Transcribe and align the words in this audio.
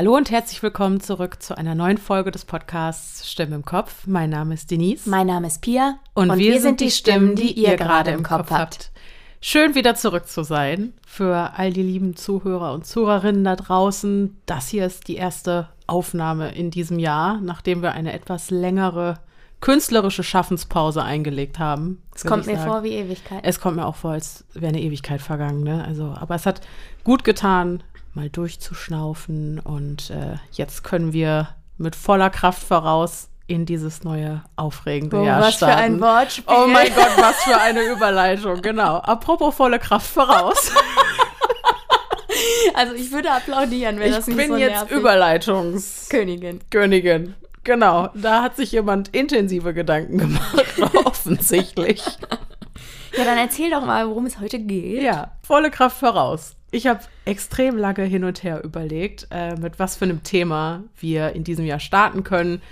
Hallo 0.00 0.16
und 0.16 0.30
herzlich 0.30 0.62
willkommen 0.62 1.02
zurück 1.02 1.42
zu 1.42 1.58
einer 1.58 1.74
neuen 1.74 1.98
Folge 1.98 2.30
des 2.30 2.46
Podcasts 2.46 3.30
Stimme 3.30 3.54
im 3.54 3.66
Kopf. 3.66 4.06
Mein 4.06 4.30
Name 4.30 4.54
ist 4.54 4.70
Denise. 4.70 5.06
Mein 5.10 5.26
Name 5.26 5.46
ist 5.46 5.60
Pia. 5.60 5.98
Und, 6.14 6.30
und 6.30 6.38
wir, 6.38 6.54
wir, 6.54 6.60
sind 6.62 6.80
die 6.80 6.90
Stimmen, 6.90 7.36
die 7.36 7.52
ihr 7.52 7.76
gerade 7.76 8.10
im 8.10 8.22
Kopf 8.22 8.50
habt. 8.50 8.92
Schön 9.42 9.74
wieder 9.74 9.96
zurück 9.96 10.26
zu 10.26 10.42
sein 10.42 10.94
für 11.06 11.52
all 11.54 11.74
die 11.74 11.82
lieben 11.82 12.16
Zuhörer 12.16 12.72
und 12.72 12.86
Zuhörerinnen 12.86 13.44
da 13.44 13.56
draußen. 13.56 14.40
Das 14.46 14.68
hier 14.68 14.86
ist 14.86 15.06
die 15.06 15.16
erste 15.16 15.68
Aufnahme 15.86 16.54
in 16.54 16.70
diesem 16.70 16.98
Jahr, 16.98 17.38
nachdem 17.42 17.82
wir 17.82 17.92
eine 17.92 18.14
etwas 18.14 18.50
längere 18.50 19.18
künstlerische 19.60 20.22
Schaffenspause 20.22 21.02
eingelegt 21.02 21.58
haben. 21.58 22.02
Es 22.14 22.24
kommt 22.24 22.46
mir 22.46 22.56
vor 22.56 22.82
wie 22.84 22.94
Ewigkeit. 22.94 23.40
Es 23.42 23.60
kommt 23.60 23.76
mir 23.76 23.84
auch 23.84 23.96
vor, 23.96 24.12
als 24.12 24.46
wäre 24.54 24.68
eine 24.68 24.80
Ewigkeit 24.80 25.20
vergangen. 25.20 25.62
Ne? 25.62 25.84
Also, 25.84 26.14
aber 26.18 26.36
es 26.36 26.46
hat 26.46 26.62
gut 27.04 27.22
getan, 27.22 27.82
mal 28.14 28.30
durchzuschnaufen 28.30 29.58
und 29.58 30.10
äh, 30.10 30.36
jetzt 30.52 30.84
können 30.84 31.12
wir 31.12 31.48
mit 31.78 31.96
voller 31.96 32.30
Kraft 32.30 32.62
voraus 32.62 33.28
in 33.46 33.66
dieses 33.66 34.04
neue 34.04 34.42
aufregende 34.56 35.16
oh, 35.16 35.24
Jahr 35.24 35.40
was 35.40 35.56
starten. 35.56 35.74
Was 35.74 35.80
für 35.80 35.84
ein 35.84 36.00
Wortspiel. 36.00 36.54
Oh 36.56 36.66
mein 36.68 36.94
Gott, 36.94 37.10
was 37.16 37.42
für 37.42 37.60
eine 37.60 37.82
Überleitung, 37.82 38.62
genau. 38.62 38.98
Apropos 38.98 39.54
volle 39.54 39.78
Kraft 39.78 40.06
voraus. 40.06 40.72
Also 42.74 42.94
ich 42.94 43.10
würde 43.12 43.30
applaudieren, 43.30 43.98
wenn 43.98 44.10
ich 44.10 44.16
das 44.16 44.26
nicht 44.26 44.36
so 44.36 44.42
Ich 44.42 44.48
bin 44.48 44.58
jetzt 44.58 44.90
Überleitungskönigin. 44.90 46.60
Königin. 46.70 47.34
Genau, 47.64 48.08
da 48.14 48.42
hat 48.42 48.56
sich 48.56 48.72
jemand 48.72 49.08
intensive 49.08 49.74
Gedanken 49.74 50.16
gemacht, 50.18 50.64
offensichtlich. 51.04 52.02
Ja, 53.16 53.24
dann 53.24 53.36
erzähl 53.36 53.70
doch 53.70 53.84
mal, 53.84 54.08
worum 54.08 54.24
es 54.24 54.40
heute 54.40 54.58
geht. 54.58 55.02
Ja, 55.02 55.32
volle 55.42 55.70
Kraft 55.70 55.98
voraus. 55.98 56.56
Ich 56.70 56.86
habe 56.86 57.00
extrem 57.24 57.76
lange 57.76 58.04
hin 58.04 58.24
und 58.24 58.42
her 58.42 58.62
überlegt, 58.62 59.26
äh, 59.30 59.56
mit 59.56 59.78
was 59.78 59.96
für 59.96 60.04
einem 60.04 60.22
Thema 60.22 60.84
wir 60.98 61.32
in 61.32 61.44
diesem 61.44 61.64
Jahr 61.64 61.80
starten 61.80 62.22
können. 62.22 62.62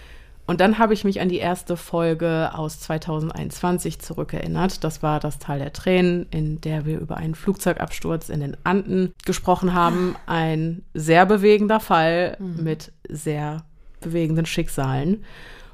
Und 0.46 0.62
dann 0.62 0.78
habe 0.78 0.94
ich 0.94 1.04
mich 1.04 1.20
an 1.20 1.28
die 1.28 1.38
erste 1.38 1.76
Folge 1.76 2.52
aus 2.54 2.80
2021 2.80 3.98
zurückerinnert. 3.98 4.82
Das 4.82 5.02
war 5.02 5.20
das 5.20 5.38
Tal 5.38 5.58
der 5.58 5.74
Tränen, 5.74 6.26
in 6.30 6.60
der 6.62 6.86
wir 6.86 6.98
über 7.00 7.18
einen 7.18 7.34
Flugzeugabsturz 7.34 8.30
in 8.30 8.40
den 8.40 8.56
Anden 8.64 9.12
gesprochen 9.26 9.74
haben. 9.74 10.16
Ein 10.24 10.82
sehr 10.94 11.26
bewegender 11.26 11.80
Fall 11.80 12.38
mhm. 12.38 12.64
mit 12.64 12.92
sehr 13.10 13.64
bewegenden 14.00 14.46
Schicksalen. 14.46 15.22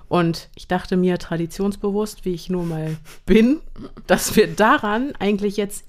Und 0.09 0.49
ich 0.57 0.67
dachte 0.67 0.97
mir 0.97 1.19
traditionsbewusst, 1.19 2.25
wie 2.25 2.35
ich 2.35 2.51
nur 2.51 2.65
mal 2.65 2.97
bin, 3.27 3.61
dass 4.09 4.35
wir 4.35 4.49
daran 4.49 5.13
eigentlich 5.21 5.57
jetzt 5.57 5.85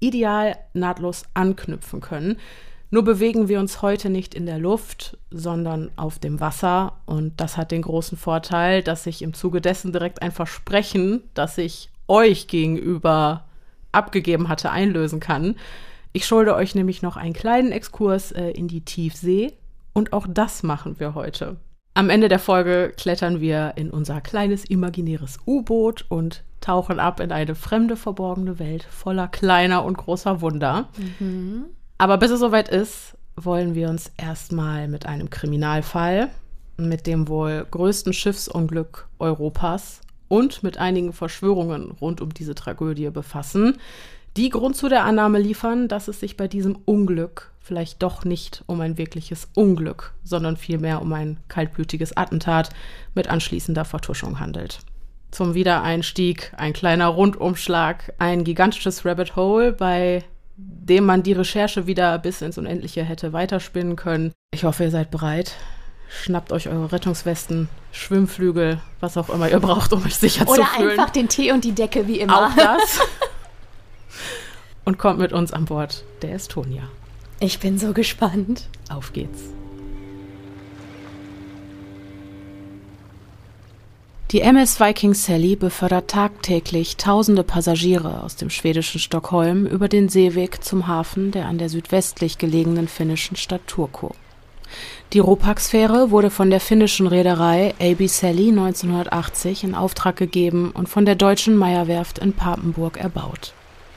ideal 0.00 0.56
nahtlos 0.74 1.24
anknüpfen 1.34 2.00
können. 2.00 2.38
Nur 2.90 3.02
bewegen 3.02 3.48
wir 3.48 3.58
uns 3.58 3.82
heute 3.82 4.10
nicht 4.10 4.34
in 4.34 4.46
der 4.46 4.58
Luft, 4.58 5.18
sondern 5.30 5.90
auf 5.96 6.18
dem 6.18 6.40
Wasser. 6.40 7.00
Und 7.04 7.40
das 7.40 7.56
hat 7.56 7.72
den 7.72 7.82
großen 7.82 8.16
Vorteil, 8.16 8.82
dass 8.82 9.06
ich 9.06 9.22
im 9.22 9.34
Zuge 9.34 9.60
dessen 9.60 9.92
direkt 9.92 10.22
ein 10.22 10.30
Versprechen, 10.30 11.22
das 11.34 11.58
ich 11.58 11.90
euch 12.06 12.46
gegenüber 12.46 13.44
abgegeben 13.90 14.48
hatte, 14.48 14.70
einlösen 14.70 15.18
kann. 15.20 15.56
Ich 16.12 16.26
schulde 16.26 16.54
euch 16.54 16.74
nämlich 16.74 17.02
noch 17.02 17.16
einen 17.16 17.34
kleinen 17.34 17.72
Exkurs 17.72 18.32
äh, 18.32 18.50
in 18.50 18.68
die 18.68 18.82
Tiefsee. 18.82 19.52
Und 19.92 20.12
auch 20.12 20.26
das 20.28 20.62
machen 20.62 21.00
wir 21.00 21.14
heute. 21.14 21.56
Am 21.94 22.10
Ende 22.10 22.28
der 22.28 22.38
Folge 22.38 22.92
klettern 22.96 23.40
wir 23.40 23.72
in 23.76 23.90
unser 23.90 24.20
kleines 24.20 24.64
imaginäres 24.64 25.38
U-Boot 25.46 26.04
und 26.08 26.44
tauchen 26.60 26.98
ab 26.98 27.20
in 27.20 27.32
eine 27.32 27.54
fremde, 27.54 27.96
verborgene 27.96 28.58
Welt 28.58 28.84
voller 28.84 29.28
kleiner 29.28 29.84
und 29.84 29.96
großer 29.96 30.40
Wunder. 30.40 30.88
Mhm. 31.18 31.66
Aber 31.98 32.18
bis 32.18 32.30
es 32.30 32.40
soweit 32.40 32.68
ist, 32.68 33.16
wollen 33.36 33.74
wir 33.74 33.88
uns 33.88 34.10
erstmal 34.16 34.88
mit 34.88 35.06
einem 35.06 35.30
Kriminalfall, 35.30 36.30
mit 36.76 37.06
dem 37.06 37.28
wohl 37.28 37.66
größten 37.70 38.12
Schiffsunglück 38.12 39.08
Europas 39.18 40.00
und 40.28 40.62
mit 40.62 40.78
einigen 40.78 41.12
Verschwörungen 41.12 41.92
rund 41.92 42.20
um 42.20 42.34
diese 42.34 42.54
Tragödie 42.54 43.10
befassen, 43.10 43.78
die 44.36 44.50
Grund 44.50 44.76
zu 44.76 44.88
der 44.88 45.04
Annahme 45.04 45.38
liefern, 45.38 45.88
dass 45.88 46.08
es 46.08 46.20
sich 46.20 46.36
bei 46.36 46.46
diesem 46.46 46.76
Unglück 46.84 47.52
vielleicht 47.60 48.02
doch 48.02 48.24
nicht 48.24 48.62
um 48.66 48.80
ein 48.80 48.98
wirkliches 48.98 49.48
Unglück, 49.54 50.12
sondern 50.24 50.56
vielmehr 50.56 51.00
um 51.00 51.12
ein 51.12 51.38
kaltblütiges 51.48 52.16
Attentat 52.16 52.70
mit 53.14 53.28
anschließender 53.28 53.84
Vertuschung 53.84 54.38
handelt. 54.38 54.80
Zum 55.36 55.52
Wiedereinstieg 55.52 56.54
ein 56.56 56.72
kleiner 56.72 57.08
Rundumschlag, 57.08 58.14
ein 58.16 58.42
gigantisches 58.42 59.04
Rabbit 59.04 59.36
Hole, 59.36 59.70
bei 59.70 60.24
dem 60.56 61.04
man 61.04 61.22
die 61.22 61.34
Recherche 61.34 61.86
wieder 61.86 62.18
bis 62.18 62.40
ins 62.40 62.56
Unendliche 62.56 63.04
hätte 63.04 63.34
weiterspinnen 63.34 63.96
können. 63.96 64.32
Ich 64.54 64.64
hoffe, 64.64 64.84
ihr 64.84 64.90
seid 64.90 65.10
bereit. 65.10 65.52
Schnappt 66.08 66.52
euch 66.52 66.68
eure 66.68 66.90
Rettungswesten, 66.90 67.68
Schwimmflügel, 67.92 68.80
was 69.00 69.18
auch 69.18 69.28
immer 69.28 69.50
ihr 69.50 69.60
braucht, 69.60 69.92
um 69.92 70.06
euch 70.06 70.16
sicher 70.16 70.48
Oder 70.48 70.62
zu 70.62 70.68
fühlen. 70.68 70.92
Oder 70.92 71.02
einfach 71.02 71.10
den 71.10 71.28
Tee 71.28 71.52
und 71.52 71.64
die 71.64 71.72
Decke, 71.72 72.06
wie 72.06 72.18
immer. 72.18 72.46
Auch 72.46 72.56
das. 72.56 73.00
und 74.86 74.96
kommt 74.96 75.18
mit 75.18 75.34
uns 75.34 75.52
an 75.52 75.66
Bord 75.66 76.02
der 76.22 76.32
Estonia. 76.32 76.84
Ich 77.40 77.60
bin 77.60 77.78
so 77.78 77.92
gespannt. 77.92 78.70
Auf 78.88 79.12
geht's. 79.12 79.42
Die 84.32 84.40
MS 84.40 84.80
Viking 84.80 85.14
Sally 85.14 85.54
befördert 85.54 86.10
tagtäglich 86.10 86.96
tausende 86.96 87.44
Passagiere 87.44 88.24
aus 88.24 88.34
dem 88.34 88.50
schwedischen 88.50 88.98
Stockholm 88.98 89.66
über 89.66 89.86
den 89.86 90.08
Seeweg 90.08 90.64
zum 90.64 90.88
Hafen 90.88 91.30
der 91.30 91.46
an 91.46 91.58
der 91.58 91.68
südwestlich 91.68 92.36
gelegenen 92.36 92.88
finnischen 92.88 93.36
Stadt 93.36 93.60
Turku. 93.68 94.08
Die 95.12 95.20
Ropax-Fähre 95.20 96.10
wurde 96.10 96.30
von 96.30 96.50
der 96.50 96.58
finnischen 96.58 97.06
Reederei 97.06 97.72
AB 97.80 98.08
Sally 98.08 98.48
1980 98.48 99.62
in 99.62 99.76
Auftrag 99.76 100.16
gegeben 100.16 100.72
und 100.74 100.88
von 100.88 101.06
der 101.06 101.14
deutschen 101.14 101.56
Meyer-Werft 101.56 102.18
in 102.18 102.32
Papenburg 102.32 102.96
erbaut. 102.96 103.52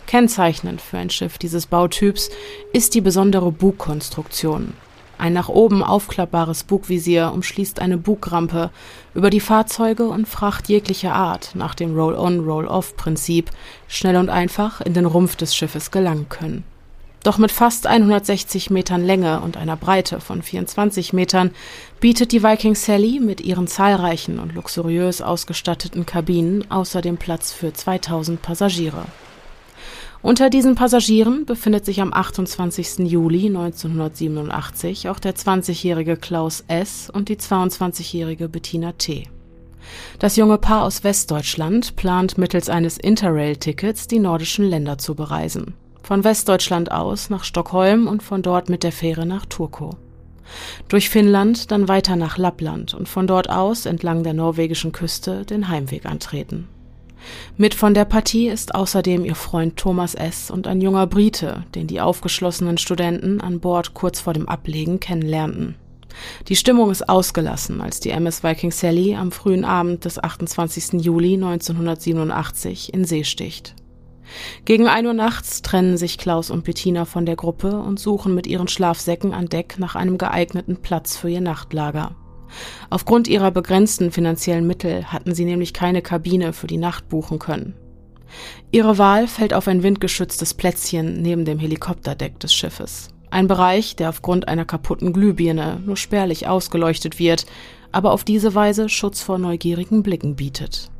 Kennzeichnend 0.06 0.79
für 0.79 1.00
ein 1.00 1.09
Schiff 1.09 1.40
dieses 1.40 1.66
Bautyps 1.66 2.29
ist 2.72 2.94
die 2.94 3.01
besondere 3.01 3.51
Bugkonstruktion, 3.51 4.73
ein 5.19 5.34
nach 5.34 5.50
oben 5.50 5.84
aufklappbares 5.84 6.63
Bugvisier 6.63 7.31
umschließt 7.34 7.80
eine 7.80 7.97
Bugrampe, 7.97 8.72
über 9.13 9.30
die 9.30 9.40
Fahrzeuge 9.40 10.07
und 10.07 10.28
Fracht 10.28 10.69
jeglicher 10.69 11.13
Art 11.13 11.52
nach 11.56 11.75
dem 11.75 11.94
Roll-on-Roll-off-Prinzip 11.96 13.52
schnell 13.88 14.16
und 14.16 14.29
einfach 14.29 14.81
in 14.81 14.94
den 14.94 15.06
Rumpf 15.06 15.35
des 15.35 15.56
Schiffes 15.56 15.91
gelangen 15.91 16.28
können. 16.29 16.63
Doch 17.24 17.38
mit 17.38 17.52
fast 17.52 17.85
160 17.85 18.69
Metern 18.69 19.03
Länge 19.03 19.41
und 19.41 19.58
einer 19.58 19.75
Breite 19.75 20.22
von 20.22 20.41
24 20.41 21.12
Metern 21.12 21.52
bietet 22.00 22.31
die 22.31 22.44
Viking 22.44 22.75
Sally 22.75 23.19
mit 23.19 23.41
ihren 23.41 23.68
zahlreichen 23.68 24.40
und 24.40 24.56
luxuriös 24.56 25.22
ausgestatteten 25.22 26.06
Kabinen 26.06 26.69
außerdem 26.72 27.18
Platz 27.18 27.52
für 27.52 27.74
2000 27.74 28.41
Passagiere. 28.41 29.03
Unter 30.22 30.50
diesen 30.50 30.75
Passagieren 30.75 31.46
befindet 31.46 31.85
sich 31.85 32.02
am 32.02 32.13
28. 32.13 33.09
Juli 33.09 33.47
1987 33.47 35.07
auch 35.07 35.18
der 35.18 35.34
20-jährige 35.34 36.18
Klaus 36.18 36.66
S. 36.68 37.09
und 37.09 37.30
die 37.30 37.38
22-jährige 37.38 38.50
Bettina 38.50 38.91
T. 38.91 39.29
Das 40.19 40.35
junge 40.35 40.58
Paar 40.58 40.84
aus 40.84 41.06
Westdeutschland 41.06 41.96
plant 41.96 42.38
mittels 42.38 42.68
eines 42.68 42.97
Interrail-Tickets 42.97 44.08
die 44.08 44.19
nordischen 44.19 44.66
Länder 44.66 44.97
zu 44.97 45.16
bereisen. 45.16 45.74
Von 46.03 46.25
Westdeutschland 46.25 46.91
aus 46.91 47.29
nach 47.29 47.46
Stockholm 47.46 48.08
und 48.08 48.22
von 48.22 48.41
dort 48.41 48.68
mit 48.68 48.84
der 48.84 48.91
Fähre 48.91 49.25
nach 49.25 49.46
Turku. 49.46 49.91
Durch 50.90 51.09
Finnland 51.09 51.72
dann 51.72 51.88
weiter 51.88 52.18
nach 52.18 52.38
Lappland 52.38 52.94
und 52.94 53.08
von 53.08 53.25
dort 53.25 53.50
aus 53.50 53.85
entlang 53.85 54.24
der 54.24 54.34
norwegischen 54.34 54.91
Küste 54.91 55.46
den 55.46 55.69
Heimweg 55.69 56.05
antreten. 56.05 56.67
Mit 57.57 57.73
von 57.73 57.93
der 57.93 58.05
Partie 58.05 58.47
ist 58.47 58.75
außerdem 58.75 59.25
ihr 59.25 59.35
Freund 59.35 59.77
Thomas 59.77 60.16
S. 60.16 60.51
und 60.51 60.67
ein 60.67 60.81
junger 60.81 61.07
Brite, 61.07 61.63
den 61.75 61.87
die 61.87 62.01
aufgeschlossenen 62.01 62.77
Studenten 62.77 63.41
an 63.41 63.59
Bord 63.59 63.93
kurz 63.93 64.19
vor 64.19 64.33
dem 64.33 64.47
Ablegen 64.47 64.99
kennenlernten. 64.99 65.75
Die 66.47 66.55
Stimmung 66.55 66.91
ist 66.91 67.07
ausgelassen, 67.07 67.81
als 67.81 67.99
die 67.99 68.09
MS 68.09 68.43
Viking 68.43 68.71
Sally 68.71 69.16
am 69.16 69.31
frühen 69.31 69.66
Abend 69.66 70.05
des 70.05 70.21
28. 70.21 71.01
Juli 71.01 71.35
1987 71.35 72.93
in 72.93 73.05
See 73.05 73.23
sticht. 73.23 73.75
Gegen 74.66 74.87
ein 74.87 75.05
Uhr 75.05 75.13
nachts 75.13 75.61
trennen 75.61 75.97
sich 75.97 76.17
Klaus 76.17 76.51
und 76.51 76.63
Bettina 76.63 77.05
von 77.05 77.25
der 77.25 77.35
Gruppe 77.35 77.79
und 77.79 77.99
suchen 77.99 78.35
mit 78.35 78.47
ihren 78.47 78.67
Schlafsäcken 78.67 79.33
an 79.33 79.47
Deck 79.47 79.79
nach 79.79 79.95
einem 79.95 80.17
geeigneten 80.17 80.77
Platz 80.81 81.17
für 81.17 81.29
ihr 81.29 81.41
Nachtlager. 81.41 82.16
Aufgrund 82.90 83.28
ihrer 83.28 83.51
begrenzten 83.51 84.11
finanziellen 84.11 84.67
Mittel 84.67 85.05
hatten 85.05 85.34
sie 85.34 85.46
nämlich 85.46 85.73
keine 85.73 86.01
Kabine 86.01 86.53
für 86.53 86.67
die 86.67 86.78
Nacht 86.78 87.09
buchen 87.09 87.40
können. 87.40 87.73
Ihre 88.72 88.97
Wahl 88.97 89.28
fällt 89.28 89.53
auf 89.53 89.67
ein 89.67 89.84
windgeschütztes 89.84 90.53
Plätzchen 90.53 91.22
neben 91.22 91.46
dem 91.46 91.59
Helikopterdeck 91.59 92.40
des 92.40 92.53
Schiffes. 92.53 93.09
Ein 93.31 93.47
Bereich, 93.47 93.96
der 93.96 94.09
aufgrund 94.09 94.47
einer 94.47 94.66
kaputten 94.66 95.13
Glühbirne 95.13 95.81
nur 95.85 95.97
spärlich 95.97 96.47
ausgeleuchtet 96.47 97.19
wird, 97.19 97.46
aber 97.91 98.11
auf 98.11 98.23
diese 98.23 98.55
Weise 98.55 98.90
Schutz 98.90 99.22
vor 99.22 99.37
neugierigen 99.37 100.03
Blicken 100.03 100.35
bietet. 100.35 100.91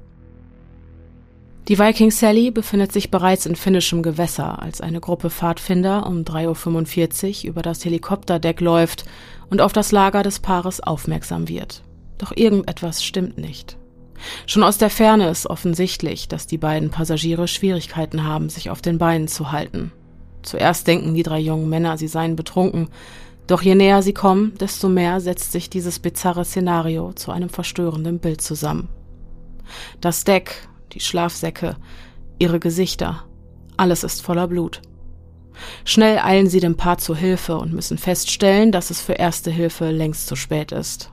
Die 1.68 1.78
Viking 1.78 2.10
Sally 2.10 2.50
befindet 2.50 2.92
sich 2.92 3.12
bereits 3.12 3.46
in 3.46 3.56
finnischem 3.56 4.02
Gewässer, 4.02 4.60
als 4.60 4.82
eine 4.82 5.00
Gruppe 5.00 5.30
Pfadfinder 5.30 6.08
um 6.08 6.24
3.45 6.24 7.44
Uhr 7.44 7.50
über 7.50 7.62
das 7.62 7.86
Helikopterdeck 7.86 8.60
läuft 8.60 9.06
und 9.50 9.62
auf 9.62 9.74
das 9.74 9.92
Lager 9.92 10.24
des 10.24 10.40
Paares 10.40 10.82
aufmerksam 10.82 11.48
wird. 11.48 11.84
Doch 12.18 12.32
irgendetwas 12.36 13.04
stimmt 13.04 13.38
nicht. 13.38 13.78
Schon 14.46 14.64
aus 14.64 14.78
der 14.78 14.90
Ferne 14.90 15.30
ist 15.30 15.48
offensichtlich, 15.48 16.28
dass 16.28 16.48
die 16.48 16.58
beiden 16.58 16.90
Passagiere 16.90 17.48
Schwierigkeiten 17.48 18.26
haben, 18.26 18.50
sich 18.50 18.70
auf 18.70 18.82
den 18.82 18.98
Beinen 18.98 19.28
zu 19.28 19.52
halten. 19.52 19.92
Zuerst 20.42 20.88
denken 20.88 21.14
die 21.14 21.24
drei 21.24 21.40
jungen 21.40 21.70
Männer, 21.70 21.98
sie 21.98 22.08
seien 22.08 22.36
betrunken, 22.36 22.90
doch 23.48 23.62
je 23.62 23.76
näher 23.76 24.04
sie 24.04 24.14
kommen, 24.14 24.54
desto 24.60 24.90
mehr 24.90 25.22
setzt 25.22 25.52
sich 25.52 25.70
dieses 25.70 26.00
bizarre 26.00 26.46
Szenario 26.46 27.14
zu 27.14 27.32
einem 27.32 27.50
verstörenden 27.50 28.20
Bild 28.20 28.42
zusammen. 28.42 28.90
Das 30.02 30.24
Deck, 30.24 30.68
die 30.94 31.00
Schlafsäcke, 31.00 31.76
ihre 32.38 32.60
Gesichter, 32.60 33.24
alles 33.78 34.04
ist 34.04 34.22
voller 34.22 34.48
Blut. 34.48 34.82
Schnell 35.86 36.20
eilen 36.20 36.50
sie 36.50 36.60
dem 36.60 36.78
Paar 36.78 36.98
zu 36.98 37.16
Hilfe 37.16 37.58
und 37.58 37.74
müssen 37.74 37.98
feststellen, 37.98 38.72
dass 38.72 38.90
es 38.90 39.02
für 39.02 39.14
erste 39.14 39.52
Hilfe 39.52 39.92
längst 39.92 40.28
zu 40.28 40.36
spät 40.36 40.72
ist. 40.72 41.12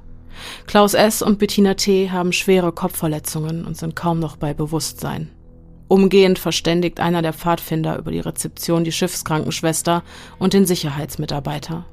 Klaus 0.67 0.95
S. 0.95 1.23
und 1.23 1.39
Bettina 1.39 1.75
T. 1.75 2.11
haben 2.11 2.33
schwere 2.33 2.73
Kopfverletzungen 2.73 3.65
und 3.65 3.77
sind 3.77 3.97
kaum 3.97 4.19
noch 4.19 4.37
bei 4.37 4.55
Bewusstsein. 4.55 5.31
Umgehend 5.89 6.39
verständigt 6.39 7.01
einer 7.01 7.23
der 7.23 7.33
Pfadfinder 7.33 7.99
über 7.99 8.11
die 8.11 8.21
Rezeption 8.21 8.85
die 8.85 8.93
Schiffskrankenschwester 8.93 10.03
und 10.39 10.53
den 10.53 10.67
Sicherheitsmitarbeiter. 10.67 11.85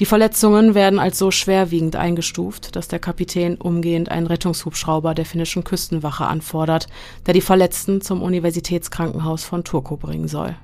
Die 0.00 0.04
Verletzungen 0.04 0.74
werden 0.74 0.98
als 0.98 1.18
so 1.18 1.30
schwerwiegend 1.30 1.96
eingestuft, 1.96 2.76
dass 2.76 2.88
der 2.88 2.98
Kapitän 2.98 3.56
umgehend 3.56 4.10
einen 4.10 4.26
Rettungshubschrauber 4.26 5.14
der 5.14 5.24
finnischen 5.24 5.64
Küstenwache 5.64 6.26
anfordert, 6.26 6.88
der 7.26 7.32
die 7.32 7.40
Verletzten 7.40 8.02
zum 8.02 8.22
Universitätskrankenhaus 8.22 9.44
von 9.44 9.64
Turku 9.64 9.96
bringen 9.96 10.28
soll. 10.28 10.56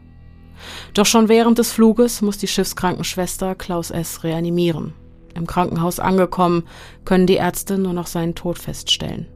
Doch 0.95 1.07
schon 1.07 1.29
während 1.29 1.59
des 1.59 1.73
Fluges 1.73 2.23
muss 2.23 2.39
die 2.39 2.49
Schiffskrankenschwester 2.49 3.55
Klaus 3.55 3.91
S. 3.91 4.25
reanimieren. 4.25 4.95
Im 5.35 5.47
Krankenhaus 5.47 5.99
angekommen, 5.99 6.65
können 7.05 7.27
die 7.27 7.35
Ärzte 7.35 7.79
nur 7.79 7.93
noch 7.93 8.07
seinen 8.07 8.35
Tod 8.35 8.59
feststellen. 8.59 9.27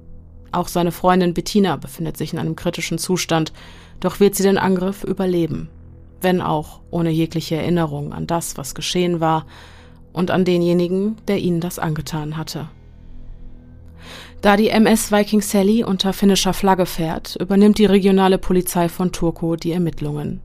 Auch 0.52 0.68
seine 0.68 0.92
Freundin 0.92 1.34
Bettina 1.34 1.76
befindet 1.76 2.16
sich 2.16 2.32
in 2.32 2.38
einem 2.38 2.56
kritischen 2.56 2.98
Zustand, 2.98 3.52
doch 4.00 4.20
wird 4.20 4.34
sie 4.34 4.42
den 4.42 4.58
Angriff 4.58 5.04
überleben, 5.04 5.68
wenn 6.20 6.40
auch 6.40 6.80
ohne 6.90 7.10
jegliche 7.10 7.56
Erinnerung 7.56 8.12
an 8.12 8.26
das, 8.26 8.56
was 8.56 8.74
geschehen 8.74 9.20
war 9.20 9.46
und 10.12 10.30
an 10.30 10.44
denjenigen, 10.44 11.16
der 11.28 11.38
ihnen 11.38 11.60
das 11.60 11.78
angetan 11.78 12.36
hatte. 12.36 12.68
Da 14.42 14.56
die 14.56 14.68
MS 14.68 15.10
Viking 15.10 15.40
Sally 15.40 15.82
unter 15.82 16.12
finnischer 16.12 16.52
Flagge 16.52 16.86
fährt, 16.86 17.36
übernimmt 17.36 17.78
die 17.78 17.86
regionale 17.86 18.38
Polizei 18.38 18.88
von 18.88 19.12
Turku 19.12 19.56
die 19.56 19.72
Ermittlungen. 19.72 20.40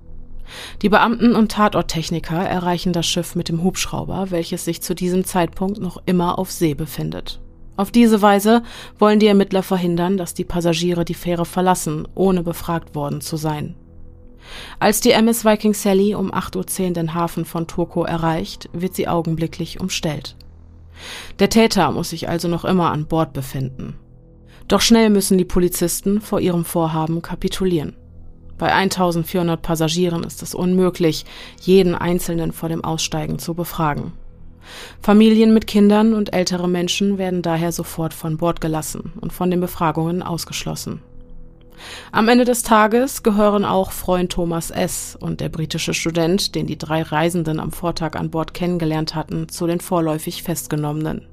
Die 0.82 0.90
Beamten 0.90 1.36
und 1.36 1.52
Tatorttechniker 1.52 2.38
erreichen 2.38 2.94
das 2.94 3.06
Schiff 3.06 3.36
mit 3.36 3.50
dem 3.50 3.64
Hubschrauber, 3.64 4.32
welches 4.32 4.66
sich 4.66 4.82
zu 4.82 4.96
diesem 4.96 5.26
Zeitpunkt 5.26 5.80
noch 5.80 6.02
immer 6.06 6.40
auf 6.40 6.52
See 6.52 6.74
befindet. 6.74 7.40
Auf 7.78 7.92
diese 7.92 8.22
Weise 8.22 8.64
wollen 9.00 9.20
die 9.20 9.28
Ermittler 9.28 9.64
verhindern, 9.64 10.18
dass 10.18 10.34
die 10.34 10.44
Passagiere 10.44 11.06
die 11.06 11.14
Fähre 11.14 11.46
verlassen, 11.46 12.08
ohne 12.16 12.44
befragt 12.44 12.96
worden 12.96 13.22
zu 13.22 13.38
sein. 13.38 13.76
Als 14.80 15.02
die 15.02 15.12
MS 15.12 15.46
Viking 15.46 15.74
Sally 15.74 16.16
um 16.16 16.32
8.10 16.32 16.88
Uhr 16.88 16.94
den 16.94 17.14
Hafen 17.14 17.46
von 17.46 17.68
Turku 17.68 18.04
erreicht, 18.04 18.70
wird 18.74 18.96
sie 18.96 19.08
augenblicklich 19.08 19.80
umstellt. 19.80 20.36
Der 21.40 21.50
Täter 21.50 21.92
muss 21.92 22.10
sich 22.10 22.30
also 22.30 22.48
noch 22.48 22.66
immer 22.66 22.92
an 22.92 23.08
Bord 23.08 23.34
befinden. 23.34 23.96
Doch 24.68 24.82
schnell 24.82 25.10
müssen 25.10 25.38
die 25.38 25.46
Polizisten 25.46 26.22
vor 26.22 26.40
ihrem 26.40 26.66
Vorhaben 26.66 27.22
kapitulieren. 27.22 27.96
Bei 28.62 28.72
1400 28.76 29.60
Passagieren 29.60 30.24
ist 30.24 30.44
es 30.44 30.54
unmöglich, 30.54 31.26
jeden 31.62 31.96
Einzelnen 31.96 32.52
vor 32.52 32.70
dem 32.70 32.84
Aussteigen 32.84 33.40
zu 33.40 33.56
befragen. 33.56 34.14
Familien 35.02 35.52
mit 35.52 35.66
Kindern 35.66 36.14
und 36.14 36.32
ältere 36.32 36.70
Menschen 36.70 37.18
werden 37.18 37.42
daher 37.42 37.72
sofort 37.72 38.14
von 38.14 38.38
Bord 38.38 38.62
gelassen 38.62 39.14
und 39.20 39.34
von 39.34 39.50
den 39.50 39.62
Befragungen 39.62 40.22
ausgeschlossen. 40.22 41.02
Am 42.12 42.30
Ende 42.30 42.46
des 42.46 42.62
Tages 42.62 43.24
gehören 43.24 43.66
auch 43.66 43.92
Freund 43.92 44.32
Thomas 44.32 44.70
S. 44.70 45.18
und 45.20 45.42
der 45.42 45.50
britische 45.50 45.96
Student, 45.96 46.54
den 46.54 46.68
die 46.68 46.78
drei 46.78 47.02
Reisenden 47.02 47.60
am 47.60 47.72
Vortag 47.72 48.16
an 48.16 48.30
Bord 48.30 48.54
kennengelernt 48.54 49.16
hatten, 49.16 49.50
zu 49.50 49.66
den 49.66 49.80
vorläufig 49.80 50.44
Festgenommenen. 50.44 51.26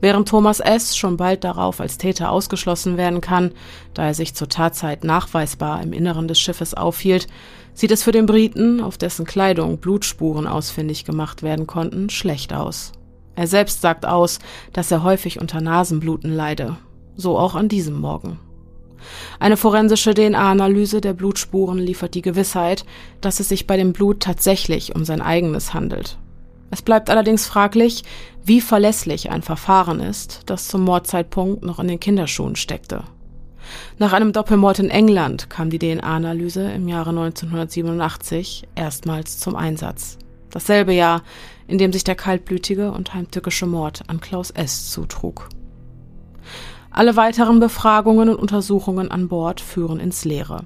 Während 0.00 0.28
Thomas 0.28 0.60
S. 0.60 0.96
schon 0.96 1.16
bald 1.16 1.44
darauf 1.44 1.80
als 1.80 1.98
Täter 1.98 2.30
ausgeschlossen 2.30 2.96
werden 2.96 3.20
kann, 3.20 3.52
da 3.94 4.06
er 4.06 4.14
sich 4.14 4.34
zur 4.34 4.48
Tatzeit 4.48 5.04
nachweisbar 5.04 5.82
im 5.82 5.92
Inneren 5.92 6.28
des 6.28 6.38
Schiffes 6.38 6.74
aufhielt, 6.74 7.26
sieht 7.74 7.90
es 7.90 8.02
für 8.02 8.12
den 8.12 8.26
Briten, 8.26 8.80
auf 8.80 8.98
dessen 8.98 9.26
Kleidung 9.26 9.78
Blutspuren 9.78 10.46
ausfindig 10.46 11.04
gemacht 11.04 11.42
werden 11.42 11.66
konnten, 11.66 12.10
schlecht 12.10 12.52
aus. 12.52 12.92
Er 13.34 13.46
selbst 13.46 13.82
sagt 13.82 14.06
aus, 14.06 14.38
dass 14.72 14.90
er 14.90 15.02
häufig 15.02 15.40
unter 15.40 15.60
Nasenbluten 15.60 16.34
leide. 16.34 16.76
So 17.16 17.38
auch 17.38 17.54
an 17.54 17.68
diesem 17.68 18.00
Morgen. 18.00 18.38
Eine 19.38 19.56
forensische 19.56 20.14
DNA-Analyse 20.14 21.00
der 21.00 21.12
Blutspuren 21.12 21.78
liefert 21.78 22.14
die 22.14 22.22
Gewissheit, 22.22 22.84
dass 23.20 23.40
es 23.40 23.48
sich 23.48 23.66
bei 23.66 23.76
dem 23.76 23.92
Blut 23.92 24.20
tatsächlich 24.20 24.94
um 24.94 25.04
sein 25.04 25.20
eigenes 25.20 25.74
handelt. 25.74 26.18
Es 26.70 26.82
bleibt 26.82 27.10
allerdings 27.10 27.46
fraglich, 27.46 28.02
wie 28.44 28.60
verlässlich 28.60 29.30
ein 29.30 29.42
Verfahren 29.42 30.00
ist, 30.00 30.42
das 30.46 30.68
zum 30.68 30.82
Mordzeitpunkt 30.82 31.64
noch 31.64 31.78
in 31.78 31.88
den 31.88 32.00
Kinderschuhen 32.00 32.56
steckte. 32.56 33.04
Nach 33.98 34.12
einem 34.12 34.32
Doppelmord 34.32 34.78
in 34.78 34.90
England 34.90 35.50
kam 35.50 35.70
die 35.70 35.78
DNA-Analyse 35.78 36.70
im 36.70 36.88
Jahre 36.88 37.10
1987 37.10 38.68
erstmals 38.74 39.38
zum 39.38 39.56
Einsatz. 39.56 40.18
Dasselbe 40.50 40.92
Jahr, 40.92 41.22
in 41.66 41.78
dem 41.78 41.92
sich 41.92 42.04
der 42.04 42.14
kaltblütige 42.14 42.92
und 42.92 43.14
heimtückische 43.14 43.66
Mord 43.66 44.02
an 44.06 44.20
Klaus 44.20 44.50
S. 44.50 44.90
zutrug. 44.90 45.48
Alle 46.90 47.16
weiteren 47.16 47.60
Befragungen 47.60 48.28
und 48.28 48.36
Untersuchungen 48.36 49.10
an 49.10 49.28
Bord 49.28 49.60
führen 49.60 50.00
ins 50.00 50.24
Leere. 50.24 50.64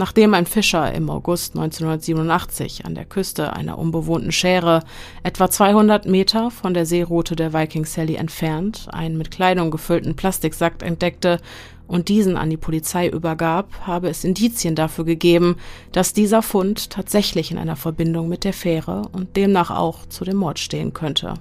Nachdem 0.00 0.32
ein 0.32 0.46
Fischer 0.46 0.94
im 0.94 1.10
August 1.10 1.56
1987 1.56 2.86
an 2.86 2.94
der 2.94 3.04
Küste 3.04 3.52
einer 3.52 3.78
unbewohnten 3.78 4.32
Schäre 4.32 4.82
etwa 5.24 5.50
200 5.50 6.06
Meter 6.06 6.50
von 6.50 6.72
der 6.72 6.86
Seeroute 6.86 7.36
der 7.36 7.52
Viking 7.52 7.84
Sally 7.84 8.14
entfernt 8.14 8.88
einen 8.92 9.18
mit 9.18 9.30
Kleidung 9.30 9.70
gefüllten 9.70 10.16
Plastiksack 10.16 10.82
entdeckte 10.82 11.38
und 11.86 12.08
diesen 12.08 12.38
an 12.38 12.48
die 12.48 12.56
Polizei 12.56 13.10
übergab, 13.10 13.86
habe 13.86 14.08
es 14.08 14.24
Indizien 14.24 14.74
dafür 14.74 15.04
gegeben, 15.04 15.56
dass 15.92 16.14
dieser 16.14 16.40
Fund 16.40 16.88
tatsächlich 16.88 17.50
in 17.50 17.58
einer 17.58 17.76
Verbindung 17.76 18.30
mit 18.30 18.44
der 18.44 18.54
Fähre 18.54 19.02
und 19.12 19.36
demnach 19.36 19.70
auch 19.70 20.06
zu 20.06 20.24
dem 20.24 20.38
Mord 20.38 20.58
stehen 20.58 20.94
könnte. 20.94 21.34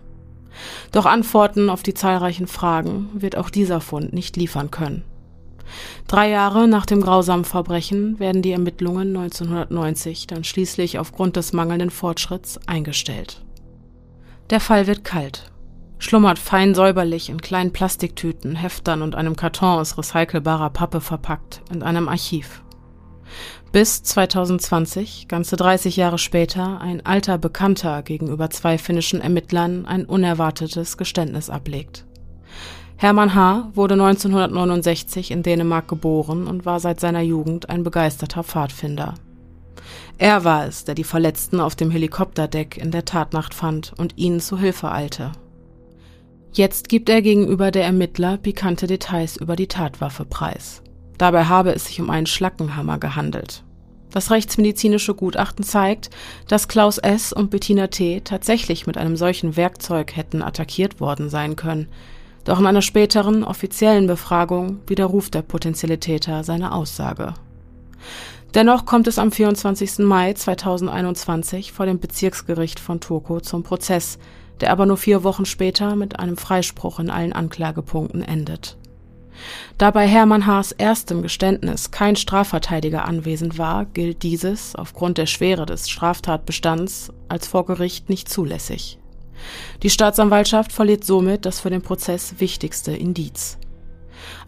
Doch 0.92 1.06
Antworten 1.06 1.70
auf 1.70 1.82
die 1.82 1.94
zahlreichen 1.94 2.48
Fragen 2.48 3.08
wird 3.14 3.38
auch 3.38 3.52
dieser 3.52 3.80
Fund 3.80 4.12
nicht 4.12 4.36
liefern 4.36 4.70
können. 4.70 5.06
Drei 6.08 6.30
Jahre 6.30 6.68
nach 6.68 6.86
dem 6.86 7.02
grausamen 7.02 7.46
Verbrechen 7.46 8.20
werden 8.20 8.42
die 8.42 8.52
Ermittlungen 8.52 9.16
1990 9.16 10.28
dann 10.28 10.44
schließlich 10.44 11.00
aufgrund 11.00 11.36
des 11.36 11.54
mangelnden 11.54 11.90
Fortschritts 11.90 12.60
eingestellt. 12.68 13.44
Der 14.50 14.60
Fall 14.60 14.88
wird 14.88 15.04
kalt, 15.04 15.52
schlummert 16.00 16.40
fein 16.40 16.74
säuberlich 16.74 17.30
in 17.30 17.42
kleinen 17.42 17.72
Plastiktüten, 17.72 18.56
Heftern 18.56 19.02
und 19.02 19.16
einem 19.16 19.36
Karton 19.36 19.80
aus 19.80 19.98
recycelbarer 19.98 20.72
Pappe 20.72 21.02
verpackt 21.02 21.62
in 21.72 21.84
einem 21.84 22.10
Archiv. 22.10 22.64
Bis 23.72 24.02
2020, 24.02 25.28
ganze 25.28 25.56
30 25.56 25.96
Jahre 25.96 26.18
später, 26.18 26.82
ein 26.82 27.06
alter 27.06 27.38
Bekannter 27.38 28.02
gegenüber 28.02 28.50
zwei 28.50 28.80
finnischen 28.80 29.22
Ermittlern 29.22 29.86
ein 29.86 30.06
unerwartetes 30.06 30.98
Geständnis 30.98 31.52
ablegt. 31.52 32.06
Hermann 33.02 33.34
H. 33.34 33.70
wurde 33.76 33.94
1969 33.94 35.32
in 35.32 35.42
Dänemark 35.42 35.88
geboren 35.88 36.48
und 36.48 36.66
war 36.66 36.82
seit 36.82 37.00
seiner 37.00 37.22
Jugend 37.22 37.70
ein 37.70 37.84
begeisterter 37.84 38.44
Pfadfinder. 38.44 39.14
Er 40.18 40.44
war 40.44 40.68
es, 40.68 40.84
der 40.84 40.96
die 40.96 41.06
Verletzten 41.06 41.62
auf 41.62 41.78
dem 41.78 41.92
Helikopterdeck 41.92 42.76
in 42.76 42.92
der 42.92 43.06
Tatnacht 43.06 43.54
fand 43.54 43.94
und 43.98 44.18
ihnen 44.18 44.42
zu 44.42 44.60
Hilfe 44.60 44.92
eilte. 44.92 45.32
Jetzt 46.52 46.90
gibt 46.90 47.08
er 47.08 47.22
gegenüber 47.22 47.72
der 47.72 47.86
Ermittler 47.86 48.36
pikante 48.36 48.86
Details 48.86 49.38
über 49.38 49.56
die 49.56 49.68
Tatwaffe 49.68 50.26
preis. 50.26 50.82
Dabei 51.18 51.46
habe 51.46 51.74
es 51.74 51.86
sich 51.86 52.02
um 52.02 52.10
einen 52.10 52.28
Schlackenhammer 52.28 52.98
gehandelt. 52.98 53.64
Das 54.12 54.30
rechtsmedizinische 54.30 55.16
Gutachten 55.16 55.64
zeigt, 55.64 56.10
dass 56.50 56.68
Klaus 56.68 56.98
S. 56.98 57.32
und 57.32 57.50
Bettina 57.50 57.88
T. 57.88 58.20
tatsächlich 58.26 58.88
mit 58.88 58.98
einem 58.98 59.16
solchen 59.16 59.56
Werkzeug 59.56 60.18
hätten 60.18 60.42
attackiert 60.42 61.00
worden 61.00 61.30
sein 61.30 61.56
können, 61.56 61.88
doch 62.50 62.60
in 62.60 62.66
einer 62.66 62.82
späteren 62.82 63.44
offiziellen 63.44 64.08
Befragung 64.08 64.80
widerruft 64.88 65.36
der 65.36 65.44
potenzielle 65.44 66.00
Täter 66.00 66.44
seine 66.44 66.72
Aussage. 66.72 67.36
Dennoch 68.56 68.86
kommt 68.86 69.08
es 69.08 69.20
am 69.20 69.32
24. 69.32 70.00
Mai 70.00 70.34
2021 70.34 71.72
vor 71.72 71.86
dem 71.86 72.00
Bezirksgericht 72.00 72.80
von 72.80 73.00
Turku 73.00 73.40
zum 73.40 73.62
Prozess, 73.62 74.18
der 74.62 74.72
aber 74.72 74.88
nur 74.88 74.98
vier 74.98 75.24
Wochen 75.24 75.46
später 75.46 75.96
mit 75.96 76.20
einem 76.20 76.38
Freispruch 76.38 77.00
in 77.00 77.12
allen 77.12 77.34
Anklagepunkten 77.34 78.24
endet. 78.24 78.78
Da 79.78 79.92
bei 79.92 80.08
Hermann 80.08 80.48
Haas 80.48 80.72
erstem 80.72 81.22
Geständnis 81.22 81.92
kein 81.92 82.16
Strafverteidiger 82.16 83.06
anwesend 83.06 83.60
war, 83.60 83.86
gilt 83.86 84.24
dieses 84.24 84.76
aufgrund 84.76 85.20
der 85.20 85.28
Schwere 85.28 85.68
des 85.68 85.88
Straftatbestands 85.88 87.14
als 87.28 87.48
vor 87.48 87.68
Gericht 87.68 88.10
nicht 88.10 88.28
zulässig. 88.28 88.99
Die 89.84 89.90
Staatsanwaltschaft 89.90 90.72
verliert 90.72 91.04
somit 91.04 91.46
das 91.46 91.60
für 91.60 91.70
den 91.70 91.82
Prozess 91.82 92.36
wichtigste 92.40 92.92
Indiz. 92.92 93.58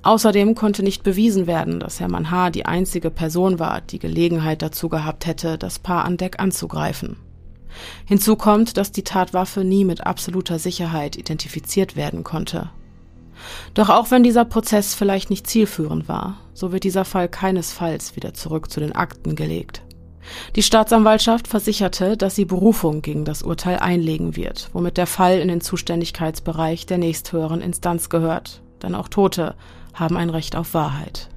Außerdem 0.04 0.56
konnte 0.56 0.84
nicht 0.84 1.04
bewiesen 1.04 1.48
werden, 1.48 1.80
dass 1.80 2.00
Hermann 2.00 2.32
H. 2.32 2.50
die 2.50 2.66
einzige 2.66 3.10
Person 3.10 3.60
war, 3.60 3.82
die 3.82 4.00
Gelegenheit 4.00 4.62
dazu 4.62 4.90
gehabt 4.90 5.26
hätte, 5.26 5.58
das 5.58 5.80
Paar 5.80 6.06
an 6.06 6.18
Deck 6.18 6.40
anzugreifen. 6.40 7.18
Hinzu 8.06 8.36
kommt, 8.36 8.78
dass 8.78 8.92
die 8.92 9.04
Tatwaffe 9.04 9.64
nie 9.64 9.86
mit 9.86 10.06
absoluter 10.06 10.60
Sicherheit 10.60 11.16
identifiziert 11.16 11.96
werden 11.96 12.24
konnte. 12.24 12.70
Doch 13.74 13.90
auch 13.90 14.12
wenn 14.12 14.24
dieser 14.24 14.46
Prozess 14.46 14.94
vielleicht 14.94 15.30
nicht 15.30 15.48
zielführend 15.48 16.08
war, 16.08 16.38
so 16.54 16.72
wird 16.72 16.84
dieser 16.84 17.06
Fall 17.06 17.30
keinesfalls 17.30 18.16
wieder 18.16 18.34
zurück 18.34 18.70
zu 18.70 18.80
den 18.80 18.94
Akten 18.94 19.36
gelegt. 19.36 19.82
Die 20.56 20.63
Staatsanwaltschaft 20.63 21.48
versicherte, 21.48 22.18
dass 22.18 22.36
sie 22.36 22.46
Berufung 22.46 23.01
gegen 23.01 23.25
das 23.25 23.42
Urteil 23.44 23.80
einlegen 23.80 24.36
wird, 24.36 24.70
womit 24.74 24.98
der 24.98 25.08
Fall 25.08 25.40
in 25.40 25.48
den 25.48 25.62
Zuständigkeitsbereich 25.62 26.86
der 26.86 26.98
nächsthöheren 26.98 27.62
Instanz 27.62 28.10
gehört. 28.10 28.62
Denn 28.84 28.96
auch 28.96 29.08
Tote 29.08 29.56
haben 29.94 30.18
ein 30.18 30.30
Recht 30.30 30.56
auf 30.56 30.74
Wahrheit. 30.74 31.30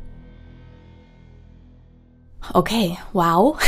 Okay, 2.53 2.97
wow. 3.12 3.59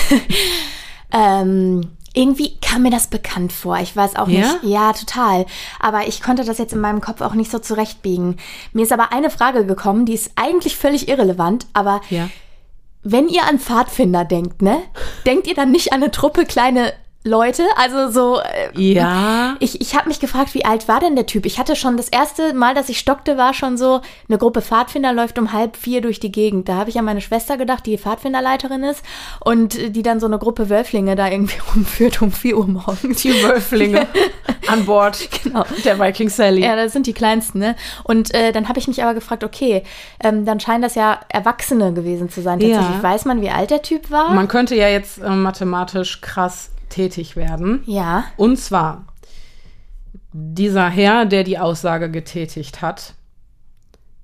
ähm, 1.12 1.92
irgendwie 2.14 2.56
kam 2.60 2.82
mir 2.82 2.90
das 2.90 3.08
bekannt 3.08 3.52
vor. 3.52 3.78
Ich 3.78 3.94
weiß 3.94 4.16
auch 4.16 4.28
Ja? 4.28 4.40
nicht. 4.40 4.58
Ja, 4.64 4.92
total. 4.92 5.46
Aber 5.80 6.08
ich 6.08 6.22
konnte 6.22 6.44
das 6.44 6.58
jetzt 6.58 6.72
in 6.72 6.80
meinem 6.80 7.00
Kopf 7.00 7.20
auch 7.20 7.34
nicht 7.34 7.50
so 7.50 7.58
zurechtbiegen. 7.58 8.36
Mir 8.72 8.82
ist 8.82 8.92
aber 8.92 9.12
eine 9.12 9.30
Frage 9.30 9.66
gekommen, 9.66 10.06
die 10.06 10.14
ist 10.14 10.32
eigentlich 10.36 10.76
völlig 10.76 11.08
irrelevant, 11.08 11.66
aber 11.72 12.00
Ja. 12.10 12.28
Wenn 13.08 13.28
ihr 13.28 13.44
an 13.44 13.58
Pfadfinder 13.58 14.24
denkt, 14.24 14.62
ne? 14.62 14.78
Denkt 15.24 15.46
ihr 15.46 15.54
dann 15.54 15.70
nicht 15.70 15.92
an 15.92 16.02
eine 16.02 16.10
Truppe 16.10 16.44
kleine 16.44 16.92
Leute? 17.26 17.64
Also 17.76 18.10
so. 18.10 18.40
Äh, 18.40 18.70
Ja. 18.80 19.56
ich, 19.60 19.80
ich 19.80 19.94
habe 19.96 20.08
mich 20.08 20.20
gefragt, 20.20 20.54
wie 20.54 20.64
alt 20.64 20.88
war 20.88 21.00
denn 21.00 21.16
der 21.16 21.26
Typ? 21.26 21.44
Ich 21.46 21.58
hatte 21.58 21.74
schon 21.76 21.96
das 21.96 22.08
erste 22.08 22.54
Mal, 22.54 22.74
dass 22.74 22.88
ich 22.88 22.98
stockte, 22.98 23.36
war 23.36 23.52
schon 23.52 23.76
so, 23.76 24.00
eine 24.28 24.38
Gruppe 24.38 24.62
Pfadfinder 24.62 25.12
läuft 25.12 25.38
um 25.38 25.52
halb 25.52 25.76
vier 25.76 26.00
durch 26.00 26.20
die 26.20 26.30
Gegend. 26.32 26.68
Da 26.68 26.76
habe 26.76 26.90
ich 26.90 26.98
an 26.98 27.04
meine 27.04 27.20
Schwester 27.20 27.56
gedacht, 27.56 27.84
die 27.86 27.98
Pfadfinderleiterin 27.98 28.84
ist 28.84 29.02
und 29.40 29.94
die 29.96 30.02
dann 30.02 30.20
so 30.20 30.26
eine 30.26 30.38
Gruppe 30.38 30.70
Wölflinge 30.70 31.16
da 31.16 31.28
irgendwie 31.28 31.58
rumführt 31.74 32.22
um 32.22 32.30
vier 32.32 32.56
Uhr 32.58 32.66
morgens. 32.68 33.22
Die 33.22 33.42
Wölflinge 33.42 34.06
an 34.68 34.84
Bord 34.86 35.28
Genau. 35.42 35.64
der 35.84 35.98
Viking 35.98 36.28
Sally. 36.28 36.62
Ja, 36.64 36.76
das 36.76 36.92
sind 36.92 37.06
die 37.06 37.12
kleinsten, 37.12 37.58
ne? 37.58 37.74
Und 38.04 38.32
äh, 38.34 38.52
dann 38.52 38.68
habe 38.68 38.78
ich 38.78 38.86
mich 38.88 39.02
aber 39.02 39.14
gefragt, 39.14 39.42
okay, 39.44 39.82
ähm, 40.22 40.44
dann 40.44 40.60
scheinen 40.60 40.82
das 40.82 40.94
ja 40.94 41.20
Erwachsene 41.28 41.92
gewesen 41.92 42.30
zu 42.30 42.40
sein. 42.42 42.60
Ja. 42.60 42.76
Tatsächlich 42.76 43.02
weiß 43.02 43.24
man, 43.24 43.40
wie 43.40 43.50
alt 43.50 43.70
der 43.70 43.82
Typ 43.82 44.10
war. 44.10 44.30
Man 44.32 44.48
könnte 44.48 44.74
ja 44.76 44.88
jetzt 44.88 45.18
äh, 45.18 45.28
mathematisch 45.30 46.20
krass 46.20 46.70
tätig 46.88 47.36
werden. 47.36 47.82
ja. 47.86 48.24
Und 48.36 48.58
zwar, 48.58 49.06
dieser 50.32 50.88
Herr, 50.88 51.24
der 51.26 51.44
die 51.44 51.58
Aussage 51.58 52.10
getätigt 52.10 52.82
hat, 52.82 53.14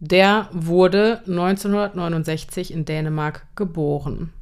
der 0.00 0.49
wurde 0.52 1.23
1969 1.26 2.73
in 2.73 2.85
Dänemark 2.85 3.47
geboren. 3.54 4.33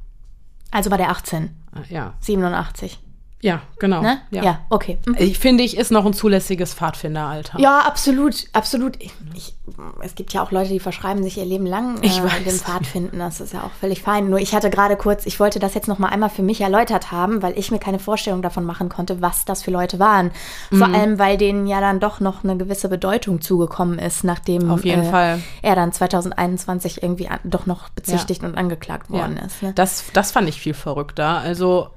Also 0.71 0.89
war 0.89 0.97
der 0.97 1.09
18, 1.11 1.49
Äh, 1.75 1.93
Ja, 1.93 2.13
87, 2.19 2.99
ja, 3.41 3.61
genau. 3.79 4.01
ne? 4.01 4.21
Ja. 4.31 4.59
okay. 4.69 4.97
Mhm. 5.05 5.15
Ich 5.19 5.39
finde, 5.39 5.63
ich 5.63 5.77
ist 5.77 5.91
noch 5.91 6.05
ein 6.05 6.13
zulässiges 6.13 6.73
Pfadfinderalter. 6.73 7.59
Ja, 7.59 7.79
absolut, 7.79 8.45
absolut. 8.53 8.95
Ich, 9.01 9.11
ich, 9.35 9.55
es 10.01 10.15
gibt 10.15 10.33
ja 10.33 10.43
auch 10.43 10.51
Leute, 10.51 10.69
die 10.69 10.79
verschreiben 10.79 11.23
sich 11.23 11.37
ihr 11.37 11.45
Leben 11.45 11.65
lang 11.65 12.01
äh, 12.01 12.05
Ich 12.05 12.21
weiß. 12.21 12.43
den 12.43 12.53
Pfad 12.59 12.85
finden. 12.85 13.19
Das 13.19 13.39
ist 13.41 13.53
ja 13.53 13.63
auch 13.63 13.71
völlig 13.79 14.01
fein. 14.03 14.29
Nur 14.29 14.39
ich 14.39 14.53
hatte 14.53 14.69
gerade 14.69 14.95
kurz, 14.95 15.25
ich 15.25 15.39
wollte 15.39 15.59
das 15.59 15.73
jetzt 15.73 15.87
noch 15.87 15.97
mal 15.99 16.09
einmal 16.09 16.29
für 16.29 16.43
mich 16.43 16.61
erläutert 16.61 17.11
haben, 17.11 17.41
weil 17.41 17.57
ich 17.57 17.71
mir 17.71 17.79
keine 17.79 17.99
Vorstellung 17.99 18.41
davon 18.41 18.63
machen 18.65 18.89
konnte, 18.89 19.21
was 19.21 19.45
das 19.45 19.63
für 19.63 19.71
Leute 19.71 19.97
waren. 19.99 20.31
Vor 20.69 20.87
Mhm. 20.87 20.95
allem, 20.95 21.19
weil 21.19 21.37
denen 21.37 21.67
ja 21.67 21.79
dann 21.81 21.99
doch 21.99 22.19
noch 22.19 22.43
eine 22.43 22.57
gewisse 22.57 22.89
Bedeutung 22.89 23.41
zugekommen 23.41 23.97
ist, 23.99 24.23
nachdem 24.23 24.69
Auf 24.69 24.85
jeden 24.85 25.03
äh, 25.03 25.09
Fall. 25.09 25.41
er 25.61 25.75
dann 25.75 25.91
2021 25.91 27.01
irgendwie 27.03 27.27
an, 27.27 27.39
doch 27.43 27.65
noch 27.65 27.89
bezichtigt 27.89 28.43
und 28.43 28.57
angeklagt 28.57 29.09
worden 29.09 29.37
ist. 29.37 29.61
Ne? 29.63 29.73
Das, 29.73 30.03
das 30.13 30.31
fand 30.31 30.47
ich 30.49 30.59
viel 30.61 30.73
verrückter. 30.73 31.39
Also, 31.39 31.89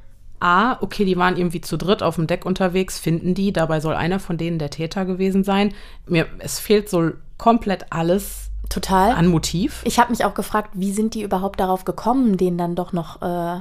A, 0.45 0.77
okay, 0.83 1.07
die 1.07 1.17
waren 1.17 1.39
irgendwie 1.39 1.63
zu 1.63 1.79
dritt 1.79 2.03
auf 2.03 2.17
dem 2.17 2.27
Deck 2.27 2.45
unterwegs, 2.45 2.99
finden 2.99 3.33
die, 3.33 3.51
dabei 3.51 3.81
soll 3.81 3.95
einer 3.95 4.21
von 4.21 4.37
denen 4.37 4.59
der 4.59 4.69
Täter 4.69 5.07
gewesen 5.07 5.43
sein. 5.43 5.73
Mir, 6.07 6.27
es 6.39 6.59
fehlt 6.59 6.91
so 6.91 7.13
komplett 7.39 7.87
alles 7.91 8.51
Total. 8.69 9.13
an 9.13 9.27
Motiv. 9.29 9.81
Ich 9.87 9.99
habe 9.99 10.11
mich 10.11 10.23
auch 10.23 10.35
gefragt, 10.35 10.73
wie 10.75 10.93
sind 10.93 11.15
die 11.15 11.23
überhaupt 11.23 11.61
darauf 11.61 11.87
gekommen, 11.87 12.37
den 12.37 12.59
dann 12.59 12.75
doch 12.75 12.93
noch 12.93 13.23
äh, 13.23 13.61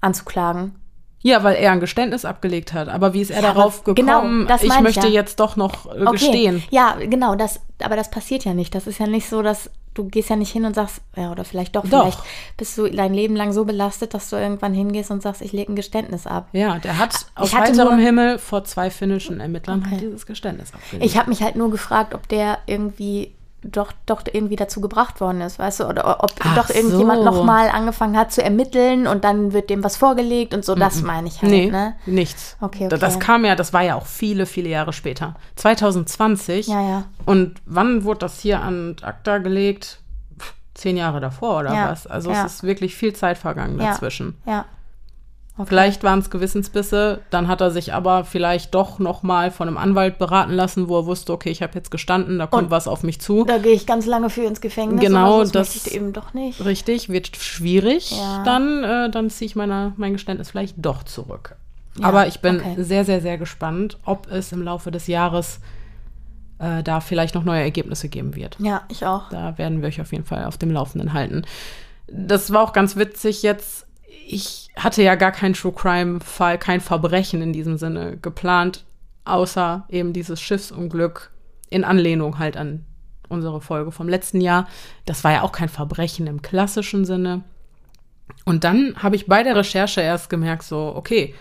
anzuklagen? 0.00 0.74
Ja, 1.22 1.42
weil 1.42 1.56
er 1.56 1.72
ein 1.72 1.80
Geständnis 1.80 2.24
abgelegt 2.24 2.72
hat. 2.72 2.88
Aber 2.88 3.12
wie 3.12 3.20
ist 3.20 3.30
er 3.30 3.42
Ja, 3.42 3.52
darauf 3.52 3.82
genau, 3.84 4.20
gekommen? 4.20 4.46
das 4.46 4.62
ich 4.62 4.80
möchte 4.80 5.08
ja. 5.08 5.12
jetzt 5.12 5.40
doch 5.40 5.56
noch 5.56 5.92
äh, 5.92 6.04
gestehen. 6.12 6.62
Ja, 6.70 6.94
genau, 6.98 7.34
das, 7.34 7.60
aber 7.82 7.96
das 7.96 8.10
passiert 8.10 8.44
ja 8.44 8.54
nicht. 8.54 8.74
Das 8.74 8.86
ist 8.86 8.98
ja 9.00 9.06
nicht 9.06 9.28
so, 9.28 9.42
dass 9.42 9.70
du 9.94 10.04
gehst 10.04 10.30
ja 10.30 10.36
nicht 10.36 10.52
hin 10.52 10.64
und 10.64 10.74
sagst, 10.74 11.00
ja, 11.16 11.32
oder 11.32 11.44
vielleicht 11.44 11.74
doch, 11.74 11.82
Doch. 11.82 12.02
vielleicht 12.02 12.18
bist 12.56 12.78
du 12.78 12.88
dein 12.88 13.12
Leben 13.12 13.34
lang 13.34 13.52
so 13.52 13.64
belastet, 13.64 14.14
dass 14.14 14.30
du 14.30 14.36
irgendwann 14.36 14.72
hingehst 14.72 15.10
und 15.10 15.22
sagst, 15.22 15.42
ich 15.42 15.50
lege 15.52 15.72
ein 15.72 15.76
Geständnis 15.76 16.24
ab. 16.24 16.46
Ja, 16.52 16.78
der 16.78 16.98
hat 16.98 17.26
auf 17.34 17.52
heiterem 17.52 17.98
Himmel 17.98 18.38
vor 18.38 18.62
zwei 18.62 18.90
finnischen 18.90 19.40
Ermittlern 19.40 19.82
Okay. 19.84 19.98
dieses 20.00 20.24
Geständnis 20.24 20.72
abgelegt. 20.72 21.04
Ich 21.04 21.18
habe 21.18 21.30
mich 21.30 21.42
halt 21.42 21.56
nur 21.56 21.70
gefragt, 21.72 22.14
ob 22.14 22.28
der 22.28 22.58
irgendwie 22.66 23.32
doch, 23.62 23.92
doch 24.06 24.22
irgendwie 24.32 24.54
dazu 24.56 24.80
gebracht 24.80 25.20
worden 25.20 25.40
ist, 25.40 25.58
weißt 25.58 25.80
du, 25.80 25.88
oder 25.88 26.22
ob 26.22 26.30
Ach 26.40 26.54
doch 26.54 26.70
irgendjemand 26.70 27.18
so. 27.18 27.24
nochmal 27.24 27.68
angefangen 27.70 28.16
hat 28.16 28.30
zu 28.32 28.42
ermitteln 28.42 29.06
und 29.08 29.24
dann 29.24 29.52
wird 29.52 29.68
dem 29.68 29.82
was 29.82 29.96
vorgelegt 29.96 30.54
und 30.54 30.64
so, 30.64 30.74
das 30.76 31.02
meine 31.02 31.26
ich 31.28 31.42
halt, 31.42 31.50
nee, 31.50 31.66
ne? 31.70 31.94
nichts. 32.06 32.56
Okay, 32.60 32.86
Da- 32.88 32.96
Das 32.96 33.16
okay. 33.16 33.24
kam 33.26 33.44
ja, 33.44 33.56
das 33.56 33.72
war 33.72 33.82
ja 33.82 33.96
auch 33.96 34.06
viele, 34.06 34.46
viele 34.46 34.68
Jahre 34.68 34.92
später. 34.92 35.34
2020. 35.56 36.68
Ja, 36.68 36.80
ja. 36.82 37.04
Und 37.26 37.60
wann 37.66 38.04
wurde 38.04 38.20
das 38.20 38.38
hier 38.40 38.60
an 38.62 38.96
ACTA 39.02 39.38
gelegt? 39.38 40.00
Zehn 40.74 40.96
Jahre 40.96 41.18
davor 41.20 41.58
oder 41.60 41.74
Ja, 41.74 41.90
was? 41.90 42.06
Also 42.06 42.30
ja. 42.30 42.46
es 42.46 42.54
ist 42.54 42.62
wirklich 42.62 42.94
viel 42.94 43.12
Zeit 43.12 43.36
vergangen 43.38 43.80
Ja. 43.80 43.90
dazwischen. 43.90 44.36
Ja. 44.46 44.64
Okay. 45.58 45.66
Vielleicht 45.68 46.04
waren 46.04 46.20
es 46.20 46.30
Gewissensbisse, 46.30 47.20
dann 47.30 47.48
hat 47.48 47.60
er 47.60 47.70
sich 47.72 47.92
aber 47.92 48.24
vielleicht 48.24 48.74
doch 48.74 49.00
noch 49.00 49.22
mal 49.24 49.50
von 49.50 49.66
einem 49.66 49.76
Anwalt 49.76 50.16
beraten 50.18 50.52
lassen, 50.52 50.88
wo 50.88 50.98
er 51.00 51.06
wusste, 51.06 51.32
okay, 51.32 51.50
ich 51.50 51.62
habe 51.62 51.74
jetzt 51.74 51.90
gestanden, 51.90 52.38
da 52.38 52.46
kommt 52.46 52.64
Und- 52.64 52.70
was 52.70 52.86
auf 52.86 53.02
mich 53.02 53.20
zu. 53.20 53.44
Da 53.44 53.58
gehe 53.58 53.72
ich 53.72 53.84
ganz 53.86 54.06
lange 54.06 54.30
für 54.30 54.42
ins 54.44 54.60
Gefängnis. 54.60 55.00
Genau, 55.00 55.44
so, 55.44 55.50
das- 55.52 55.74
möchte 55.74 55.88
ich 55.90 55.94
eben 55.96 56.12
doch 56.12 56.32
nicht. 56.32 56.64
Richtig, 56.64 57.08
wird 57.08 57.36
schwierig. 57.36 58.12
Ja. 58.12 58.42
Dann, 58.44 58.84
äh, 58.84 59.10
dann 59.10 59.30
ziehe 59.30 59.46
ich 59.46 59.56
meine, 59.56 59.92
mein 59.96 60.12
Geständnis 60.12 60.50
vielleicht 60.50 60.76
doch 60.78 61.02
zurück. 61.02 61.56
Ja, 61.98 62.06
Aber 62.06 62.28
ich 62.28 62.38
bin 62.40 62.60
okay. 62.60 62.76
sehr, 62.78 63.04
sehr, 63.04 63.20
sehr 63.20 63.36
gespannt, 63.38 63.98
ob 64.04 64.30
es 64.30 64.52
im 64.52 64.62
Laufe 64.62 64.90
des 64.92 65.08
Jahres 65.08 65.58
äh, 66.60 66.82
da 66.82 67.00
vielleicht 67.00 67.34
noch 67.34 67.44
neue 67.44 67.62
Ergebnisse 67.62 68.08
geben 68.08 68.34
wird. 68.34 68.56
Ja, 68.60 68.82
ich 68.88 69.04
auch. 69.06 69.28
Da 69.30 69.56
werden 69.58 69.80
wir 69.80 69.88
euch 69.88 70.00
auf 70.00 70.10
jeden 70.12 70.24
Fall 70.24 70.44
auf 70.44 70.56
dem 70.58 70.70
Laufenden 70.72 71.12
halten. 71.12 71.42
Das 72.08 72.52
war 72.52 72.62
auch 72.62 72.72
ganz 72.72 72.96
witzig 72.96 73.42
jetzt. 73.42 73.86
Ich 74.26 74.67
hatte 74.78 75.02
ja 75.02 75.14
gar 75.14 75.32
keinen 75.32 75.54
True 75.54 75.72
Crime-Fall, 75.72 76.58
kein 76.58 76.80
Verbrechen 76.80 77.42
in 77.42 77.52
diesem 77.52 77.78
Sinne 77.78 78.16
geplant, 78.16 78.84
außer 79.24 79.84
eben 79.88 80.12
dieses 80.12 80.40
Schiffsunglück 80.40 81.30
in 81.70 81.84
Anlehnung 81.84 82.38
halt 82.38 82.56
an 82.56 82.84
unsere 83.28 83.60
Folge 83.60 83.92
vom 83.92 84.08
letzten 84.08 84.40
Jahr. 84.40 84.66
Das 85.04 85.22
war 85.24 85.32
ja 85.32 85.42
auch 85.42 85.52
kein 85.52 85.68
Verbrechen 85.68 86.26
im 86.26 86.42
klassischen 86.42 87.04
Sinne. 87.04 87.42
Und 88.44 88.64
dann 88.64 88.94
habe 89.02 89.16
ich 89.16 89.26
bei 89.26 89.42
der 89.42 89.56
Recherche 89.56 90.00
erst 90.00 90.30
gemerkt, 90.30 90.62
so, 90.62 90.92
okay, 90.94 91.34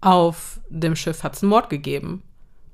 auf 0.00 0.60
dem 0.68 0.96
Schiff 0.96 1.22
hat 1.22 1.34
es 1.36 1.42
einen 1.42 1.50
Mord 1.50 1.70
gegeben. 1.70 2.22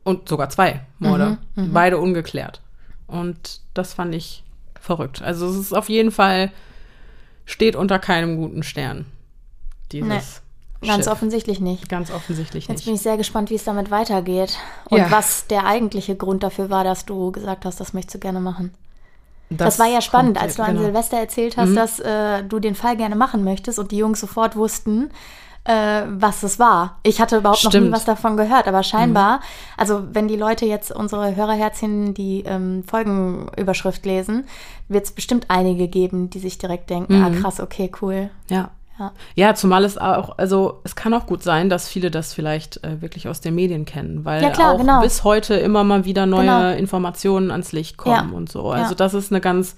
Und 0.04 0.28
sogar 0.28 0.48
zwei 0.48 0.86
Morde. 0.98 1.36
Beide 1.72 1.98
ungeklärt. 1.98 2.62
Und 3.06 3.60
das 3.74 3.92
fand 3.92 4.14
ich 4.14 4.44
verrückt. 4.80 5.20
Also 5.20 5.46
es 5.48 5.56
ist 5.56 5.74
auf 5.74 5.90
jeden 5.90 6.10
Fall, 6.10 6.50
steht 7.44 7.76
unter 7.76 7.98
keinem 7.98 8.36
guten 8.36 8.62
Stern. 8.62 9.04
Dieses 9.92 10.42
Nee, 10.80 10.86
Ganz 10.88 11.04
Schiff. 11.04 11.12
offensichtlich 11.12 11.58
nicht. 11.60 11.88
Ganz 11.88 12.12
offensichtlich 12.12 12.68
Jetzt 12.68 12.84
bin 12.84 12.92
nicht. 12.92 13.00
ich 13.00 13.02
sehr 13.02 13.16
gespannt, 13.16 13.50
wie 13.50 13.56
es 13.56 13.64
damit 13.64 13.90
weitergeht. 13.90 14.56
Und 14.90 14.98
Ja. 14.98 15.10
was 15.10 15.46
der 15.48 15.66
eigentliche 15.66 16.14
Grund 16.14 16.42
dafür 16.44 16.70
war, 16.70 16.84
dass 16.84 17.04
du 17.04 17.32
gesagt 17.32 17.64
hast, 17.64 17.80
das 17.80 17.94
möchtest 17.94 18.14
du 18.14 18.18
gerne 18.20 18.38
machen. 18.40 18.72
Das, 19.50 19.78
war 19.80 19.86
ja 19.86 20.00
spannend, 20.00 20.36
kommt- 20.36 20.44
als 20.44 20.54
du 20.56 20.62
an 20.62 20.68
genau. 20.68 20.80
Mhm. 20.82 20.84
Silvester 20.86 21.16
erzählt 21.16 21.56
hast, 21.56 21.74
dass 21.74 21.98
äh, 22.00 22.44
du 22.44 22.60
den 22.60 22.74
Fall 22.76 22.96
gerne 22.96 23.16
machen 23.16 23.42
möchtest 23.44 23.78
und 23.80 23.90
die 23.90 23.96
Jungs 23.96 24.20
sofort 24.20 24.54
wussten, 24.56 25.10
äh, 25.64 26.02
was 26.06 26.42
es 26.44 26.58
war. 26.60 26.98
Ich 27.02 27.20
hatte 27.20 27.38
überhaupt 27.38 27.64
noch 27.64 27.72
nie 27.72 27.78
Stimmt. 27.78 27.92
was 27.92 28.04
davon 28.04 28.36
gehört, 28.36 28.68
aber 28.68 28.82
scheinbar, 28.84 29.40
also 29.76 30.04
wenn 30.12 30.28
die 30.28 30.36
Leute 30.36 30.64
jetzt 30.66 30.92
unsere 30.92 31.34
Hörerherzchen 31.34 32.14
die 32.14 32.44
ähm, 32.46 32.84
Folgenüberschrift 32.86 34.04
lesen, 34.06 34.44
wird 34.88 35.06
es 35.06 35.12
bestimmt 35.12 35.46
einige 35.48 35.88
geben, 35.88 36.30
die 36.30 36.38
sich 36.38 36.58
direkt 36.58 36.88
denken, 36.90 37.22
ah 37.22 37.30
krass, 37.30 37.58
okay, 37.58 37.90
cool. 38.02 38.30
Ja. 38.48 38.70
Ja. 38.98 39.12
Ja, 39.34 39.54
zumal 39.54 39.84
es 39.84 39.96
auch, 39.98 40.36
also 40.38 40.80
es 40.84 40.96
kann 40.96 41.14
auch 41.14 41.26
gut 41.26 41.42
sein, 41.42 41.68
dass 41.70 41.88
viele 41.88 42.10
das 42.10 42.34
vielleicht 42.34 42.82
äh, 42.84 43.00
wirklich 43.00 43.28
aus 43.28 43.40
den 43.40 43.54
Medien 43.54 43.84
kennen, 43.84 44.24
weil 44.24 44.42
Ja, 44.42 44.50
klar, 44.50 44.74
auch 44.74 44.78
genau. 44.78 45.00
bis 45.00 45.24
heute 45.24 45.54
immer 45.54 45.84
mal 45.84 46.04
wieder 46.04 46.26
neue 46.26 46.46
Genau. 46.46 46.70
Informationen 46.76 47.50
ans 47.50 47.72
Licht 47.72 47.96
kommen 47.96 48.30
Ja. 48.32 48.36
und 48.36 48.50
so. 48.50 48.70
Also 48.70 48.94
das 48.94 49.14
ist 49.14 49.30
eine 49.32 49.40
ganz 49.40 49.76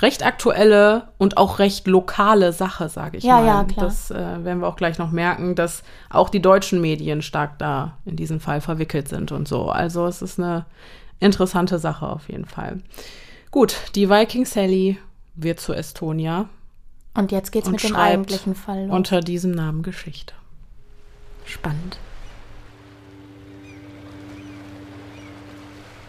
recht 0.00 0.24
aktuelle 0.24 1.08
und 1.18 1.38
auch 1.38 1.58
recht 1.58 1.86
lokale 1.88 2.52
Sache, 2.52 2.88
sage 2.88 3.18
ich 3.18 3.24
ja, 3.24 3.36
mal. 3.40 3.46
Ja, 3.46 3.64
klar. 3.64 3.86
Das 3.86 4.10
äh, 4.10 4.14
werden 4.44 4.60
wir 4.60 4.68
auch 4.68 4.76
gleich 4.76 4.98
noch 4.98 5.10
merken, 5.10 5.54
dass 5.56 5.82
auch 6.10 6.28
die 6.28 6.40
deutschen 6.42 6.80
Medien 6.80 7.20
stark 7.22 7.58
da 7.58 7.96
in 8.04 8.14
diesen 8.16 8.38
Fall 8.38 8.60
verwickelt 8.60 9.08
sind 9.08 9.32
und 9.32 9.48
so. 9.48 9.70
Also 9.70 10.06
es 10.06 10.22
ist 10.22 10.38
eine 10.38 10.66
interessante 11.20 11.78
Sache 11.80 12.06
auf 12.06 12.28
jeden 12.28 12.44
Fall. 12.44 12.78
Gut, 13.50 13.74
die 13.96 14.08
Viking 14.08 14.44
Sally 14.44 14.98
wird 15.34 15.58
zu 15.58 15.72
Estonia. 15.72 16.48
Und 17.18 17.32
jetzt 17.32 17.50
geht's 17.50 17.66
und 17.66 17.72
mit 17.72 17.82
dem 17.82 17.96
eigentlichen 17.96 18.54
Fall 18.54 18.86
los. 18.86 18.94
Unter 18.94 19.20
diesem 19.20 19.50
Namen 19.50 19.82
Geschichte. 19.82 20.34
Spannend. 21.44 21.98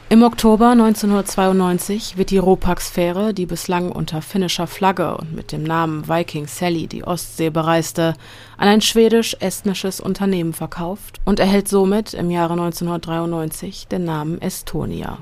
Im 0.10 0.22
Oktober 0.22 0.70
1992 0.70 2.16
wird 2.16 2.30
die 2.30 2.38
Ropax-Fähre, 2.38 3.34
die 3.34 3.48
bislang 3.48 3.92
unter 3.92 4.22
finnischer 4.22 4.68
Flagge 4.68 5.18
und 5.18 5.34
mit 5.34 5.52
dem 5.52 5.64
Namen 5.64 6.08
Viking 6.08 6.46
Sally 6.46 6.86
die 6.86 7.04
Ostsee 7.04 7.50
bereiste, 7.50 8.14
an 8.58 8.68
ein 8.68 8.82
schwedisch-estnisches 8.82 10.00
Unternehmen 10.00 10.54
verkauft 10.54 11.22
und 11.26 11.40
erhält 11.40 11.68
somit 11.68 12.14
im 12.14 12.30
Jahre 12.30 12.54
1993 12.54 13.88
den 13.88 14.06
Namen 14.06 14.40
Estonia. 14.44 15.18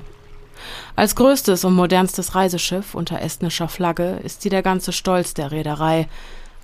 Als 0.96 1.14
größtes 1.14 1.64
und 1.64 1.74
modernstes 1.74 2.34
Reiseschiff 2.34 2.94
unter 2.94 3.20
estnischer 3.22 3.68
Flagge 3.68 4.20
ist 4.24 4.42
sie 4.42 4.48
der 4.48 4.62
ganze 4.62 4.92
Stolz 4.92 5.34
der 5.34 5.52
Reederei, 5.52 6.08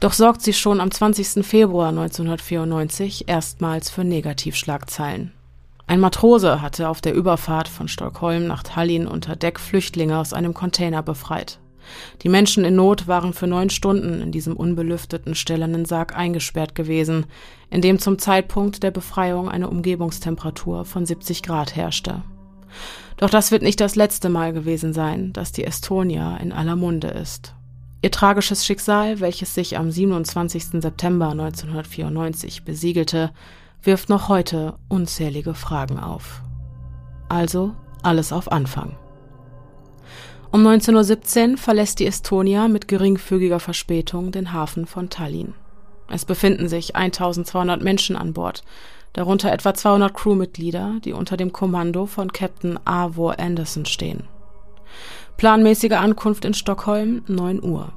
doch 0.00 0.12
sorgt 0.12 0.42
sie 0.42 0.52
schon 0.52 0.80
am 0.80 0.90
20. 0.90 1.46
Februar 1.46 1.88
1994 1.88 3.28
erstmals 3.28 3.90
für 3.90 4.04
Negativschlagzeilen. 4.04 5.32
Ein 5.86 6.00
Matrose 6.00 6.62
hatte 6.62 6.88
auf 6.88 7.00
der 7.00 7.14
Überfahrt 7.14 7.68
von 7.68 7.88
Stockholm 7.88 8.46
nach 8.46 8.62
Tallinn 8.62 9.06
unter 9.06 9.36
Deck 9.36 9.60
Flüchtlinge 9.60 10.18
aus 10.18 10.32
einem 10.32 10.54
Container 10.54 11.02
befreit. 11.02 11.58
Die 12.22 12.30
Menschen 12.30 12.64
in 12.64 12.76
Not 12.76 13.06
waren 13.06 13.34
für 13.34 13.46
neun 13.46 13.68
Stunden 13.68 14.22
in 14.22 14.32
diesem 14.32 14.56
unbelüfteten, 14.56 15.34
stählernen 15.34 15.84
Sarg 15.84 16.16
eingesperrt 16.16 16.74
gewesen, 16.74 17.26
in 17.70 17.82
dem 17.82 17.98
zum 17.98 18.18
Zeitpunkt 18.18 18.82
der 18.82 18.90
Befreiung 18.90 19.50
eine 19.50 19.68
Umgebungstemperatur 19.68 20.86
von 20.86 21.04
70 21.04 21.42
Grad 21.42 21.76
herrschte. 21.76 22.22
Doch 23.16 23.30
das 23.30 23.50
wird 23.50 23.62
nicht 23.62 23.80
das 23.80 23.96
letzte 23.96 24.28
Mal 24.28 24.52
gewesen 24.52 24.92
sein, 24.92 25.32
dass 25.32 25.52
die 25.52 25.64
Estonia 25.64 26.36
in 26.38 26.52
aller 26.52 26.76
Munde 26.76 27.08
ist. 27.08 27.54
Ihr 28.02 28.10
tragisches 28.10 28.66
Schicksal, 28.66 29.20
welches 29.20 29.54
sich 29.54 29.78
am 29.78 29.90
27. 29.90 30.82
September 30.82 31.30
1994 31.30 32.64
besiegelte, 32.64 33.30
wirft 33.82 34.08
noch 34.08 34.28
heute 34.28 34.74
unzählige 34.88 35.54
Fragen 35.54 35.98
auf. 35.98 36.42
Also 37.28 37.74
alles 38.02 38.32
auf 38.32 38.52
Anfang. 38.52 38.96
Um 40.50 40.66
19.17 40.66 41.52
Uhr 41.52 41.56
verlässt 41.56 41.98
die 41.98 42.06
Estonia 42.06 42.68
mit 42.68 42.88
geringfügiger 42.88 43.58
Verspätung 43.58 44.32
den 44.32 44.52
Hafen 44.52 44.86
von 44.86 45.10
Tallinn. 45.10 45.54
Es 46.08 46.24
befinden 46.24 46.68
sich 46.68 46.94
1200 46.94 47.82
Menschen 47.82 48.16
an 48.16 48.34
Bord, 48.34 48.62
darunter 49.14 49.50
etwa 49.50 49.72
200 49.72 50.12
Crewmitglieder, 50.12 50.96
die 51.02 51.14
unter 51.14 51.38
dem 51.38 51.52
Kommando 51.52 52.04
von 52.04 52.30
Captain 52.32 52.78
Avor 52.84 53.40
Anderson 53.40 53.86
stehen. 53.86 54.24
Planmäßige 55.38 55.92
Ankunft 55.92 56.44
in 56.44 56.52
Stockholm 56.52 57.22
9 57.26 57.62
Uhr. 57.62 57.92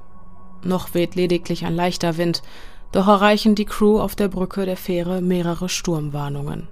Noch 0.64 0.94
weht 0.94 1.16
lediglich 1.16 1.66
ein 1.66 1.76
leichter 1.76 2.18
Wind, 2.18 2.42
doch 2.92 3.08
erreichen 3.08 3.56
die 3.56 3.66
Crew 3.66 4.00
auf 4.00 4.16
der 4.16 4.30
Brücke 4.30 4.66
der 4.66 4.78
Fähre 4.78 5.22
mehrere 5.22 5.70
Sturmwarnungen. 5.70 6.70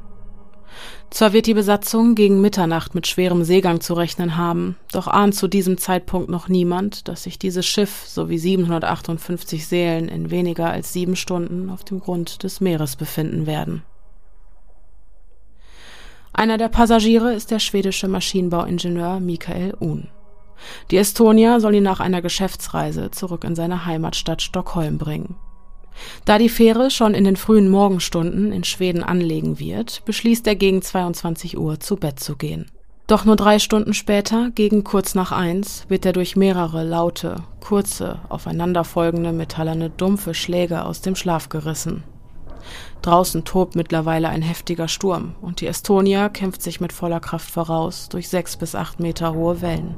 Zwar 1.10 1.34
wird 1.34 1.46
die 1.46 1.54
Besatzung 1.54 2.16
gegen 2.16 2.42
Mitternacht 2.42 2.96
mit 2.96 3.08
schwerem 3.08 3.44
Seegang 3.44 3.80
zu 3.80 3.94
rechnen 3.94 4.36
haben, 4.36 4.76
doch 4.92 5.08
ahnt 5.08 5.36
zu 5.36 5.48
diesem 5.48 5.78
Zeitpunkt 5.78 6.30
noch 6.30 6.50
niemand, 6.50 7.08
dass 7.08 7.24
sich 7.24 7.40
dieses 7.40 7.66
Schiff 7.66 8.06
sowie 8.08 8.38
758 8.38 9.68
Seelen 9.68 10.10
in 10.10 10.32
weniger 10.32 10.70
als 10.70 10.92
sieben 10.92 11.16
Stunden 11.16 11.70
auf 11.70 11.84
dem 11.84 12.00
Grund 12.00 12.44
des 12.44 12.60
Meeres 12.60 12.96
befinden 12.96 13.46
werden. 13.46 13.84
Einer 16.36 16.58
der 16.58 16.68
Passagiere 16.68 17.34
ist 17.34 17.50
der 17.50 17.60
schwedische 17.60 18.10
Maschinenbauingenieur 18.10 19.22
Michael 19.22 19.74
Uhn. 19.80 20.10
Die 20.92 20.98
Estonia 20.98 21.62
soll 21.62 21.76
ihn 21.76 21.84
nach 21.84 22.02
einer 22.02 22.22
Geschäftsreise 22.22 23.10
zurück 23.12 23.46
in 23.46 23.56
seine 23.56 23.86
Heimatstadt 23.86 24.42
Stockholm 24.42 24.98
bringen. 24.98 25.36
Da 26.26 26.38
die 26.38 26.50
Fähre 26.50 26.92
schon 26.92 27.14
in 27.14 27.24
den 27.24 27.38
frühen 27.38 27.70
Morgenstunden 27.70 28.52
in 28.52 28.66
Schweden 28.66 29.02
anlegen 29.02 29.60
wird, 29.60 30.04
beschließt 30.04 30.46
er 30.48 30.58
gegen 30.58 30.82
22 30.82 31.58
Uhr 31.58 31.80
zu 31.80 31.96
Bett 31.96 32.20
zu 32.20 32.36
gehen. 32.36 32.70
Doch 33.08 33.24
nur 33.24 33.38
drei 33.38 33.58
Stunden 33.58 33.94
später, 33.94 34.52
gegen 34.54 34.84
kurz 34.84 35.16
nach 35.16 35.32
eins, 35.32 35.86
wird 35.88 36.06
er 36.06 36.12
durch 36.12 36.36
mehrere 36.36 36.84
laute, 36.84 37.44
kurze, 37.62 38.20
aufeinanderfolgende 38.28 39.32
metallerne 39.32 39.90
dumpfe 39.90 40.34
Schläge 40.34 40.84
aus 40.84 41.00
dem 41.00 41.16
Schlaf 41.16 41.48
gerissen. 41.48 42.04
Draußen 43.06 43.44
tobt 43.44 43.76
mittlerweile 43.76 44.30
ein 44.30 44.42
heftiger 44.42 44.88
Sturm 44.88 45.36
und 45.40 45.62
die 45.62 45.68
Estonia 45.68 46.28
kämpft 46.28 46.64
sich 46.64 46.82
mit 46.82 46.92
voller 46.92 47.20
Kraft 47.20 47.52
voraus 47.52 48.10
durch 48.10 48.30
sechs 48.30 48.58
bis 48.58 48.74
acht 48.74 49.00
Meter 49.00 49.36
hohe 49.36 49.62
Wellen. 49.62 49.96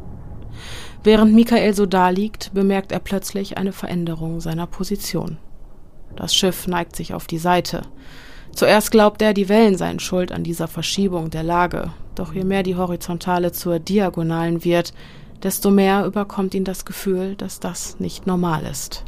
Während 1.05 1.33
Michael 1.33 1.73
so 1.73 1.85
daliegt, 1.85 2.53
bemerkt 2.53 2.91
er 2.91 2.99
plötzlich 2.99 3.57
eine 3.57 3.71
Veränderung 3.71 4.41
seiner 4.41 4.67
Position. 4.67 5.37
Das 6.17 6.35
Schiff 6.35 6.67
neigt 6.67 6.97
sich 6.97 7.13
auf 7.13 7.27
die 7.27 7.37
Seite. 7.37 7.83
Zuerst 8.51 8.91
glaubt 8.91 9.21
er, 9.21 9.33
die 9.33 9.47
Wellen 9.47 9.77
seien 9.77 10.01
schuld 10.01 10.33
an 10.33 10.43
dieser 10.43 10.67
Verschiebung 10.67 11.29
der 11.29 11.43
Lage, 11.43 11.93
doch 12.15 12.33
je 12.33 12.43
mehr 12.43 12.63
die 12.63 12.75
Horizontale 12.75 13.53
zur 13.53 13.79
Diagonalen 13.79 14.65
wird, 14.65 14.93
desto 15.43 15.71
mehr 15.71 16.05
überkommt 16.05 16.53
ihn 16.53 16.65
das 16.65 16.83
Gefühl, 16.83 17.35
dass 17.37 17.61
das 17.61 18.01
nicht 18.01 18.27
normal 18.27 18.65
ist. 18.65 19.05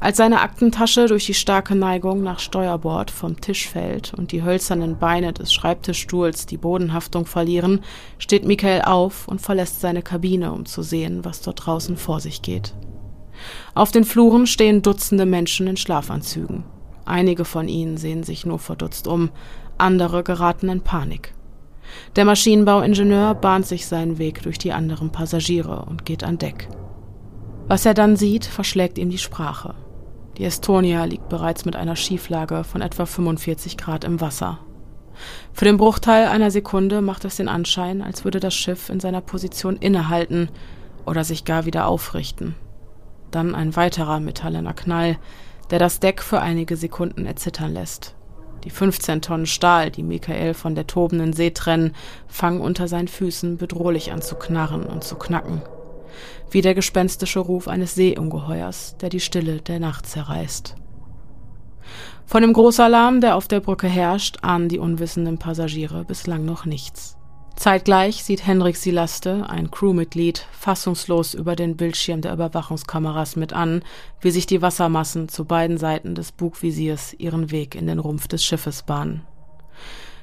Als 0.00 0.18
seine 0.18 0.42
Aktentasche 0.42 1.06
durch 1.06 1.26
die 1.26 1.34
starke 1.34 1.74
Neigung 1.74 2.22
nach 2.22 2.38
Steuerbord 2.38 3.10
vom 3.10 3.40
Tisch 3.40 3.68
fällt 3.68 4.14
und 4.14 4.30
die 4.30 4.44
hölzernen 4.44 4.96
Beine 4.96 5.32
des 5.32 5.52
Schreibtischstuhls 5.52 6.46
die 6.46 6.56
Bodenhaftung 6.56 7.26
verlieren, 7.26 7.80
steht 8.18 8.44
Michael 8.44 8.82
auf 8.82 9.26
und 9.26 9.40
verlässt 9.40 9.80
seine 9.80 10.02
Kabine, 10.02 10.52
um 10.52 10.66
zu 10.66 10.82
sehen, 10.82 11.24
was 11.24 11.42
dort 11.42 11.66
draußen 11.66 11.96
vor 11.96 12.20
sich 12.20 12.42
geht. 12.42 12.74
Auf 13.74 13.90
den 13.90 14.04
Fluren 14.04 14.46
stehen 14.46 14.82
Dutzende 14.82 15.26
Menschen 15.26 15.66
in 15.66 15.76
Schlafanzügen. 15.76 16.62
Einige 17.04 17.44
von 17.44 17.66
ihnen 17.66 17.96
sehen 17.96 18.22
sich 18.22 18.46
nur 18.46 18.60
verdutzt 18.60 19.08
um, 19.08 19.30
andere 19.78 20.22
geraten 20.22 20.68
in 20.68 20.82
Panik. 20.82 21.34
Der 22.14 22.24
Maschinenbauingenieur 22.24 23.34
bahnt 23.34 23.66
sich 23.66 23.86
seinen 23.86 24.18
Weg 24.18 24.42
durch 24.42 24.58
die 24.58 24.72
anderen 24.72 25.10
Passagiere 25.10 25.86
und 25.86 26.04
geht 26.04 26.22
an 26.22 26.38
Deck. 26.38 26.68
Was 27.66 27.84
er 27.84 27.94
dann 27.94 28.16
sieht, 28.16 28.44
verschlägt 28.44 28.98
ihm 28.98 29.10
die 29.10 29.18
Sprache. 29.18 29.74
Die 30.38 30.44
Estonia 30.44 31.04
liegt 31.04 31.28
bereits 31.28 31.64
mit 31.64 31.76
einer 31.76 31.96
Schieflage 31.96 32.64
von 32.64 32.80
etwa 32.80 33.06
45 33.06 33.76
Grad 33.76 34.04
im 34.04 34.20
Wasser. 34.20 34.60
Für 35.52 35.64
den 35.64 35.76
Bruchteil 35.76 36.28
einer 36.28 36.50
Sekunde 36.50 37.02
macht 37.02 37.24
es 37.24 37.36
den 37.36 37.48
Anschein, 37.48 38.02
als 38.02 38.24
würde 38.24 38.40
das 38.40 38.54
Schiff 38.54 38.88
in 38.88 39.00
seiner 39.00 39.20
Position 39.20 39.76
innehalten 39.76 40.48
oder 41.04 41.24
sich 41.24 41.44
gar 41.44 41.66
wieder 41.66 41.86
aufrichten 41.86 42.54
dann 43.30 43.54
ein 43.54 43.76
weiterer 43.76 44.20
metallener 44.20 44.74
Knall, 44.74 45.18
der 45.70 45.78
das 45.78 46.00
Deck 46.00 46.22
für 46.22 46.40
einige 46.40 46.76
Sekunden 46.76 47.26
erzittern 47.26 47.72
lässt. 47.72 48.14
Die 48.64 48.70
15 48.70 49.22
Tonnen 49.22 49.46
Stahl, 49.46 49.90
die 49.90 50.02
Michael 50.02 50.54
von 50.54 50.74
der 50.74 50.86
tobenden 50.86 51.32
See 51.32 51.50
trennen, 51.50 51.94
fangen 52.26 52.60
unter 52.60 52.88
seinen 52.88 53.08
Füßen 53.08 53.56
bedrohlich 53.56 54.12
an 54.12 54.22
zu 54.22 54.34
knarren 54.34 54.84
und 54.84 55.04
zu 55.04 55.16
knacken. 55.16 55.62
Wie 56.50 56.62
der 56.62 56.74
gespenstische 56.74 57.40
Ruf 57.40 57.68
eines 57.68 57.94
Seeungeheuers, 57.94 58.96
der 59.00 59.10
die 59.10 59.20
Stille 59.20 59.60
der 59.60 59.80
Nacht 59.80 60.06
zerreißt. 60.06 60.76
Von 62.26 62.42
dem 62.42 62.52
Großalarm, 62.52 63.20
der 63.20 63.36
auf 63.36 63.48
der 63.48 63.60
Brücke 63.60 63.88
herrscht, 63.88 64.38
ahnen 64.42 64.68
die 64.68 64.78
unwissenden 64.78 65.38
Passagiere 65.38 66.04
bislang 66.04 66.44
noch 66.44 66.66
nichts. 66.66 67.16
Zeitgleich 67.56 68.22
sieht 68.22 68.46
Henrik 68.46 68.76
Silaste, 68.76 69.48
ein 69.48 69.70
Crewmitglied, 69.70 70.46
fassungslos 70.52 71.34
über 71.34 71.56
den 71.56 71.76
Bildschirm 71.76 72.20
der 72.20 72.32
Überwachungskameras 72.32 73.34
mit 73.34 73.52
an, 73.52 73.82
wie 74.20 74.30
sich 74.30 74.46
die 74.46 74.62
Wassermassen 74.62 75.28
zu 75.28 75.44
beiden 75.44 75.76
Seiten 75.76 76.14
des 76.14 76.30
Bugvisiers 76.30 77.14
ihren 77.14 77.50
Weg 77.50 77.74
in 77.74 77.88
den 77.88 77.98
Rumpf 77.98 78.28
des 78.28 78.44
Schiffes 78.44 78.84
bahnen. 78.84 79.26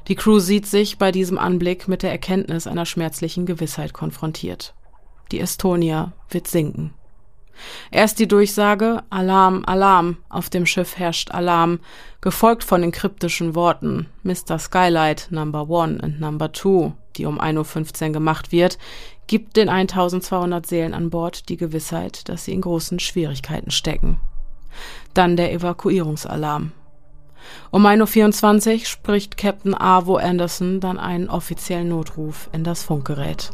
Die 0.07 0.15
Crew 0.15 0.39
sieht 0.39 0.65
sich 0.65 0.97
bei 0.97 1.11
diesem 1.11 1.37
Anblick 1.37 1.87
mit 1.87 2.03
der 2.03 2.11
Erkenntnis 2.11 2.67
einer 2.67 2.85
schmerzlichen 2.85 3.45
Gewissheit 3.45 3.91
konfrontiert. 3.91 4.73
Die 5.31 5.39
Estonia 5.39 6.13
wird 6.29 6.47
sinken. 6.47 6.93
Erst 7.91 8.19
die 8.19 8.27
Durchsage 8.27 9.03
Alarm, 9.09 9.63
Alarm, 9.65 10.17
auf 10.29 10.49
dem 10.49 10.65
Schiff 10.65 10.97
herrscht 10.97 11.31
Alarm, 11.31 11.79
gefolgt 12.21 12.63
von 12.63 12.81
den 12.81 12.91
kryptischen 12.91 13.55
Worten 13.55 14.07
Mr. 14.23 14.59
Skylight 14.59 15.27
Number 15.29 15.69
One 15.69 16.01
and 16.01 16.19
Number 16.19 16.51
Two, 16.51 16.93
die 17.15 17.25
um 17.25 17.39
1.15 17.39 18.07
Uhr 18.07 18.13
gemacht 18.13 18.51
wird, 18.51 18.77
gibt 19.27 19.57
den 19.57 19.69
1200 19.69 20.65
Seelen 20.65 20.93
an 20.93 21.09
Bord 21.09 21.49
die 21.49 21.57
Gewissheit, 21.57 22.27
dass 22.29 22.45
sie 22.45 22.53
in 22.53 22.61
großen 22.61 22.99
Schwierigkeiten 22.99 23.71
stecken. 23.71 24.19
Dann 25.13 25.37
der 25.37 25.53
Evakuierungsalarm. 25.53 26.73
Um 27.71 27.85
1.24 27.85 28.73
Uhr 28.73 28.85
spricht 28.85 29.37
Captain 29.37 29.75
Avo 29.75 30.17
Anderson 30.17 30.79
dann 30.79 30.97
einen 30.97 31.29
offiziellen 31.29 31.89
Notruf 31.89 32.49
in 32.51 32.63
das 32.63 32.83
Funkgerät. 32.83 33.51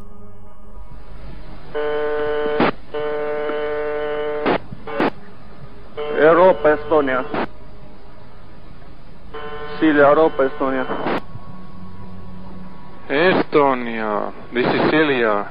Europa, 6.21 6.73
Estonia. 6.73 7.25
Silja, 9.79 10.07
Europa, 10.07 10.43
Estonia. 10.43 10.85
Estonia. 13.09 14.33
This 14.53 14.65
is 14.65 14.91
Celia, 14.91 15.47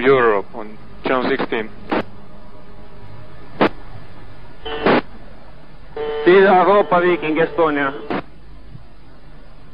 Europe, 0.00 0.46
on 0.54 0.78
channel 1.04 1.28
16. 1.28 1.70
Silja, 6.24 6.56
Europa, 6.56 7.00
Viking, 7.00 7.36
Estonia. 7.36 7.92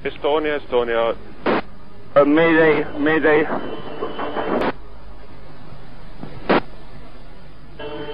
Estonia, 0.04 0.56
Estonia. 0.56 1.14
Uh, 2.16 2.24
Mayday, 2.24 2.84
Mayday. 2.98 3.46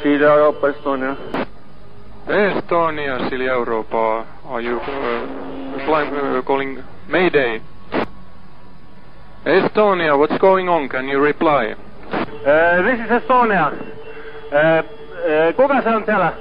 Silja, 0.02 0.34
Europa, 0.34 0.68
Estonia. 0.68 1.16
Estonia, 2.28 3.28
Silja, 3.28 3.52
Europa. 3.52 4.24
Are 4.48 4.60
you 4.62 4.76
uh, 4.76 5.84
flying, 5.84 6.14
uh, 6.14 6.42
calling 6.42 6.82
Mayday? 7.08 7.60
Estonia, 9.44 10.16
what's 10.18 10.38
going 10.38 10.68
on? 10.68 10.88
Can 10.88 11.08
you 11.08 11.20
reply? 11.24 11.74
Uh, 12.12 12.82
this 12.82 13.00
is 13.00 13.10
Estonia. 13.10 13.72
Uh, 13.72 14.82
uh, 14.82 15.52
kuka 15.56 15.82
se 15.82 15.88
on 15.88 16.04
siellä? 16.04 16.32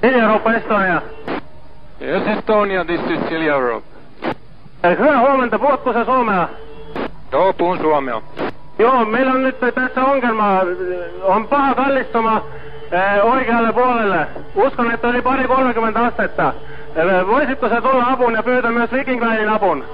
Silja, 0.00 0.22
Europa, 0.22 0.52
Estonia. 0.54 1.02
Yes, 2.00 2.38
Estonia, 2.38 2.84
this 2.84 3.00
is 3.00 3.28
Silja, 3.28 3.52
Europe. 3.54 3.86
Uh, 4.24 4.98
hyvää 4.98 5.20
huomenta, 5.20 5.58
puhutko 5.58 5.92
sä 5.92 6.04
suomea? 6.04 6.48
Joo, 7.32 7.52
puhun 7.52 7.78
suomea. 7.78 8.22
Joo, 8.78 9.04
meillä 9.04 9.32
on 9.32 9.42
nyt 9.42 9.60
tässä 9.74 10.04
ongelma. 10.04 10.60
On 11.22 11.48
paha 11.48 11.74
kallistuma 11.74 12.42
eh, 12.92 13.24
oikealle 13.24 13.72
puolelle. 13.72 14.26
Uskon, 14.54 14.90
että 14.90 15.08
yli 15.08 15.22
pari 15.22 15.48
30 15.48 16.00
astetta. 16.00 16.52
Eh, 16.96 17.26
voisitko 17.26 17.68
sä 17.68 17.80
tulla 17.80 18.04
apuun 18.06 18.34
ja 18.34 18.42
pyytää 18.42 18.70
myös 18.70 18.92
Viking 18.92 19.22
Linein 19.22 19.48
apun? 19.48 19.84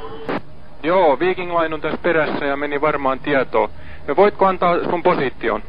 Joo, 0.83 1.19
Viking 1.19 1.59
Line 1.59 1.75
on 1.75 1.81
tässä 1.81 1.99
perässä 2.03 2.45
ja 2.45 2.57
meni 2.57 2.81
varmaan 2.81 3.21
tietoa. 3.21 3.69
Ja 4.09 4.17
voitko 4.17 4.47
antaa 4.47 4.85
sun 4.91 5.03
position? 5.03 5.63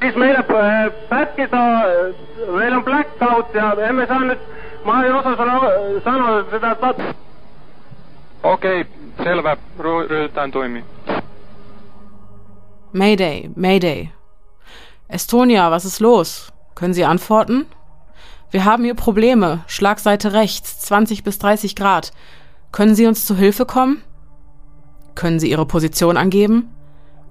Siis 0.00 0.16
meillä 0.16 0.38
eh, 0.38 0.92
pätkit 1.08 1.52
on, 1.52 1.60
eh, 1.60 2.14
meillä 2.54 2.76
on 2.76 2.84
blackout 2.84 3.54
ja 3.54 3.76
emme 3.88 4.06
saa 4.06 4.24
nyt, 4.24 4.38
mä 4.84 5.06
en 5.06 5.14
osaa 5.14 5.36
sanoa, 5.36 5.62
sanoa 6.04 6.44
sitä 6.50 6.76
Okei, 8.42 8.86
selvä. 9.24 9.56
Ry- 9.78 10.08
ryhdytään 10.08 10.50
toimiin. 10.50 10.84
Mayday, 12.92 13.50
Mayday. 13.54 14.12
Estonia, 15.08 15.70
was 15.70 15.84
ist 15.84 16.00
los? 16.00 16.52
Können 16.74 16.94
Sie 16.94 17.04
antworten? 17.04 17.66
Wir 18.50 18.64
haben 18.64 18.84
hier 18.84 18.94
Probleme. 18.94 19.64
Schlagseite 19.66 20.32
rechts, 20.32 20.80
20 20.80 21.22
bis 21.22 21.38
30 21.38 21.76
Grad. 21.76 22.12
Können 22.72 22.94
Sie 22.94 23.06
uns 23.06 23.26
zu 23.26 23.36
Hilfe 23.36 23.66
kommen? 23.66 24.02
Können 25.14 25.38
Sie 25.38 25.50
Ihre 25.50 25.66
Position 25.66 26.16
angeben? 26.16 26.70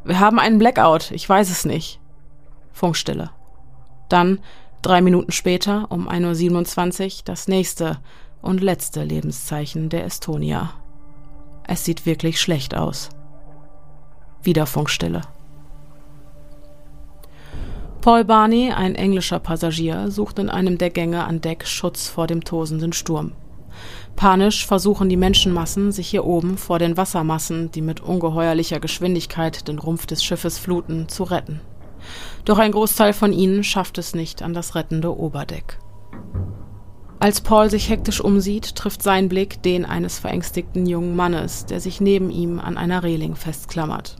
Wir 0.03 0.19
haben 0.19 0.39
einen 0.39 0.59
Blackout, 0.59 1.11
ich 1.11 1.27
weiß 1.27 1.49
es 1.49 1.65
nicht. 1.65 1.99
Funkstille. 2.71 3.31
Dann, 4.09 4.39
drei 4.81 5.01
Minuten 5.01 5.31
später, 5.31 5.87
um 5.89 6.07
1.27 6.07 7.05
Uhr, 7.05 7.21
das 7.25 7.47
nächste 7.47 7.99
und 8.41 8.61
letzte 8.61 9.03
Lebenszeichen 9.03 9.89
der 9.89 10.05
Estonia. 10.05 10.73
Es 11.63 11.83
sieht 11.83 12.05
wirklich 12.05 12.39
schlecht 12.39 12.75
aus. 12.75 13.09
Wieder 14.43 14.65
Funkstille. 14.65 15.21
Paul 18.07 18.23
Barney, 18.23 18.71
ein 18.71 18.95
englischer 18.95 19.37
Passagier, 19.37 20.09
sucht 20.09 20.39
in 20.39 20.49
einem 20.49 20.77
der 20.77 20.91
Gänge 20.91 21.25
an 21.25 21.41
Deck 21.41 21.67
Schutz 21.67 22.07
vor 22.07 22.25
dem 22.25 22.41
tosenden 22.41 22.93
Sturm. 22.93 23.33
Panisch 24.15 24.65
versuchen 24.65 25.09
die 25.09 25.17
Menschenmassen, 25.17 25.91
sich 25.91 26.07
hier 26.07 26.23
oben 26.23 26.57
vor 26.57 26.79
den 26.79 26.95
Wassermassen, 26.95 27.69
die 27.69 27.81
mit 27.81 27.99
ungeheuerlicher 27.99 28.79
Geschwindigkeit 28.79 29.67
den 29.67 29.77
Rumpf 29.77 30.05
des 30.05 30.23
Schiffes 30.23 30.57
fluten, 30.57 31.09
zu 31.09 31.25
retten. 31.25 31.59
Doch 32.45 32.59
ein 32.59 32.71
Großteil 32.71 33.11
von 33.11 33.33
ihnen 33.33 33.65
schafft 33.65 33.97
es 33.97 34.15
nicht 34.15 34.41
an 34.41 34.53
das 34.53 34.75
rettende 34.75 35.13
Oberdeck. 35.13 35.77
Als 37.19 37.41
Paul 37.41 37.69
sich 37.69 37.89
hektisch 37.89 38.21
umsieht, 38.21 38.77
trifft 38.77 39.03
sein 39.03 39.27
Blick 39.27 39.61
den 39.63 39.83
eines 39.83 40.17
verängstigten 40.17 40.85
jungen 40.85 41.17
Mannes, 41.17 41.65
der 41.65 41.81
sich 41.81 41.99
neben 41.99 42.29
ihm 42.29 42.61
an 42.61 42.77
einer 42.77 43.03
Reling 43.03 43.35
festklammert. 43.35 44.15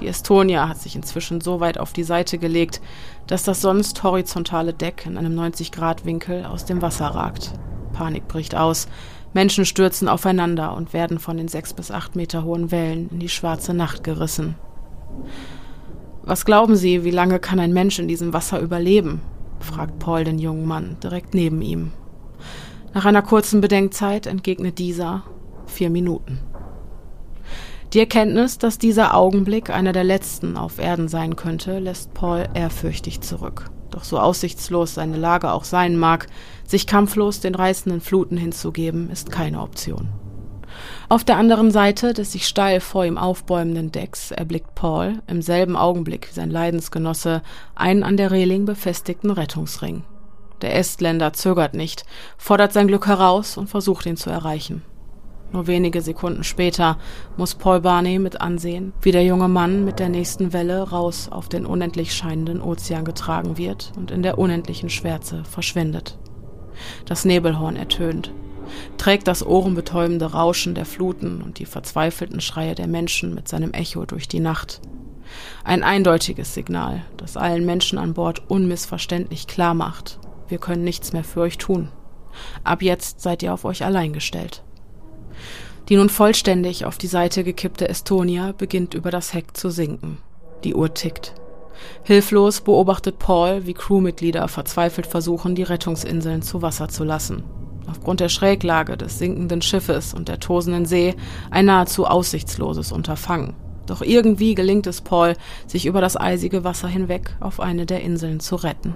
Die 0.00 0.06
Estonia 0.06 0.68
hat 0.68 0.78
sich 0.78 0.94
inzwischen 0.94 1.40
so 1.40 1.60
weit 1.60 1.78
auf 1.78 1.92
die 1.92 2.04
Seite 2.04 2.38
gelegt, 2.38 2.80
dass 3.28 3.44
das 3.44 3.60
sonst 3.60 4.02
horizontale 4.02 4.72
Deck 4.72 5.06
in 5.06 5.16
einem 5.16 5.38
90-Grad-Winkel 5.38 6.44
aus 6.46 6.64
dem 6.64 6.82
Wasser 6.82 7.06
ragt. 7.06 7.52
Panik 7.92 8.26
bricht 8.26 8.56
aus. 8.56 8.88
Menschen 9.34 9.66
stürzen 9.66 10.08
aufeinander 10.08 10.74
und 10.74 10.92
werden 10.92 11.18
von 11.18 11.36
den 11.36 11.48
sechs 11.48 11.74
bis 11.74 11.90
acht 11.90 12.16
Meter 12.16 12.42
hohen 12.42 12.70
Wellen 12.70 13.10
in 13.10 13.20
die 13.20 13.28
schwarze 13.28 13.74
Nacht 13.74 14.02
gerissen. 14.02 14.56
Was 16.22 16.44
glauben 16.44 16.76
Sie, 16.76 17.04
wie 17.04 17.10
lange 17.10 17.38
kann 17.38 17.60
ein 17.60 17.72
Mensch 17.72 17.98
in 17.98 18.08
diesem 18.08 18.32
Wasser 18.32 18.60
überleben? 18.60 19.20
fragt 19.60 19.98
Paul 19.98 20.24
den 20.24 20.38
jungen 20.38 20.66
Mann 20.66 20.96
direkt 21.02 21.34
neben 21.34 21.62
ihm. 21.62 21.92
Nach 22.94 23.04
einer 23.04 23.22
kurzen 23.22 23.60
Bedenkzeit 23.60 24.26
entgegnet 24.26 24.78
dieser 24.78 25.24
vier 25.66 25.90
Minuten. 25.90 26.38
Die 27.94 28.00
Erkenntnis, 28.00 28.58
dass 28.58 28.76
dieser 28.76 29.14
Augenblick 29.14 29.70
einer 29.70 29.92
der 29.92 30.04
letzten 30.04 30.58
auf 30.58 30.78
Erden 30.78 31.08
sein 31.08 31.36
könnte, 31.36 31.78
lässt 31.78 32.12
Paul 32.12 32.46
ehrfürchtig 32.52 33.22
zurück. 33.22 33.70
Doch 33.90 34.04
so 34.04 34.18
aussichtslos 34.18 34.94
seine 34.94 35.16
Lage 35.16 35.52
auch 35.52 35.64
sein 35.64 35.96
mag, 35.96 36.26
sich 36.66 36.86
kampflos 36.86 37.40
den 37.40 37.54
reißenden 37.54 38.02
Fluten 38.02 38.36
hinzugeben, 38.36 39.08
ist 39.08 39.30
keine 39.30 39.62
Option. 39.62 40.08
Auf 41.08 41.24
der 41.24 41.38
anderen 41.38 41.70
Seite 41.70 42.12
des 42.12 42.32
sich 42.32 42.46
steil 42.46 42.80
vor 42.80 43.06
ihm 43.06 43.16
aufbäumenden 43.16 43.90
Decks 43.90 44.32
erblickt 44.32 44.74
Paul, 44.74 45.22
im 45.26 45.40
selben 45.40 45.74
Augenblick 45.74 46.28
wie 46.28 46.34
sein 46.34 46.50
Leidensgenosse, 46.50 47.42
einen 47.74 48.02
an 48.02 48.18
der 48.18 48.30
Reling 48.30 48.66
befestigten 48.66 49.30
Rettungsring. 49.30 50.04
Der 50.60 50.76
Estländer 50.76 51.32
zögert 51.32 51.72
nicht, 51.72 52.04
fordert 52.36 52.74
sein 52.74 52.88
Glück 52.88 53.06
heraus 53.06 53.56
und 53.56 53.70
versucht 53.70 54.04
ihn 54.04 54.18
zu 54.18 54.28
erreichen. 54.28 54.82
Nur 55.50 55.66
wenige 55.66 56.02
Sekunden 56.02 56.44
später 56.44 56.98
muss 57.36 57.54
Paul 57.54 57.80
Barney 57.80 58.18
mit 58.18 58.40
ansehen, 58.40 58.92
wie 59.00 59.12
der 59.12 59.24
junge 59.24 59.48
Mann 59.48 59.84
mit 59.84 59.98
der 59.98 60.10
nächsten 60.10 60.52
Welle 60.52 60.90
raus 60.90 61.28
auf 61.30 61.48
den 61.48 61.64
unendlich 61.64 62.14
scheinenden 62.14 62.60
Ozean 62.60 63.04
getragen 63.04 63.56
wird 63.56 63.92
und 63.96 64.10
in 64.10 64.22
der 64.22 64.38
unendlichen 64.38 64.90
Schwärze 64.90 65.44
verschwindet. 65.44 66.18
Das 67.06 67.24
Nebelhorn 67.24 67.76
ertönt, 67.76 68.32
trägt 68.98 69.26
das 69.26 69.44
ohrenbetäubende 69.44 70.32
Rauschen 70.32 70.74
der 70.74 70.84
Fluten 70.84 71.40
und 71.40 71.58
die 71.58 71.66
verzweifelten 71.66 72.40
Schreie 72.40 72.74
der 72.74 72.86
Menschen 72.86 73.34
mit 73.34 73.48
seinem 73.48 73.72
Echo 73.72 74.04
durch 74.04 74.28
die 74.28 74.40
Nacht. 74.40 74.82
Ein 75.64 75.82
eindeutiges 75.82 76.54
Signal, 76.54 77.02
das 77.16 77.36
allen 77.36 77.64
Menschen 77.64 77.98
an 77.98 78.14
Bord 78.14 78.42
unmissverständlich 78.50 79.46
klar 79.46 79.74
macht, 79.74 80.18
wir 80.48 80.58
können 80.58 80.84
nichts 80.84 81.12
mehr 81.12 81.24
für 81.24 81.40
euch 81.40 81.58
tun. 81.58 81.88
Ab 82.64 82.82
jetzt 82.82 83.20
seid 83.20 83.42
ihr 83.42 83.52
auf 83.52 83.64
euch 83.64 83.84
allein 83.84 84.12
gestellt. 84.12 84.62
Die 85.88 85.96
nun 85.96 86.10
vollständig 86.10 86.84
auf 86.84 86.98
die 86.98 87.06
Seite 87.06 87.44
gekippte 87.44 87.88
Estonia 87.88 88.52
beginnt 88.52 88.94
über 88.94 89.10
das 89.10 89.32
Heck 89.32 89.56
zu 89.56 89.70
sinken. 89.70 90.18
Die 90.64 90.74
Uhr 90.74 90.92
tickt. 90.92 91.34
Hilflos 92.02 92.60
beobachtet 92.60 93.18
Paul, 93.18 93.64
wie 93.66 93.74
Crewmitglieder 93.74 94.48
verzweifelt 94.48 95.06
versuchen, 95.06 95.54
die 95.54 95.62
Rettungsinseln 95.62 96.42
zu 96.42 96.60
Wasser 96.60 96.88
zu 96.88 97.04
lassen. 97.04 97.44
Aufgrund 97.88 98.20
der 98.20 98.28
Schräglage 98.28 98.98
des 98.98 99.18
sinkenden 99.18 99.62
Schiffes 99.62 100.12
und 100.12 100.28
der 100.28 100.40
tosenden 100.40 100.84
See 100.84 101.14
ein 101.50 101.64
nahezu 101.64 102.04
aussichtsloses 102.04 102.92
Unterfangen. 102.92 103.54
Doch 103.86 104.02
irgendwie 104.02 104.54
gelingt 104.54 104.86
es 104.86 105.00
Paul, 105.00 105.34
sich 105.66 105.86
über 105.86 106.02
das 106.02 106.18
eisige 106.18 106.64
Wasser 106.64 106.88
hinweg 106.88 107.34
auf 107.40 107.60
eine 107.60 107.86
der 107.86 108.02
Inseln 108.02 108.40
zu 108.40 108.56
retten. 108.56 108.94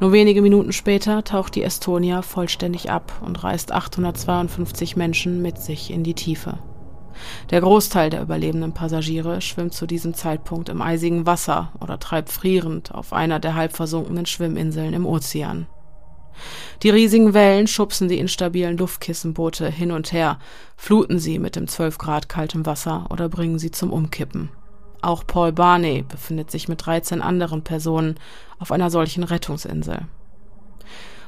Nur 0.00 0.12
wenige 0.12 0.42
Minuten 0.42 0.72
später 0.72 1.24
taucht 1.24 1.54
die 1.54 1.62
Estonia 1.62 2.22
vollständig 2.22 2.90
ab 2.90 3.12
und 3.24 3.42
reißt 3.42 3.72
852 3.72 4.96
Menschen 4.96 5.42
mit 5.42 5.58
sich 5.58 5.90
in 5.90 6.04
die 6.04 6.14
Tiefe. 6.14 6.58
Der 7.50 7.60
Großteil 7.60 8.10
der 8.10 8.22
überlebenden 8.22 8.74
Passagiere 8.74 9.40
schwimmt 9.40 9.74
zu 9.74 9.86
diesem 9.86 10.14
Zeitpunkt 10.14 10.68
im 10.68 10.82
eisigen 10.82 11.26
Wasser 11.26 11.72
oder 11.80 11.98
treibt 11.98 12.30
frierend 12.30 12.94
auf 12.94 13.12
einer 13.12 13.38
der 13.40 13.54
halb 13.54 13.74
versunkenen 13.74 14.26
Schwimminseln 14.26 14.94
im 14.94 15.06
Ozean. 15.06 15.66
Die 16.82 16.90
riesigen 16.90 17.32
Wellen 17.32 17.66
schubsen 17.68 18.08
die 18.08 18.18
instabilen 18.18 18.76
Luftkissenboote 18.76 19.70
hin 19.70 19.92
und 19.92 20.12
her, 20.12 20.38
fluten 20.76 21.20
sie 21.20 21.38
mit 21.38 21.54
dem 21.54 21.68
12 21.68 21.98
Grad 21.98 22.28
kaltem 22.28 22.66
Wasser 22.66 23.06
oder 23.10 23.28
bringen 23.28 23.58
sie 23.58 23.70
zum 23.70 23.92
Umkippen. 23.92 24.50
Auch 25.00 25.26
Paul 25.26 25.52
Barney 25.52 26.02
befindet 26.02 26.50
sich 26.50 26.66
mit 26.66 26.86
13 26.86 27.20
anderen 27.20 27.62
Personen 27.62 28.14
auf 28.64 28.72
einer 28.72 28.88
solchen 28.88 29.24
Rettungsinsel. 29.24 30.06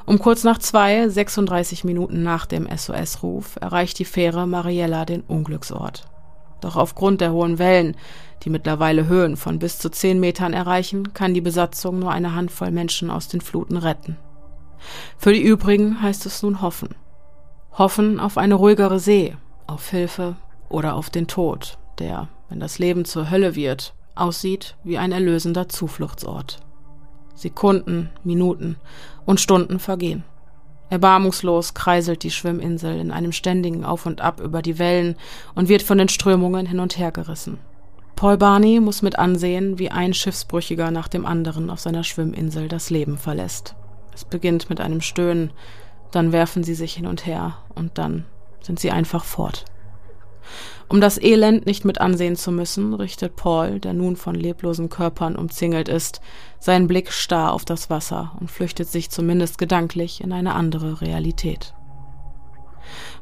Um 0.07 0.18
kurz 0.18 0.42
nach 0.42 0.57
zwei, 0.57 1.07
36 1.07 1.85
Minuten 1.85 2.22
nach 2.22 2.46
dem 2.46 2.66
SOS-Ruf, 2.66 3.57
erreicht 3.61 3.99
die 3.99 4.07
Fähre 4.07 4.46
Mariella 4.46 5.05
den 5.05 5.20
Unglücksort. 5.20 6.09
Doch 6.62 6.77
aufgrund 6.77 7.20
der 7.20 7.33
hohen 7.33 7.59
Wellen, 7.59 7.94
die 8.42 8.49
mittlerweile 8.49 9.07
Höhen 9.07 9.37
von 9.37 9.59
bis 9.59 9.79
zu 9.79 9.90
zehn 9.90 10.18
Metern 10.18 10.55
erreichen, 10.55 11.12
kann 11.12 11.35
die 11.35 11.42
Besatzung 11.42 11.99
nur 11.99 12.11
eine 12.11 12.35
Handvoll 12.35 12.70
Menschen 12.70 13.11
aus 13.11 13.29
den 13.29 13.42
Fluten 13.42 13.77
retten. 13.77 14.16
Für 15.18 15.35
die 15.35 15.42
übrigen 15.42 16.01
heißt 16.01 16.25
es 16.25 16.42
nun 16.42 16.62
hoffen. 16.62 16.94
Hoffen 17.77 18.18
auf 18.18 18.38
eine 18.38 18.55
ruhigere 18.55 18.99
See, 18.99 19.37
auf 19.66 19.90
Hilfe 19.90 20.37
oder 20.70 20.94
auf 20.94 21.11
den 21.11 21.27
Tod, 21.27 21.77
der, 21.99 22.29
wenn 22.49 22.61
das 22.61 22.79
Leben 22.79 23.05
zur 23.05 23.31
Hölle 23.31 23.55
wird, 23.55 23.92
aussieht 24.14 24.79
wie 24.85 24.96
ein 24.96 25.12
erlösender 25.12 25.68
Zufluchtsort. 25.68 26.61
Sekunden, 27.37 28.11
Minuten 28.25 28.77
und 29.25 29.40
Stunden 29.40 29.79
vergehen. 29.79 30.25
Erbarmungslos 30.88 31.75
kreiselt 31.75 32.22
die 32.22 32.31
Schwimminsel 32.31 32.99
in 32.99 33.11
einem 33.11 33.33
ständigen 33.33 33.85
Auf 33.85 34.07
und 34.07 34.20
Ab 34.20 34.40
über 34.40 34.62
die 34.62 34.79
Wellen 34.79 35.16
und 35.55 35.68
wird 35.68 35.83
von 35.83 35.99
den 35.99 36.09
Strömungen 36.09 36.66
hin 36.66 36.81
und 36.81 36.99
her 36.99 37.12
gerissen. 37.12 37.59
Paul 38.14 38.38
Barney 38.38 38.81
muss 38.81 39.03
mit 39.03 39.18
ansehen, 39.18 39.79
wie 39.79 39.90
ein 39.90 40.14
Schiffsbrüchiger 40.14 40.90
nach 40.90 41.09
dem 41.09 41.27
anderen 41.27 41.68
auf 41.68 41.81
seiner 41.81 42.03
Schwimminsel 42.03 42.68
das 42.68 42.88
Leben 42.88 43.18
verlässt. 43.18 43.75
Es 44.14 44.25
beginnt 44.25 44.70
mit 44.70 44.81
einem 44.81 45.03
Stöhnen, 45.03 45.51
dann 46.12 46.33
werfen 46.33 46.64
sie 46.64 46.75
sich 46.75 46.94
hin 46.94 47.07
und 47.07 47.27
her 47.27 47.59
und 47.75 47.99
dann 47.99 48.25
sind 48.62 48.81
sie 48.81 48.90
einfach 48.90 49.25
fort. 49.25 49.66
Um 50.88 51.01
das 51.01 51.20
Elend 51.20 51.66
nicht 51.66 51.85
mit 51.85 52.01
ansehen 52.01 52.37
zu 52.37 52.53
müssen, 52.53 52.94
richtet 52.94 53.35
Paul, 53.35 53.81
der 53.81 53.92
nun 53.92 54.14
von 54.14 54.37
leblosen 54.37 54.88
Körpern 54.88 55.35
umzingelt 55.35 55.88
ist, 55.88 56.20
seinen 56.61 56.87
Blick 56.87 57.11
starr 57.11 57.53
auf 57.53 57.64
das 57.64 57.90
Wasser 57.90 58.37
und 58.38 58.51
flüchtet 58.51 58.88
sich 58.88 59.11
zumindest 59.11 59.59
gedanklich 59.59 60.20
in 60.20 60.33
eine 60.33 60.55
andere 60.55 61.01
Realität. 61.01 61.75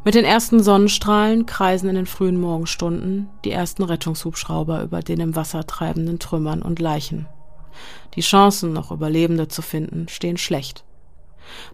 Mit 0.05 0.14
den 0.14 0.27
ersten 0.27 0.62
Sonnenstrahlen 0.62 1.46
kreisen 1.46 1.88
in 1.88 1.94
den 1.94 2.05
frühen 2.05 2.38
Morgenstunden 2.38 3.31
die 3.46 3.50
ersten 3.50 3.83
Rettungshubschrauber 3.83 4.83
über 4.83 5.00
den 5.00 5.20
im 5.20 5.35
Wasser 5.35 5.66
treibenden 5.66 6.18
Trümmern 6.18 6.61
und 6.61 6.81
Leichen. 6.81 7.27
Die 8.14 8.20
Chancen, 8.20 8.74
noch 8.74 8.92
Überlebende 8.92 9.48
zu 9.48 9.62
finden, 9.62 10.09
stehen 10.09 10.37
schlecht. 10.37 10.85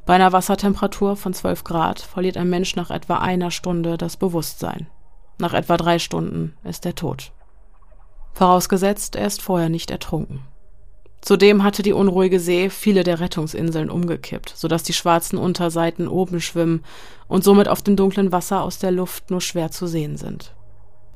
Bei 0.07 0.15
einer 0.15 0.33
Wassertemperatur 0.33 1.17
von 1.17 1.35
12 1.35 1.65
Grad 1.65 2.01
verliert 2.01 2.37
ein 2.37 2.49
Mensch 2.49 2.77
nach 2.77 2.91
etwa 2.91 3.17
einer 3.17 3.51
Stunde 3.51 3.99
das 3.99 4.17
Bewusstsein. 4.17 4.87
Nach 5.41 5.55
etwa 5.55 5.79
drei 5.79 5.99
Stunden 5.99 6.55
ist 6.65 6.85
er 6.85 6.95
tot. 6.95 7.33
Vorausgesetzt, 8.35 9.17
er 9.17 9.27
ist 9.27 9.41
vorher 9.41 9.71
nicht 9.71 9.91
ertrunken. 9.91 10.43
Zudem 11.23 11.65
hatte 11.65 11.83
die 11.83 11.95
unruhige 11.95 12.39
See 12.39 12.69
viele 12.69 13.05
der 13.05 13.21
Rettungsinseln 13.21 13.91
umgekippt, 13.91 14.53
sodass 14.55 14.83
die 14.83 14.93
schwarzen 14.93 15.39
Unterseiten 15.39 16.09
oben 16.09 16.43
schwimmen 16.43 16.85
und 17.27 17.43
somit 17.43 17.69
auf 17.69 17.81
dem 17.81 17.97
dunklen 17.97 18.33
Wasser 18.33 18.63
aus 18.63 18.79
der 18.79 18.91
Luft 18.91 19.31
nur 19.31 19.41
schwer 19.41 19.71
zu 19.71 19.87
sehen 19.87 20.19
sind. 20.19 20.55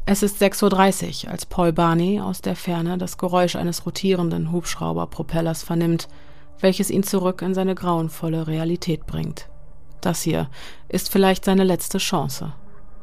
Es 0.06 0.22
ist 0.22 0.42
6.30 0.42 1.24
Uhr, 1.24 1.30
als 1.30 1.44
Paul 1.44 1.72
Barney 1.72 2.20
aus 2.20 2.40
der 2.40 2.56
Ferne 2.56 2.96
das 2.96 3.18
Geräusch 3.18 3.56
eines 3.56 3.84
rotierenden 3.84 4.52
Hubschrauberpropellers 4.52 5.62
vernimmt, 5.62 6.08
welches 6.60 6.90
ihn 6.90 7.02
zurück 7.02 7.42
in 7.42 7.52
seine 7.52 7.74
grauenvolle 7.74 8.46
Realität 8.46 9.06
bringt. 9.06 9.48
Das 10.00 10.22
hier 10.22 10.48
ist 10.88 11.10
vielleicht 11.10 11.44
seine 11.44 11.64
letzte 11.64 11.98
Chance. 11.98 12.52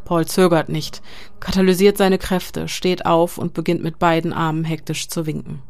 Paul 0.05 0.25
zögert 0.25 0.69
nicht, 0.69 1.01
katalysiert 1.39 1.97
seine 1.97 2.17
Kräfte, 2.17 2.67
steht 2.67 3.05
auf 3.05 3.37
und 3.37 3.53
beginnt 3.53 3.83
mit 3.83 3.99
beiden 3.99 4.33
Armen 4.33 4.63
hektisch 4.63 5.07
zu 5.07 5.25
winken. 5.25 5.61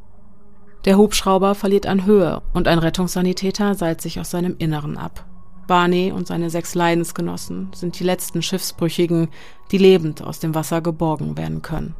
Der 0.85 0.97
Hubschrauber 0.97 1.53
verliert 1.53 1.85
an 1.85 2.05
Höhe 2.05 2.41
und 2.53 2.67
ein 2.67 2.79
Rettungssanitäter 2.79 3.75
seilt 3.75 4.01
sich 4.01 4.19
aus 4.19 4.31
seinem 4.31 4.55
Inneren 4.57 4.97
ab. 4.97 5.25
Barney 5.67 6.11
und 6.11 6.27
seine 6.27 6.49
sechs 6.49 6.75
Leidensgenossen 6.75 7.71
sind 7.73 7.99
die 7.99 8.03
letzten 8.03 8.41
Schiffsbrüchigen, 8.41 9.29
die 9.71 9.77
lebend 9.77 10.23
aus 10.23 10.39
dem 10.39 10.55
Wasser 10.55 10.81
geborgen 10.81 11.37
werden 11.37 11.61
können. 11.61 11.95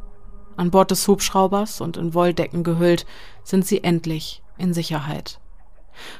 An 0.56 0.70
Bord 0.70 0.90
des 0.90 1.08
Hubschraubers 1.08 1.80
und 1.80 1.96
in 1.96 2.12
Wolldecken 2.12 2.64
gehüllt 2.64 3.06
sind 3.44 3.66
sie 3.66 3.82
endlich 3.82 4.42
in 4.58 4.74
Sicherheit. 4.74 5.40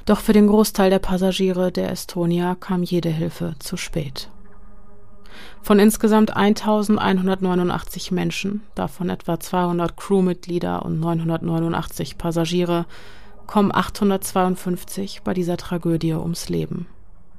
Doch 0.06 0.20
für 0.20 0.32
den 0.32 0.46
Großteil 0.46 0.90
der 0.90 0.98
Passagiere 0.98 1.72
der 1.72 1.90
Estonia 1.90 2.54
kam 2.54 2.82
jede 2.82 3.10
Hilfe 3.10 3.54
zu 3.58 3.76
spät. 3.76 4.30
Von 5.62 5.78
insgesamt 5.78 6.36
1189 6.36 8.10
Menschen, 8.10 8.62
davon 8.74 9.10
etwa 9.10 9.38
200 9.38 9.96
Crewmitglieder 9.96 10.84
und 10.84 11.00
989 11.00 12.18
Passagiere, 12.18 12.86
kommen 13.46 13.72
852 13.72 15.22
bei 15.22 15.34
dieser 15.34 15.56
Tragödie 15.56 16.14
ums 16.14 16.48
Leben. 16.48 16.86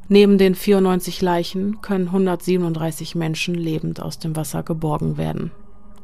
Neben 0.10 0.38
den 0.38 0.54
94 0.54 1.22
Leichen 1.22 1.82
können 1.82 2.08
137 2.08 3.16
Menschen 3.16 3.56
lebend 3.56 4.02
aus 4.02 4.20
dem 4.20 4.36
Wasser 4.36 4.62
geborgen 4.64 5.18
werden. 5.18 5.52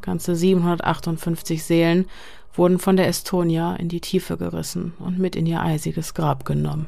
Ganze 0.01 0.35
758 0.35 1.63
Seelen 1.63 2.05
wurden 2.53 2.79
von 2.79 2.97
der 2.97 3.07
Estonia 3.07 3.75
in 3.75 3.89
die 3.89 4.01
Tiefe 4.01 4.37
gerissen 4.37 4.93
und 4.99 5.19
mit 5.19 5.35
in 5.35 5.45
ihr 5.45 5.61
eisiges 5.61 6.13
Grab 6.13 6.45
genommen. 6.45 6.87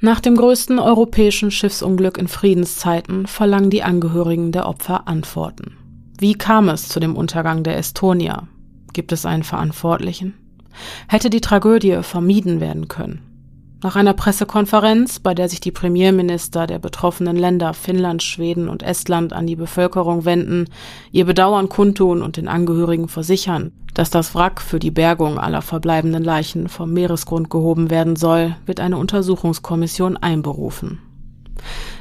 Nach 0.00 0.20
dem 0.20 0.36
größten 0.36 0.78
europäischen 0.78 1.50
Schiffsunglück 1.50 2.18
in 2.18 2.28
Friedenszeiten 2.28 3.26
verlangen 3.26 3.68
die 3.68 3.82
Angehörigen 3.82 4.52
der 4.52 4.68
Opfer 4.68 5.08
Antworten. 5.08 5.76
Wie 6.20 6.34
kam 6.34 6.68
es 6.68 6.88
zu 6.88 7.00
dem 7.00 7.16
Untergang 7.16 7.64
der 7.64 7.76
Estonia? 7.78 8.46
Gibt 8.92 9.10
es 9.10 9.26
einen 9.26 9.42
Verantwortlichen? 9.42 10.34
Hätte 11.08 11.30
die 11.30 11.40
Tragödie 11.40 12.02
vermieden 12.02 12.60
werden 12.60 12.86
können? 12.86 13.27
Nach 13.80 13.94
einer 13.94 14.12
Pressekonferenz, 14.12 15.20
bei 15.20 15.34
der 15.34 15.48
sich 15.48 15.60
die 15.60 15.70
Premierminister 15.70 16.66
der 16.66 16.80
betroffenen 16.80 17.36
Länder 17.36 17.74
Finnland, 17.74 18.24
Schweden 18.24 18.68
und 18.68 18.82
Estland 18.82 19.32
an 19.32 19.46
die 19.46 19.54
Bevölkerung 19.54 20.24
wenden, 20.24 20.64
ihr 21.12 21.24
Bedauern 21.24 21.68
kundtun 21.68 22.20
und 22.20 22.36
den 22.36 22.48
Angehörigen 22.48 23.06
versichern, 23.06 23.70
dass 23.94 24.10
das 24.10 24.34
Wrack 24.34 24.60
für 24.60 24.80
die 24.80 24.90
Bergung 24.90 25.38
aller 25.38 25.62
verbleibenden 25.62 26.24
Leichen 26.24 26.68
vom 26.68 26.92
Meeresgrund 26.92 27.50
gehoben 27.50 27.88
werden 27.88 28.16
soll, 28.16 28.56
wird 28.66 28.80
eine 28.80 28.96
Untersuchungskommission 28.96 30.16
einberufen. 30.16 30.98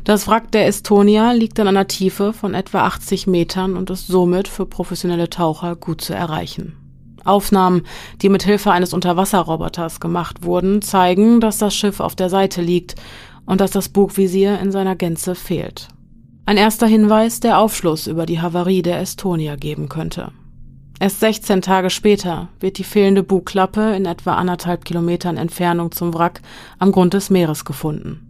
Das 0.03 0.27
Wrack 0.27 0.51
der 0.51 0.65
Estonia 0.65 1.31
liegt 1.31 1.59
an 1.59 1.67
einer 1.67 1.87
Tiefe 1.87 2.33
von 2.33 2.55
etwa 2.55 2.85
80 2.85 3.27
Metern 3.27 3.77
und 3.77 3.91
ist 3.91 4.07
somit 4.07 4.47
für 4.47 4.65
professionelle 4.65 5.29
Taucher 5.29 5.75
gut 5.75 6.01
zu 6.01 6.15
erreichen. 6.15 6.86
Aufnahmen, 7.27 7.83
die 8.21 8.29
mit 8.29 8.43
Hilfe 8.43 8.71
eines 8.71 8.93
Unterwasserroboters 8.93 9.99
gemacht 9.99 10.43
wurden, 10.43 10.81
zeigen, 10.81 11.39
dass 11.39 11.57
das 11.57 11.75
Schiff 11.75 11.99
auf 11.99 12.15
der 12.15 12.29
Seite 12.29 12.61
liegt 12.61 12.95
und 13.45 13.61
dass 13.61 13.71
das 13.71 13.89
Bugvisier 13.89 14.59
in 14.59 14.71
seiner 14.71 14.95
Gänze 14.95 15.35
fehlt. 15.35 15.87
Ein 16.45 16.57
erster 16.57 16.87
Hinweis, 16.87 17.39
der 17.39 17.59
Aufschluss 17.59 18.07
über 18.07 18.25
die 18.25 18.39
Havarie 18.41 18.81
der 18.81 19.01
Estonia 19.01 19.55
geben 19.57 19.89
könnte. 19.89 20.31
Erst 20.99 21.19
16 21.19 21.61
Tage 21.61 21.91
später 21.91 22.47
wird 22.59 22.79
die 22.79 22.83
fehlende 22.83 23.21
Bugklappe 23.21 23.95
in 23.95 24.05
etwa 24.05 24.33
anderthalb 24.33 24.83
Kilometern 24.83 25.37
Entfernung 25.37 25.91
zum 25.91 26.13
Wrack 26.13 26.41
am 26.79 26.91
Grund 26.91 27.13
des 27.13 27.29
Meeres 27.29 27.65
gefunden. 27.65 28.23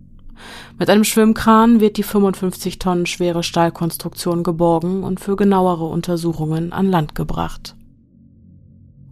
Mit 0.78 0.90
einem 0.90 1.06
Schwimmkran 1.06 1.80
wird 1.80 1.98
die 1.98 2.04
55 2.04 2.78
Tonnen 2.78 3.06
schwere 3.06 3.42
Stahlkonstruktion 3.42 4.44
geborgen 4.44 5.04
und 5.04 5.20
für 5.20 5.38
genauere 5.38 5.86
Untersuchungen 5.86 6.74
an 6.74 6.90
Land 6.92 7.16
gebracht. 7.16 7.77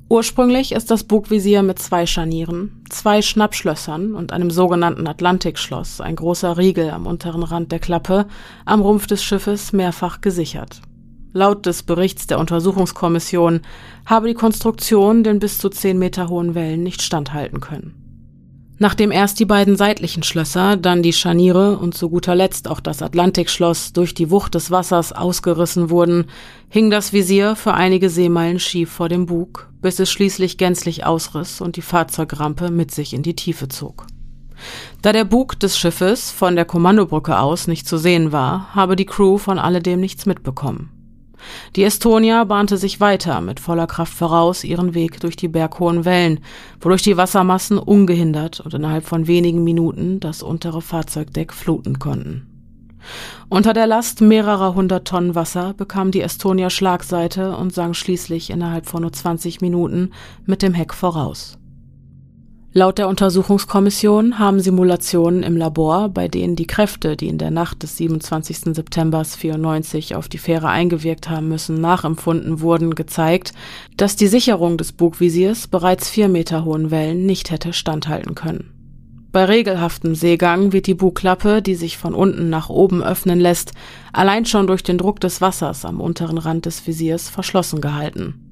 Ursprünglich 0.07 0.71
ist 0.71 0.91
das 0.91 1.03
Bugvisier 1.03 1.63
mit 1.63 1.79
zwei 1.79 2.05
Scharnieren, 2.05 2.83
zwei 2.91 3.23
Schnappschlössern 3.23 4.13
und 4.13 4.33
einem 4.33 4.51
sogenannten 4.51 5.07
Atlantikschloss, 5.07 5.99
ein 5.99 6.15
großer 6.15 6.59
Riegel 6.59 6.91
am 6.91 7.07
unteren 7.07 7.41
Rand 7.41 7.71
der 7.71 7.79
Klappe, 7.79 8.27
am 8.65 8.81
Rumpf 8.81 9.07
des 9.07 9.23
Schiffes 9.23 9.73
mehrfach 9.73 10.21
gesichert. 10.21 10.81
Laut 11.33 11.65
des 11.65 11.81
Berichts 11.81 12.27
der 12.27 12.37
Untersuchungskommission 12.37 13.61
habe 14.05 14.27
die 14.27 14.35
Konstruktion 14.35 15.23
den 15.23 15.39
bis 15.39 15.57
zu 15.57 15.69
zehn 15.69 15.97
Meter 15.97 16.29
hohen 16.29 16.53
Wellen 16.53 16.83
nicht 16.83 17.01
standhalten 17.01 17.59
können. 17.59 18.04
Nachdem 18.77 19.11
erst 19.11 19.39
die 19.39 19.45
beiden 19.45 19.77
seitlichen 19.77 20.23
Schlösser, 20.23 20.75
dann 20.75 21.01
die 21.01 21.13
Scharniere 21.13 21.77
und 21.77 21.95
zu 21.95 22.09
guter 22.09 22.35
Letzt 22.35 22.67
auch 22.67 22.81
das 22.81 23.01
Atlantikschloss 23.01 23.93
durch 23.93 24.13
die 24.13 24.31
Wucht 24.31 24.55
des 24.55 24.69
Wassers 24.69 25.13
ausgerissen 25.13 25.89
wurden, 25.89 26.25
hing 26.67 26.89
das 26.89 27.13
Visier 27.13 27.55
für 27.55 27.73
einige 27.73 28.09
Seemeilen 28.09 28.59
schief 28.59 28.91
vor 28.91 29.07
dem 29.07 29.27
Bug, 29.27 29.69
bis 29.81 29.99
es 29.99 30.11
schließlich 30.11 30.57
gänzlich 30.57 31.05
ausriss 31.05 31.61
und 31.61 31.77
die 31.77 31.81
Fahrzeugrampe 31.81 32.69
mit 32.69 32.91
sich 32.91 33.13
in 33.13 33.23
die 33.23 33.35
Tiefe 33.35 33.69
zog. 33.69 34.07
Da 35.01 35.13
der 35.13 35.25
Bug 35.25 35.59
des 35.59 35.77
Schiffes 35.77 36.31
von 36.31 36.55
der 36.55 36.65
Kommandobrücke 36.65 37.39
aus 37.39 37.67
nicht 37.67 37.87
zu 37.87 37.97
sehen 37.97 38.31
war, 38.31 38.73
habe 38.75 38.95
die 38.95 39.05
Crew 39.05 39.37
von 39.37 39.59
alledem 39.59 39.99
nichts 40.01 40.25
mitbekommen. 40.25 40.94
Die 41.75 41.83
Estonia 41.83 42.43
bahnte 42.43 42.77
sich 42.77 42.99
weiter 42.99 43.41
mit 43.41 43.59
voller 43.59 43.87
Kraft 43.87 44.13
voraus 44.13 44.63
ihren 44.63 44.93
Weg 44.93 45.19
durch 45.19 45.35
die 45.35 45.47
berghohen 45.47 46.05
Wellen, 46.05 46.39
wodurch 46.79 47.01
die 47.01 47.17
Wassermassen 47.17 47.77
ungehindert 47.77 48.59
und 48.59 48.73
innerhalb 48.73 49.05
von 49.05 49.27
wenigen 49.27 49.63
Minuten 49.63 50.19
das 50.19 50.43
untere 50.43 50.81
Fahrzeugdeck 50.81 51.53
fluten 51.53 51.99
konnten. 51.99 52.47
Unter 53.49 53.73
der 53.73 53.87
Last 53.87 54.21
mehrerer 54.21 54.73
hundert 54.73 55.07
Tonnen 55.07 55.35
Wasser 55.35 55.73
bekam 55.73 56.11
die 56.11 56.21
Estonia 56.21 56.69
Schlagseite 56.69 57.55
und 57.55 57.73
sank 57.73 57.95
schließlich 57.95 58.49
innerhalb 58.49 58.87
von 58.87 59.01
nur 59.01 59.13
20 59.13 59.61
Minuten 59.61 60.11
mit 60.45 60.61
dem 60.61 60.73
Heck 60.73 60.93
voraus. 60.93 61.57
Laut 62.77 62.97
der 62.97 63.07
Untersuchungskommission 63.07 64.37
haben 64.37 64.59
Simulationen 64.59 65.43
im 65.43 65.55
Labor, 65.55 66.09
bei 66.09 66.27
denen 66.27 66.57
die 66.57 66.67
Kräfte, 66.67 67.15
die 67.15 67.29
in 67.29 67.37
der 67.37 67.49
Nacht 67.49 67.83
des 67.83 67.95
27. 67.95 68.75
September 68.75 69.23
94 69.23 70.13
auf 70.13 70.27
die 70.27 70.37
Fähre 70.37 70.67
eingewirkt 70.67 71.29
haben 71.29 71.47
müssen, 71.47 71.79
nachempfunden 71.79 72.59
wurden, 72.59 72.93
gezeigt, 72.93 73.53
dass 73.95 74.17
die 74.17 74.27
Sicherung 74.27 74.77
des 74.77 74.91
Bugvisiers 74.91 75.67
bereits 75.67 76.09
vier 76.09 76.27
Meter 76.27 76.65
hohen 76.65 76.91
Wellen 76.91 77.25
nicht 77.25 77.49
hätte 77.49 77.71
standhalten 77.71 78.35
können. 78.35 78.73
Bei 79.31 79.45
regelhaftem 79.45 80.13
Seegang 80.13 80.73
wird 80.73 80.87
die 80.87 80.95
Bugklappe, 80.95 81.61
die 81.61 81.75
sich 81.75 81.97
von 81.97 82.13
unten 82.13 82.49
nach 82.49 82.67
oben 82.67 83.01
öffnen 83.01 83.39
lässt, 83.39 83.71
allein 84.11 84.45
schon 84.45 84.67
durch 84.67 84.83
den 84.83 84.97
Druck 84.97 85.21
des 85.21 85.39
Wassers 85.39 85.85
am 85.85 86.01
unteren 86.01 86.37
Rand 86.37 86.65
des 86.65 86.85
Visiers 86.85 87.29
verschlossen 87.29 87.79
gehalten. 87.79 88.44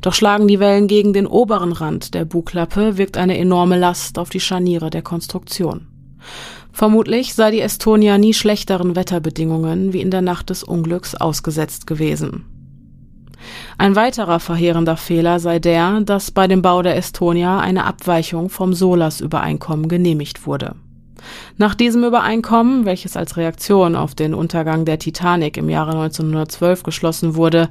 Doch 0.00 0.14
schlagen 0.14 0.48
die 0.48 0.60
Wellen 0.60 0.86
gegen 0.86 1.12
den 1.12 1.26
oberen 1.26 1.72
Rand 1.72 2.14
der 2.14 2.24
Bugklappe, 2.24 2.98
wirkt 2.98 3.16
eine 3.16 3.38
enorme 3.38 3.78
Last 3.78 4.18
auf 4.18 4.30
die 4.30 4.40
Scharniere 4.40 4.90
der 4.90 5.02
Konstruktion. 5.02 5.86
Vermutlich 6.72 7.34
sei 7.34 7.50
die 7.50 7.60
Estonia 7.60 8.18
nie 8.18 8.34
schlechteren 8.34 8.96
Wetterbedingungen 8.96 9.92
wie 9.92 10.00
in 10.00 10.10
der 10.10 10.22
Nacht 10.22 10.50
des 10.50 10.62
Unglücks 10.62 11.14
ausgesetzt 11.14 11.86
gewesen. 11.86 12.44
Ein 13.78 13.96
weiterer 13.96 14.40
verheerender 14.40 14.96
Fehler 14.96 15.40
sei 15.40 15.58
der, 15.58 16.00
dass 16.02 16.30
bei 16.30 16.46
dem 16.46 16.62
Bau 16.62 16.82
der 16.82 16.96
Estonia 16.96 17.58
eine 17.58 17.84
Abweichung 17.84 18.50
vom 18.50 18.74
SOLAS-Übereinkommen 18.74 19.88
genehmigt 19.88 20.46
wurde. 20.46 20.76
Nach 21.56 21.74
diesem 21.74 22.04
Übereinkommen, 22.04 22.84
welches 22.84 23.16
als 23.16 23.36
Reaktion 23.36 23.96
auf 23.96 24.14
den 24.14 24.34
Untergang 24.34 24.84
der 24.84 24.98
Titanic 24.98 25.56
im 25.56 25.68
Jahre 25.68 25.92
1912 25.92 26.82
geschlossen 26.82 27.34
wurde, 27.34 27.68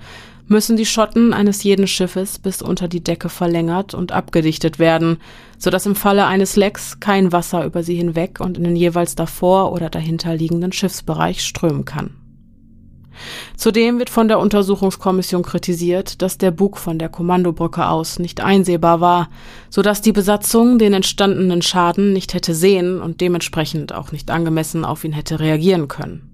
müssen 0.49 0.75
die 0.77 0.85
Schotten 0.85 1.33
eines 1.33 1.63
jeden 1.63 1.87
Schiffes 1.87 2.39
bis 2.39 2.61
unter 2.61 2.87
die 2.87 3.03
Decke 3.03 3.29
verlängert 3.29 3.93
und 3.93 4.11
abgedichtet 4.11 4.79
werden, 4.79 5.17
so 5.57 5.69
dass 5.69 5.85
im 5.85 5.95
Falle 5.95 6.25
eines 6.25 6.55
Lecks 6.55 6.99
kein 6.99 7.31
Wasser 7.31 7.65
über 7.65 7.83
sie 7.83 7.95
hinweg 7.95 8.39
und 8.39 8.57
in 8.57 8.63
den 8.63 8.75
jeweils 8.75 9.15
davor 9.15 9.71
oder 9.71 9.89
dahinter 9.89 10.35
liegenden 10.35 10.71
Schiffsbereich 10.71 11.43
strömen 11.43 11.85
kann. 11.85 12.15
Zudem 13.57 13.99
wird 13.99 14.09
von 14.09 14.27
der 14.27 14.39
Untersuchungskommission 14.39 15.43
kritisiert, 15.43 16.21
dass 16.21 16.37
der 16.37 16.51
Bug 16.51 16.77
von 16.77 16.97
der 16.97 17.09
Kommandobrücke 17.09 17.87
aus 17.87 18.19
nicht 18.19 18.41
einsehbar 18.41 19.01
war, 19.01 19.29
so 19.69 19.81
dass 19.81 20.01
die 20.01 20.13
Besatzung 20.13 20.79
den 20.79 20.93
entstandenen 20.93 21.61
Schaden 21.61 22.13
nicht 22.13 22.33
hätte 22.33 22.53
sehen 22.53 23.01
und 23.01 23.21
dementsprechend 23.21 23.93
auch 23.93 24.11
nicht 24.11 24.31
angemessen 24.31 24.85
auf 24.85 25.03
ihn 25.03 25.11
hätte 25.11 25.39
reagieren 25.39 25.87
können. 25.87 26.28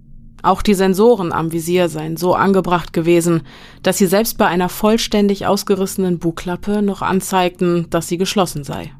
Auch 0.45 0.61
die 0.61 0.75
Sensoren 0.75 1.33
am 1.33 1.51
Visier 1.51 1.89
seien 1.89 2.17
so 2.17 2.35
angebracht 2.35 2.93
gewesen, 2.93 3.41
dass 3.81 3.97
sie 3.97 4.05
selbst 4.05 4.37
bei 4.37 4.45
einer 4.45 4.69
vollständig 4.69 5.47
ausgerissenen 5.47 6.19
Bugklappe 6.19 6.83
noch 6.83 7.01
anzeigten, 7.01 7.87
dass 7.89 8.07
sie 8.07 8.19
geschlossen 8.19 8.63
sei. 8.63 8.91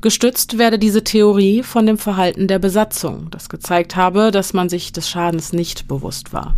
Gestützt 0.00 0.58
werde 0.58 0.80
diese 0.80 1.04
Theorie 1.04 1.62
von 1.62 1.86
dem 1.86 1.98
Verhalten 1.98 2.48
der 2.48 2.58
Besatzung, 2.58 3.28
das 3.30 3.48
gezeigt 3.48 3.94
habe, 3.94 4.32
dass 4.32 4.54
man 4.54 4.68
sich 4.68 4.90
des 4.90 5.08
Schadens 5.08 5.52
nicht 5.52 5.86
bewusst 5.86 6.32
war. 6.32 6.56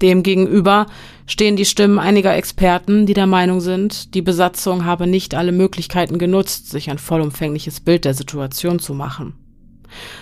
Demgegenüber 0.00 0.86
stehen 1.26 1.56
die 1.56 1.64
Stimmen 1.64 1.98
einiger 1.98 2.36
Experten, 2.36 3.06
die 3.06 3.14
der 3.14 3.26
Meinung 3.26 3.60
sind, 3.60 4.14
die 4.14 4.22
Besatzung 4.22 4.84
habe 4.84 5.08
nicht 5.08 5.34
alle 5.34 5.50
Möglichkeiten 5.50 6.20
genutzt, 6.20 6.70
sich 6.70 6.90
ein 6.90 6.98
vollumfängliches 6.98 7.80
Bild 7.80 8.04
der 8.04 8.14
Situation 8.14 8.78
zu 8.78 8.94
machen. 8.94 9.34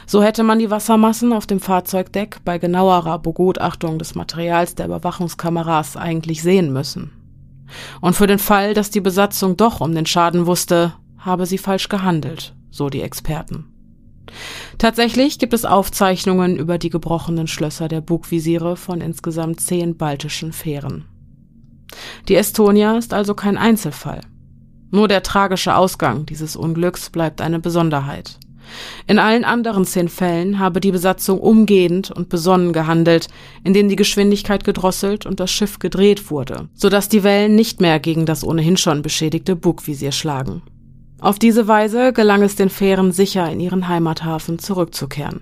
So 0.06 0.22
hätte 0.22 0.42
man 0.42 0.58
die 0.58 0.70
Wassermassen 0.70 1.32
auf 1.32 1.46
dem 1.46 1.60
Fahrzeugdeck 1.60 2.38
bei 2.44 2.58
genauerer 2.58 3.18
Begutachtung 3.18 3.98
des 3.98 4.14
Materials 4.14 4.74
der 4.74 4.86
Überwachungskameras 4.86 5.96
eigentlich 5.96 6.42
sehen 6.42 6.72
müssen. 6.72 7.12
Und 8.00 8.14
für 8.14 8.26
den 8.26 8.38
Fall, 8.38 8.74
dass 8.74 8.90
die 8.90 9.00
Besatzung 9.00 9.56
doch 9.56 9.80
um 9.80 9.94
den 9.94 10.06
Schaden 10.06 10.46
wusste, 10.46 10.94
habe 11.18 11.46
sie 11.46 11.58
falsch 11.58 11.88
gehandelt, 11.88 12.54
so 12.70 12.88
die 12.88 13.02
Experten. 13.02 13.72
Tatsächlich 14.78 15.38
gibt 15.38 15.54
es 15.54 15.64
Aufzeichnungen 15.64 16.56
über 16.56 16.78
die 16.78 16.90
gebrochenen 16.90 17.46
Schlösser 17.46 17.88
der 17.88 18.00
Bugvisiere 18.00 18.76
von 18.76 19.00
insgesamt 19.00 19.60
zehn 19.60 19.96
baltischen 19.96 20.52
Fähren. 20.52 21.04
Die 22.28 22.34
Estonia 22.34 22.96
ist 22.98 23.14
also 23.14 23.34
kein 23.34 23.56
Einzelfall. 23.56 24.20
Nur 24.90 25.08
der 25.08 25.22
tragische 25.22 25.76
Ausgang 25.76 26.26
dieses 26.26 26.56
Unglücks 26.56 27.10
bleibt 27.10 27.40
eine 27.40 27.58
Besonderheit. 27.58 28.38
In 29.06 29.18
allen 29.18 29.44
anderen 29.44 29.84
zehn 29.84 30.08
Fällen 30.08 30.58
habe 30.58 30.80
die 30.80 30.92
Besatzung 30.92 31.38
umgehend 31.38 32.10
und 32.10 32.28
besonnen 32.28 32.72
gehandelt, 32.72 33.28
indem 33.64 33.88
die 33.88 33.96
Geschwindigkeit 33.96 34.64
gedrosselt 34.64 35.26
und 35.26 35.40
das 35.40 35.50
Schiff 35.50 35.78
gedreht 35.78 36.30
wurde, 36.30 36.68
so 36.74 36.88
dass 36.88 37.08
die 37.08 37.22
Wellen 37.22 37.54
nicht 37.54 37.80
mehr 37.80 38.00
gegen 38.00 38.26
das 38.26 38.44
ohnehin 38.44 38.76
schon 38.76 39.02
beschädigte 39.02 39.56
Bugvisier 39.56 40.12
schlagen. 40.12 40.62
Auf 41.20 41.38
diese 41.38 41.66
Weise 41.66 42.12
gelang 42.12 42.42
es 42.42 42.56
den 42.56 42.68
Fähren 42.68 43.12
sicher 43.12 43.50
in 43.50 43.60
ihren 43.60 43.88
Heimathafen 43.88 44.58
zurückzukehren. 44.58 45.40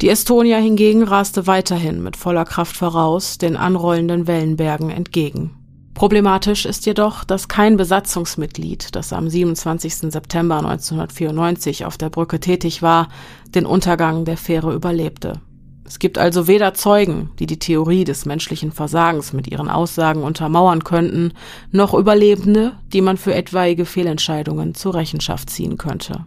Die 0.00 0.08
Estonia 0.08 0.58
hingegen 0.58 1.02
raste 1.02 1.48
weiterhin 1.48 2.02
mit 2.02 2.16
voller 2.16 2.44
Kraft 2.44 2.76
voraus 2.76 3.38
den 3.38 3.56
anrollenden 3.56 4.28
Wellenbergen 4.28 4.90
entgegen. 4.90 5.57
Problematisch 5.98 6.64
ist 6.64 6.86
jedoch, 6.86 7.24
dass 7.24 7.48
kein 7.48 7.76
Besatzungsmitglied, 7.76 8.94
das 8.94 9.12
am 9.12 9.28
27. 9.28 10.12
September 10.12 10.58
1994 10.58 11.86
auf 11.86 11.98
der 11.98 12.08
Brücke 12.08 12.38
tätig 12.38 12.82
war, 12.82 13.08
den 13.52 13.66
Untergang 13.66 14.24
der 14.24 14.36
Fähre 14.36 14.72
überlebte. 14.72 15.40
Es 15.84 15.98
gibt 15.98 16.16
also 16.16 16.46
weder 16.46 16.72
Zeugen, 16.72 17.32
die 17.40 17.46
die 17.46 17.58
Theorie 17.58 18.04
des 18.04 18.26
menschlichen 18.26 18.70
Versagens 18.70 19.32
mit 19.32 19.48
ihren 19.48 19.68
Aussagen 19.68 20.22
untermauern 20.22 20.84
könnten, 20.84 21.32
noch 21.72 21.94
Überlebende, 21.94 22.74
die 22.92 23.00
man 23.00 23.16
für 23.16 23.34
etwaige 23.34 23.84
Fehlentscheidungen 23.84 24.76
zur 24.76 24.94
Rechenschaft 24.94 25.50
ziehen 25.50 25.78
könnte. 25.78 26.26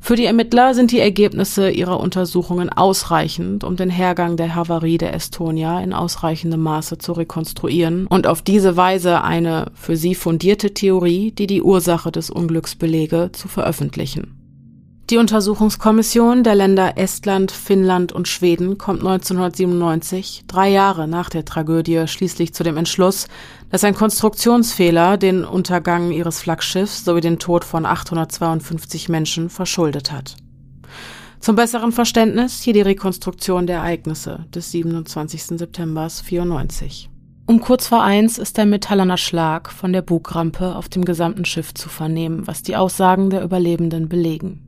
Für 0.00 0.16
die 0.16 0.24
Ermittler 0.24 0.74
sind 0.74 0.92
die 0.92 1.00
Ergebnisse 1.00 1.70
ihrer 1.70 2.00
Untersuchungen 2.00 2.70
ausreichend, 2.70 3.64
um 3.64 3.76
den 3.76 3.90
Hergang 3.90 4.36
der 4.36 4.54
Havarie 4.54 4.96
der 4.96 5.14
Estonia 5.14 5.80
in 5.80 5.92
ausreichendem 5.92 6.62
Maße 6.62 6.98
zu 6.98 7.12
rekonstruieren 7.12 8.06
und 8.06 8.26
auf 8.26 8.40
diese 8.40 8.76
Weise 8.76 9.22
eine 9.22 9.70
für 9.74 9.96
sie 9.96 10.14
fundierte 10.14 10.72
Theorie, 10.72 11.32
die 11.32 11.46
die 11.46 11.62
Ursache 11.62 12.12
des 12.12 12.30
Unglücks 12.30 12.74
belege, 12.74 13.30
zu 13.32 13.48
veröffentlichen. 13.48 14.37
Die 15.10 15.16
Untersuchungskommission 15.16 16.44
der 16.44 16.54
Länder 16.54 16.98
Estland, 16.98 17.50
Finnland 17.50 18.12
und 18.12 18.28
Schweden 18.28 18.76
kommt 18.76 19.00
1997, 19.00 20.44
drei 20.46 20.68
Jahre 20.68 21.08
nach 21.08 21.30
der 21.30 21.46
Tragödie, 21.46 22.06
schließlich 22.06 22.52
zu 22.52 22.62
dem 22.62 22.76
Entschluss, 22.76 23.26
dass 23.70 23.84
ein 23.84 23.94
Konstruktionsfehler 23.94 25.16
den 25.16 25.46
Untergang 25.46 26.10
ihres 26.10 26.42
Flaggschiffs 26.42 27.06
sowie 27.06 27.22
den 27.22 27.38
Tod 27.38 27.64
von 27.64 27.86
852 27.86 29.08
Menschen 29.08 29.48
verschuldet 29.48 30.12
hat. 30.12 30.36
Zum 31.40 31.56
besseren 31.56 31.92
Verständnis 31.92 32.60
hier 32.60 32.74
die 32.74 32.82
Rekonstruktion 32.82 33.66
der 33.66 33.78
Ereignisse 33.78 34.44
des 34.54 34.72
27. 34.72 35.58
September 35.58 36.10
94. 36.10 37.08
Um 37.46 37.60
kurz 37.62 37.86
vor 37.86 38.02
eins 38.02 38.36
ist 38.36 38.58
ein 38.58 38.68
metallerner 38.68 39.16
Schlag 39.16 39.72
von 39.72 39.94
der 39.94 40.02
Bugrampe 40.02 40.76
auf 40.76 40.90
dem 40.90 41.06
gesamten 41.06 41.46
Schiff 41.46 41.72
zu 41.72 41.88
vernehmen, 41.88 42.46
was 42.46 42.62
die 42.62 42.76
Aussagen 42.76 43.30
der 43.30 43.42
Überlebenden 43.42 44.10
belegen. 44.10 44.67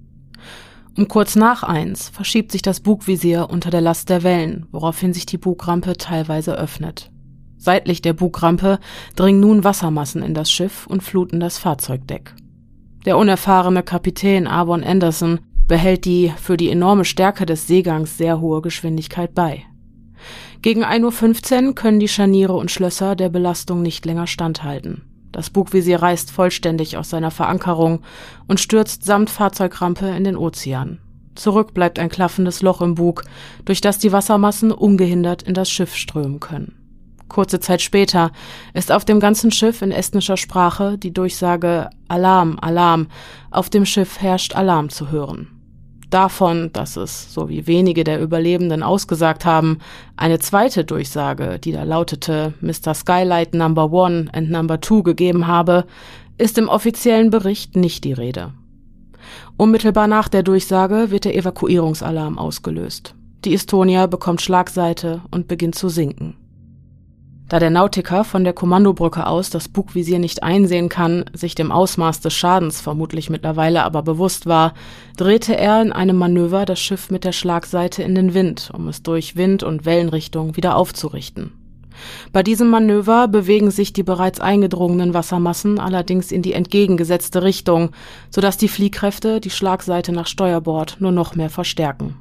Um 1.00 1.08
kurz 1.08 1.34
nach 1.34 1.62
eins 1.62 2.10
verschiebt 2.10 2.52
sich 2.52 2.60
das 2.60 2.80
Bugvisier 2.80 3.48
unter 3.48 3.70
der 3.70 3.80
Last 3.80 4.10
der 4.10 4.22
Wellen, 4.22 4.66
woraufhin 4.70 5.14
sich 5.14 5.24
die 5.24 5.38
Bugrampe 5.38 5.94
teilweise 5.96 6.58
öffnet. 6.58 7.10
Seitlich 7.56 8.02
der 8.02 8.12
Bugrampe 8.12 8.78
dringen 9.16 9.40
nun 9.40 9.64
Wassermassen 9.64 10.22
in 10.22 10.34
das 10.34 10.50
Schiff 10.50 10.86
und 10.86 11.02
fluten 11.02 11.40
das 11.40 11.56
Fahrzeugdeck. 11.56 12.34
Der 13.06 13.16
unerfahrene 13.16 13.82
Kapitän 13.82 14.46
Avon 14.46 14.84
Anderson 14.84 15.40
behält 15.66 16.04
die 16.04 16.34
für 16.36 16.58
die 16.58 16.68
enorme 16.68 17.06
Stärke 17.06 17.46
des 17.46 17.66
Seegangs 17.66 18.18
sehr 18.18 18.42
hohe 18.42 18.60
Geschwindigkeit 18.60 19.34
bei. 19.34 19.62
Gegen 20.60 20.84
1.15 20.84 21.68
Uhr 21.68 21.74
können 21.74 22.00
die 22.00 22.08
Scharniere 22.08 22.52
und 22.52 22.70
Schlösser 22.70 23.16
der 23.16 23.30
Belastung 23.30 23.80
nicht 23.80 24.04
länger 24.04 24.26
standhalten. 24.26 25.09
Das 25.32 25.50
Bugvisier 25.50 26.02
reißt 26.02 26.30
vollständig 26.30 26.96
aus 26.96 27.10
seiner 27.10 27.30
Verankerung 27.30 28.02
und 28.46 28.60
stürzt 28.60 29.04
samt 29.04 29.30
Fahrzeugrampe 29.30 30.06
in 30.08 30.24
den 30.24 30.36
Ozean. 30.36 30.98
Zurück 31.34 31.72
bleibt 31.74 31.98
ein 31.98 32.08
klaffendes 32.08 32.62
Loch 32.62 32.80
im 32.80 32.96
Bug, 32.96 33.24
durch 33.64 33.80
das 33.80 33.98
die 33.98 34.12
Wassermassen 34.12 34.72
ungehindert 34.72 35.42
in 35.42 35.54
das 35.54 35.70
Schiff 35.70 35.94
strömen 35.94 36.40
können. 36.40 36.76
Kurze 37.28 37.60
Zeit 37.60 37.80
später 37.80 38.32
ist 38.74 38.90
auf 38.90 39.04
dem 39.04 39.20
ganzen 39.20 39.52
Schiff 39.52 39.82
in 39.82 39.92
estnischer 39.92 40.36
Sprache 40.36 40.98
die 40.98 41.12
Durchsage 41.12 41.90
Alarm, 42.08 42.58
Alarm, 42.60 43.06
auf 43.52 43.70
dem 43.70 43.86
Schiff 43.86 44.20
herrscht 44.20 44.56
Alarm 44.56 44.88
zu 44.88 45.10
hören 45.12 45.59
davon, 46.10 46.70
dass 46.72 46.96
es, 46.96 47.32
so 47.32 47.48
wie 47.48 47.66
wenige 47.66 48.04
der 48.04 48.20
Überlebenden 48.20 48.82
ausgesagt 48.82 49.44
haben, 49.44 49.78
eine 50.16 50.38
zweite 50.38 50.84
Durchsage, 50.84 51.58
die 51.58 51.72
da 51.72 51.84
lautete 51.84 52.54
Mr. 52.60 52.94
Skylight 52.94 53.54
Number 53.54 53.92
One 53.92 54.28
and 54.32 54.50
Number 54.50 54.80
Two 54.80 55.02
gegeben 55.02 55.46
habe, 55.46 55.84
ist 56.38 56.58
im 56.58 56.68
offiziellen 56.68 57.30
Bericht 57.30 57.76
nicht 57.76 58.04
die 58.04 58.12
Rede. 58.12 58.52
Unmittelbar 59.56 60.06
nach 60.06 60.28
der 60.28 60.42
Durchsage 60.42 61.10
wird 61.10 61.24
der 61.24 61.36
Evakuierungsalarm 61.36 62.38
ausgelöst. 62.38 63.14
Die 63.44 63.54
Estonia 63.54 64.06
bekommt 64.06 64.40
Schlagseite 64.42 65.22
und 65.30 65.48
beginnt 65.48 65.74
zu 65.74 65.88
sinken. 65.88 66.34
Da 67.50 67.58
der 67.58 67.70
Nautiker 67.70 68.22
von 68.22 68.44
der 68.44 68.52
Kommandobrücke 68.52 69.26
aus 69.26 69.50
das 69.50 69.66
Bugvisier 69.66 70.20
nicht 70.20 70.44
einsehen 70.44 70.88
kann, 70.88 71.24
sich 71.32 71.56
dem 71.56 71.72
Ausmaß 71.72 72.20
des 72.20 72.32
Schadens 72.32 72.80
vermutlich 72.80 73.28
mittlerweile 73.28 73.82
aber 73.82 74.04
bewusst 74.04 74.46
war, 74.46 74.72
drehte 75.16 75.56
er 75.56 75.82
in 75.82 75.90
einem 75.90 76.16
Manöver 76.16 76.64
das 76.64 76.78
Schiff 76.78 77.10
mit 77.10 77.24
der 77.24 77.32
Schlagseite 77.32 78.04
in 78.04 78.14
den 78.14 78.34
Wind, 78.34 78.70
um 78.72 78.86
es 78.86 79.02
durch 79.02 79.34
Wind 79.34 79.64
und 79.64 79.84
Wellenrichtung 79.84 80.56
wieder 80.56 80.76
aufzurichten. 80.76 81.50
Bei 82.32 82.44
diesem 82.44 82.70
Manöver 82.70 83.26
bewegen 83.26 83.72
sich 83.72 83.92
die 83.92 84.04
bereits 84.04 84.40
eingedrungenen 84.40 85.12
Wassermassen 85.12 85.80
allerdings 85.80 86.30
in 86.30 86.42
die 86.42 86.52
entgegengesetzte 86.52 87.42
Richtung, 87.42 87.90
so 88.30 88.40
dass 88.40 88.58
die 88.58 88.68
Fliehkräfte 88.68 89.40
die 89.40 89.50
Schlagseite 89.50 90.12
nach 90.12 90.28
Steuerbord 90.28 90.98
nur 91.00 91.10
noch 91.10 91.34
mehr 91.34 91.50
verstärken. 91.50 92.14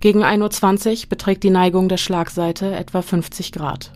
Gegen 0.00 0.22
1.20 0.22 1.04
Uhr 1.04 1.08
beträgt 1.08 1.44
die 1.44 1.50
Neigung 1.50 1.88
der 1.88 1.96
Schlagseite 1.96 2.74
etwa 2.76 3.00
50 3.00 3.50
Grad. 3.50 3.92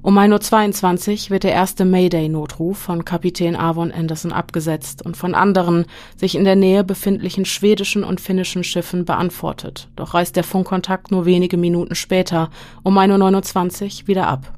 Um 0.00 0.16
1.22 0.16 1.24
Uhr 1.24 1.30
wird 1.30 1.42
der 1.42 1.52
erste 1.52 1.84
Mayday-Notruf 1.84 2.78
von 2.78 3.04
Kapitän 3.04 3.56
Avon 3.56 3.90
Anderson 3.90 4.32
abgesetzt 4.32 5.04
und 5.04 5.16
von 5.16 5.34
anderen 5.34 5.86
sich 6.16 6.36
in 6.36 6.44
der 6.44 6.56
Nähe 6.56 6.84
befindlichen 6.84 7.44
schwedischen 7.44 8.04
und 8.04 8.20
finnischen 8.20 8.62
Schiffen 8.62 9.04
beantwortet, 9.04 9.88
doch 9.96 10.14
reißt 10.14 10.36
der 10.36 10.44
Funkkontakt 10.44 11.10
nur 11.10 11.24
wenige 11.24 11.56
Minuten 11.56 11.96
später 11.96 12.50
um 12.84 12.96
1.29 12.96 14.02
Uhr 14.02 14.08
wieder 14.08 14.28
ab. 14.28 14.52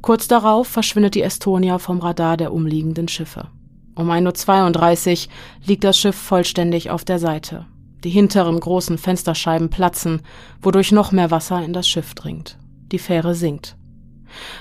Kurz 0.00 0.28
darauf 0.28 0.68
verschwindet 0.68 1.16
die 1.16 1.22
Estonia 1.22 1.78
vom 1.78 1.98
Radar 1.98 2.36
der 2.36 2.52
umliegenden 2.52 3.08
Schiffe. 3.08 3.48
Um 3.96 4.10
1.32 4.10 5.26
Uhr 5.26 5.32
liegt 5.66 5.84
das 5.84 5.98
Schiff 5.98 6.16
vollständig 6.16 6.90
auf 6.90 7.04
der 7.04 7.18
Seite. 7.18 7.66
Die 8.04 8.10
hinteren 8.10 8.58
großen 8.58 8.96
Fensterscheiben 8.96 9.68
platzen, 9.68 10.22
wodurch 10.62 10.92
noch 10.92 11.12
mehr 11.12 11.30
Wasser 11.30 11.62
in 11.62 11.72
das 11.72 11.86
Schiff 11.86 12.14
dringt. 12.14 12.58
Die 12.92 12.98
Fähre 12.98 13.34
sinkt. 13.34 13.76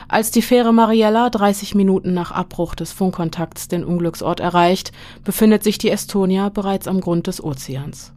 Als 0.07 0.31
die 0.31 0.41
Fähre 0.41 0.73
Mariella 0.73 1.29
30 1.29 1.75
Minuten 1.75 2.13
nach 2.13 2.31
Abbruch 2.31 2.75
des 2.75 2.91
Funkkontakts 2.91 3.67
den 3.67 3.83
Unglücksort 3.83 4.39
erreicht, 4.39 4.91
befindet 5.23 5.63
sich 5.63 5.77
die 5.77 5.89
Estonia 5.89 6.49
bereits 6.49 6.87
am 6.87 7.01
Grund 7.01 7.27
des 7.27 7.43
Ozeans. 7.43 8.13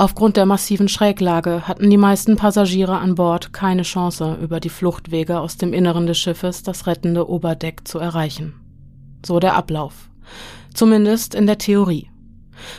Aufgrund 0.00 0.36
der 0.36 0.46
massiven 0.46 0.88
Schräglage 0.88 1.66
hatten 1.66 1.90
die 1.90 1.96
meisten 1.96 2.36
Passagiere 2.36 2.98
an 2.98 3.16
Bord 3.16 3.52
keine 3.52 3.82
Chance, 3.82 4.38
über 4.40 4.60
die 4.60 4.68
Fluchtwege 4.68 5.40
aus 5.40 5.56
dem 5.56 5.72
Inneren 5.72 6.06
des 6.06 6.18
Schiffes 6.18 6.62
das 6.62 6.86
rettende 6.86 7.28
Oberdeck 7.28 7.86
zu 7.86 7.98
erreichen. 7.98 8.54
So 9.26 9.40
der 9.40 9.56
Ablauf. 9.56 10.08
Zumindest 10.72 11.34
in 11.34 11.46
der 11.46 11.58
Theorie. 11.58 12.10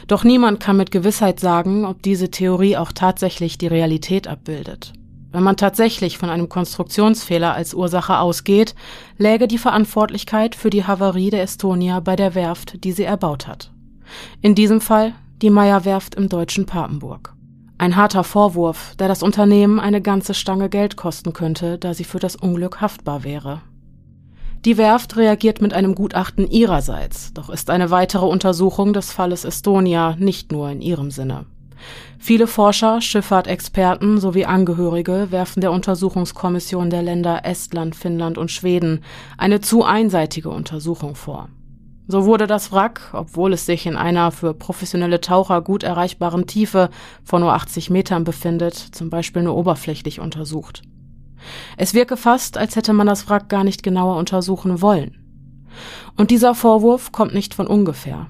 Doch 0.07 0.23
niemand 0.23 0.61
kann 0.61 0.77
mit 0.77 0.91
Gewissheit 0.91 1.41
sagen, 1.41 1.85
ob 1.85 2.01
diese 2.01 2.31
Theorie 2.31 2.77
auch 2.77 2.93
tatsächlich 2.93 3.57
die 3.57 3.67
Realität 3.67 4.27
abbildet. 4.27 4.93
Wenn 5.31 5.43
man 5.43 5.57
tatsächlich 5.57 6.17
von 6.17 6.29
einem 6.29 6.49
Konstruktionsfehler 6.49 7.53
als 7.53 7.73
Ursache 7.73 8.17
ausgeht, 8.17 8.73
läge 9.17 9.47
die 9.47 9.59
Verantwortlichkeit 9.59 10.55
für 10.55 10.71
die 10.71 10.85
Havarie 10.85 11.29
der 11.29 11.43
Estonia 11.43 11.99
bei 11.99 12.15
der 12.15 12.33
Werft, 12.33 12.83
die 12.83 12.91
sie 12.91 13.03
erbaut 13.03 13.47
hat. 13.47 13.71
In 14.41 14.55
diesem 14.55 14.81
Fall 14.81 15.13
die 15.41 15.51
Meyer-Werft 15.51 16.15
im 16.15 16.29
deutschen 16.29 16.65
Papenburg. 16.65 17.35
Ein 17.77 17.95
harter 17.95 18.23
Vorwurf, 18.23 18.95
der 18.97 19.07
das 19.07 19.23
Unternehmen 19.23 19.79
eine 19.79 20.01
ganze 20.01 20.33
Stange 20.33 20.67
Geld 20.67 20.97
kosten 20.97 21.31
könnte, 21.31 21.77
da 21.77 21.93
sie 21.93 22.03
für 22.03 22.19
das 22.19 22.35
Unglück 22.35 22.81
haftbar 22.81 23.23
wäre. 23.23 23.61
Die 24.65 24.77
Werft 24.77 25.15
reagiert 25.15 25.61
mit 25.61 25.73
einem 25.73 25.95
Gutachten 25.95 26.49
ihrerseits, 26.49 27.33
doch 27.33 27.49
ist 27.49 27.69
eine 27.69 27.91
weitere 27.91 28.25
Untersuchung 28.25 28.91
des 28.91 29.13
Falles 29.13 29.45
Estonia 29.45 30.17
nicht 30.19 30.51
nur 30.51 30.69
in 30.69 30.81
ihrem 30.81 31.11
Sinne. 31.11 31.45
Viele 32.17 32.47
Forscher, 32.47 33.01
Schifffahrtexperten 33.01 34.19
sowie 34.19 34.45
Angehörige 34.45 35.27
werfen 35.31 35.61
der 35.61 35.71
Untersuchungskommission 35.71 36.89
der 36.89 37.01
Länder 37.01 37.45
Estland, 37.45 37.95
Finnland 37.95 38.37
und 38.37 38.51
Schweden 38.51 39.03
eine 39.37 39.61
zu 39.61 39.83
einseitige 39.83 40.49
Untersuchung 40.49 41.15
vor. 41.15 41.49
So 42.07 42.25
wurde 42.25 42.47
das 42.47 42.71
Wrack, 42.71 43.11
obwohl 43.13 43.53
es 43.53 43.67
sich 43.67 43.85
in 43.85 43.95
einer 43.95 44.31
für 44.31 44.55
professionelle 44.55 45.21
Taucher 45.21 45.61
gut 45.61 45.83
erreichbaren 45.83 46.47
Tiefe 46.47 46.89
von 47.23 47.41
nur 47.41 47.53
80 47.53 47.91
Metern 47.91 48.23
befindet, 48.23 48.73
zum 48.73 49.11
Beispiel 49.11 49.43
nur 49.43 49.55
oberflächlich 49.55 50.19
untersucht. 50.19 50.81
Es 51.77 51.93
wirke 51.93 52.17
fast, 52.17 52.57
als 52.57 52.75
hätte 52.75 52.93
man 52.93 53.07
das 53.07 53.29
Wrack 53.29 53.47
gar 53.47 53.63
nicht 53.63 53.83
genauer 53.83 54.17
untersuchen 54.17 54.81
wollen. 54.81 55.17
Und 56.17 56.31
dieser 56.31 56.55
Vorwurf 56.55 57.11
kommt 57.11 57.33
nicht 57.33 57.53
von 57.53 57.67
ungefähr. 57.67 58.27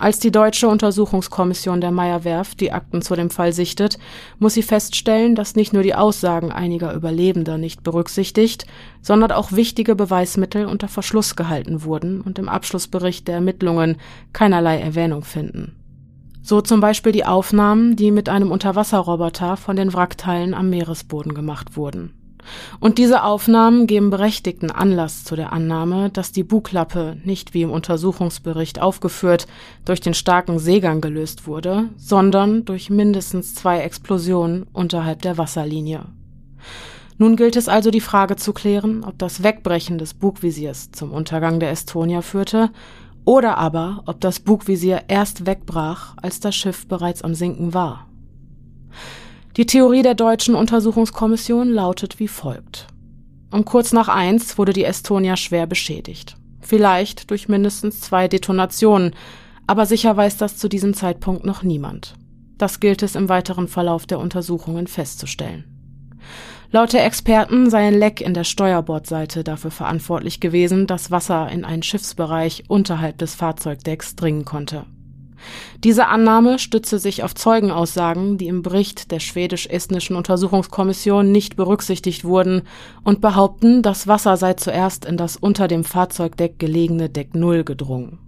Als 0.00 0.18
die 0.18 0.32
deutsche 0.32 0.66
Untersuchungskommission 0.66 1.82
der 1.82 1.90
Meyer-Werft 1.90 2.62
die 2.62 2.72
Akten 2.72 3.02
zu 3.02 3.14
dem 3.16 3.28
Fall 3.28 3.52
sichtet, 3.52 3.98
muss 4.38 4.54
sie 4.54 4.62
feststellen, 4.62 5.34
dass 5.34 5.56
nicht 5.56 5.74
nur 5.74 5.82
die 5.82 5.94
Aussagen 5.94 6.50
einiger 6.50 6.94
Überlebender 6.94 7.58
nicht 7.58 7.82
berücksichtigt, 7.82 8.64
sondern 9.02 9.30
auch 9.32 9.52
wichtige 9.52 9.94
Beweismittel 9.94 10.64
unter 10.64 10.88
Verschluss 10.88 11.36
gehalten 11.36 11.84
wurden 11.84 12.22
und 12.22 12.38
im 12.38 12.48
Abschlussbericht 12.48 13.28
der 13.28 13.34
Ermittlungen 13.34 13.98
keinerlei 14.32 14.80
Erwähnung 14.80 15.22
finden. 15.22 15.76
So 16.40 16.62
zum 16.62 16.80
Beispiel 16.80 17.12
die 17.12 17.26
Aufnahmen, 17.26 17.94
die 17.94 18.10
mit 18.10 18.30
einem 18.30 18.50
Unterwasserroboter 18.50 19.58
von 19.58 19.76
den 19.76 19.92
Wrackteilen 19.92 20.54
am 20.54 20.70
Meeresboden 20.70 21.34
gemacht 21.34 21.76
wurden 21.76 22.14
und 22.80 22.98
diese 22.98 23.22
Aufnahmen 23.22 23.86
geben 23.86 24.10
berechtigten 24.10 24.70
Anlass 24.70 25.24
zu 25.24 25.36
der 25.36 25.52
Annahme, 25.52 26.10
dass 26.10 26.32
die 26.32 26.44
Bugklappe 26.44 27.16
nicht 27.24 27.54
wie 27.54 27.62
im 27.62 27.70
Untersuchungsbericht 27.70 28.80
aufgeführt 28.80 29.46
durch 29.84 30.00
den 30.00 30.14
starken 30.14 30.58
Seegang 30.58 31.00
gelöst 31.00 31.46
wurde, 31.46 31.90
sondern 31.96 32.64
durch 32.64 32.90
mindestens 32.90 33.54
zwei 33.54 33.80
Explosionen 33.80 34.66
unterhalb 34.72 35.22
der 35.22 35.38
Wasserlinie. 35.38 36.06
Nun 37.18 37.36
gilt 37.36 37.56
es 37.56 37.68
also 37.68 37.90
die 37.90 38.00
Frage 38.00 38.36
zu 38.36 38.54
klären, 38.54 39.04
ob 39.04 39.18
das 39.18 39.42
Wegbrechen 39.42 39.98
des 39.98 40.14
Bugvisiers 40.14 40.90
zum 40.90 41.12
Untergang 41.12 41.60
der 41.60 41.70
Estonia 41.70 42.22
führte 42.22 42.70
oder 43.26 43.58
aber 43.58 44.02
ob 44.06 44.22
das 44.22 44.40
Bugvisier 44.40 45.02
erst 45.08 45.44
wegbrach, 45.44 46.14
als 46.22 46.40
das 46.40 46.56
Schiff 46.56 46.86
bereits 46.88 47.22
am 47.22 47.34
Sinken 47.34 47.74
war. 47.74 48.06
Die 49.60 49.66
Theorie 49.66 50.00
der 50.00 50.14
deutschen 50.14 50.54
Untersuchungskommission 50.54 51.68
lautet 51.68 52.18
wie 52.18 52.28
folgt. 52.28 52.86
Um 53.50 53.66
kurz 53.66 53.92
nach 53.92 54.08
eins 54.08 54.56
wurde 54.56 54.72
die 54.72 54.84
Estonia 54.84 55.36
schwer 55.36 55.66
beschädigt. 55.66 56.38
Vielleicht 56.62 57.30
durch 57.30 57.46
mindestens 57.46 58.00
zwei 58.00 58.26
Detonationen, 58.26 59.14
aber 59.66 59.84
sicher 59.84 60.16
weiß 60.16 60.38
das 60.38 60.56
zu 60.56 60.70
diesem 60.70 60.94
Zeitpunkt 60.94 61.44
noch 61.44 61.62
niemand. 61.62 62.14
Das 62.56 62.80
gilt 62.80 63.02
es 63.02 63.14
im 63.14 63.28
weiteren 63.28 63.68
Verlauf 63.68 64.06
der 64.06 64.18
Untersuchungen 64.18 64.86
festzustellen. 64.86 65.64
Laut 66.70 66.94
der 66.94 67.04
Experten 67.04 67.68
sei 67.68 67.86
ein 67.86 67.98
Leck 67.98 68.22
in 68.22 68.32
der 68.32 68.44
Steuerbordseite 68.44 69.44
dafür 69.44 69.70
verantwortlich 69.70 70.40
gewesen, 70.40 70.86
dass 70.86 71.10
Wasser 71.10 71.50
in 71.50 71.66
einen 71.66 71.82
Schiffsbereich 71.82 72.64
unterhalb 72.68 73.18
des 73.18 73.34
Fahrzeugdecks 73.34 74.16
dringen 74.16 74.46
konnte. 74.46 74.86
Diese 75.82 76.08
Annahme 76.08 76.58
stütze 76.58 76.98
sich 76.98 77.22
auf 77.22 77.34
Zeugenaussagen, 77.34 78.38
die 78.38 78.48
im 78.48 78.62
Bericht 78.62 79.10
der 79.10 79.20
schwedisch-estnischen 79.20 80.16
Untersuchungskommission 80.16 81.32
nicht 81.32 81.56
berücksichtigt 81.56 82.24
wurden 82.24 82.62
und 83.02 83.20
behaupten, 83.20 83.82
das 83.82 84.06
Wasser 84.06 84.36
sei 84.36 84.54
zuerst 84.54 85.04
in 85.04 85.16
das 85.16 85.36
unter 85.36 85.68
dem 85.68 85.84
Fahrzeugdeck 85.84 86.58
gelegene 86.58 87.08
Deck 87.08 87.34
Null 87.34 87.64
gedrungen. 87.64 88.18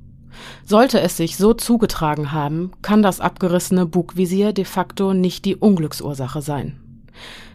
Sollte 0.64 1.00
es 1.00 1.16
sich 1.16 1.36
so 1.36 1.54
zugetragen 1.54 2.32
haben, 2.32 2.72
kann 2.82 3.02
das 3.02 3.20
abgerissene 3.20 3.86
Bugvisier 3.86 4.52
de 4.52 4.64
facto 4.64 5.14
nicht 5.14 5.44
die 5.44 5.56
Unglücksursache 5.56 6.42
sein. 6.42 6.78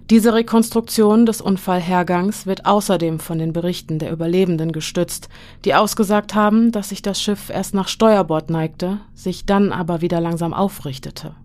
Diese 0.10 0.34
Rekonstruktion 0.34 1.26
des 1.26 1.41
Unfallhergangs 1.41 2.45
wird 2.45 2.66
außerdem 2.66 3.20
von 3.20 3.39
den 3.39 3.51
Berichten 3.51 3.99
der 3.99 4.14
Überlebenden 4.14 4.72
gestützt, 4.72 5.28
die 5.66 5.76
ausgesagt 5.76 6.34
haben, 6.34 6.72
dass 6.72 6.89
sich 6.89 7.01
das 7.01 7.22
Schiff 7.22 7.49
erst 7.49 7.74
nach 7.74 7.89
Steuerbord 7.89 8.49
neigte, 8.49 9.01
sich 9.14 9.45
dann 9.45 9.74
aber 9.74 9.99
wieder 10.01 10.22
langsam 10.22 10.53
aufrichtete. 10.53 11.36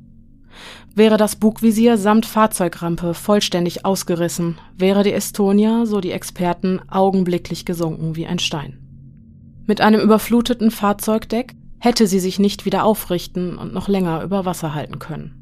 Wäre 0.95 1.17
das 1.17 1.35
Bugvisier 1.35 1.97
samt 1.97 2.25
Fahrzeugrampe 2.25 3.15
vollständig 3.15 3.85
ausgerissen, 3.85 4.59
wäre 4.79 5.03
die 5.03 5.13
Estonia, 5.13 5.85
so 5.85 6.01
die 6.01 6.13
Experten, 6.13 6.81
augenblicklich 6.89 7.65
gesunken 7.65 8.15
wie 8.15 8.27
ein 8.27 8.39
Stein. 8.39 8.79
Mit 9.67 9.81
einem 9.81 10.01
überfluteten 10.01 10.71
Fahrzeugdeck 10.71 11.57
hätte 11.81 12.07
sie 12.07 12.21
sich 12.21 12.39
nicht 12.39 12.65
wieder 12.65 12.85
aufrichten 12.85 13.59
und 13.59 13.75
noch 13.75 13.89
länger 13.89 14.23
über 14.23 14.45
Wasser 14.45 14.73
halten 14.73 15.01
können. 15.01 15.42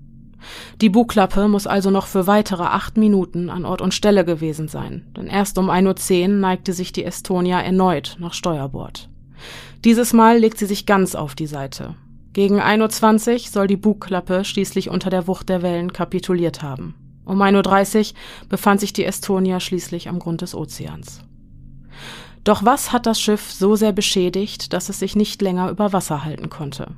Die 0.80 0.88
Bugklappe 0.88 1.48
muss 1.48 1.66
also 1.66 1.90
noch 1.90 2.06
für 2.06 2.26
weitere 2.26 2.62
acht 2.62 2.96
Minuten 2.96 3.50
an 3.50 3.64
Ort 3.64 3.82
und 3.82 3.94
Stelle 3.94 4.24
gewesen 4.24 4.68
sein, 4.68 5.06
denn 5.16 5.26
erst 5.26 5.58
um 5.58 5.70
1.10 5.70 6.22
Uhr 6.22 6.28
neigte 6.28 6.72
sich 6.72 6.92
die 6.92 7.04
Estonia 7.04 7.60
erneut 7.60 8.16
nach 8.18 8.34
Steuerbord. 8.34 9.08
Dieses 9.84 10.12
Mal 10.12 10.38
legt 10.38 10.58
sie 10.58 10.66
sich 10.66 10.86
ganz 10.86 11.14
auf 11.14 11.34
die 11.34 11.46
Seite. 11.46 11.94
Gegen 12.32 12.60
1.20 12.60 13.32
Uhr 13.32 13.38
soll 13.50 13.66
die 13.66 13.76
Bugklappe 13.76 14.44
schließlich 14.44 14.88
unter 14.90 15.10
der 15.10 15.26
Wucht 15.26 15.48
der 15.48 15.62
Wellen 15.62 15.92
kapituliert 15.92 16.62
haben. 16.62 16.94
Um 17.24 17.40
1.30 17.40 18.12
Uhr 18.12 18.18
befand 18.48 18.80
sich 18.80 18.92
die 18.92 19.04
Estonia 19.04 19.60
schließlich 19.60 20.08
am 20.08 20.18
Grund 20.18 20.42
des 20.42 20.54
Ozeans. 20.54 21.22
Doch 22.44 22.64
was 22.64 22.92
hat 22.92 23.06
das 23.06 23.20
Schiff 23.20 23.52
so 23.52 23.76
sehr 23.76 23.92
beschädigt, 23.92 24.72
dass 24.72 24.88
es 24.88 24.98
sich 24.98 25.16
nicht 25.16 25.42
länger 25.42 25.70
über 25.70 25.92
Wasser 25.92 26.24
halten 26.24 26.50
konnte? 26.50 26.88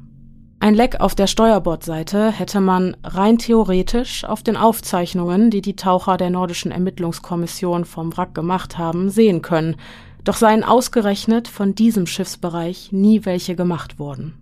Ein 0.62 0.76
Leck 0.76 1.00
auf 1.00 1.16
der 1.16 1.26
Steuerbordseite 1.26 2.30
hätte 2.30 2.60
man 2.60 2.96
rein 3.02 3.36
theoretisch 3.36 4.22
auf 4.24 4.44
den 4.44 4.56
Aufzeichnungen, 4.56 5.50
die 5.50 5.60
die 5.60 5.74
Taucher 5.74 6.16
der 6.16 6.30
nordischen 6.30 6.70
Ermittlungskommission 6.70 7.84
vom 7.84 8.16
Wrack 8.16 8.32
gemacht 8.32 8.78
haben, 8.78 9.10
sehen 9.10 9.42
können, 9.42 9.74
doch 10.22 10.36
seien 10.36 10.62
ausgerechnet 10.62 11.48
von 11.48 11.74
diesem 11.74 12.06
Schiffsbereich 12.06 12.92
nie 12.92 13.24
welche 13.24 13.56
gemacht 13.56 13.98
worden. 13.98 14.34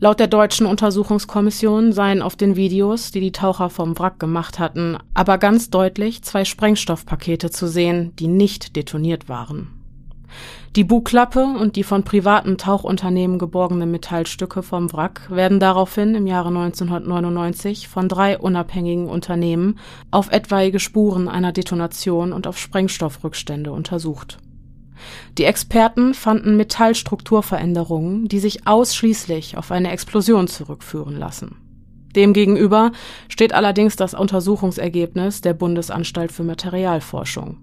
Laut 0.00 0.18
der 0.18 0.28
deutschen 0.28 0.64
Untersuchungskommission 0.64 1.92
seien 1.92 2.22
auf 2.22 2.34
den 2.34 2.56
Videos, 2.56 3.10
die 3.10 3.20
die 3.20 3.32
Taucher 3.32 3.68
vom 3.68 3.98
Wrack 3.98 4.18
gemacht 4.18 4.58
hatten, 4.58 4.96
aber 5.12 5.36
ganz 5.36 5.68
deutlich 5.68 6.22
zwei 6.22 6.46
Sprengstoffpakete 6.46 7.50
zu 7.50 7.68
sehen, 7.68 8.16
die 8.18 8.28
nicht 8.28 8.76
detoniert 8.76 9.28
waren. 9.28 9.81
Die 10.74 10.84
Bugklappe 10.84 11.44
und 11.44 11.76
die 11.76 11.82
von 11.82 12.02
privaten 12.02 12.56
Tauchunternehmen 12.56 13.38
geborgenen 13.38 13.90
Metallstücke 13.90 14.62
vom 14.62 14.90
Wrack 14.90 15.30
werden 15.30 15.60
daraufhin 15.60 16.14
im 16.14 16.26
Jahre 16.26 16.48
1999 16.48 17.88
von 17.88 18.08
drei 18.08 18.38
unabhängigen 18.38 19.06
Unternehmen 19.06 19.78
auf 20.10 20.32
etwaige 20.32 20.80
Spuren 20.80 21.28
einer 21.28 21.52
Detonation 21.52 22.32
und 22.32 22.46
auf 22.46 22.56
Sprengstoffrückstände 22.56 23.70
untersucht. 23.70 24.38
Die 25.36 25.44
Experten 25.44 26.14
fanden 26.14 26.56
Metallstrukturveränderungen, 26.56 28.28
die 28.28 28.38
sich 28.38 28.66
ausschließlich 28.66 29.58
auf 29.58 29.72
eine 29.72 29.90
Explosion 29.90 30.48
zurückführen 30.48 31.18
lassen. 31.18 31.56
Demgegenüber 32.16 32.92
steht 33.28 33.52
allerdings 33.52 33.96
das 33.96 34.14
Untersuchungsergebnis 34.14 35.42
der 35.42 35.52
Bundesanstalt 35.52 36.32
für 36.32 36.44
Materialforschung. 36.44 37.58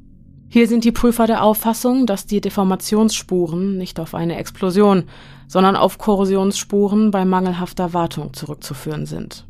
Hier 0.51 0.67
sind 0.67 0.83
die 0.83 0.91
Prüfer 0.91 1.27
der 1.27 1.43
Auffassung, 1.43 2.07
dass 2.07 2.25
die 2.25 2.41
Deformationsspuren 2.41 3.77
nicht 3.77 3.99
auf 3.99 4.15
eine 4.15 4.35
Explosion, 4.37 5.03
sondern 5.47 5.75
auf 5.75 5.99
Korrosionsspuren 5.99 7.11
bei 7.11 7.23
mangelhafter 7.23 7.93
Wartung 7.93 8.33
zurückzuführen 8.33 9.05
sind. 9.05 9.45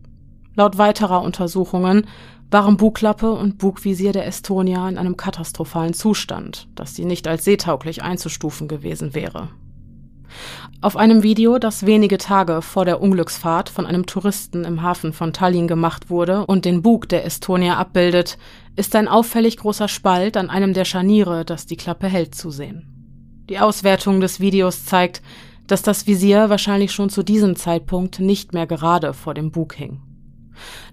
Laut 0.56 0.78
weiterer 0.78 1.22
Untersuchungen 1.22 2.06
waren 2.52 2.76
Bugklappe 2.76 3.32
und 3.32 3.58
Bugvisier 3.60 4.12
der 4.12 4.28
Estonia 4.28 4.90
in 4.90 4.98
einem 4.98 5.16
katastrophalen 5.16 5.94
Zustand, 5.94 6.68
dass 6.76 6.96
sie 6.96 7.06
nicht 7.06 7.30
als 7.30 7.46
seetauglich 7.46 8.04
einzustufen 8.04 8.68
gewesen 8.68 9.14
wäre. 9.14 9.48
Auf 10.82 10.96
einem 10.96 11.24
Video, 11.24 11.60
das 11.60 11.86
wenige 11.86 12.18
Tage 12.18 12.62
vor 12.62 12.86
der 12.86 13.02
Unglücksfahrt 13.02 13.70
von 13.70 13.86
einem 13.86 14.06
Touristen 14.06 14.64
im 14.64 14.82
Hafen 14.82 15.12
von 15.12 15.34
Tallinn 15.34 15.68
gemacht 15.68 16.10
wurde 16.10 16.46
und 16.46 16.66
den 16.66 16.82
Bug 16.82 17.10
der 17.10 17.26
Estonia 17.26 17.78
abbildet, 17.78 18.38
ist 18.80 18.96
ein 18.96 19.10
auffällig 19.10 19.58
großer 19.58 19.90
Spalt 19.90 20.38
an 20.38 20.50
einem 20.50 20.74
der 20.74 20.86
Scharniere, 20.86 21.44
das 21.44 21.66
die 21.66 21.76
Klappe 21.76 22.08
hält, 22.08 22.34
zu 22.34 22.50
sehen. 22.50 23.44
Die 23.50 23.60
Auswertung 23.60 24.22
des 24.22 24.40
Videos 24.40 24.86
zeigt, 24.86 25.22
dass 25.68 25.82
das 25.82 26.08
Visier 26.08 26.50
wahrscheinlich 26.50 26.94
schon 26.94 27.10
zu 27.10 27.22
diesem 27.22 27.58
Zeitpunkt 27.58 28.22
nicht 28.22 28.54
mehr 28.54 28.68
gerade 28.68 29.14
vor 29.14 29.34
dem 29.34 29.52
Bug 29.52 29.74
hing. 29.74 30.00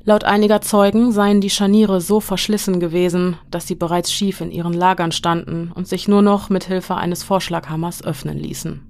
Laut 0.02 0.24
einiger 0.24 0.60
Zeugen 0.62 1.12
seien 1.12 1.40
die 1.40 1.48
Scharniere 1.48 2.00
so 2.00 2.18
verschlissen 2.18 2.80
gewesen, 2.80 3.36
dass 3.52 3.68
sie 3.68 3.76
bereits 3.76 4.12
schief 4.12 4.40
in 4.40 4.50
ihren 4.50 4.72
Lagern 4.72 5.12
standen 5.12 5.70
und 5.72 5.86
sich 5.86 6.08
nur 6.08 6.22
noch 6.22 6.50
mit 6.50 6.64
Hilfe 6.64 6.96
eines 6.96 7.22
Vorschlaghammers 7.22 8.04
öffnen 8.04 8.36
ließen. 8.36 8.82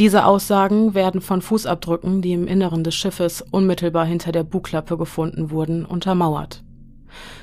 Diese 0.00 0.24
Aussagen 0.24 0.94
werden 0.94 1.20
von 1.20 1.42
Fußabdrücken, 1.42 2.22
die 2.22 2.32
im 2.32 2.48
Inneren 2.48 2.82
des 2.82 2.96
Schiffes 2.96 3.40
unmittelbar 3.52 4.04
hinter 4.04 4.32
der 4.32 4.42
Bugklappe 4.42 4.96
gefunden 4.96 5.52
wurden, 5.52 5.84
untermauert. 5.84 6.64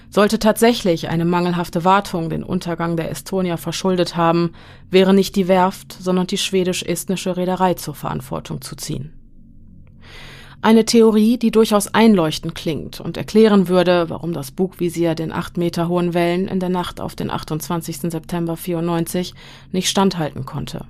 Sollte 0.10 0.40
tatsächlich 0.40 1.10
eine 1.10 1.26
mangelhafte 1.26 1.84
Wartung 1.84 2.30
den 2.30 2.44
Untergang 2.44 2.96
der 2.96 3.12
Estonia 3.12 3.58
verschuldet 3.58 4.16
haben, 4.16 4.54
wäre 4.90 5.14
nicht 5.14 5.36
die 5.36 5.48
Werft, 5.48 5.94
sondern 5.94 6.28
die 6.28 6.38
schwedisch-estnische 6.38 7.36
Reederei 7.38 7.74
zur 7.74 7.94
Verantwortung 7.94 8.62
zu 8.62 8.76
ziehen. 8.76 9.14
Eine 10.62 10.86
Theorie, 10.86 11.38
die 11.38 11.52
durchaus 11.52 11.94
einleuchtend 11.94 12.56
klingt 12.56 13.00
und 13.00 13.16
erklären 13.16 13.68
würde, 13.68 14.10
warum 14.10 14.34
das 14.34 14.52
Bugvisier 14.52 15.14
den 15.14 15.32
acht 15.32 15.56
Meter 15.56 15.88
hohen 15.88 16.14
Wellen 16.14 16.48
in 16.48 16.60
der 16.60 16.70
Nacht 16.70 17.00
auf 17.00 17.16
den 17.16 17.30
28. 17.30 17.98
September 18.12 18.58
94 18.58 19.36
nicht 19.72 19.88
standhalten 19.88 20.46
konnte. 20.46 20.86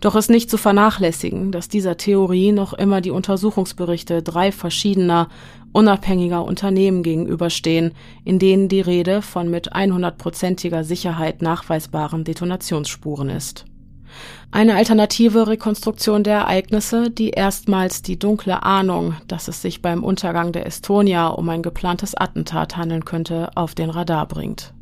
Doch 0.00 0.16
ist 0.16 0.30
nicht 0.30 0.50
zu 0.50 0.56
vernachlässigen, 0.56 1.52
dass 1.52 1.68
dieser 1.68 1.96
Theorie 1.96 2.52
noch 2.52 2.72
immer 2.72 3.00
die 3.00 3.10
Untersuchungsberichte 3.10 4.22
drei 4.22 4.50
verschiedener, 4.50 5.28
unabhängiger 5.72 6.44
Unternehmen 6.44 7.02
gegenüberstehen, 7.02 7.92
in 8.24 8.38
denen 8.38 8.68
die 8.68 8.80
Rede 8.80 9.22
von 9.22 9.50
mit 9.50 9.72
100%iger 9.72 10.84
Sicherheit 10.84 11.42
nachweisbaren 11.42 12.24
Detonationsspuren 12.24 13.28
ist. 13.28 13.64
Eine 14.50 14.74
alternative 14.74 15.46
Rekonstruktion 15.46 16.24
der 16.24 16.38
Ereignisse, 16.38 17.10
die 17.10 17.30
erstmals 17.30 18.02
die 18.02 18.18
dunkle 18.18 18.64
Ahnung, 18.64 19.14
dass 19.28 19.46
es 19.46 19.62
sich 19.62 19.80
beim 19.80 20.02
Untergang 20.02 20.52
der 20.52 20.66
Estonia 20.66 21.28
um 21.28 21.48
ein 21.48 21.62
geplantes 21.62 22.16
Attentat 22.16 22.76
handeln 22.76 23.04
könnte, 23.04 23.50
auf 23.54 23.76
den 23.76 23.90
Radar 23.90 24.26
bringt. 24.26 24.74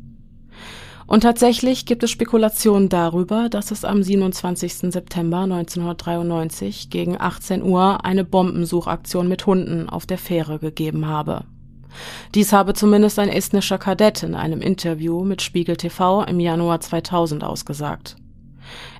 Und 1.09 1.21
tatsächlich 1.21 1.87
gibt 1.87 2.03
es 2.03 2.11
Spekulationen 2.11 2.87
darüber, 2.87 3.49
dass 3.49 3.71
es 3.71 3.83
am 3.83 4.03
27. 4.03 4.91
September 4.91 5.39
1993 5.39 6.91
gegen 6.91 7.19
18 7.19 7.63
Uhr 7.63 8.05
eine 8.05 8.23
Bombensuchaktion 8.23 9.27
mit 9.27 9.47
Hunden 9.47 9.89
auf 9.89 10.05
der 10.05 10.19
Fähre 10.19 10.59
gegeben 10.59 11.07
habe. 11.07 11.45
Dies 12.35 12.53
habe 12.53 12.75
zumindest 12.75 13.17
ein 13.17 13.29
estnischer 13.29 13.79
Kadett 13.79 14.21
in 14.21 14.35
einem 14.35 14.61
Interview 14.61 15.23
mit 15.23 15.41
Spiegel 15.41 15.77
TV 15.77 16.25
im 16.25 16.39
Januar 16.39 16.79
2000 16.79 17.43
ausgesagt. 17.43 18.15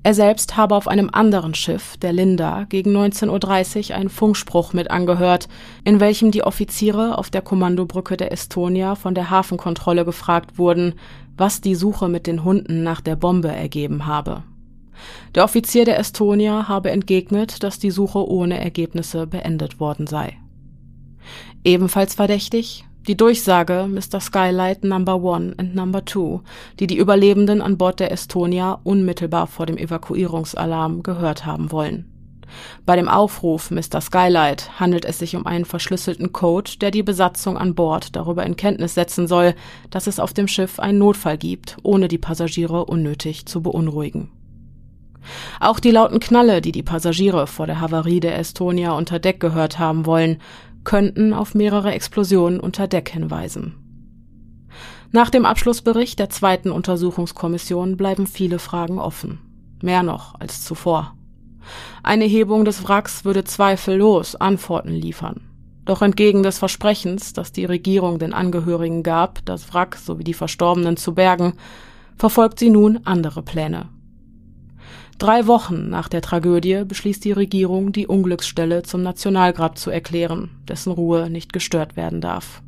Er 0.02 0.16
selbst 0.16 0.58
habe 0.58 0.76
auf 0.76 0.88
einem 0.88 1.12
anderen 1.12 1.54
Schiff, 1.54 1.96
der 1.98 2.12
Linda, 2.12 2.66
gegen 2.70 2.96
19.30 2.96 3.92
Uhr 3.92 3.96
einen 3.96 4.10
Funkspruch 4.10 4.74
mit 4.74 4.90
angehört, 4.90 5.48
in 5.84 6.00
welchem 6.00 6.32
die 6.32 6.44
Offiziere 6.44 7.20
auf 7.20 7.30
der 7.30 7.44
Kommandobrücke 7.44 8.18
der 8.18 8.32
Estonia 8.32 8.96
von 8.96 9.14
der 9.14 9.30
Hafenkontrolle 9.30 10.06
gefragt 10.06 10.58
wurden, 10.58 10.96
was 11.40 11.62
die 11.62 11.76
Suche 11.76 12.10
mit 12.10 12.28
den 12.28 12.44
Hunden 12.44 12.84
nach 12.84 13.02
der 13.02 13.16
Bombe 13.16 13.48
ergeben 13.48 14.06
habe. 14.06 14.44
Der 15.34 15.46
Offizier 15.46 15.86
der 15.86 15.98
Estonia 15.98 16.68
habe 16.68 16.92
entgegnet, 16.92 17.64
dass 17.64 17.80
die 17.80 17.92
Suche 17.92 18.28
ohne 18.28 18.60
Ergebnisse 18.60 19.26
beendet 19.26 19.80
worden 19.80 20.06
sei. 20.06 20.38
Ebenfalls 21.64 22.16
verdächtig 22.16 22.86
die 23.08 23.16
Durchsage 23.16 23.88
Mr. 23.90 24.20
Skylight 24.20 24.84
Number 24.84 25.24
One 25.24 25.54
and 25.58 25.74
Number 25.74 26.04
Two, 26.04 26.42
die 26.80 26.88
die 26.88 26.98
Überlebenden 26.98 27.62
an 27.62 27.78
Bord 27.78 28.02
der 28.02 28.12
Estonia 28.12 28.80
unmittelbar 28.84 29.48
vor 29.48 29.66
dem 29.66 29.78
Evakuierungsalarm 29.78 31.02
gehört 31.04 31.46
haben 31.46 31.72
wollen. 31.72 32.19
Bei 32.86 32.96
dem 32.96 33.08
Aufruf 33.08 33.72
Mr. 33.72 34.02
Skylight 34.02 34.80
handelt 34.80 35.06
es 35.06 35.20
sich 35.20 35.36
um 35.36 35.46
einen 35.46 35.66
verschlüsselten 35.66 36.34
Code, 36.34 36.72
der 36.82 36.92
die 36.92 37.04
Besatzung 37.04 37.58
an 37.58 37.76
Bord 37.76 38.16
darüber 38.16 38.46
in 38.46 38.56
Kenntnis 38.56 38.96
setzen 38.96 39.28
soll, 39.28 39.56
dass 39.90 40.08
es 40.08 40.20
auf 40.20 40.34
dem 40.34 40.48
Schiff 40.48 40.80
einen 40.80 40.98
Notfall 41.00 41.38
gibt, 41.38 41.78
ohne 41.84 42.08
die 42.08 42.18
Passagiere 42.18 42.86
unnötig 42.86 43.46
zu 43.46 43.62
beunruhigen. 43.62 44.32
Auch 45.60 45.80
die 45.80 45.92
lauten 45.92 46.20
Knalle, 46.20 46.62
die 46.62 46.72
die 46.72 46.84
Passagiere 46.84 47.48
vor 47.48 47.68
der 47.68 47.82
Havarie 47.82 48.20
der 48.20 48.38
Estonia 48.40 48.92
unter 48.94 49.20
Deck 49.20 49.40
gehört 49.40 49.78
haben 49.80 50.06
wollen, 50.06 50.38
könnten 50.84 51.34
auf 51.34 51.56
mehrere 51.56 51.92
Explosionen 51.92 52.60
unter 52.60 52.88
Deck 52.88 53.10
hinweisen. 53.10 53.76
Nach 55.12 55.30
dem 55.30 55.46
Abschlussbericht 55.46 56.20
der 56.20 56.30
zweiten 56.30 56.72
Untersuchungskommission 56.72 57.98
bleiben 57.98 58.28
viele 58.28 58.60
Fragen 58.60 59.00
offen. 59.00 59.40
Mehr 59.82 60.04
noch 60.04 60.40
als 60.40 60.64
zuvor. 60.64 61.16
Eine 62.04 62.26
Hebung 62.26 62.66
des 62.66 62.88
Wracks 62.88 63.26
würde 63.26 63.44
zweifellos 63.44 64.36
Antworten 64.36 64.92
liefern. 64.92 65.42
Doch 65.86 66.02
entgegen 66.02 66.44
des 66.44 66.60
Versprechens, 66.60 67.34
das 67.34 67.52
die 67.52 67.66
Regierung 67.66 68.20
den 68.20 68.34
Angehörigen 68.34 69.02
gab, 69.02 69.44
das 69.46 69.74
Wrack 69.74 69.96
sowie 69.96 70.24
die 70.24 70.34
Verstorbenen 70.34 70.98
zu 70.98 71.16
bergen, 71.16 71.54
verfolgt 72.16 72.60
sie 72.60 72.70
nun 72.70 73.00
andere 73.06 73.42
Pläne. 73.42 73.90
Drei 75.18 75.48
Wochen 75.48 75.90
nach 75.90 76.08
der 76.08 76.22
Tragödie 76.22 76.84
beschließt 76.86 77.26
die 77.26 77.34
Regierung, 77.34 77.92
die 77.92 78.08
Unglücksstelle 78.08 78.84
zum 78.84 79.02
Nationalgrab 79.02 79.78
zu 79.78 79.90
erklären, 79.90 80.50
dessen 80.68 80.92
Ruhe 80.94 81.30
nicht 81.30 81.52
gestört 81.52 81.98
werden 81.98 82.22
darf. 82.22 82.62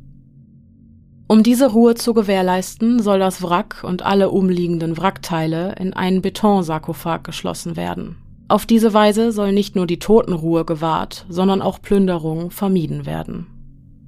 Um 1.28 1.42
diese 1.42 1.70
Ruhe 1.70 1.94
zu 1.94 2.12
gewährleisten, 2.12 3.00
soll 3.00 3.18
das 3.18 3.42
Wrack 3.42 3.82
und 3.84 4.02
alle 4.02 4.28
umliegenden 4.28 4.98
Wrackteile 4.98 5.76
in 5.78 5.94
einen 5.94 6.20
Betonsarkophag 6.20 7.24
geschlossen 7.24 7.74
werden. 7.76 8.16
Auf 8.52 8.66
diese 8.66 8.92
Weise 8.92 9.32
soll 9.32 9.50
nicht 9.54 9.76
nur 9.76 9.86
die 9.86 9.98
Totenruhe 9.98 10.66
gewahrt, 10.66 11.24
sondern 11.30 11.62
auch 11.62 11.80
Plünderungen 11.80 12.50
vermieden 12.50 13.06
werden. 13.06 13.46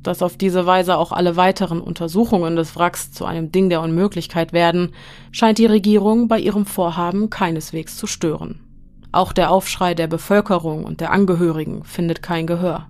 Dass 0.02 0.20
auf 0.20 0.36
diese 0.36 0.66
Weise 0.66 0.98
auch 0.98 1.12
alle 1.12 1.36
weiteren 1.36 1.80
Untersuchungen 1.80 2.54
des 2.54 2.76
Wracks 2.76 3.10
zu 3.10 3.24
einem 3.24 3.52
Ding 3.52 3.70
der 3.70 3.80
Unmöglichkeit 3.80 4.52
werden, 4.52 4.90
scheint 5.32 5.56
die 5.56 5.64
Regierung 5.64 6.28
bei 6.28 6.38
ihrem 6.38 6.66
Vorhaben 6.66 7.30
keineswegs 7.30 7.96
zu 7.96 8.06
stören. 8.06 8.60
Auch 9.12 9.32
der 9.32 9.50
Aufschrei 9.50 9.94
der 9.94 10.08
Bevölkerung 10.08 10.84
und 10.84 11.00
der 11.00 11.10
Angehörigen 11.10 11.82
findet 11.82 12.22
kein 12.22 12.46
Gehör. 12.46 12.88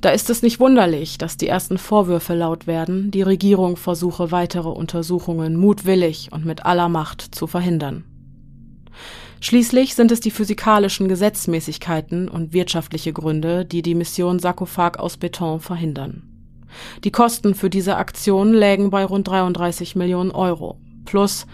Da 0.00 0.10
ist 0.10 0.30
es 0.30 0.42
nicht 0.42 0.60
wunderlich, 0.60 1.18
dass 1.18 1.36
die 1.36 1.48
ersten 1.48 1.78
Vorwürfe 1.78 2.34
laut 2.34 2.68
werden, 2.68 3.10
die 3.10 3.22
Regierung 3.22 3.76
versuche 3.76 4.30
weitere 4.30 4.68
Untersuchungen 4.68 5.56
mutwillig 5.56 6.28
und 6.30 6.44
mit 6.44 6.66
aller 6.66 6.88
Macht 6.88 7.34
zu 7.34 7.48
verhindern. 7.48 8.04
Schließlich 9.40 9.94
sind 9.94 10.10
es 10.10 10.20
die 10.20 10.30
physikalischen 10.30 11.08
Gesetzmäßigkeiten 11.08 12.28
und 12.28 12.52
wirtschaftliche 12.52 13.12
Gründe, 13.12 13.64
die 13.64 13.82
die 13.82 13.94
Mission 13.94 14.38
Sarkophag 14.38 14.98
aus 14.98 15.16
Beton 15.16 15.60
verhindern. 15.60 16.24
Die 17.04 17.12
Kosten 17.12 17.54
für 17.54 17.70
diese 17.70 17.96
Aktion 17.96 18.52
lägen 18.52 18.90
bei 18.90 19.04
rund 19.04 19.28
33 19.28 19.96
Millionen 19.96 20.32
Euro. 20.32 20.78
Plus, 21.04 21.46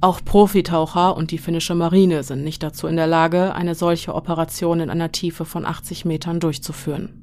auch 0.00 0.20
Profitaucher 0.24 1.16
und 1.16 1.30
die 1.30 1.38
finnische 1.38 1.74
Marine 1.74 2.22
sind 2.22 2.42
nicht 2.42 2.62
dazu 2.62 2.86
in 2.86 2.96
der 2.96 3.06
Lage, 3.06 3.54
eine 3.54 3.74
solche 3.74 4.14
Operation 4.14 4.80
in 4.80 4.90
einer 4.90 5.12
Tiefe 5.12 5.44
von 5.44 5.64
80 5.64 6.04
Metern 6.04 6.40
durchzuführen. 6.40 7.22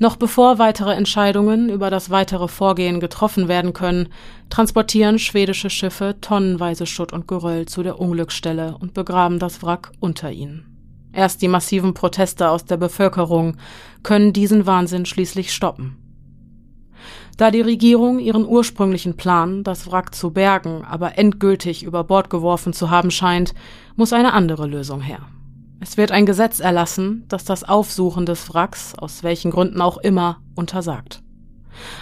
Noch 0.00 0.14
bevor 0.14 0.58
weitere 0.58 0.94
Entscheidungen 0.94 1.68
über 1.68 1.90
das 1.90 2.10
weitere 2.10 2.46
Vorgehen 2.46 3.00
getroffen 3.00 3.48
werden 3.48 3.72
können, 3.72 4.08
transportieren 4.48 5.18
schwedische 5.18 5.70
Schiffe 5.70 6.16
tonnenweise 6.20 6.86
Schutt 6.86 7.12
und 7.12 7.26
Geröll 7.26 7.66
zu 7.66 7.82
der 7.82 7.98
Unglücksstelle 7.98 8.76
und 8.78 8.94
begraben 8.94 9.40
das 9.40 9.62
Wrack 9.62 9.90
unter 9.98 10.30
ihnen. 10.30 11.10
Erst 11.12 11.42
die 11.42 11.48
massiven 11.48 11.94
Proteste 11.94 12.48
aus 12.48 12.64
der 12.64 12.76
Bevölkerung 12.76 13.56
können 14.04 14.32
diesen 14.32 14.66
Wahnsinn 14.66 15.04
schließlich 15.04 15.52
stoppen. 15.52 15.96
Da 17.36 17.50
die 17.50 17.60
Regierung 17.60 18.20
ihren 18.20 18.46
ursprünglichen 18.46 19.16
Plan, 19.16 19.64
das 19.64 19.90
Wrack 19.90 20.14
zu 20.14 20.30
bergen, 20.30 20.84
aber 20.84 21.18
endgültig 21.18 21.82
über 21.82 22.04
Bord 22.04 22.30
geworfen 22.30 22.72
zu 22.72 22.90
haben 22.90 23.10
scheint, 23.10 23.54
muss 23.96 24.12
eine 24.12 24.32
andere 24.32 24.66
Lösung 24.66 25.00
her. 25.00 25.20
Es 25.80 25.96
wird 25.96 26.10
ein 26.10 26.26
Gesetz 26.26 26.58
erlassen, 26.58 27.24
das 27.28 27.44
das 27.44 27.62
Aufsuchen 27.62 28.26
des 28.26 28.52
Wracks, 28.52 28.94
aus 28.96 29.22
welchen 29.22 29.50
Gründen 29.52 29.80
auch 29.80 29.98
immer, 29.98 30.40
untersagt. 30.56 31.22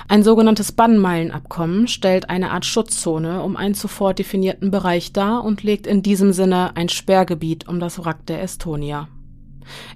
Ein 0.09 0.23
sogenanntes 0.23 0.73
Bannmeilenabkommen 0.73 1.87
stellt 1.87 2.31
eine 2.31 2.53
Art 2.53 2.65
Schutzzone 2.65 3.43
um 3.43 3.57
einen 3.57 3.75
zuvor 3.75 4.15
definierten 4.15 4.71
Bereich 4.71 5.13
dar 5.13 5.45
und 5.45 5.63
legt 5.63 5.87
in 5.87 6.03
diesem 6.03 6.33
Sinne 6.33 6.75
ein 6.77 6.89
Sperrgebiet 6.89 7.69
um 7.69 7.79
das 7.79 8.03
Wrack 8.03 8.25
der 8.27 8.43
Estonia. 8.43 9.09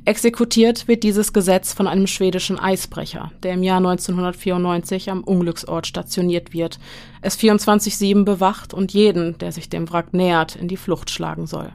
Exekutiert 0.05 0.89
wird 0.89 1.05
dieses 1.05 1.33
Gesetz 1.33 1.73
von 1.73 1.87
einem 1.87 2.09
schwedischen 2.09 2.59
Eisbrecher, 2.59 3.31
der 3.43 3.55
im 3.55 3.63
Jahr 3.63 3.79
1994 3.79 5.11
am 5.11 5.23
Unglücksort 5.23 5.87
stationiert 5.87 6.53
wird, 6.53 6.81
es 7.23 7.39
24-7 7.39 8.25
bewacht 8.25 8.75
und 8.75 8.93
jeden, 8.93 9.39
der 9.39 9.53
sich 9.53 9.69
dem 9.69 9.91
Wrack 9.91 10.13
nähert, 10.13 10.57
in 10.57 10.69
die 10.69 10.77
Flucht 10.77 11.09
schlagen 11.09 11.47
soll. 11.47 11.73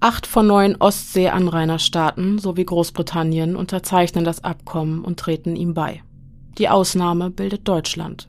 Acht 0.00 0.28
von 0.28 0.46
neun 0.46 0.76
Ostsee-Anrainerstaaten 0.76 2.38
sowie 2.38 2.64
Großbritannien 2.64 3.56
unterzeichnen 3.56 4.24
das 4.24 4.44
Abkommen 4.44 5.04
und 5.04 5.18
treten 5.18 5.56
ihm 5.56 5.74
bei. 5.74 6.02
Die 6.58 6.68
Ausnahme 6.68 7.30
bildet 7.30 7.66
Deutschland. 7.66 8.28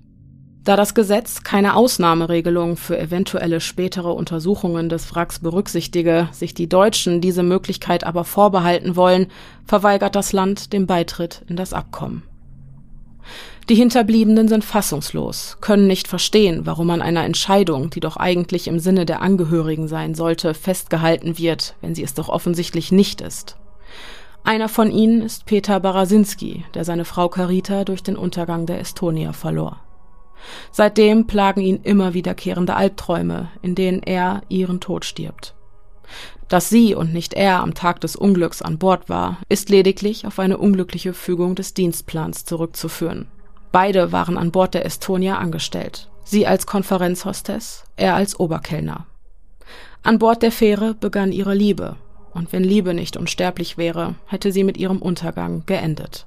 Da 0.63 0.75
das 0.75 0.93
Gesetz 0.93 1.43
keine 1.43 1.75
Ausnahmeregelung 1.75 2.75
für 2.75 2.99
eventuelle 2.99 3.61
spätere 3.61 4.11
Untersuchungen 4.11 4.89
des 4.89 5.13
Wracks 5.15 5.39
berücksichtige, 5.39 6.27
sich 6.31 6.53
die 6.53 6.67
Deutschen 6.67 7.21
diese 7.21 7.43
Möglichkeit 7.43 8.03
aber 8.03 8.23
vorbehalten 8.23 8.95
wollen, 8.95 9.27
verweigert 9.65 10.15
das 10.15 10.33
Land 10.33 10.73
den 10.73 10.87
Beitritt 10.87 11.43
in 11.47 11.55
das 11.55 11.73
Abkommen. 11.73 12.23
Die 13.69 13.75
Hinterbliebenen 13.75 14.47
sind 14.47 14.65
fassungslos, 14.65 15.57
können 15.61 15.85
nicht 15.85 16.07
verstehen, 16.07 16.65
warum 16.65 16.89
an 16.89 17.01
einer 17.01 17.23
Entscheidung, 17.23 17.91
die 17.91 17.99
doch 17.99 18.17
eigentlich 18.17 18.67
im 18.67 18.79
Sinne 18.79 19.05
der 19.05 19.21
Angehörigen 19.21 19.87
sein 19.87 20.15
sollte, 20.15 20.53
festgehalten 20.53 21.37
wird, 21.37 21.75
wenn 21.81 21.93
sie 21.93 22.03
es 22.03 22.15
doch 22.15 22.29
offensichtlich 22.29 22.91
nicht 22.91 23.21
ist. 23.21 23.57
Einer 24.43 24.69
von 24.69 24.89
ihnen 24.89 25.21
ist 25.21 25.45
Peter 25.45 25.79
Barasinski, 25.79 26.65
der 26.73 26.83
seine 26.83 27.05
Frau 27.05 27.29
Carita 27.29 27.83
durch 27.83 28.01
den 28.01 28.15
Untergang 28.15 28.65
der 28.65 28.79
Estonia 28.79 29.33
verlor. 29.33 29.81
Seitdem 30.71 31.27
plagen 31.27 31.61
ihn 31.61 31.81
immer 31.83 32.13
wiederkehrende 32.13 32.75
Albträume, 32.75 33.49
in 33.61 33.75
denen 33.75 34.01
er 34.01 34.41
ihren 34.49 34.79
Tod 34.79 35.05
stirbt. 35.05 35.53
Dass 36.49 36.67
sie 36.67 36.95
und 36.95 37.13
nicht 37.13 37.35
er 37.35 37.61
am 37.61 37.75
Tag 37.75 38.01
des 38.01 38.15
Unglücks 38.15 38.63
an 38.63 38.79
Bord 38.79 39.07
war, 39.07 39.37
ist 39.49 39.69
lediglich 39.69 40.25
auf 40.25 40.39
eine 40.39 40.57
unglückliche 40.57 41.13
Fügung 41.13 41.53
des 41.53 41.75
Dienstplans 41.75 42.43
zurückzuführen. 42.43 43.27
Beide 43.71 44.11
waren 44.11 44.35
an 44.35 44.51
Bord 44.51 44.73
der 44.73 44.83
Estonia 44.83 45.37
angestellt. 45.37 46.09
Sie 46.23 46.47
als 46.47 46.65
Konferenzhostess, 46.65 47.83
er 47.97 48.15
als 48.15 48.39
Oberkellner. 48.39 49.05
An 50.01 50.17
Bord 50.17 50.41
der 50.41 50.51
Fähre 50.51 50.95
begann 50.95 51.31
ihre 51.31 51.53
Liebe, 51.53 51.97
und 52.33 52.51
wenn 52.51 52.63
Liebe 52.63 52.95
nicht 52.95 53.15
unsterblich 53.15 53.77
wäre, 53.77 54.15
hätte 54.25 54.51
sie 54.51 54.63
mit 54.63 54.77
ihrem 54.77 55.01
Untergang 55.01 55.63
geendet. 55.67 56.25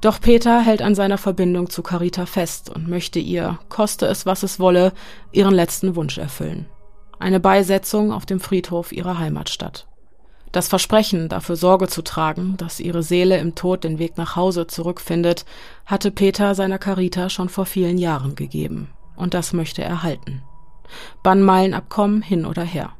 Doch 0.00 0.20
Peter 0.20 0.60
hält 0.60 0.82
an 0.82 0.94
seiner 0.94 1.18
Verbindung 1.18 1.70
zu 1.70 1.82
Carita 1.82 2.26
fest 2.26 2.70
und 2.70 2.88
möchte 2.88 3.18
ihr, 3.18 3.58
koste 3.68 4.06
es 4.06 4.26
was 4.26 4.44
es 4.44 4.60
wolle, 4.60 4.92
ihren 5.32 5.54
letzten 5.54 5.96
Wunsch 5.96 6.18
erfüllen. 6.18 6.66
Eine 7.18 7.40
Beisetzung 7.40 8.12
auf 8.12 8.26
dem 8.26 8.40
Friedhof 8.40 8.92
ihrer 8.92 9.18
Heimatstadt. 9.18 9.86
Das 10.52 10.68
Versprechen, 10.68 11.28
dafür 11.28 11.56
Sorge 11.56 11.88
zu 11.88 12.02
tragen, 12.02 12.56
dass 12.56 12.78
ihre 12.78 13.02
Seele 13.02 13.38
im 13.38 13.56
Tod 13.56 13.82
den 13.82 13.98
Weg 13.98 14.16
nach 14.16 14.36
Hause 14.36 14.68
zurückfindet, 14.68 15.44
hatte 15.84 16.12
Peter 16.12 16.54
seiner 16.54 16.78
Carita 16.78 17.28
schon 17.28 17.48
vor 17.48 17.66
vielen 17.66 17.98
Jahren 17.98 18.36
gegeben. 18.36 18.90
Und 19.16 19.34
das 19.34 19.52
möchte 19.52 19.82
er 19.82 20.04
halten. 20.04 20.42
Bannmeilenabkommen 21.22 22.22
hin 22.22 22.46
oder 22.46 22.62
her. 22.62 22.92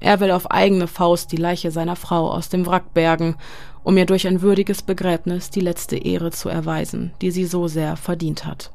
Er 0.00 0.20
will 0.20 0.30
auf 0.30 0.50
eigene 0.50 0.88
Faust 0.88 1.32
die 1.32 1.36
Leiche 1.36 1.70
seiner 1.70 1.96
Frau 1.96 2.30
aus 2.30 2.48
dem 2.48 2.66
Wrack 2.66 2.92
bergen, 2.92 3.36
um 3.82 3.96
ihr 3.96 4.06
durch 4.06 4.26
ein 4.26 4.42
würdiges 4.42 4.82
Begräbnis 4.82 5.50
die 5.50 5.60
letzte 5.60 5.96
Ehre 5.96 6.32
zu 6.32 6.48
erweisen, 6.48 7.12
die 7.22 7.30
sie 7.30 7.44
so 7.46 7.68
sehr 7.68 7.96
verdient 7.96 8.44
hat. 8.44 8.72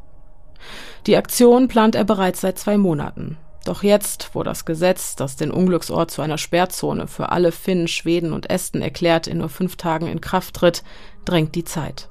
Die 1.06 1.18
Aktion 1.18 1.68
plant 1.68 1.96
er 1.96 2.06
bereits 2.06 2.42
seit 2.42 2.58
zwei 2.58 2.78
Monaten. 2.78 3.38
Doch 3.64 3.84
jetzt, 3.84 4.32
wo 4.34 4.42
das 4.42 4.66
Gesetz, 4.66 5.16
das 5.16 5.36
den 5.36 5.52
Unglücksort 5.52 6.10
zu 6.10 6.22
einer 6.22 6.40
Sperrzone 6.40 7.08
für 7.08 7.30
alle 7.30 7.52
Finnen, 7.52 7.88
Schweden 7.88 8.34
und 8.34 8.50
Esten 8.50 8.82
erklärt, 8.82 9.28
in 9.28 9.38
nur 9.38 9.50
fünf 9.50 9.76
Tagen 9.76 10.08
in 10.08 10.20
Kraft 10.20 10.56
tritt, 10.56 10.84
drängt 11.26 11.54
die 11.54 11.64
Zeit. 11.64 12.10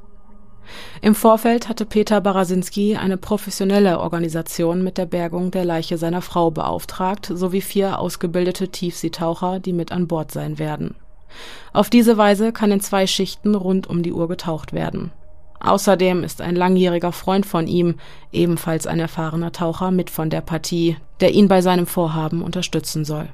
Im 1.02 1.16
Vorfeld 1.16 1.68
hatte 1.68 1.84
Peter 1.84 2.20
Barasinski 2.20 2.96
eine 2.96 3.16
professionelle 3.16 3.98
Organisation 3.98 4.84
mit 4.84 4.98
der 4.98 5.06
Bergung 5.06 5.50
der 5.50 5.64
Leiche 5.64 5.98
seiner 5.98 6.22
Frau 6.22 6.52
beauftragt, 6.52 7.30
sowie 7.34 7.60
vier 7.60 7.98
ausgebildete 7.98 8.68
Tiefseetaucher, 8.68 9.58
die 9.58 9.72
mit 9.72 9.90
an 9.90 10.06
Bord 10.06 10.30
sein 10.30 10.60
werden. 10.60 10.94
Auf 11.72 11.90
diese 11.90 12.16
Weise 12.16 12.52
kann 12.52 12.70
in 12.70 12.80
zwei 12.80 13.06
Schichten 13.06 13.56
rund 13.56 13.88
um 13.88 14.02
die 14.02 14.12
Uhr 14.12 14.28
getaucht 14.28 14.72
werden. 14.72 15.10
Außerdem 15.60 16.24
ist 16.24 16.40
ein 16.40 16.56
langjähriger 16.56 17.12
Freund 17.12 17.44
von 17.44 17.66
ihm, 17.66 17.96
ebenfalls 18.32 18.86
ein 18.86 18.98
erfahrener 18.98 19.52
Taucher, 19.52 19.90
mit 19.90 20.08
von 20.10 20.30
der 20.30 20.40
Partie, 20.40 20.96
der 21.20 21.32
ihn 21.32 21.48
bei 21.48 21.60
seinem 21.60 21.86
Vorhaben 21.86 22.42
unterstützen 22.42 23.04
soll. 23.04 23.28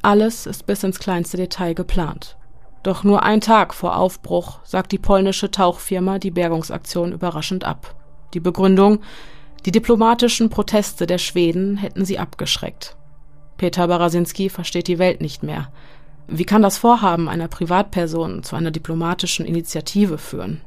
Alles 0.00 0.46
ist 0.46 0.66
bis 0.66 0.82
ins 0.82 0.98
kleinste 0.98 1.36
Detail 1.36 1.74
geplant. 1.74 2.36
Doch 2.82 3.04
nur 3.04 3.22
ein 3.22 3.40
Tag 3.40 3.74
vor 3.74 3.96
Aufbruch 3.96 4.58
sagt 4.64 4.92
die 4.92 4.98
polnische 4.98 5.50
Tauchfirma 5.50 6.18
die 6.18 6.30
Bergungsaktion 6.30 7.12
überraschend 7.12 7.64
ab. 7.64 7.94
Die 8.34 8.40
Begründung, 8.40 9.00
die 9.64 9.70
diplomatischen 9.70 10.50
Proteste 10.50 11.06
der 11.06 11.18
Schweden 11.18 11.76
hätten 11.76 12.04
sie 12.04 12.18
abgeschreckt. 12.18 12.96
Peter 13.56 13.86
Barasinski 13.86 14.48
versteht 14.48 14.88
die 14.88 14.98
Welt 14.98 15.20
nicht 15.20 15.42
mehr. 15.42 15.70
Wie 16.26 16.44
kann 16.44 16.62
das 16.62 16.78
Vorhaben 16.78 17.28
einer 17.28 17.46
Privatperson 17.46 18.42
zu 18.42 18.56
einer 18.56 18.70
diplomatischen 18.70 19.46
Initiative 19.46 20.18
führen? 20.18 20.62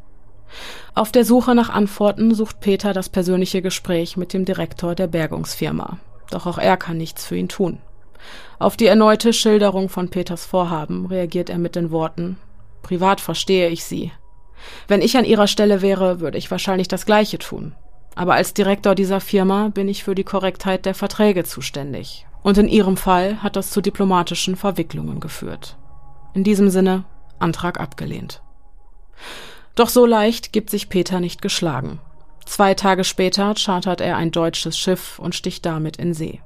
Auf 0.94 1.12
der 1.12 1.26
Suche 1.26 1.56
nach 1.56 1.70
Antworten 1.70 2.34
sucht 2.34 2.60
Peter 2.60 2.94
das 2.94 3.10
persönliche 3.10 3.62
Gespräch 3.62 4.18
mit 4.18 4.34
dem 4.34 4.46
Direktor 4.46 4.96
der 4.96 5.08
Bergungsfirma. 5.08 5.98
Doch 6.32 6.46
auch 6.46 6.58
er 6.58 6.78
kann 6.78 6.98
nichts 6.98 7.26
für 7.26 7.36
ihn 7.36 7.50
tun. 7.50 7.80
Auf 8.58 8.78
die 8.78 8.88
erneute 8.88 9.34
Schilderung 9.34 9.90
von 9.90 10.10
Peters 10.10 10.46
Vorhaben 10.46 11.06
reagiert 11.06 11.50
er 11.50 11.58
mit 11.58 11.76
den 11.76 11.92
Worten 11.92 12.38
Privat 12.86 13.20
verstehe 13.20 13.70
ich 13.70 13.84
Sie. 13.84 14.12
Wenn 14.88 15.02
ich 15.02 15.18
an 15.18 15.26
Ihrer 15.26 15.48
Stelle 15.48 15.82
wäre, 15.82 16.20
würde 16.20 16.38
ich 16.38 16.52
wahrscheinlich 16.52 16.88
das 16.88 17.08
Gleiche 17.08 17.40
tun. 17.40 17.74
Aber 18.14 18.36
als 18.36 18.54
Direktor 18.54 18.94
dieser 18.94 19.20
Firma 19.22 19.70
bin 19.70 19.90
ich 19.90 20.04
für 20.04 20.14
die 20.14 20.24
Korrektheit 20.24 20.86
der 20.86 20.94
Verträge 20.94 21.44
zuständig. 21.44 22.28
Und 22.44 22.60
in 22.60 22.68
Ihrem 22.68 22.96
Fall 22.96 23.42
hat 23.42 23.56
das 23.56 23.72
zu 23.72 23.82
diplomatischen 23.82 24.56
Verwicklungen 24.56 25.20
geführt. 25.20 25.78
In 26.36 26.44
diesem 26.44 26.70
Sinne 26.70 27.06
Antrag 27.40 27.80
abgelehnt. 27.80 28.44
Doch 29.76 29.90
so 29.90 30.06
leicht 30.06 30.54
gibt 30.54 30.70
sich 30.70 30.90
Peter 30.90 31.20
nicht 31.20 31.42
geschlagen. 31.42 32.00
Zwei 32.46 32.74
Tage 32.74 33.04
später 33.04 33.54
chartert 33.56 34.02
er 34.02 34.18
ein 34.18 34.32
deutsches 34.32 34.78
Schiff 34.78 35.20
und 35.20 35.36
sticht 35.36 35.66
damit 35.66 35.98
in 35.98 36.14
See. 36.14 36.42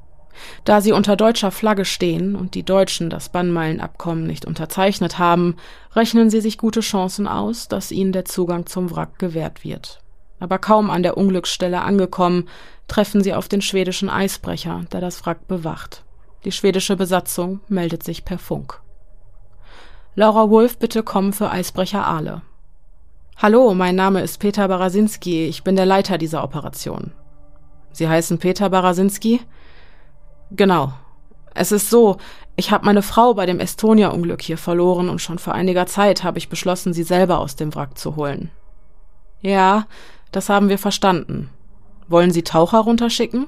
Da 0.64 0.82
sie 0.82 0.94
unter 0.94 1.16
deutscher 1.16 1.52
Flagge 1.52 1.86
stehen 1.86 2.36
und 2.36 2.56
die 2.56 2.64
Deutschen 2.64 3.10
das 3.10 3.30
Bannmeilenabkommen 3.30 4.26
nicht 4.26 4.46
unterzeichnet 4.46 5.20
haben, 5.20 5.58
rechnen 5.94 6.30
sie 6.30 6.42
sich 6.42 6.58
gute 6.58 6.80
Chancen 6.80 7.28
aus, 7.28 7.68
dass 7.68 7.92
ihnen 7.92 8.14
der 8.14 8.26
Zugang 8.26 8.66
zum 8.66 8.90
Wrack 8.90 9.20
gewährt 9.20 9.64
wird. 9.64 10.02
Aber 10.40 10.58
kaum 10.58 10.90
an 10.90 11.04
der 11.04 11.18
Unglücksstelle 11.18 11.82
angekommen, 11.82 12.48
treffen 12.88 13.22
sie 13.22 13.34
auf 13.34 13.50
den 13.50 13.62
schwedischen 13.62 14.10
Eisbrecher, 14.10 14.86
der 14.92 15.02
das 15.02 15.26
Wrack 15.26 15.48
bewacht. 15.48 16.04
Die 16.46 16.54
schwedische 16.54 16.96
Besatzung 16.96 17.60
meldet 17.68 18.04
sich 18.04 18.24
per 18.24 18.40
Funk. 18.40 18.80
Laura 20.16 20.50
Wolf 20.50 20.78
bitte 20.80 21.04
kommen 21.04 21.34
für 21.34 21.52
Eisbrecher 21.52 22.08
Aale. 22.08 22.42
Hallo, 23.42 23.74
mein 23.74 23.96
Name 23.96 24.20
ist 24.20 24.40
Peter 24.40 24.68
Barasinski, 24.68 25.46
ich 25.46 25.64
bin 25.64 25.78
der 25.78 25.86
Leiter 25.86 26.18
dieser 26.18 26.44
Operation. 26.44 27.14
Sie 27.94 28.10
heißen 28.10 28.38
Peter 28.38 28.70
Barasinski? 28.70 29.40
Genau. 30.52 30.92
Es 31.56 31.72
ist 31.72 31.90
so, 31.90 32.18
ich 32.58 32.72
habe 32.72 32.84
meine 32.84 33.02
Frau 33.02 33.36
bei 33.36 33.46
dem 33.46 33.62
Estonia-Unglück 33.62 34.42
hier 34.42 34.58
verloren 34.58 35.08
und 35.08 35.22
schon 35.22 35.40
vor 35.40 35.54
einiger 35.54 35.86
Zeit 35.86 36.26
habe 36.26 36.38
ich 36.38 36.50
beschlossen, 36.50 36.92
sie 36.92 37.04
selber 37.04 37.40
aus 37.40 37.56
dem 37.56 37.74
Wrack 37.74 37.98
zu 37.98 38.18
holen. 38.18 38.52
Ja, 39.40 39.88
das 40.34 40.50
haben 40.50 40.68
wir 40.68 40.78
verstanden. 40.78 41.50
Wollen 42.10 42.32
Sie 42.32 42.44
Taucher 42.44 42.80
runterschicken? 42.80 43.48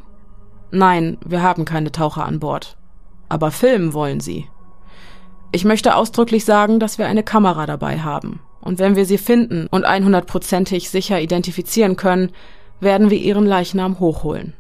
Nein, 0.71 1.17
wir 1.25 1.43
haben 1.43 1.65
keine 1.65 1.91
Taucher 1.91 2.23
an 2.25 2.39
Bord. 2.39 2.77
Aber 3.27 3.51
filmen 3.51 3.91
wollen 3.91 4.21
Sie. 4.21 4.47
Ich 5.51 5.65
möchte 5.65 5.97
ausdrücklich 5.97 6.45
sagen, 6.45 6.79
dass 6.79 6.97
wir 6.97 7.07
eine 7.07 7.23
Kamera 7.23 7.65
dabei 7.65 7.99
haben. 7.99 8.39
Und 8.61 8.79
wenn 8.79 8.95
wir 8.95 9.05
sie 9.05 9.17
finden 9.17 9.67
und 9.67 9.85
100%ig 9.85 10.89
sicher 10.89 11.19
identifizieren 11.19 11.95
können, 11.95 12.31
werden 12.79 13.09
wir 13.09 13.17
ihren 13.17 13.45
Leichnam 13.45 13.99
hochholen. 13.99 14.53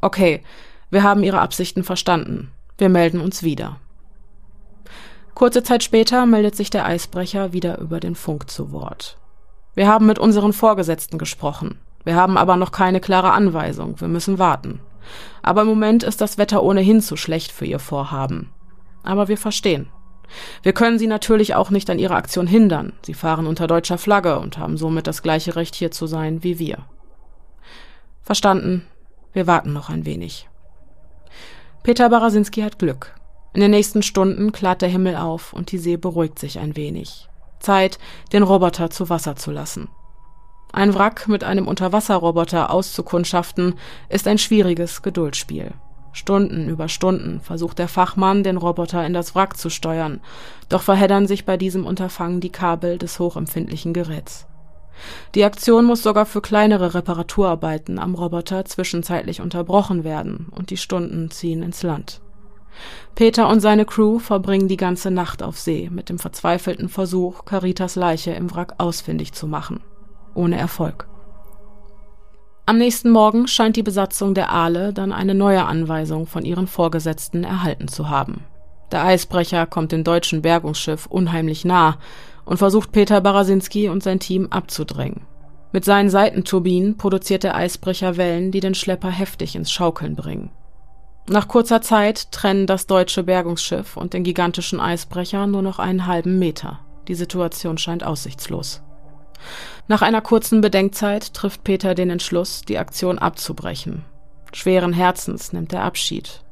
Okay, 0.00 0.42
wir 0.90 1.02
haben 1.02 1.22
Ihre 1.22 1.40
Absichten 1.40 1.82
verstanden. 1.82 2.52
Wir 2.78 2.88
melden 2.88 3.20
uns 3.20 3.42
wieder. 3.42 3.80
Kurze 5.34 5.62
Zeit 5.62 5.82
später 5.82 6.26
meldet 6.26 6.54
sich 6.54 6.70
der 6.70 6.86
Eisbrecher 6.86 7.52
wieder 7.52 7.78
über 7.78 8.00
den 8.00 8.14
Funk 8.14 8.48
zu 8.48 8.72
Wort. 8.72 9.18
Wir 9.74 9.88
haben 9.88 10.06
mit 10.06 10.18
unseren 10.18 10.52
Vorgesetzten 10.52 11.18
gesprochen. 11.18 11.78
Wir 12.04 12.14
haben 12.14 12.38
aber 12.38 12.56
noch 12.56 12.72
keine 12.72 13.00
klare 13.00 13.32
Anweisung. 13.32 14.00
Wir 14.00 14.08
müssen 14.08 14.38
warten. 14.38 14.80
Aber 15.42 15.62
im 15.62 15.68
Moment 15.68 16.04
ist 16.04 16.20
das 16.20 16.38
Wetter 16.38 16.62
ohnehin 16.62 17.00
zu 17.00 17.16
schlecht 17.16 17.52
für 17.52 17.66
Ihr 17.66 17.78
Vorhaben. 17.78 18.52
Aber 19.02 19.28
wir 19.28 19.36
verstehen. 19.36 19.88
Wir 20.62 20.72
können 20.72 20.98
Sie 20.98 21.06
natürlich 21.06 21.54
auch 21.54 21.70
nicht 21.70 21.88
an 21.90 21.98
Ihrer 21.98 22.16
Aktion 22.16 22.46
hindern. 22.46 22.92
Sie 23.02 23.14
fahren 23.14 23.46
unter 23.46 23.66
deutscher 23.66 23.98
Flagge 23.98 24.38
und 24.38 24.58
haben 24.58 24.76
somit 24.76 25.06
das 25.06 25.22
gleiche 25.22 25.56
Recht 25.56 25.74
hier 25.74 25.90
zu 25.90 26.06
sein 26.06 26.42
wie 26.42 26.58
wir. 26.58 26.78
Verstanden. 28.22 28.86
Wir 29.32 29.46
warten 29.46 29.72
noch 29.72 29.88
ein 29.88 30.06
wenig. 30.06 30.48
Peter 31.82 32.08
Barasinski 32.08 32.62
hat 32.62 32.78
Glück. 32.78 33.14
In 33.54 33.60
den 33.60 33.70
nächsten 33.70 34.02
Stunden 34.02 34.52
klart 34.52 34.82
der 34.82 34.88
Himmel 34.88 35.16
auf 35.16 35.52
und 35.52 35.72
die 35.72 35.78
See 35.78 35.96
beruhigt 35.96 36.38
sich 36.38 36.58
ein 36.58 36.76
wenig. 36.76 37.28
Zeit, 37.60 37.98
den 38.32 38.42
Roboter 38.42 38.90
zu 38.90 39.08
Wasser 39.08 39.36
zu 39.36 39.50
lassen. 39.50 39.88
Ein 40.72 40.94
Wrack 40.94 41.28
mit 41.28 41.44
einem 41.44 41.68
Unterwasserroboter 41.68 42.70
auszukundschaften, 42.70 43.76
ist 44.08 44.26
ein 44.28 44.38
schwieriges 44.38 45.02
Geduldsspiel. 45.02 45.72
Stunden 46.16 46.68
über 46.70 46.88
Stunden 46.88 47.40
versucht 47.40 47.78
der 47.78 47.88
Fachmann, 47.88 48.42
den 48.42 48.56
Roboter 48.56 49.04
in 49.06 49.12
das 49.12 49.34
Wrack 49.34 49.56
zu 49.58 49.68
steuern, 49.68 50.20
doch 50.70 50.80
verheddern 50.82 51.26
sich 51.26 51.44
bei 51.44 51.58
diesem 51.58 51.84
Unterfangen 51.84 52.40
die 52.40 52.50
Kabel 52.50 52.96
des 52.96 53.20
hochempfindlichen 53.20 53.92
Geräts. 53.92 54.46
Die 55.34 55.44
Aktion 55.44 55.84
muss 55.84 56.02
sogar 56.02 56.24
für 56.24 56.40
kleinere 56.40 56.94
Reparaturarbeiten 56.94 57.98
am 57.98 58.14
Roboter 58.14 58.64
zwischenzeitlich 58.64 59.42
unterbrochen 59.42 60.04
werden 60.04 60.46
und 60.50 60.70
die 60.70 60.78
Stunden 60.78 61.30
ziehen 61.30 61.62
ins 61.62 61.82
Land. 61.82 62.22
Peter 63.14 63.48
und 63.50 63.60
seine 63.60 63.84
Crew 63.84 64.18
verbringen 64.18 64.68
die 64.68 64.78
ganze 64.78 65.10
Nacht 65.10 65.42
auf 65.42 65.58
See 65.58 65.90
mit 65.92 66.08
dem 66.08 66.18
verzweifelten 66.18 66.88
Versuch, 66.88 67.44
Caritas 67.44 67.94
Leiche 67.94 68.30
im 68.30 68.54
Wrack 68.54 68.74
ausfindig 68.78 69.32
zu 69.32 69.46
machen. 69.46 69.80
Ohne 70.34 70.56
Erfolg. 70.56 71.08
Am 72.68 72.78
nächsten 72.78 73.10
Morgen 73.10 73.46
scheint 73.46 73.76
die 73.76 73.84
Besatzung 73.84 74.34
der 74.34 74.50
Aale 74.50 74.92
dann 74.92 75.12
eine 75.12 75.36
neue 75.36 75.64
Anweisung 75.64 76.26
von 76.26 76.44
ihren 76.44 76.66
Vorgesetzten 76.66 77.44
erhalten 77.44 77.86
zu 77.86 78.10
haben. 78.10 78.42
Der 78.90 79.04
Eisbrecher 79.04 79.66
kommt 79.66 79.92
dem 79.92 80.02
deutschen 80.02 80.42
Bergungsschiff 80.42 81.06
unheimlich 81.06 81.64
nah 81.64 81.98
und 82.44 82.56
versucht 82.56 82.90
Peter 82.90 83.20
Barasinski 83.20 83.88
und 83.88 84.02
sein 84.02 84.18
Team 84.18 84.48
abzudrängen. 84.50 85.20
Mit 85.70 85.84
seinen 85.84 86.10
Seitenturbinen 86.10 86.96
produziert 86.96 87.44
der 87.44 87.54
Eisbrecher 87.54 88.16
Wellen, 88.16 88.50
die 88.50 88.60
den 88.60 88.74
Schlepper 88.74 89.10
heftig 89.10 89.54
ins 89.54 89.70
Schaukeln 89.70 90.16
bringen. 90.16 90.50
Nach 91.28 91.46
kurzer 91.46 91.82
Zeit 91.82 92.32
trennen 92.32 92.66
das 92.66 92.88
deutsche 92.88 93.22
Bergungsschiff 93.22 93.96
und 93.96 94.12
den 94.12 94.24
gigantischen 94.24 94.80
Eisbrecher 94.80 95.46
nur 95.46 95.62
noch 95.62 95.78
einen 95.78 96.06
halben 96.06 96.40
Meter. 96.40 96.80
Die 97.06 97.14
Situation 97.14 97.78
scheint 97.78 98.02
aussichtslos. 98.02 98.82
Nach 99.88 100.02
einer 100.02 100.20
kurzen 100.20 100.60
Bedenkzeit 100.60 101.32
trifft 101.32 101.62
Peter 101.62 101.94
den 101.94 102.10
Entschluss, 102.10 102.62
die 102.62 102.78
Aktion 102.78 103.18
abzubrechen. 103.18 104.04
Schweren 104.52 104.92
Herzens 104.92 105.52
nimmt 105.52 105.72
er 105.72 105.82
Abschied. 105.82 106.42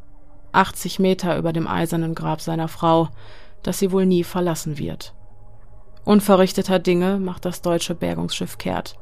80 0.53 1.01
Meter 1.01 1.37
über 1.37 1.53
dem 1.53 1.67
eisernen 1.67 2.15
Grab 2.15 2.41
seiner 2.41 2.69
Frau, 2.69 3.09
das 3.65 3.81
sie 3.81 3.91
wohl 3.91 4.07
nie 4.07 4.23
verlassen 4.23 4.79
wird. 4.79 5.15
Unverrichteter 6.05 6.79
Dinge 6.79 7.19
macht 7.19 7.45
das 7.45 7.61
deutsche 7.61 7.95
Bergungsschiff 7.97 8.59
kehrt, 8.59 8.97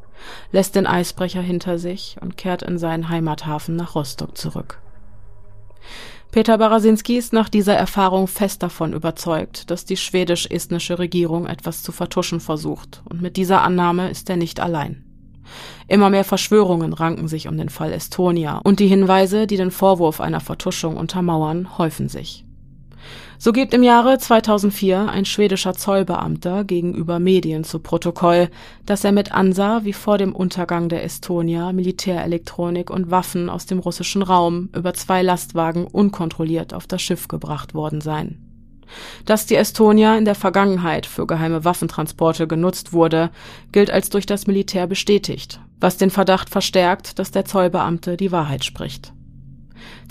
lässt 0.50 0.76
den 0.76 0.86
Eisbrecher 0.86 1.42
hinter 1.42 1.78
sich 1.78 2.16
und 2.20 2.38
kehrt 2.38 2.62
in 2.62 2.78
seinen 2.78 3.10
Heimathafen 3.10 3.76
nach 3.76 3.94
Rostock 3.94 4.38
zurück. 4.38 4.80
Peter 6.32 6.56
Barasinski 6.56 7.18
ist 7.18 7.34
nach 7.34 7.50
dieser 7.50 7.74
Erfahrung 7.74 8.26
fest 8.26 8.62
davon 8.62 8.94
überzeugt, 8.94 9.70
dass 9.70 9.84
die 9.84 9.98
schwedisch-estnische 9.98 10.98
Regierung 10.98 11.44
etwas 11.44 11.82
zu 11.82 11.92
vertuschen 11.92 12.40
versucht, 12.40 13.02
und 13.04 13.20
mit 13.20 13.36
dieser 13.36 13.60
Annahme 13.60 14.08
ist 14.08 14.30
er 14.30 14.36
nicht 14.36 14.58
allein. 14.58 15.04
Immer 15.88 16.08
mehr 16.08 16.24
Verschwörungen 16.24 16.94
ranken 16.94 17.28
sich 17.28 17.48
um 17.48 17.58
den 17.58 17.68
Fall 17.68 17.92
Estonia, 17.92 18.62
und 18.64 18.80
die 18.80 18.86
Hinweise, 18.86 19.46
die 19.46 19.58
den 19.58 19.70
Vorwurf 19.70 20.22
einer 20.22 20.40
Vertuschung 20.40 20.96
untermauern, 20.96 21.76
häufen 21.76 22.08
sich. 22.08 22.46
So 23.44 23.50
gibt 23.50 23.74
im 23.74 23.82
Jahre 23.82 24.18
2004 24.18 25.08
ein 25.08 25.24
schwedischer 25.24 25.72
Zollbeamter 25.72 26.62
gegenüber 26.62 27.18
Medien 27.18 27.64
zu 27.64 27.80
Protokoll, 27.80 28.48
dass 28.86 29.02
er 29.02 29.10
mit 29.10 29.32
ansah, 29.32 29.80
wie 29.82 29.92
vor 29.92 30.16
dem 30.16 30.32
Untergang 30.32 30.88
der 30.88 31.02
Estonia 31.02 31.72
Militärelektronik 31.72 32.88
und 32.88 33.10
Waffen 33.10 33.50
aus 33.50 33.66
dem 33.66 33.80
russischen 33.80 34.22
Raum 34.22 34.68
über 34.76 34.94
zwei 34.94 35.22
Lastwagen 35.22 35.88
unkontrolliert 35.88 36.72
auf 36.72 36.86
das 36.86 37.02
Schiff 37.02 37.26
gebracht 37.26 37.74
worden 37.74 38.00
seien. 38.00 38.38
Dass 39.24 39.44
die 39.44 39.56
Estonia 39.56 40.16
in 40.16 40.24
der 40.24 40.36
Vergangenheit 40.36 41.04
für 41.04 41.26
geheime 41.26 41.64
Waffentransporte 41.64 42.46
genutzt 42.46 42.92
wurde, 42.92 43.30
gilt 43.72 43.90
als 43.90 44.08
durch 44.08 44.26
das 44.26 44.46
Militär 44.46 44.86
bestätigt, 44.86 45.58
was 45.80 45.96
den 45.96 46.10
Verdacht 46.10 46.48
verstärkt, 46.48 47.18
dass 47.18 47.32
der 47.32 47.44
Zollbeamte 47.44 48.16
die 48.16 48.30
Wahrheit 48.30 48.64
spricht. 48.64 49.12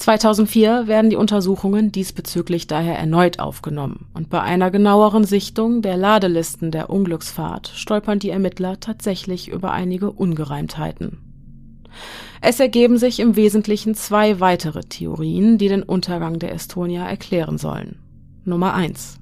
2004 0.02 0.88
werden 0.88 1.12
die 1.12 1.16
Untersuchungen 1.16 1.92
diesbezüglich 1.92 2.66
daher 2.66 2.98
erneut 2.98 3.38
aufgenommen 3.38 4.08
und 4.16 4.30
bei 4.32 4.42
einer 4.42 4.72
genaueren 4.72 5.26
Sichtung 5.26 5.84
der 5.84 5.96
Ladelisten 5.96 6.72
der 6.72 6.90
Unglücksfahrt 6.90 7.72
stolpern 7.76 8.18
die 8.18 8.32
Ermittler 8.32 8.80
tatsächlich 8.80 9.50
über 9.50 9.72
einige 9.72 10.10
Ungereimtheiten. 10.10 11.20
Es 12.42 12.60
ergeben 12.60 12.98
sich 12.98 13.20
im 13.20 13.36
Wesentlichen 13.36 13.94
zwei 13.94 14.40
weitere 14.40 14.82
Theorien, 14.82 15.60
die 15.60 15.68
den 15.68 15.84
Untergang 15.84 16.40
der 16.40 16.52
Estonia 16.54 17.08
erklären 17.08 17.60
sollen. 17.60 18.00
Nummer 18.44 18.74
eins: 18.74 19.20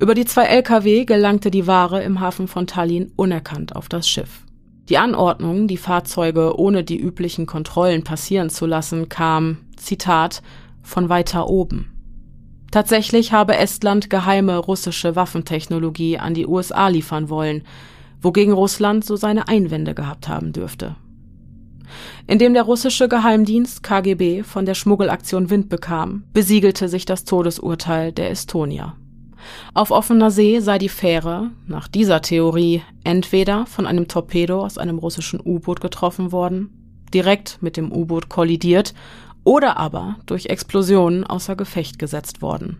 Über 0.00 0.14
die 0.14 0.24
zwei 0.24 0.46
Lkw 0.46 1.04
gelangte 1.04 1.52
die 1.52 1.68
Ware 1.68 2.02
im 2.02 2.18
Hafen 2.18 2.48
von 2.48 2.66
Tallinn 2.66 3.12
unerkannt 3.14 3.76
auf 3.76 3.88
das 3.88 4.08
Schiff. 4.08 4.42
Die 4.88 4.98
Anordnung, 4.98 5.66
die 5.68 5.76
Fahrzeuge 5.76 6.58
ohne 6.58 6.84
die 6.84 6.98
üblichen 6.98 7.46
Kontrollen 7.46 8.04
passieren 8.04 8.50
zu 8.50 8.66
lassen, 8.66 9.08
kam, 9.08 9.58
Zitat, 9.76 10.42
von 10.82 11.08
weiter 11.08 11.48
oben. 11.48 11.92
Tatsächlich 12.70 13.32
habe 13.32 13.56
Estland 13.56 14.10
geheime 14.10 14.58
russische 14.58 15.16
Waffentechnologie 15.16 16.18
an 16.18 16.34
die 16.34 16.46
USA 16.46 16.88
liefern 16.88 17.28
wollen, 17.28 17.62
wogegen 18.20 18.52
Russland 18.52 19.04
so 19.04 19.16
seine 19.16 19.48
Einwände 19.48 19.94
gehabt 19.94 20.28
haben 20.28 20.52
dürfte. 20.52 20.96
Indem 22.26 22.54
der 22.54 22.64
russische 22.64 23.08
Geheimdienst 23.08 23.82
KGB 23.82 24.42
von 24.42 24.66
der 24.66 24.74
Schmuggelaktion 24.74 25.50
Wind 25.50 25.68
bekam, 25.68 26.24
besiegelte 26.32 26.88
sich 26.88 27.04
das 27.04 27.24
Todesurteil 27.24 28.12
der 28.12 28.30
Estonia. 28.30 28.96
Auf 29.74 29.92
offener 29.92 30.30
See 30.32 30.58
sei 30.58 30.78
die 30.78 30.88
Fähre, 30.88 31.50
nach 31.66 31.86
dieser 31.86 32.20
Theorie, 32.20 32.82
entweder 33.04 33.66
von 33.66 33.86
einem 33.86 34.08
Torpedo 34.08 34.64
aus 34.64 34.76
einem 34.76 34.98
russischen 34.98 35.40
U-Boot 35.42 35.80
getroffen 35.80 36.32
worden, 36.32 37.04
direkt 37.14 37.58
mit 37.62 37.76
dem 37.76 37.92
U-Boot 37.92 38.28
kollidiert 38.28 38.92
oder 39.46 39.76
aber 39.76 40.16
durch 40.26 40.46
Explosionen 40.46 41.24
außer 41.24 41.54
Gefecht 41.54 42.00
gesetzt 42.00 42.42
worden. 42.42 42.78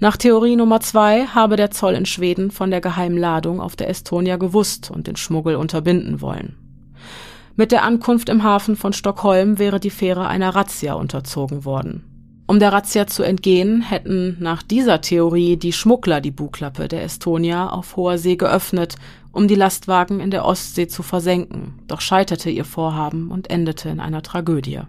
Nach 0.00 0.16
Theorie 0.16 0.56
Nummer 0.56 0.80
zwei 0.80 1.26
habe 1.26 1.54
der 1.54 1.70
Zoll 1.70 1.94
in 1.94 2.06
Schweden 2.06 2.50
von 2.50 2.70
der 2.70 2.80
geheimen 2.80 3.16
Ladung 3.16 3.60
auf 3.60 3.76
der 3.76 3.88
Estonia 3.88 4.36
gewusst 4.36 4.90
und 4.90 5.06
den 5.06 5.14
Schmuggel 5.14 5.54
unterbinden 5.54 6.20
wollen. 6.20 6.56
Mit 7.54 7.70
der 7.70 7.84
Ankunft 7.84 8.28
im 8.28 8.42
Hafen 8.42 8.74
von 8.74 8.92
Stockholm 8.92 9.60
wäre 9.60 9.78
die 9.78 9.90
Fähre 9.90 10.26
einer 10.26 10.56
Razzia 10.56 10.94
unterzogen 10.94 11.64
worden. 11.64 12.42
Um 12.48 12.58
der 12.58 12.72
Razzia 12.72 13.06
zu 13.06 13.22
entgehen, 13.22 13.80
hätten 13.82 14.38
nach 14.40 14.62
dieser 14.64 15.02
Theorie 15.02 15.56
die 15.56 15.72
Schmuggler 15.72 16.20
die 16.20 16.30
Bugklappe 16.32 16.88
der 16.88 17.04
Estonia 17.04 17.68
auf 17.68 17.94
hoher 17.94 18.18
See 18.18 18.36
geöffnet, 18.36 18.96
um 19.30 19.46
die 19.46 19.54
Lastwagen 19.54 20.18
in 20.18 20.32
der 20.32 20.44
Ostsee 20.44 20.88
zu 20.88 21.04
versenken, 21.04 21.74
doch 21.86 22.00
scheiterte 22.00 22.50
ihr 22.50 22.64
Vorhaben 22.64 23.30
und 23.30 23.50
endete 23.50 23.88
in 23.88 24.00
einer 24.00 24.22
Tragödie. 24.22 24.80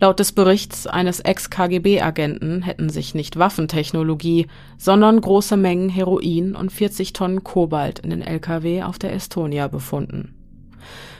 Laut 0.00 0.20
des 0.20 0.30
Berichts 0.32 0.86
eines 0.86 1.18
Ex-KGB-Agenten 1.20 2.62
hätten 2.62 2.88
sich 2.88 3.14
nicht 3.14 3.36
Waffentechnologie, 3.36 4.46
sondern 4.76 5.20
große 5.20 5.56
Mengen 5.56 5.88
Heroin 5.88 6.54
und 6.54 6.70
40 6.70 7.12
Tonnen 7.12 7.42
Kobalt 7.42 7.98
in 7.98 8.10
den 8.10 8.22
Lkw 8.22 8.84
auf 8.84 8.98
der 9.00 9.12
Estonia 9.12 9.66
befunden. 9.66 10.34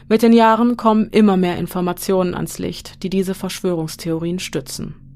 Mit 0.08 0.22
den 0.22 0.32
Jahren 0.32 0.76
kommen 0.76 1.08
immer 1.10 1.36
mehr 1.36 1.58
Informationen 1.58 2.34
ans 2.34 2.58
Licht, 2.58 3.02
die 3.02 3.10
diese 3.10 3.34
Verschwörungstheorien 3.34 4.38
stützen. 4.38 5.07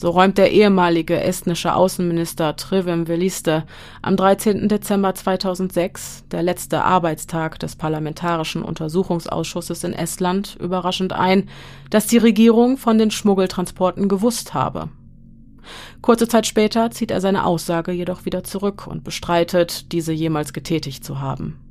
So 0.00 0.08
räumt 0.08 0.38
der 0.38 0.50
ehemalige 0.50 1.20
estnische 1.20 1.74
Außenminister 1.74 2.56
Trivem 2.56 3.06
Veliste 3.06 3.64
am 4.00 4.16
13. 4.16 4.66
Dezember 4.66 5.14
2006, 5.14 6.24
der 6.30 6.42
letzte 6.42 6.82
Arbeitstag 6.84 7.58
des 7.58 7.76
Parlamentarischen 7.76 8.62
Untersuchungsausschusses 8.62 9.84
in 9.84 9.92
Estland, 9.92 10.56
überraschend 10.58 11.12
ein, 11.12 11.50
dass 11.90 12.06
die 12.06 12.16
Regierung 12.16 12.78
von 12.78 12.96
den 12.96 13.10
Schmuggeltransporten 13.10 14.08
gewusst 14.08 14.54
habe. 14.54 14.88
Kurze 16.00 16.26
Zeit 16.26 16.46
später 16.46 16.90
zieht 16.90 17.10
er 17.10 17.20
seine 17.20 17.44
Aussage 17.44 17.92
jedoch 17.92 18.24
wieder 18.24 18.42
zurück 18.42 18.86
und 18.86 19.04
bestreitet, 19.04 19.92
diese 19.92 20.14
jemals 20.14 20.54
getätigt 20.54 21.04
zu 21.04 21.20
haben. 21.20 21.69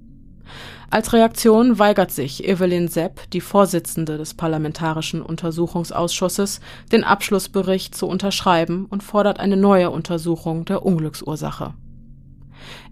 Als 0.89 1.13
Reaktion 1.13 1.77
weigert 1.77 2.11
sich 2.11 2.47
Evelyn 2.47 2.87
Sepp, 2.87 3.29
die 3.31 3.41
Vorsitzende 3.41 4.17
des 4.17 4.33
Parlamentarischen 4.33 5.21
Untersuchungsausschusses, 5.21 6.61
den 6.91 7.03
Abschlussbericht 7.03 7.95
zu 7.95 8.07
unterschreiben 8.07 8.85
und 8.89 9.03
fordert 9.03 9.39
eine 9.39 9.57
neue 9.57 9.91
Untersuchung 9.91 10.65
der 10.65 10.83
Unglücksursache. 10.85 11.73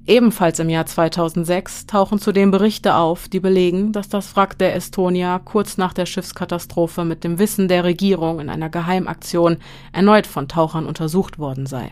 Ebenfalls 0.06 0.60
im 0.60 0.70
Jahr 0.70 0.86
2006 0.86 1.86
tauchen 1.86 2.20
zudem 2.20 2.50
Berichte 2.50 2.96
auf, 2.96 3.28
die 3.28 3.42
belegen, 3.42 3.92
dass 3.92 4.08
das 4.08 4.36
Wrack 4.36 4.58
der 4.58 4.74
Estonia 4.76 5.40
kurz 5.40 5.78
nach 5.78 5.92
der 5.92 6.06
Schiffskatastrophe 6.06 7.04
mit 7.04 7.26
dem 7.26 7.40
Wissen 7.40 7.68
der 7.68 7.84
Regierung 7.84 8.40
in 8.40 8.50
einer 8.50 8.70
Geheimaktion 8.70 9.58
erneut 9.92 10.26
von 10.26 10.48
Tauchern 10.48 10.86
untersucht 10.86 11.40
worden 11.40 11.66
sei 11.66 11.92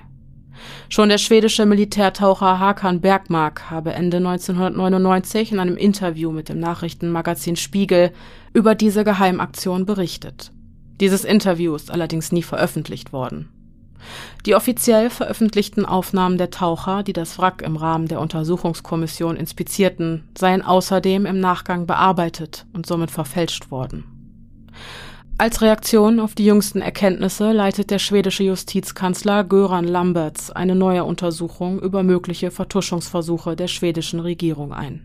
Schon 0.89 1.09
der 1.09 1.17
schwedische 1.17 1.65
Militärtaucher 1.65 2.59
Hakan 2.59 3.01
Bergmark 3.01 3.69
habe 3.69 3.93
Ende 3.93 4.17
1999 4.17 5.51
in 5.51 5.59
einem 5.59 5.77
Interview 5.77 6.31
mit 6.31 6.49
dem 6.49 6.59
Nachrichtenmagazin 6.59 7.55
Spiegel 7.55 8.11
über 8.53 8.75
diese 8.75 9.03
Geheimaktion 9.03 9.85
berichtet. 9.85 10.51
Dieses 10.99 11.25
Interview 11.25 11.75
ist 11.75 11.91
allerdings 11.91 12.31
nie 12.31 12.43
veröffentlicht 12.43 13.11
worden. 13.11 13.49
Die 14.45 14.55
offiziell 14.55 15.09
veröffentlichten 15.09 15.85
Aufnahmen 15.85 16.37
der 16.37 16.51
Taucher, 16.51 17.03
die 17.03 17.13
das 17.13 17.39
Wrack 17.39 17.61
im 17.61 17.75
Rahmen 17.75 18.07
der 18.07 18.21
Untersuchungskommission 18.21 19.35
inspizierten, 19.35 20.23
seien 20.37 20.61
außerdem 20.61 21.25
im 21.25 21.39
Nachgang 21.39 21.87
bearbeitet 21.87 22.65
und 22.73 22.85
somit 22.85 23.11
verfälscht 23.11 23.71
worden. 23.71 24.03
Als 25.37 25.61
Reaktion 25.61 26.21
auf 26.21 26.33
die 26.33 26.45
jüngsten 26.45 26.81
Erkenntnisse 26.81 27.51
leitet 27.51 27.91
der 27.91 27.99
schwedische 27.99 28.43
Justizkanzler 28.43 29.43
Göran 29.43 29.83
Lamberts 29.85 30.49
eine 30.49 30.75
neue 30.75 31.03
Untersuchung 31.03 31.81
über 31.81 32.03
mögliche 32.03 32.51
Vertuschungsversuche 32.51 33.57
der 33.57 33.67
schwedischen 33.67 34.21
Regierung 34.21 34.71
ein. 34.71 35.01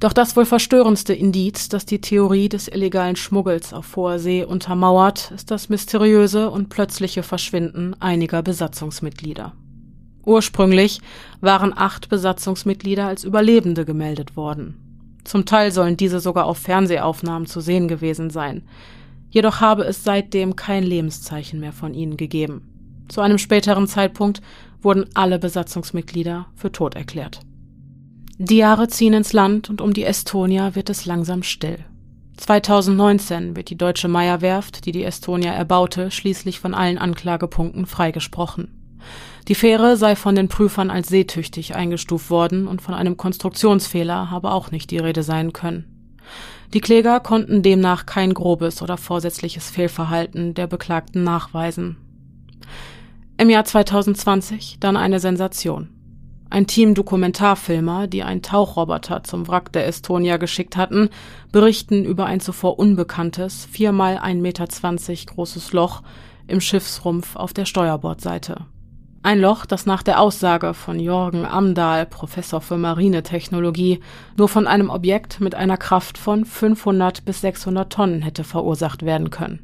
Doch 0.00 0.14
das 0.14 0.36
wohl 0.36 0.46
verstörendste 0.46 1.12
Indiz, 1.12 1.68
das 1.68 1.84
die 1.84 2.00
Theorie 2.00 2.48
des 2.48 2.66
illegalen 2.66 3.16
Schmuggels 3.16 3.74
auf 3.74 3.94
hoher 3.94 4.18
See 4.18 4.42
untermauert, 4.42 5.32
ist 5.34 5.50
das 5.50 5.68
mysteriöse 5.68 6.50
und 6.50 6.70
plötzliche 6.70 7.22
Verschwinden 7.22 7.94
einiger 8.00 8.42
Besatzungsmitglieder. 8.42 9.52
Ursprünglich 10.24 11.02
waren 11.42 11.74
acht 11.76 12.08
Besatzungsmitglieder 12.08 13.06
als 13.06 13.22
Überlebende 13.22 13.84
gemeldet 13.84 14.34
worden. 14.34 14.93
Zum 15.24 15.46
Teil 15.46 15.72
sollen 15.72 15.96
diese 15.96 16.20
sogar 16.20 16.46
auf 16.46 16.58
Fernsehaufnahmen 16.58 17.46
zu 17.46 17.60
sehen 17.60 17.88
gewesen 17.88 18.30
sein. 18.30 18.62
Jedoch 19.30 19.60
habe 19.60 19.84
es 19.84 20.04
seitdem 20.04 20.54
kein 20.54 20.84
Lebenszeichen 20.84 21.58
mehr 21.58 21.72
von 21.72 21.94
ihnen 21.94 22.16
gegeben. 22.16 23.04
Zu 23.08 23.20
einem 23.20 23.38
späteren 23.38 23.86
Zeitpunkt 23.86 24.40
wurden 24.80 25.06
alle 25.14 25.38
Besatzungsmitglieder 25.38 26.46
für 26.54 26.70
tot 26.70 26.94
erklärt. 26.94 27.40
Die 28.38 28.56
Jahre 28.56 28.88
ziehen 28.88 29.14
ins 29.14 29.32
Land 29.32 29.70
und 29.70 29.80
um 29.80 29.92
die 29.92 30.04
Estonia 30.04 30.74
wird 30.74 30.90
es 30.90 31.06
langsam 31.06 31.42
still. 31.42 31.78
2019 32.36 33.54
wird 33.54 33.70
die 33.70 33.76
deutsche 33.76 34.08
Meyer-Werft, 34.08 34.86
die 34.86 34.92
die 34.92 35.04
Estonia 35.04 35.52
erbaute, 35.52 36.10
schließlich 36.10 36.58
von 36.58 36.74
allen 36.74 36.98
Anklagepunkten 36.98 37.86
freigesprochen. 37.86 38.68
Die 39.48 39.54
Fähre 39.54 39.98
sei 39.98 40.16
von 40.16 40.34
den 40.34 40.48
Prüfern 40.48 40.90
als 40.90 41.08
seetüchtig 41.08 41.74
eingestuft 41.74 42.30
worden 42.30 42.66
und 42.66 42.80
von 42.80 42.94
einem 42.94 43.18
Konstruktionsfehler 43.18 44.30
habe 44.30 44.52
auch 44.52 44.70
nicht 44.70 44.90
die 44.90 44.98
Rede 44.98 45.22
sein 45.22 45.52
können. 45.52 45.84
Die 46.72 46.80
Kläger 46.80 47.20
konnten 47.20 47.62
demnach 47.62 48.06
kein 48.06 48.32
grobes 48.32 48.80
oder 48.80 48.96
vorsätzliches 48.96 49.68
Fehlverhalten 49.68 50.54
der 50.54 50.66
Beklagten 50.66 51.22
nachweisen. 51.24 51.96
Im 53.36 53.50
Jahr 53.50 53.64
2020 53.64 54.78
dann 54.80 54.96
eine 54.96 55.20
Sensation. 55.20 55.90
Ein 56.48 56.66
Team 56.66 56.94
Dokumentarfilmer, 56.94 58.06
die 58.06 58.22
einen 58.22 58.42
Tauchroboter 58.42 59.24
zum 59.24 59.46
Wrack 59.48 59.72
der 59.72 59.86
Estonia 59.86 60.36
geschickt 60.36 60.76
hatten, 60.76 61.10
berichten 61.52 62.04
über 62.04 62.26
ein 62.26 62.40
zuvor 62.40 62.78
unbekanntes, 62.78 63.66
viermal 63.66 64.18
1,20 64.18 64.40
Meter 64.40 64.66
großes 65.34 65.72
Loch 65.72 66.02
im 66.46 66.60
Schiffsrumpf 66.60 67.36
auf 67.36 67.52
der 67.52 67.64
Steuerbordseite. 67.64 68.66
Ein 69.24 69.40
Loch, 69.40 69.64
das 69.64 69.86
nach 69.86 70.02
der 70.02 70.20
Aussage 70.20 70.74
von 70.74 71.00
Jorgen 71.00 71.46
Amdahl, 71.46 72.04
Professor 72.04 72.60
für 72.60 72.76
Marinetechnologie, 72.76 74.00
nur 74.36 74.50
von 74.50 74.66
einem 74.66 74.90
Objekt 74.90 75.40
mit 75.40 75.54
einer 75.54 75.78
Kraft 75.78 76.18
von 76.18 76.44
500 76.44 77.24
bis 77.24 77.40
600 77.40 77.90
Tonnen 77.90 78.20
hätte 78.20 78.44
verursacht 78.44 79.02
werden 79.02 79.30
können. 79.30 79.60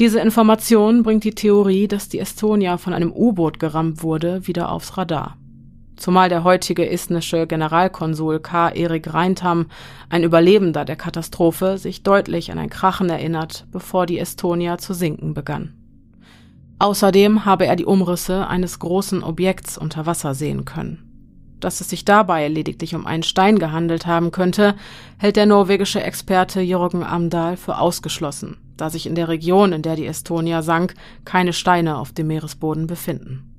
Diese 0.00 0.18
Information 0.18 1.04
bringt 1.04 1.22
die 1.22 1.36
Theorie, 1.36 1.86
dass 1.86 2.08
die 2.08 2.18
Estonia 2.18 2.76
von 2.76 2.92
einem 2.92 3.12
U-Boot 3.12 3.60
gerammt 3.60 4.02
wurde, 4.02 4.48
wieder 4.48 4.72
aufs 4.72 4.98
Radar. 4.98 5.36
Zumal 5.94 6.28
der 6.28 6.42
heutige 6.42 6.90
estnische 6.90 7.46
Generalkonsul 7.46 8.40
K. 8.40 8.70
Erik 8.70 9.14
Reintam, 9.14 9.66
ein 10.10 10.24
Überlebender 10.24 10.84
der 10.84 10.96
Katastrophe, 10.96 11.78
sich 11.78 12.02
deutlich 12.02 12.50
an 12.50 12.58
ein 12.58 12.68
Krachen 12.68 13.10
erinnert, 13.10 13.64
bevor 13.70 14.06
die 14.06 14.18
Estonia 14.18 14.76
zu 14.76 14.92
sinken 14.92 15.34
begann. 15.34 15.85
Außerdem 16.78 17.44
habe 17.46 17.66
er 17.66 17.76
die 17.76 17.86
Umrisse 17.86 18.46
eines 18.46 18.78
großen 18.78 19.22
Objekts 19.22 19.78
unter 19.78 20.04
Wasser 20.04 20.34
sehen 20.34 20.64
können. 20.64 21.02
Dass 21.58 21.80
es 21.80 21.88
sich 21.88 22.04
dabei 22.04 22.48
lediglich 22.48 22.94
um 22.94 23.06
einen 23.06 23.22
Stein 23.22 23.58
gehandelt 23.58 24.06
haben 24.06 24.30
könnte, 24.30 24.74
hält 25.16 25.36
der 25.36 25.46
norwegische 25.46 26.02
Experte 26.02 26.60
Jürgen 26.60 27.02
Amdahl 27.02 27.56
für 27.56 27.78
ausgeschlossen, 27.78 28.58
da 28.76 28.90
sich 28.90 29.06
in 29.06 29.14
der 29.14 29.28
Region, 29.28 29.72
in 29.72 29.80
der 29.80 29.96
die 29.96 30.06
Estonia 30.06 30.60
sank, 30.60 30.94
keine 31.24 31.54
Steine 31.54 31.96
auf 31.96 32.12
dem 32.12 32.26
Meeresboden 32.26 32.86
befinden. 32.86 33.55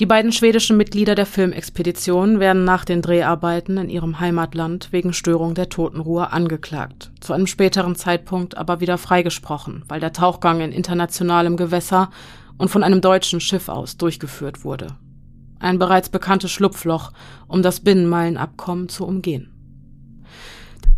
Die 0.00 0.06
beiden 0.06 0.32
schwedischen 0.32 0.76
Mitglieder 0.76 1.14
der 1.14 1.24
Filmexpedition 1.24 2.40
werden 2.40 2.64
nach 2.64 2.84
den 2.84 3.00
Dreharbeiten 3.00 3.76
in 3.78 3.88
ihrem 3.88 4.18
Heimatland 4.18 4.88
wegen 4.90 5.12
Störung 5.12 5.54
der 5.54 5.68
Totenruhe 5.68 6.32
angeklagt, 6.32 7.12
zu 7.20 7.32
einem 7.32 7.46
späteren 7.46 7.94
Zeitpunkt 7.94 8.56
aber 8.56 8.80
wieder 8.80 8.98
freigesprochen, 8.98 9.84
weil 9.86 10.00
der 10.00 10.12
Tauchgang 10.12 10.60
in 10.60 10.72
internationalem 10.72 11.56
Gewässer 11.56 12.10
und 12.58 12.70
von 12.70 12.82
einem 12.82 13.02
deutschen 13.02 13.38
Schiff 13.38 13.68
aus 13.68 13.96
durchgeführt 13.96 14.64
wurde. 14.64 14.88
Ein 15.60 15.78
bereits 15.78 16.08
bekanntes 16.08 16.50
Schlupfloch, 16.50 17.12
um 17.46 17.62
das 17.62 17.78
Binnenmeilenabkommen 17.78 18.88
zu 18.88 19.06
umgehen. 19.06 19.52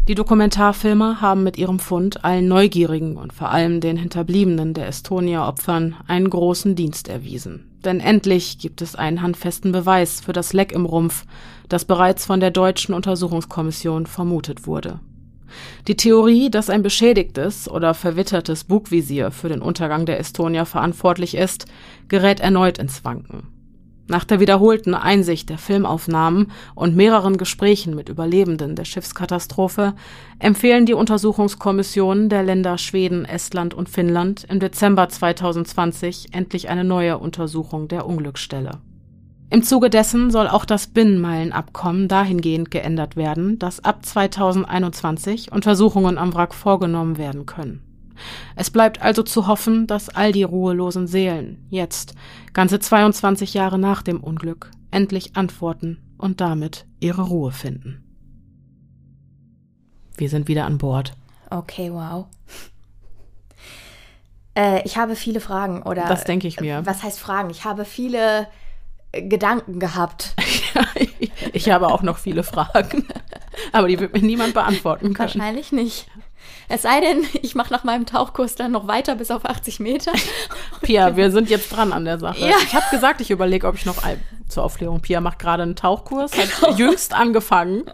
Die 0.08 0.14
Dokumentarfilmer 0.14 1.20
haben 1.20 1.42
mit 1.42 1.58
ihrem 1.58 1.80
Fund 1.80 2.24
allen 2.24 2.48
Neugierigen 2.48 3.18
und 3.18 3.34
vor 3.34 3.50
allem 3.50 3.80
den 3.80 3.98
Hinterbliebenen 3.98 4.72
der 4.72 4.86
Estonia-Opfern 4.88 5.96
einen 6.06 6.30
großen 6.30 6.76
Dienst 6.76 7.08
erwiesen. 7.08 7.75
Denn 7.86 8.00
endlich 8.00 8.58
gibt 8.58 8.82
es 8.82 8.96
einen 8.96 9.22
handfesten 9.22 9.70
Beweis 9.70 10.20
für 10.20 10.32
das 10.32 10.52
Leck 10.52 10.72
im 10.72 10.84
Rumpf, 10.84 11.24
das 11.68 11.84
bereits 11.84 12.26
von 12.26 12.40
der 12.40 12.50
deutschen 12.50 12.94
Untersuchungskommission 12.94 14.06
vermutet 14.06 14.66
wurde. 14.66 14.98
Die 15.86 15.94
Theorie, 15.94 16.50
dass 16.50 16.68
ein 16.68 16.82
beschädigtes 16.82 17.70
oder 17.70 17.94
verwittertes 17.94 18.64
Bugvisier 18.64 19.30
für 19.30 19.48
den 19.48 19.62
Untergang 19.62 20.04
der 20.04 20.18
Estonia 20.18 20.64
verantwortlich 20.64 21.36
ist, 21.36 21.66
gerät 22.08 22.40
erneut 22.40 22.78
ins 22.78 23.04
Wanken. 23.04 23.55
Nach 24.08 24.24
der 24.24 24.38
wiederholten 24.38 24.94
Einsicht 24.94 25.48
der 25.48 25.58
Filmaufnahmen 25.58 26.52
und 26.76 26.94
mehreren 26.94 27.38
Gesprächen 27.38 27.96
mit 27.96 28.08
Überlebenden 28.08 28.76
der 28.76 28.84
Schiffskatastrophe 28.84 29.94
empfehlen 30.38 30.86
die 30.86 30.94
Untersuchungskommissionen 30.94 32.28
der 32.28 32.44
Länder 32.44 32.78
Schweden, 32.78 33.24
Estland 33.24 33.74
und 33.74 33.88
Finnland 33.88 34.46
im 34.48 34.60
Dezember 34.60 35.08
2020 35.08 36.28
endlich 36.32 36.68
eine 36.68 36.84
neue 36.84 37.18
Untersuchung 37.18 37.88
der 37.88 38.06
Unglücksstelle. 38.06 38.78
Im 39.50 39.62
Zuge 39.62 39.90
dessen 39.90 40.30
soll 40.30 40.48
auch 40.48 40.64
das 40.64 40.88
Binnenmeilenabkommen 40.88 42.08
dahingehend 42.08 42.70
geändert 42.70 43.16
werden, 43.16 43.58
dass 43.58 43.84
ab 43.84 44.04
2021 44.04 45.52
Untersuchungen 45.52 46.18
am 46.18 46.34
Wrack 46.34 46.54
vorgenommen 46.54 47.16
werden 47.16 47.46
können. 47.46 47.82
Es 48.54 48.70
bleibt 48.70 49.02
also 49.02 49.22
zu 49.22 49.46
hoffen, 49.46 49.86
dass 49.86 50.08
all 50.08 50.32
die 50.32 50.42
ruhelosen 50.42 51.06
Seelen 51.06 51.66
jetzt, 51.70 52.14
ganze 52.52 52.78
22 52.78 53.54
Jahre 53.54 53.78
nach 53.78 54.02
dem 54.02 54.20
Unglück, 54.20 54.70
endlich 54.90 55.36
antworten 55.36 55.98
und 56.18 56.40
damit 56.40 56.86
ihre 57.00 57.22
Ruhe 57.22 57.52
finden. 57.52 58.02
Wir 60.16 60.28
sind 60.28 60.48
wieder 60.48 60.64
an 60.64 60.78
Bord. 60.78 61.12
Okay, 61.50 61.92
wow. 61.92 62.26
Äh, 64.58 64.82
ich 64.86 64.96
habe 64.96 65.16
viele 65.16 65.40
Fragen, 65.40 65.82
oder? 65.82 66.06
Das 66.06 66.24
denke 66.24 66.48
ich 66.48 66.58
mir. 66.60 66.80
Was 66.86 67.02
heißt 67.02 67.20
Fragen? 67.20 67.50
Ich 67.50 67.64
habe 67.64 67.84
viele 67.84 68.48
Gedanken 69.12 69.78
gehabt. 69.78 70.34
ich 71.52 71.70
habe 71.70 71.88
auch 71.88 72.02
noch 72.02 72.16
viele 72.16 72.42
Fragen. 72.42 73.06
Aber 73.72 73.88
die 73.88 74.00
wird 74.00 74.14
mir 74.14 74.22
niemand 74.22 74.54
beantworten 74.54 75.12
können. 75.12 75.34
Wahrscheinlich 75.34 75.72
nicht. 75.72 76.08
Es 76.68 76.82
sei 76.82 77.00
denn, 77.00 77.24
ich 77.42 77.54
mache 77.54 77.72
nach 77.72 77.84
meinem 77.84 78.06
Tauchkurs 78.06 78.54
dann 78.54 78.72
noch 78.72 78.86
weiter 78.86 79.14
bis 79.16 79.30
auf 79.30 79.44
80 79.44 79.80
Meter. 79.80 80.12
Pia, 80.82 81.16
wir 81.16 81.30
sind 81.30 81.50
jetzt 81.50 81.70
dran 81.70 81.92
an 81.92 82.04
der 82.04 82.18
Sache. 82.18 82.40
Ja. 82.40 82.56
Ich 82.64 82.74
habe 82.74 82.86
gesagt, 82.90 83.20
ich 83.20 83.30
überlege, 83.30 83.66
ob 83.66 83.76
ich 83.76 83.86
noch 83.86 84.02
ein, 84.04 84.20
zur 84.48 84.64
Aufklärung. 84.64 85.00
Pia 85.00 85.20
macht 85.20 85.38
gerade 85.38 85.62
einen 85.62 85.76
Tauchkurs, 85.76 86.32
Genau. 86.32 86.70
hat 86.72 86.78
jüngst 86.78 87.14
angefangen. 87.14 87.84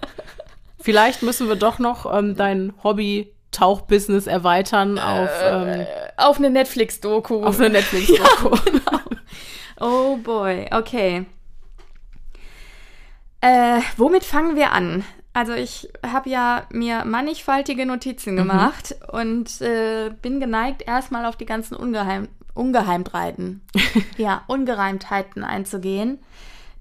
Vielleicht 0.81 1.23
müssen 1.23 1.49
wir 1.49 1.57
doch 1.57 1.79
noch 1.79 2.13
ähm, 2.13 2.35
dein 2.37 2.73
Hobby 2.83 3.33
Tauchbusiness 3.53 4.27
erweitern 4.27 4.99
auf, 4.99 5.29
ähm, 5.43 5.87
Auf 6.17 6.39
eine 6.39 6.49
Netflix-Doku. 6.51 7.45
auf 7.45 7.59
eine 7.61 7.71
Netflix-Doku. 7.71 8.57
Oh 9.85 10.17
boy, 10.19 10.69
okay. 10.71 11.25
Äh, 13.41 13.81
womit 13.97 14.23
fangen 14.23 14.55
wir 14.55 14.71
an? 14.71 15.05
Also 15.35 15.53
ich 15.55 15.89
habe 16.07 16.29
ja 16.29 16.65
mir 16.71 17.05
mannigfaltige 17.07 17.87
Notizen 17.87 18.37
gemacht 18.37 18.95
und 19.13 19.61
äh, 19.63 20.11
bin 20.21 20.41
geneigt, 20.41 20.83
erstmal 20.87 21.25
auf 21.25 21.37
die 21.37 21.47
ganzen 21.47 21.75
Ungeheim 21.75 22.29
Ungeheimtheiten, 22.55 23.63
ja, 24.19 24.43
Ungereimtheiten 24.47 25.43
einzugehen, 25.43 26.19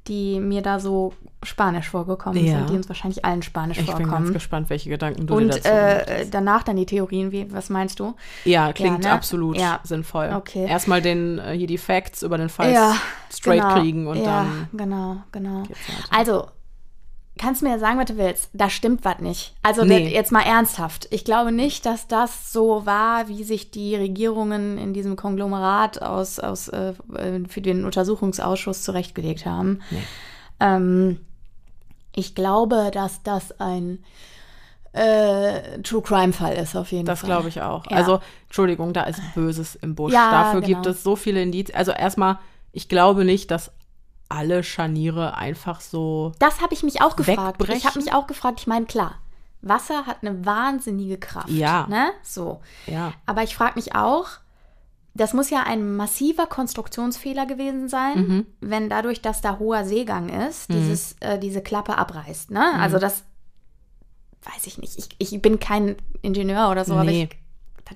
die 0.07 0.39
mir 0.41 0.61
da 0.61 0.79
so 0.81 1.13
spanisch 1.43 1.89
vorgekommen 1.89 2.43
Ja. 2.45 2.57
sind, 2.59 2.69
die 2.69 2.75
uns 2.75 2.89
wahrscheinlich 2.89 3.23
allen 3.23 3.41
spanisch 3.41 3.77
Ich 3.79 3.85
bin 3.85 3.95
ganz 3.95 4.09
vorkommen. 4.09 4.33
gespannt, 4.33 4.69
welche 4.69 4.89
Gedanken 4.89 5.27
du 5.27 5.33
dir 5.33 5.41
Und 5.45 5.47
dazu 5.49 5.69
äh, 5.69 6.25
danach 6.29 6.63
dann 6.63 6.75
die 6.75 6.85
Theorien, 6.85 7.31
wie, 7.31 7.51
was 7.53 7.69
meinst 7.69 7.99
du? 8.01 8.15
Ja, 8.43 8.73
klingt 8.73 9.03
Ja, 9.05 9.11
ne? 9.11 9.15
absolut 9.15 9.57
Ja. 9.57 9.79
sinnvoll. 9.83 10.33
Okay. 10.35 10.65
Erstmal 10.67 11.01
den, 11.01 11.39
äh, 11.39 11.53
hier 11.57 11.67
die 11.67 11.77
Facts 11.77 12.21
über 12.21 12.37
den 12.37 12.49
Fall 12.49 12.73
Ja, 12.73 12.95
straight 13.31 13.61
genau. 13.61 13.73
kriegen 13.75 14.07
und 14.07 14.17
ja, 14.17 14.23
dann 14.25 14.67
genau, 14.73 15.17
genau. 15.31 15.61
weiter. 15.63 16.09
Also, 16.09 16.47
kannst 17.37 17.61
mir 17.63 17.69
ja 17.69 17.79
sagen, 17.79 17.97
was 17.97 18.05
du 18.05 18.17
willst. 18.17 18.49
Da 18.53 18.69
stimmt 18.69 19.03
was 19.05 19.19
nicht. 19.19 19.53
Also 19.63 19.83
Nee. 19.83 20.03
das- 20.03 20.13
jetzt 20.13 20.31
mal 20.31 20.41
ernsthaft. 20.43 21.07
Ich 21.11 21.23
glaube 21.25 21.51
nicht, 21.51 21.85
dass 21.85 22.07
das 22.07 22.51
so 22.51 22.85
war, 22.85 23.27
wie 23.29 23.43
sich 23.43 23.71
die 23.71 23.95
Regierungen 23.95 24.77
in 24.77 24.93
diesem 24.93 25.15
Konglomerat 25.15 26.01
aus, 26.01 26.39
aus 26.39 26.67
äh, 26.69 26.93
für 27.47 27.61
den 27.61 27.85
Untersuchungsausschuss 27.85 28.83
zurechtgelegt 28.83 29.45
haben. 29.45 29.79
Nee. 29.89 30.03
Ähm, 30.59 31.19
ich 32.13 32.35
glaube, 32.35 32.91
dass 32.93 33.23
das 33.23 33.59
ein 33.59 34.03
äh, 34.93 35.79
True 35.83 36.01
Crime 36.01 36.33
Fall 36.33 36.55
ist 36.55 36.75
auf 36.75 36.91
jeden 36.91 37.05
Das 37.05 37.21
Fall. 37.21 37.29
glaube 37.29 37.47
ich 37.49 37.61
auch. 37.61 37.85
Ja. 37.89 37.95
Also, 37.97 38.19
Entschuldigung, 38.47 38.91
da 38.93 39.03
ist 39.03 39.21
Böses 39.35 39.75
im 39.75 39.95
Busch. 39.95 40.11
Ja, 40.13 40.29
Dafür 40.31 40.61
genau. 40.61 40.81
gibt 40.81 40.85
es 40.87 41.01
so 41.03 41.15
viele 41.15 41.41
Indizien. 41.41 41.77
Also 41.77 41.91
erstmal, 41.93 42.39
ich 42.73 42.89
glaube 42.89 43.23
nicht, 43.23 43.51
dass 43.51 43.71
alle 44.31 44.63
Scharniere 44.63 45.35
einfach 45.35 45.81
so. 45.81 46.31
Das 46.39 46.61
habe 46.61 46.73
ich 46.73 46.83
mich 46.83 47.01
auch 47.01 47.15
gefragt. 47.15 47.61
Ich 47.69 47.85
habe 47.85 47.99
mich 47.99 48.13
auch 48.13 48.27
gefragt, 48.27 48.59
ich 48.61 48.67
meine, 48.67 48.85
klar, 48.85 49.15
Wasser 49.61 50.05
hat 50.07 50.17
eine 50.21 50.45
wahnsinnige 50.45 51.17
Kraft. 51.17 51.49
Ja. 51.49 51.85
Ne? 51.87 52.11
So. 52.23 52.61
Ja. 52.87 53.13
Aber 53.25 53.43
ich 53.43 53.55
frage 53.55 53.73
mich 53.75 53.93
auch, 53.95 54.27
das 55.13 55.33
muss 55.33 55.49
ja 55.49 55.63
ein 55.63 55.95
massiver 55.97 56.47
Konstruktionsfehler 56.47 57.45
gewesen 57.45 57.89
sein, 57.89 58.17
Mhm. 58.27 58.45
wenn 58.61 58.89
dadurch, 58.89 59.21
dass 59.21 59.41
da 59.41 59.59
hoher 59.59 59.83
Seegang 59.85 60.29
ist, 60.47 60.69
dieses, 60.71 61.13
äh, 61.19 61.37
diese 61.37 61.61
Klappe 61.61 61.97
abreißt. 61.97 62.49
Ne? 62.49 62.71
Mhm. 62.75 62.79
Also 62.81 62.97
das 62.97 63.23
weiß 64.43 64.65
ich 64.67 64.77
nicht. 64.77 64.97
Ich, 64.97 65.09
ich 65.33 65.41
bin 65.41 65.59
kein 65.59 65.97
Ingenieur 66.21 66.71
oder 66.71 66.85
so, 66.85 66.93
aber 66.93 67.03
Nee. 67.03 67.29
ich, 67.31 67.37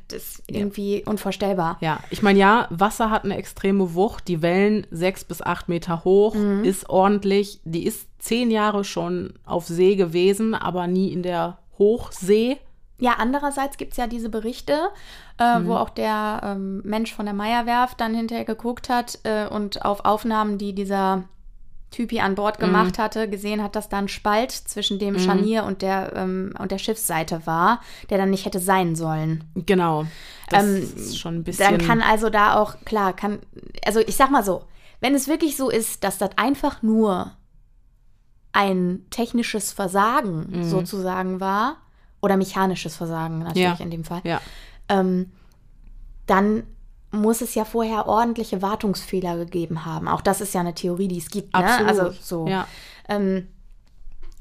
das 0.08 0.24
ist 0.40 0.44
irgendwie 0.48 1.04
unvorstellbar. 1.06 1.78
Ja, 1.82 2.00
ich 2.10 2.22
meine, 2.22 2.40
ja, 2.40 2.68
Wasser 2.70 3.10
hat 3.10 3.24
eine 3.24 3.38
extreme 3.38 3.94
Wucht. 3.94 4.28
Die 4.28 4.42
Wellen 4.42 4.86
sechs 4.92 5.24
bis 5.24 5.42
acht 5.42 5.70
Meter 5.70 6.04
hoch, 6.04 6.36
Mhm. 6.36 6.64
ist 6.64 6.90
ordentlich. 6.90 7.60
Die 7.66 7.86
ist 7.86 8.08
zehn 8.20 8.52
Jahre 8.52 8.84
schon 8.84 9.34
auf 9.46 9.66
See 9.68 9.96
gewesen, 9.96 10.54
aber 10.56 10.88
nie 10.88 11.12
in 11.12 11.24
der 11.24 11.58
Hochsee. 11.78 12.58
Ja, 12.98 13.16
andererseits 13.18 13.76
gibt 13.78 13.92
es 13.92 13.98
ja 13.98 14.08
diese 14.08 14.30
Berichte, 14.30 14.78
äh, 15.38 15.60
Mhm. 15.60 15.68
wo 15.68 15.76
auch 15.76 15.90
der 15.90 16.40
ähm, 16.44 16.82
Mensch 16.86 17.14
von 17.14 17.26
der 17.26 17.36
Meierwerft 17.36 18.00
dann 18.00 18.16
hinterher 18.16 18.46
geguckt 18.46 18.88
hat 18.90 19.20
äh, 19.24 19.48
und 19.48 19.84
auf 19.84 20.06
Aufnahmen, 20.06 20.58
die 20.58 20.74
dieser 20.74 21.24
Typi 21.96 22.20
an 22.20 22.36
Bord 22.36 22.58
Mhm. 22.60 22.66
gemacht 22.66 23.00
hatte, 23.00 23.30
gesehen 23.30 23.64
hat, 23.64 23.76
dass 23.76 23.88
da 23.90 23.98
ein 24.00 24.08
Spalt 24.10 24.52
zwischen 24.52 25.00
dem 25.00 25.18
Scharnier 25.18 25.64
und 25.64 25.82
der, 25.82 26.12
ähm, 26.16 26.54
und 26.60 26.72
der 26.72 26.78
Schiffsseite 26.78 27.46
war, 27.46 27.80
der 28.10 28.18
dann 28.18 28.30
nicht 28.32 28.46
hätte 28.46 28.60
sein 28.60 28.96
sollen. 28.96 29.44
Genau. 29.56 30.06
Das 30.50 30.64
Ähm, 30.64 30.76
ist 30.84 31.18
schon 31.18 31.36
ein 31.38 31.44
bisschen. 31.44 31.78
Dann 31.78 31.88
kann 31.88 32.02
also 32.02 32.30
da 32.30 32.56
auch, 32.60 32.76
klar, 32.86 33.14
kann, 33.14 33.40
also 33.86 34.00
ich 34.02 34.16
sag 34.18 34.30
mal 34.30 34.44
so, 34.44 34.66
wenn 35.00 35.16
es 35.16 35.28
wirklich 35.28 35.56
so 35.56 35.70
ist, 35.70 36.04
dass 36.04 36.18
das 36.18 36.32
einfach 36.38 36.82
nur 36.84 37.32
ein 38.52 39.06
technisches 39.10 39.72
Versagen 39.74 40.48
Mhm. 40.60 40.64
sozusagen 40.64 41.40
war, 41.40 41.78
oder 42.22 42.38
mechanisches 42.38 42.96
Versagen 42.96 43.40
natürlich 43.40 43.62
Ja. 43.62 43.76
in 43.80 43.92
dem 43.92 44.04
Fall, 44.04 44.22
ja. 44.24 44.42
ähm, 44.90 45.32
dann 46.26 46.64
muss 47.16 47.42
es 47.42 47.56
ja 47.56 47.66
vorher 47.66 48.08
ordentliche 48.08 48.62
Wartungsfehler 48.62 49.38
gegeben 49.38 49.86
haben. 49.86 50.08
Auch 50.08 50.22
das 50.22 50.42
ist 50.42 50.54
ja 50.54 50.62
eine 50.62 50.74
Theorie, 50.76 51.08
die 51.08 51.18
es 51.18 51.30
gibt. 51.30 51.54
Ne? 51.54 51.64
Absolut. 51.66 51.90
Also 51.90 52.12
so. 52.22 52.48
Ja. 52.48 52.68
Ähm, 53.10 53.48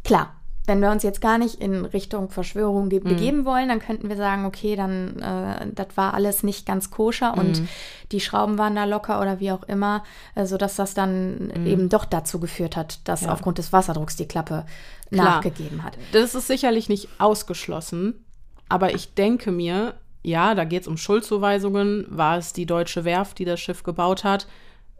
klar, 0.04 0.34
wenn 0.66 0.80
wir 0.80 0.90
uns 0.90 1.02
jetzt 1.02 1.20
gar 1.20 1.36
nicht 1.36 1.56
in 1.60 1.84
Richtung 1.84 2.30
Verschwörung 2.30 2.84
Mhm. 2.86 2.88
ge 2.88 2.98
begeben 3.00 3.44
wollen, 3.44 3.68
dann 3.68 3.80
könnten 3.80 4.08
wir 4.08 4.16
sagen, 4.16 4.46
okay, 4.46 4.76
dann 4.76 5.20
äh, 5.20 5.66
das 5.74 5.88
war 5.96 6.14
alles 6.14 6.42
nicht 6.42 6.64
ganz 6.64 6.90
koscher 6.90 7.36
und 7.36 7.60
Mhm. 7.60 7.68
die 8.12 8.20
Schrauben 8.20 8.56
waren 8.56 8.74
da 8.74 8.84
locker 8.84 9.20
oder 9.20 9.40
wie 9.40 9.52
auch 9.52 9.64
immer, 9.64 10.04
äh, 10.34 10.46
sodass 10.46 10.76
das 10.76 10.94
dann 10.94 11.52
eben 11.66 11.90
doch 11.90 12.06
dazu 12.06 12.40
geführt 12.40 12.76
hat, 12.76 13.06
dass 13.06 13.20
Mhm. 13.20 13.26
Ja. 13.26 13.32
aufgrund 13.34 13.58
des 13.58 13.72
Wasserdrucks 13.74 14.16
die 14.16 14.26
Klappe 14.26 14.64
Klar. 15.12 15.24
nachgegeben 15.36 15.82
hat. 15.82 15.98
Das 16.12 16.34
ist 16.34 16.46
sicherlich 16.46 16.88
nicht 16.88 17.08
ausgeschlossen, 17.18 18.24
aber 18.70 18.94
ich 18.94 19.12
denke 19.14 19.52
mir, 19.52 19.92
ja, 20.24 20.54
da 20.54 20.64
geht 20.64 20.82
es 20.82 20.88
um 20.88 20.96
Schuldzuweisungen. 20.96 22.06
War 22.08 22.38
es 22.38 22.52
die 22.52 22.66
deutsche 22.66 23.04
Werft, 23.04 23.38
die 23.38 23.44
das 23.44 23.60
Schiff 23.60 23.82
gebaut 23.82 24.24
hat? 24.24 24.46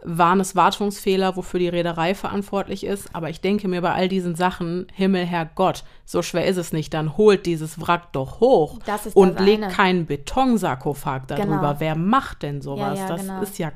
Waren 0.06 0.38
es 0.38 0.54
Wartungsfehler, 0.54 1.34
wofür 1.34 1.58
die 1.58 1.68
Reederei 1.68 2.14
verantwortlich 2.14 2.84
ist? 2.84 3.08
Aber 3.14 3.30
ich 3.30 3.40
denke 3.40 3.66
mir 3.68 3.80
bei 3.80 3.94
all 3.94 4.06
diesen 4.06 4.34
Sachen, 4.34 4.86
Himmel, 4.92 5.24
Herrgott, 5.24 5.84
so 6.04 6.20
schwer 6.20 6.46
ist 6.46 6.58
es 6.58 6.74
nicht. 6.74 6.92
Dann 6.92 7.16
holt 7.16 7.46
dieses 7.46 7.80
Wrack 7.80 8.12
doch 8.12 8.40
hoch 8.40 8.78
und 9.14 9.40
legt 9.40 9.64
eine. 9.64 9.72
keinen 9.72 10.06
Betonsarkophag 10.06 11.22
darüber. 11.26 11.56
Genau. 11.56 11.74
Wer 11.78 11.96
macht 11.96 12.42
denn 12.42 12.60
sowas? 12.60 12.98
Ja, 12.98 13.04
ja, 13.04 13.08
das 13.08 13.20
genau. 13.22 13.40
ist 13.40 13.58
ja. 13.58 13.72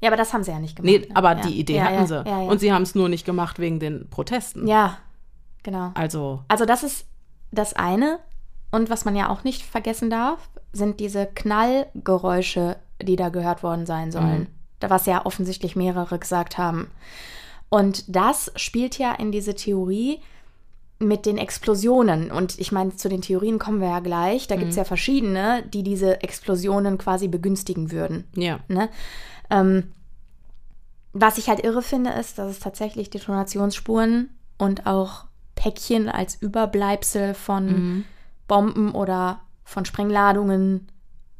Ja, 0.00 0.08
aber 0.08 0.16
das 0.16 0.32
haben 0.32 0.42
sie 0.42 0.50
ja 0.50 0.58
nicht 0.58 0.74
gemacht. 0.76 0.92
Nee, 0.92 0.98
ne? 0.98 1.16
aber 1.16 1.36
ja. 1.36 1.42
die 1.42 1.60
Idee 1.60 1.76
ja, 1.76 1.84
hatten 1.84 2.12
ja, 2.12 2.24
sie. 2.24 2.50
Und 2.50 2.58
sie 2.58 2.72
haben 2.72 2.82
es 2.82 2.96
nur 2.96 3.08
nicht 3.08 3.24
gemacht 3.24 3.60
wegen 3.60 3.78
den 3.78 4.10
Protesten. 4.10 4.66
ja, 4.66 4.98
genau. 5.62 5.92
Also, 5.94 6.42
Also 6.48 6.64
das 6.64 6.82
ist 6.82 7.06
das 7.52 7.74
eine. 7.74 8.18
Und 8.70 8.90
was 8.90 9.04
man 9.04 9.16
ja 9.16 9.28
auch 9.30 9.44
nicht 9.44 9.62
vergessen 9.62 10.10
darf, 10.10 10.48
sind 10.72 11.00
diese 11.00 11.26
Knallgeräusche, 11.26 12.76
die 13.02 13.16
da 13.16 13.28
gehört 13.30 13.62
worden 13.62 13.86
sein 13.86 14.12
sollen. 14.12 14.40
Mhm. 14.40 14.46
Da 14.80 14.90
Was 14.90 15.06
ja 15.06 15.24
offensichtlich 15.26 15.74
mehrere 15.76 16.18
gesagt 16.18 16.58
haben. 16.58 16.90
Und 17.68 18.04
das 18.14 18.52
spielt 18.56 18.98
ja 18.98 19.12
in 19.14 19.32
diese 19.32 19.54
Theorie 19.54 20.20
mit 21.00 21.26
den 21.26 21.38
Explosionen. 21.38 22.30
Und 22.30 22.58
ich 22.58 22.72
meine, 22.72 22.94
zu 22.96 23.08
den 23.08 23.22
Theorien 23.22 23.58
kommen 23.58 23.80
wir 23.80 23.88
ja 23.88 24.00
gleich. 24.00 24.46
Da 24.48 24.54
Mhm. 24.56 24.60
gibt 24.60 24.70
es 24.70 24.76
ja 24.76 24.84
verschiedene, 24.84 25.62
die 25.72 25.82
diese 25.82 26.22
Explosionen 26.22 26.98
quasi 26.98 27.28
begünstigen 27.28 27.90
würden. 27.90 28.24
ja. 28.34 28.60
Ne? 28.68 28.88
Ähm, 29.50 29.92
was 31.14 31.38
ich 31.38 31.48
halt 31.48 31.64
irre 31.64 31.82
finde, 31.82 32.10
ist, 32.10 32.38
dass 32.38 32.50
es 32.50 32.58
tatsächlich 32.60 33.10
Detonationsspuren 33.10 34.28
und 34.58 34.86
auch 34.86 35.24
Päckchen 35.54 36.08
als 36.08 36.36
Überbleibsel 36.40 37.34
von 37.34 37.66
Mhm. 37.66 38.04
Bomben 38.48 38.90
oder 38.92 39.40
von 39.64 39.84
Sprengladungen 39.84 40.88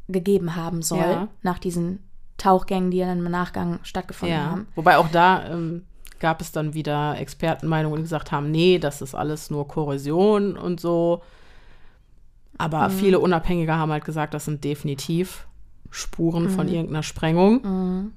gegeben 0.09 0.55
haben 0.55 0.83
soll, 0.83 0.99
Ja. 1.01 1.29
nach 1.43 1.59
diesen 1.59 1.99
Tauchgängen, 2.37 2.91
die 2.93 3.01
dann 3.01 3.19
im 3.19 3.31
Nachgang 3.31 3.81
stattgefunden 3.83 4.37
Ja, 4.39 4.51
haben. 4.51 4.69
wobei 4.77 4.97
auch 4.99 5.09
da 5.09 5.45
ähm, 5.51 5.85
gab 6.21 6.41
es 6.41 6.53
dann 6.53 6.75
wieder 6.75 7.19
Expertenmeinungen, 7.19 7.97
die 7.99 8.03
gesagt 8.03 8.31
haben, 8.33 8.51
nee, 8.51 8.79
das 8.79 9.03
ist 9.03 9.15
alles 9.15 9.51
nur 9.51 9.67
Korrosion 9.67 10.57
und 10.57 10.81
so. 10.81 11.23
Aber 12.59 12.89
Mhm. 12.89 12.93
viele 12.93 13.19
Unabhängige 13.21 13.75
haben 13.75 13.93
halt 13.93 14.05
gesagt, 14.05 14.35
das 14.35 14.45
sind 14.45 14.63
definitiv 14.65 15.47
Spuren 15.91 16.45
Mhm. 16.45 16.49
von 16.51 16.69
irgendeiner 16.69 17.03
Sprengung. 17.03 18.13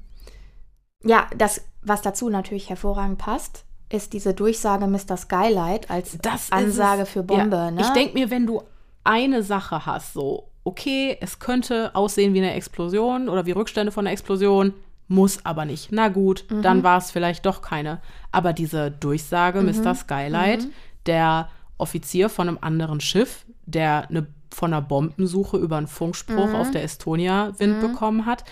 Ja, 1.04 1.28
das, 1.38 1.62
was 1.84 2.02
dazu 2.02 2.30
natürlich 2.30 2.70
hervorragend 2.70 3.18
passt, 3.18 3.66
ist 3.90 4.14
diese 4.14 4.34
Durchsage 4.34 4.88
Mr. 4.88 5.18
Skylight 5.18 5.90
als 5.90 6.18
Das 6.22 6.52
Ansage 6.52 7.06
für 7.06 7.24
Bombe. 7.24 7.56
Ja, 7.58 7.72
ne? 7.72 7.82
Ich 7.82 7.90
denke 7.90 8.14
mir, 8.14 8.30
wenn 8.30 8.46
du 8.48 8.62
eine 9.04 9.44
Sache 9.44 9.86
hast, 9.86 10.14
so, 10.14 10.50
okay, 10.64 11.18
es 11.22 11.40
könnte 11.40 11.96
aussehen 11.96 12.34
wie 12.34 12.40
eine 12.40 12.54
Explosion 12.54 13.30
oder 13.30 13.46
wie 13.46 13.52
Rückstände 13.52 13.92
von 13.92 14.06
einer 14.06 14.14
Explosion, 14.14 14.74
muss 15.08 15.46
aber 15.46 15.66
nicht. 15.66 15.90
Na 15.92 16.08
gut, 16.08 16.46
Mhm. 16.50 16.62
dann 16.62 16.84
war 16.84 16.98
es 16.98 17.12
vielleicht 17.12 17.46
doch 17.46 17.62
keine. 17.62 18.00
Aber 18.32 18.54
diese 18.54 18.92
Durchsage, 18.92 19.62
Mr. 19.62 19.94
Skylight, 19.96 20.62
Mhm. 20.66 20.72
der 21.06 21.50
Offizier 21.78 22.30
von 22.30 22.48
einem 22.48 22.60
anderen 22.62 23.02
Schiff, 23.02 23.46
der 23.66 24.08
eine, 24.10 24.28
von 24.54 24.72
einer 24.74 24.82
Bombensuche 24.82 25.58
über 25.58 25.78
einen 25.78 25.88
Funkspruch 25.88 26.50
Mhm. 26.50 26.56
auf 26.56 26.72
der 26.72 26.84
Estonia 26.84 27.54
Wind 27.60 27.82
bekommen 27.82 28.26
hat. 28.26 28.44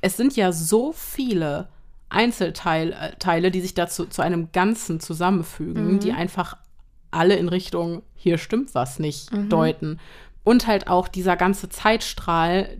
Es 0.00 0.16
sind 0.16 0.34
ja 0.36 0.50
so 0.52 0.92
viele 0.92 1.68
Einzelteile, 2.10 3.14
Teile, 3.18 3.50
die 3.50 3.60
sich 3.62 3.74
dazu 3.74 4.04
zu 4.06 4.20
einem 4.22 4.52
Ganzen 4.52 5.00
zusammenfügen, 5.00 5.94
Mhm. 5.94 6.00
die 6.00 6.12
einfach 6.12 6.56
alle 7.12 7.36
in 7.36 7.48
Richtung, 7.48 8.02
hier 8.14 8.38
stimmt 8.38 8.74
was 8.74 8.98
nicht, 8.98 9.30
deuten. 9.48 10.00
Und 10.44 10.66
halt 10.66 10.88
auch 10.88 11.08
dieser 11.08 11.36
ganze 11.36 11.68
Zeitstrahl, 11.68 12.78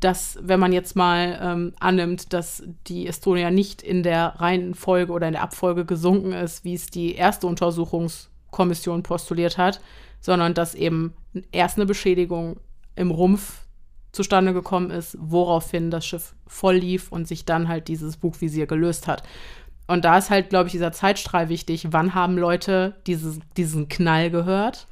dass, 0.00 0.38
wenn 0.42 0.60
man 0.60 0.72
jetzt 0.72 0.96
mal 0.96 1.38
ähm, 1.42 1.72
annimmt, 1.80 2.32
dass 2.32 2.62
die 2.86 3.06
Estonia 3.06 3.50
nicht 3.50 3.82
in 3.82 4.02
der 4.02 4.34
Reihenfolge 4.36 5.12
oder 5.12 5.26
in 5.26 5.32
der 5.32 5.42
Abfolge 5.42 5.84
gesunken 5.84 6.32
ist, 6.32 6.64
wie 6.64 6.74
es 6.74 6.86
die 6.86 7.14
erste 7.14 7.46
Untersuchungskommission 7.46 9.02
postuliert 9.02 9.58
hat, 9.58 9.80
sondern 10.20 10.54
dass 10.54 10.74
eben 10.74 11.14
erst 11.52 11.78
eine 11.78 11.86
Beschädigung 11.86 12.60
im 12.96 13.10
Rumpf 13.10 13.64
zustande 14.12 14.52
gekommen 14.52 14.90
ist, 14.90 15.16
woraufhin 15.20 15.90
das 15.90 16.06
Schiff 16.06 16.34
voll 16.46 16.76
lief 16.76 17.10
und 17.10 17.26
sich 17.26 17.44
dann 17.44 17.68
halt 17.68 17.88
dieses 17.88 18.16
Bugvisier 18.16 18.66
gelöst 18.66 19.08
hat. 19.08 19.22
Und 19.86 20.04
da 20.04 20.16
ist 20.18 20.30
halt, 20.30 20.48
glaube 20.50 20.66
ich, 20.66 20.72
dieser 20.72 20.92
Zeitstrahl 20.92 21.48
wichtig. 21.48 21.88
Wann 21.92 22.14
haben 22.14 22.38
Leute 22.38 22.94
dieses, 23.06 23.38
diesen 23.56 23.88
Knall 23.88 24.30
gehört? 24.30 24.86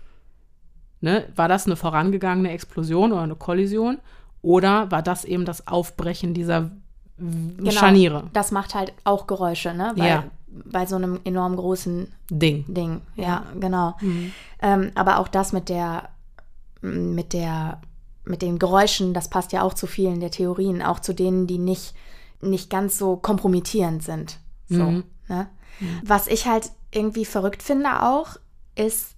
Ne? 1.01 1.25
War 1.35 1.49
das 1.49 1.67
eine 1.67 1.77
vorangegangene 1.77 2.51
Explosion 2.51 3.13
oder 3.13 3.23
eine 3.23 3.35
Kollision? 3.37 3.99
Oder 4.43 4.91
war 4.91 5.03
das 5.03 5.25
eben 5.25 5.45
das 5.45 5.67
Aufbrechen 5.67 6.35
dieser 6.35 6.71
w- 7.17 7.71
Scharniere? 7.71 8.25
Das 8.33 8.51
macht 8.53 8.75
halt 8.75 8.93
auch 9.05 9.27
Geräusche, 9.27 9.73
ne? 9.75 9.93
Weil, 9.97 10.09
Ja. 10.09 10.25
Bei 10.67 10.85
so 10.85 10.97
einem 10.97 11.19
enorm 11.25 11.57
großen 11.57 12.13
Ding. 12.31 12.67
Ding. 12.69 13.01
Ja, 13.17 13.45
genau. 13.59 13.97
Ähm, 14.61 14.91
aber 14.95 15.19
auch 15.19 15.29
das 15.29 15.55
mit 15.55 15.71
der, 15.71 16.11
mit 16.83 17.33
der, 17.33 17.81
mit 18.27 18.43
den 18.43 18.59
Geräuschen, 18.59 19.15
das 19.15 19.31
passt 19.31 19.53
ja 19.53 19.63
auch 19.63 19.73
zu 19.73 19.87
vielen 19.87 20.21
der 20.21 20.31
Theorien, 20.31 20.83
auch 20.83 21.01
zu 21.01 21.15
denen, 21.15 21.47
die 21.47 21.57
nicht, 21.57 21.95
nicht 22.43 22.69
ganz 22.69 22.99
so 22.99 23.17
kompromittierend 23.17 24.03
sind. 24.03 24.41
So, 24.69 24.85
Mhm. 24.85 25.05
ne? 25.29 25.49
Was 26.05 26.27
ich 26.27 26.47
halt 26.47 26.71
irgendwie 26.93 27.25
verrückt 27.25 27.63
finde 27.63 28.03
auch, 28.03 28.37
ist, 28.77 29.17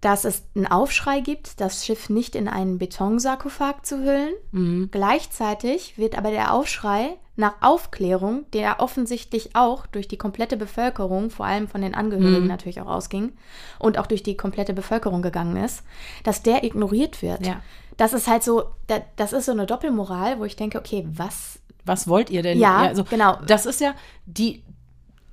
dass 0.00 0.24
es 0.24 0.42
einen 0.54 0.66
Aufschrei 0.66 1.20
gibt, 1.20 1.60
das 1.60 1.84
Schiff 1.84 2.10
nicht 2.10 2.34
in 2.36 2.48
einen 2.48 2.78
Betonsarkophag 2.78 3.84
zu 3.84 3.98
hüllen. 4.04 4.32
Mhm. 4.52 4.88
Gleichzeitig 4.92 5.98
wird 5.98 6.16
aber 6.16 6.30
der 6.30 6.52
Aufschrei 6.52 7.16
nach 7.34 7.54
Aufklärung, 7.60 8.44
der 8.52 8.80
offensichtlich 8.80 9.56
auch 9.56 9.86
durch 9.86 10.06
die 10.08 10.16
komplette 10.16 10.56
Bevölkerung, 10.56 11.30
vor 11.30 11.44
allem 11.46 11.68
von 11.68 11.80
den 11.82 11.94
Angehörigen 11.94 12.42
Mhm. 12.42 12.46
natürlich 12.48 12.80
auch 12.80 12.86
ausging 12.86 13.32
und 13.78 13.98
auch 13.98 14.06
durch 14.06 14.22
die 14.22 14.36
komplette 14.36 14.72
Bevölkerung 14.74 15.22
gegangen 15.22 15.56
ist, 15.56 15.82
dass 16.24 16.42
der 16.42 16.62
ignoriert 16.64 17.20
wird. 17.22 17.46
Ja. 17.46 17.60
Das 17.96 18.12
ist 18.12 18.28
halt 18.28 18.42
so, 18.42 18.64
da- 18.86 19.02
das 19.16 19.32
ist 19.32 19.46
so 19.46 19.52
eine 19.52 19.66
Doppelmoral, 19.66 20.38
wo 20.38 20.44
ich 20.44 20.56
denke, 20.56 20.78
okay, 20.78 21.06
was? 21.10 21.58
Was 21.86 22.08
wollt 22.08 22.30
ihr 22.30 22.42
denn? 22.42 22.58
Ja, 22.58 22.78
also, 22.78 23.04
genau. 23.04 23.38
Das 23.46 23.64
ist 23.64 23.80
ja 23.80 23.94
die, 24.26 24.64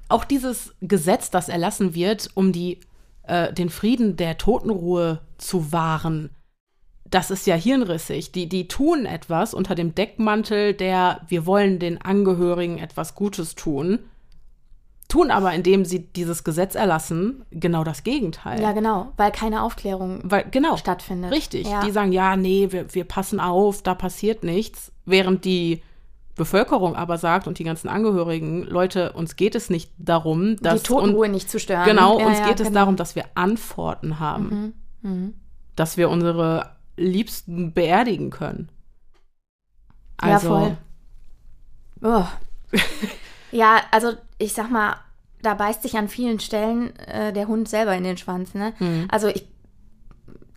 auch 0.07 0.23
dieses 0.23 0.73
Gesetz, 0.81 1.31
das 1.31 1.49
erlassen 1.49 1.95
wird, 1.95 2.29
um 2.35 2.51
die, 2.51 2.79
äh, 3.23 3.51
den 3.51 3.69
Frieden 3.69 4.15
der 4.15 4.37
Totenruhe 4.37 5.21
zu 5.37 5.71
wahren. 5.71 6.29
Das 7.09 7.31
ist 7.31 7.45
ja 7.47 7.55
hirnrissig. 7.55 8.31
Die, 8.31 8.47
die 8.47 8.67
tun 8.67 9.05
etwas 9.05 9.53
unter 9.53 9.75
dem 9.75 9.93
Deckmantel 9.95 10.73
der, 10.73 11.21
wir 11.27 11.45
wollen 11.45 11.79
den 11.79 12.01
Angehörigen 12.01 12.77
etwas 12.77 13.15
Gutes 13.15 13.55
tun, 13.55 13.99
tun 15.13 15.29
aber, 15.29 15.53
indem 15.53 15.85
sie 15.85 15.99
dieses 15.99 16.43
Gesetz 16.43 16.73
erlassen, 16.73 17.45
genau 17.51 17.83
das 17.83 18.03
Gegenteil. 18.03 18.59
Ja, 18.61 18.71
genau, 18.71 19.11
weil 19.15 19.31
keine 19.31 19.61
Aufklärung 19.61 20.21
Weil, 20.23 20.45
genau. 20.49 20.75
stattfindet. 20.77 21.31
Richtig. 21.31 21.67
Ja. 21.67 21.81
Die 21.81 21.91
sagen, 21.91 22.11
ja, 22.11 22.35
nee, 22.35 22.71
wir, 22.71 22.93
wir 22.95 23.03
passen 23.03 23.39
auf, 23.39 23.83
da 23.83 23.93
passiert 23.93 24.43
nichts. 24.43 24.91
Während 25.05 25.45
die 25.45 25.83
Bevölkerung 26.35 26.95
aber 26.95 27.17
sagt 27.17 27.47
und 27.47 27.59
die 27.59 27.63
ganzen 27.63 27.89
Angehörigen, 27.89 28.63
Leute, 28.63 29.13
uns 29.13 29.35
geht 29.35 29.53
es 29.55 29.69
nicht 29.69 29.91
darum, 29.97 30.55
dass. 30.57 30.81
die 30.81 30.87
Totenruhe 30.87 31.29
nicht 31.29 31.49
zu 31.49 31.59
stören. 31.59 31.85
Genau, 31.85 32.19
Ja, 32.19 32.25
uns 32.25 32.39
ja, 32.39 32.47
geht 32.47 32.59
es 32.59 32.67
genau. 32.67 32.79
darum, 32.79 32.95
dass 32.95 33.15
wir 33.15 33.25
Antworten 33.35 34.19
haben. 34.19 34.73
Mhm. 35.01 35.33
Dass 35.75 35.97
wir 35.97 36.09
unsere 36.09 36.71
Liebsten 36.97 37.73
beerdigen 37.73 38.29
können. 38.29 38.69
Ja, 40.21 40.33
Also, 40.33 40.47
voll. 40.47 40.77
Oh. 42.01 42.25
ja, 43.51 43.81
also 43.91 44.13
ich 44.37 44.53
sag 44.53 44.69
mal, 44.71 44.95
da 45.41 45.53
beißt 45.53 45.81
sich 45.83 45.97
an 45.97 46.07
vielen 46.07 46.39
Stellen 46.39 46.95
äh, 46.99 47.33
der 47.33 47.47
Hund 47.47 47.67
selber 47.69 47.95
in 47.95 48.03
den 48.03 48.17
Schwanz. 48.17 48.53
Ne? 48.53 48.73
Mhm. 48.79 49.07
Also 49.11 49.27
ich, 49.27 49.47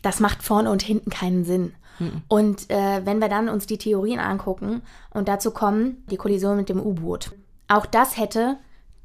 das 0.03 0.20
macht 0.20 0.43
vorne 0.43 0.70
und 0.70 0.83
hinten 0.83 1.11
keinen 1.11 1.45
Sinn. 1.45 1.74
Mhm. 1.99 2.22
Und 2.28 2.70
äh, 2.70 3.05
wenn 3.05 3.20
wir 3.20 3.28
dann 3.28 3.49
uns 3.49 3.66
die 3.66 3.78
Theorien 3.78 4.20
angucken 4.20 4.82
und 5.11 5.28
dazu 5.28 5.51
kommen, 5.51 6.05
die 6.11 6.16
Kollision 6.16 6.57
mit 6.57 6.68
dem 6.68 6.80
U-Boot. 6.80 7.32
Auch 7.68 7.86
das 7.86 8.16
hätte 8.16 8.59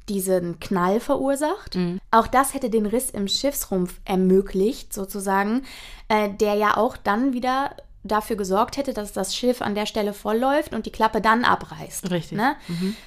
diesen 0.08 0.60
Knall 0.60 1.00
verursacht. 1.00 1.76
Mhm. 1.76 2.00
Auch 2.10 2.26
das 2.26 2.54
hätte 2.54 2.70
den 2.70 2.86
Riss 2.86 3.10
im 3.10 3.28
Schiffsrumpf 3.28 4.00
ermöglicht, 4.04 4.92
sozusagen, 4.92 5.62
äh, 6.08 6.30
der 6.30 6.54
ja 6.54 6.76
auch 6.76 6.96
dann 6.96 7.32
wieder 7.32 7.76
dafür 8.04 8.36
gesorgt 8.36 8.76
hätte, 8.76 8.94
dass 8.94 9.12
das 9.12 9.36
Schiff 9.36 9.62
an 9.62 9.74
der 9.74 9.86
Stelle 9.86 10.12
vollläuft 10.12 10.74
und 10.74 10.86
die 10.86 10.90
Klappe 10.90 11.20
dann 11.20 11.44
abreißt. 11.44 12.10
Richtig. 12.10 12.36
Ne? 12.36 12.56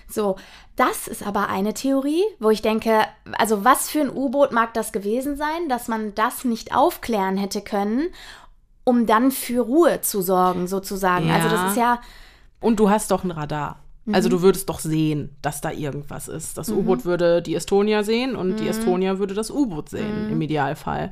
So, 0.09 0.37
das 0.77 1.07
ist 1.07 1.25
aber 1.25 1.49
eine 1.49 1.73
Theorie, 1.73 2.23
wo 2.39 2.49
ich 2.49 2.61
denke, 2.61 3.01
also 3.37 3.65
was 3.65 3.89
für 3.89 4.01
ein 4.01 4.09
U-Boot 4.09 4.53
mag 4.53 4.73
das 4.73 4.93
gewesen 4.93 5.35
sein, 5.35 5.67
dass 5.67 5.89
man 5.89 6.15
das 6.15 6.45
nicht 6.45 6.73
aufklären 6.73 7.35
hätte 7.35 7.61
können, 7.61 8.07
um 8.85 9.05
dann 9.05 9.31
für 9.31 9.61
Ruhe 9.61 9.99
zu 10.01 10.21
sorgen, 10.21 10.67
sozusagen. 10.67 11.29
Also 11.29 11.47
Ja. 11.49 11.53
das 11.53 11.71
ist 11.71 11.77
ja, 11.77 11.99
und 12.61 12.79
du 12.79 12.89
hast 12.89 13.11
doch 13.11 13.23
ein 13.25 13.31
Radar. 13.31 13.79
Mhm. 14.05 14.13
Also 14.15 14.29
du 14.29 14.41
würdest 14.43 14.69
doch 14.69 14.79
sehen, 14.79 15.35
dass 15.41 15.61
da 15.61 15.71
irgendwas 15.71 16.27
ist. 16.27 16.57
Das 16.59 16.69
U-Boot 16.69 17.05
würde 17.05 17.41
die 17.41 17.55
Estonia 17.55 18.03
sehen 18.03 18.35
und 18.35 18.51
Mhm. 18.51 18.55
die 18.57 18.67
Estonia 18.67 19.17
würde 19.17 19.33
das 19.33 19.49
U-Boot 19.51 19.89
sehen, 19.89 20.29
im 20.29 20.39
Idealfall. 20.41 21.11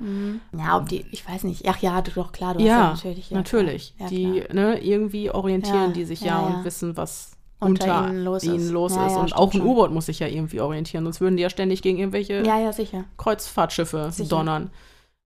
ja, 0.57 0.77
ob 0.77 0.87
die, 0.89 1.03
ich 1.11 1.27
weiß 1.27 1.43
nicht, 1.43 1.67
ach 1.67 1.79
ja, 1.79 1.99
doch 2.03 2.31
klar, 2.31 2.53
du 2.53 2.59
hast 2.59 2.67
Ja, 2.67 2.89
natürlich. 2.91 3.29
Ja, 3.31 3.37
natürlich. 3.37 3.95
Ja, 3.99 4.07
die 4.07 4.43
ne, 4.53 4.79
irgendwie 4.83 5.31
orientieren 5.31 5.87
Ja, 5.89 5.93
die 5.93 6.05
sich 6.05 6.21
ja, 6.21 6.39
ja, 6.39 6.49
ja. 6.49 6.55
und 6.57 6.65
wissen, 6.65 6.95
was 6.95 7.31
Unter 7.59 8.09
ihnen 8.09 8.23
los 8.25 8.43
ihnen 8.43 8.55
ist. 8.57 8.69
los 8.71 8.93
Ja, 8.95 9.07
ist. 9.07 9.13
ja, 9.13 9.19
und 9.21 9.35
auch 9.35 9.51
ein. 9.53 9.61
U-Boot 9.61 9.91
muss 9.91 10.05
sich 10.05 10.19
ja 10.19 10.27
irgendwie 10.27 10.59
orientieren, 10.61 11.03
sonst 11.05 11.19
würden 11.21 11.37
die 11.37 11.43
ja 11.43 11.49
ständig 11.49 11.81
gegen 11.81 11.97
irgendwelche 11.97 12.43
ja, 12.45 12.59
ja, 12.59 12.71
sicher. 12.73 13.05
Kreuzfahrtschiffe 13.17 14.11
Sicher. 14.11 14.29
donnern. 14.29 14.69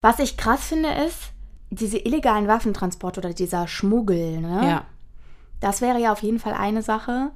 Was 0.02 0.18
ich 0.18 0.36
krass 0.36 0.66
finde, 0.66 0.90
ist, 1.06 1.30
diese 1.74 1.98
illegalen 1.98 2.46
Waffentransporte 2.48 3.20
oder 3.20 3.32
dieser 3.34 3.66
Schmuggel, 3.68 4.40
ne? 4.40 4.60
Ja. 4.68 4.84
Das 5.60 5.80
wäre 5.80 5.98
ja 6.00 6.12
auf 6.12 6.22
jeden 6.22 6.38
Fall 6.38 6.52
eine 6.54 6.82
Sache, 6.82 7.30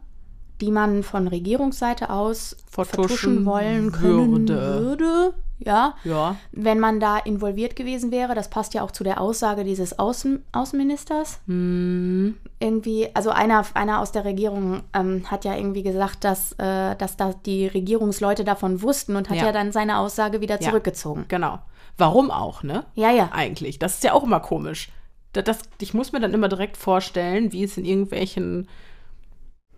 die 0.61 0.71
man 0.71 1.03
von 1.03 1.29
Regierungsseite 1.29 2.11
aus 2.11 2.57
Vertuschen 2.69 3.05
vertuschen 3.09 3.47
wollen 3.47 3.93
können 3.93 4.33
würde. 4.49 4.85
würde. 4.85 5.35
Ja, 5.61 5.95
Ja. 6.05 6.37
wenn 6.53 6.79
man 6.79 7.01
da 7.01 7.19
involviert 7.19 7.75
gewesen 7.75 8.13
wäre. 8.13 8.37
Das 8.37 8.49
passt 8.49 8.75
ja 8.75 8.83
auch 8.83 8.93
zu 8.93 9.03
der 9.03 9.21
Aussage 9.21 9.65
dieses 9.65 9.99
Außen 9.99 10.45
Außenministers. 10.53 11.41
Hm, 11.47 12.37
Irgendwie, 12.61 13.09
also 13.15 13.31
einer, 13.31 13.65
einer 13.75 14.01
aus 14.01 14.13
der 14.13 14.25
Regierung 14.25 14.83
ähm, 14.95 15.23
hat 15.31 15.45
ja 15.45 15.57
irgendwie 15.57 15.83
gesagt, 15.83 16.23
dass, 16.25 16.53
äh, 16.59 16.95
dass 16.97 17.17
da 17.17 17.33
die 17.47 17.67
Regierungsleute 17.67 18.45
davon 18.45 18.83
wussten 18.83 19.17
und 19.17 19.31
hat 19.31 19.37
ja, 19.39 19.47
Ja. 19.47 19.53
dann 19.53 19.73
seine 19.73 19.99
Aussage 19.99 20.41
wieder 20.41 20.61
Ja. 20.61 20.69
zurückgezogen. 20.69 21.25
genau. 21.29 21.59
Warum 21.99 22.31
auch, 22.31 22.63
ne? 22.63 22.85
Ja, 22.95 23.11
ja. 23.11 23.31
Eigentlich. 23.33 23.79
Das 23.79 23.95
ist 23.95 24.05
ja 24.05 24.13
auch 24.13 24.23
immer 24.23 24.41
komisch. 24.41 24.89
Das, 25.33 25.45
das, 25.45 25.59
ich 25.81 25.93
muss 25.95 26.13
mir 26.13 26.21
dann 26.21 26.33
immer 26.33 26.49
direkt 26.49 26.77
vorstellen, 26.77 27.53
wie 27.53 27.65
es 27.65 27.77
in 27.77 27.85
irgendwelchen, 27.85 28.69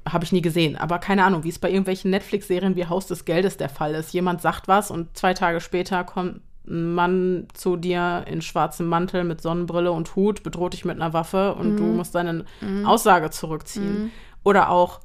habe 0.08 0.24
ich 0.24 0.32
nie 0.32 0.42
gesehen, 0.42 0.76
aber 0.76 0.98
keine 0.98 1.24
Ahnung, 1.24 1.44
wie 1.44 1.48
es 1.48 1.58
bei 1.58 1.68
irgendwelchen 1.68 2.10
Netflix-Serien 2.10 2.76
wie 2.76 2.86
Haus 2.86 3.06
des 3.06 3.24
Geldes 3.24 3.56
der 3.56 3.68
Fall 3.68 3.94
ist. 3.94 4.12
Jemand 4.12 4.42
sagt 4.42 4.68
was 4.68 4.90
und 4.90 5.16
zwei 5.16 5.34
Tage 5.34 5.60
später 5.60 6.04
kommt 6.04 6.42
ein 6.66 6.94
Mann 6.94 7.48
zu 7.54 7.76
dir 7.76 8.24
in 8.28 8.42
schwarzem 8.42 8.86
Mantel 8.86 9.24
mit 9.24 9.40
Sonnenbrille 9.40 9.90
und 9.90 10.14
Hut, 10.14 10.42
bedroht 10.42 10.74
dich 10.74 10.84
mit 10.84 10.96
einer 10.96 11.12
Waffe 11.12 11.54
und 11.54 11.76
du 11.76 11.82
musst 11.84 12.14
deine 12.14 12.44
Aussage 12.84 13.30
zurückziehen. 13.30 14.12
Oder 14.44 14.70
auch, 14.70 15.00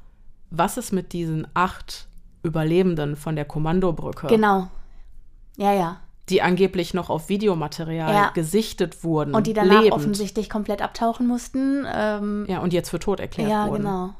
was 0.52 0.78
ist 0.78 0.92
mit 0.92 1.14
diesen 1.14 1.48
acht 1.54 2.08
Überlebenden 2.44 3.16
von 3.16 3.36
der 3.36 3.46
Kommandobrücke? 3.46 4.28
Genau. 4.28 4.68
Ja, 5.58 5.74
ja. 5.74 6.02
Die 6.30 6.42
angeblich 6.42 6.94
noch 6.94 7.10
auf 7.10 7.30
Videomaterial 7.30 8.14
Ja. 8.14 8.30
gesichtet 8.32 9.04
wurden. 9.04 9.36
Und 9.36 9.46
die 9.48 9.54
danach 9.54 9.82
lebend. 9.82 9.94
offensichtlich 9.94 10.50
komplett 10.50 10.82
abtauchen 10.82 11.28
mussten. 11.28 11.86
Ähm, 11.94 12.46
Ja, 12.50 12.60
und 12.60 12.74
jetzt 12.74 12.90
für 12.90 13.00
tot 13.00 13.20
erklärt 13.20 13.50
ja, 13.50 13.68
wurden. 13.68 13.84
genau. 13.84 14.14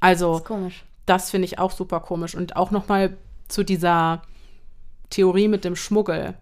Also, 0.00 0.36
ist 0.36 0.44
komisch. 0.44 0.84
das 1.06 1.30
finde 1.30 1.46
ich 1.46 1.58
auch 1.58 1.70
super 1.70 2.00
komisch. 2.00 2.34
Und 2.34 2.56
auch 2.56 2.70
nochmal 2.70 3.16
zu 3.48 3.64
dieser 3.64 4.22
Theorie 5.10 5.48
mit 5.48 5.64
dem 5.64 5.76
Schmuggel. 5.76 6.34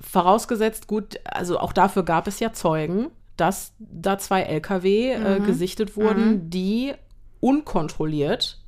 Vorausgesetzt, 0.00 0.86
gut, 0.88 1.18
also 1.24 1.58
auch 1.58 1.72
dafür 1.72 2.02
gab 2.04 2.26
es 2.26 2.38
ja 2.40 2.52
Zeugen, 2.52 3.10
dass 3.36 3.72
da 3.78 4.18
zwei 4.18 4.42
Lkw 4.42 5.12
äh, 5.12 5.40
Mhm. 5.40 5.46
gesichtet 5.46 5.96
wurden, 5.96 6.50
die 6.50 6.92
unkontrolliert, 7.40 8.58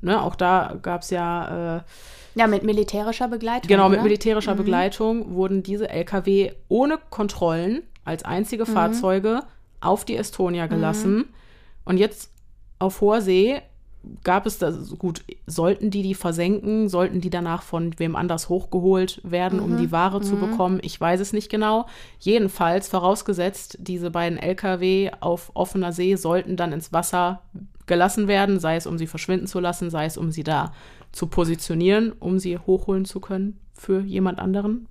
ne, 0.00 0.20
auch 0.22 0.34
da 0.36 0.76
gab 0.82 1.02
es 1.02 1.10
ja 1.10 1.76
äh, 1.78 1.82
Ja, 2.34 2.46
mit 2.46 2.64
militärischer 2.64 3.28
Begleitung. 3.28 3.68
Genau, 3.68 3.88
mit 3.88 3.98
oder? 3.98 4.04
militärischer 4.04 4.54
Begleitung 4.54 5.34
wurden 5.34 5.62
diese 5.62 5.88
Lkw 5.88 6.52
ohne 6.68 6.98
Kontrollen 7.10 7.82
als 8.04 8.24
einzige 8.24 8.66
Fahrzeuge 8.66 9.42
auf 9.80 10.04
die 10.04 10.16
Estonia 10.16 10.66
gelassen. 10.66 11.26
Und 11.84 11.98
jetzt 11.98 12.30
auf 12.78 13.00
hoher 13.00 13.20
See 13.20 13.60
gab 14.22 14.46
es 14.46 14.58
das, 14.58 14.98
gut, 14.98 15.24
sollten 15.46 15.90
die 15.90 16.02
die 16.02 16.14
versenken, 16.14 16.88
sollten 16.88 17.20
die 17.20 17.30
danach 17.30 17.62
von 17.62 17.98
wem 17.98 18.16
anders 18.16 18.48
hochgeholt 18.48 19.20
werden, 19.24 19.60
um 19.60 19.78
die 19.78 19.92
Ware 19.92 20.20
zu 20.20 20.36
bekommen? 20.36 20.78
Ich 20.82 21.00
weiß 21.00 21.20
es 21.20 21.32
nicht 21.32 21.50
genau. 21.50 21.86
Jedenfalls, 22.18 22.88
vorausgesetzt, 22.88 23.78
diese 23.80 24.10
beiden 24.10 24.38
LKW 24.38 25.10
auf 25.20 25.50
offener 25.54 25.92
See 25.92 26.16
sollten 26.16 26.56
dann 26.56 26.72
ins 26.72 26.92
Wasser 26.92 27.42
gelassen 27.86 28.28
werden, 28.28 28.60
sei 28.60 28.76
es 28.76 28.86
um 28.86 28.98
sie 28.98 29.06
verschwinden 29.06 29.46
zu 29.46 29.60
lassen, 29.60 29.90
sei 29.90 30.06
es 30.06 30.16
um 30.16 30.30
sie 30.30 30.44
da 30.44 30.72
zu 31.14 31.26
positionieren, 31.26 32.12
um 32.12 32.38
sie 32.38 32.58
hochholen 32.58 33.04
zu 33.04 33.20
können 33.20 33.60
für 33.72 34.00
jemand 34.02 34.38
anderen. 34.38 34.88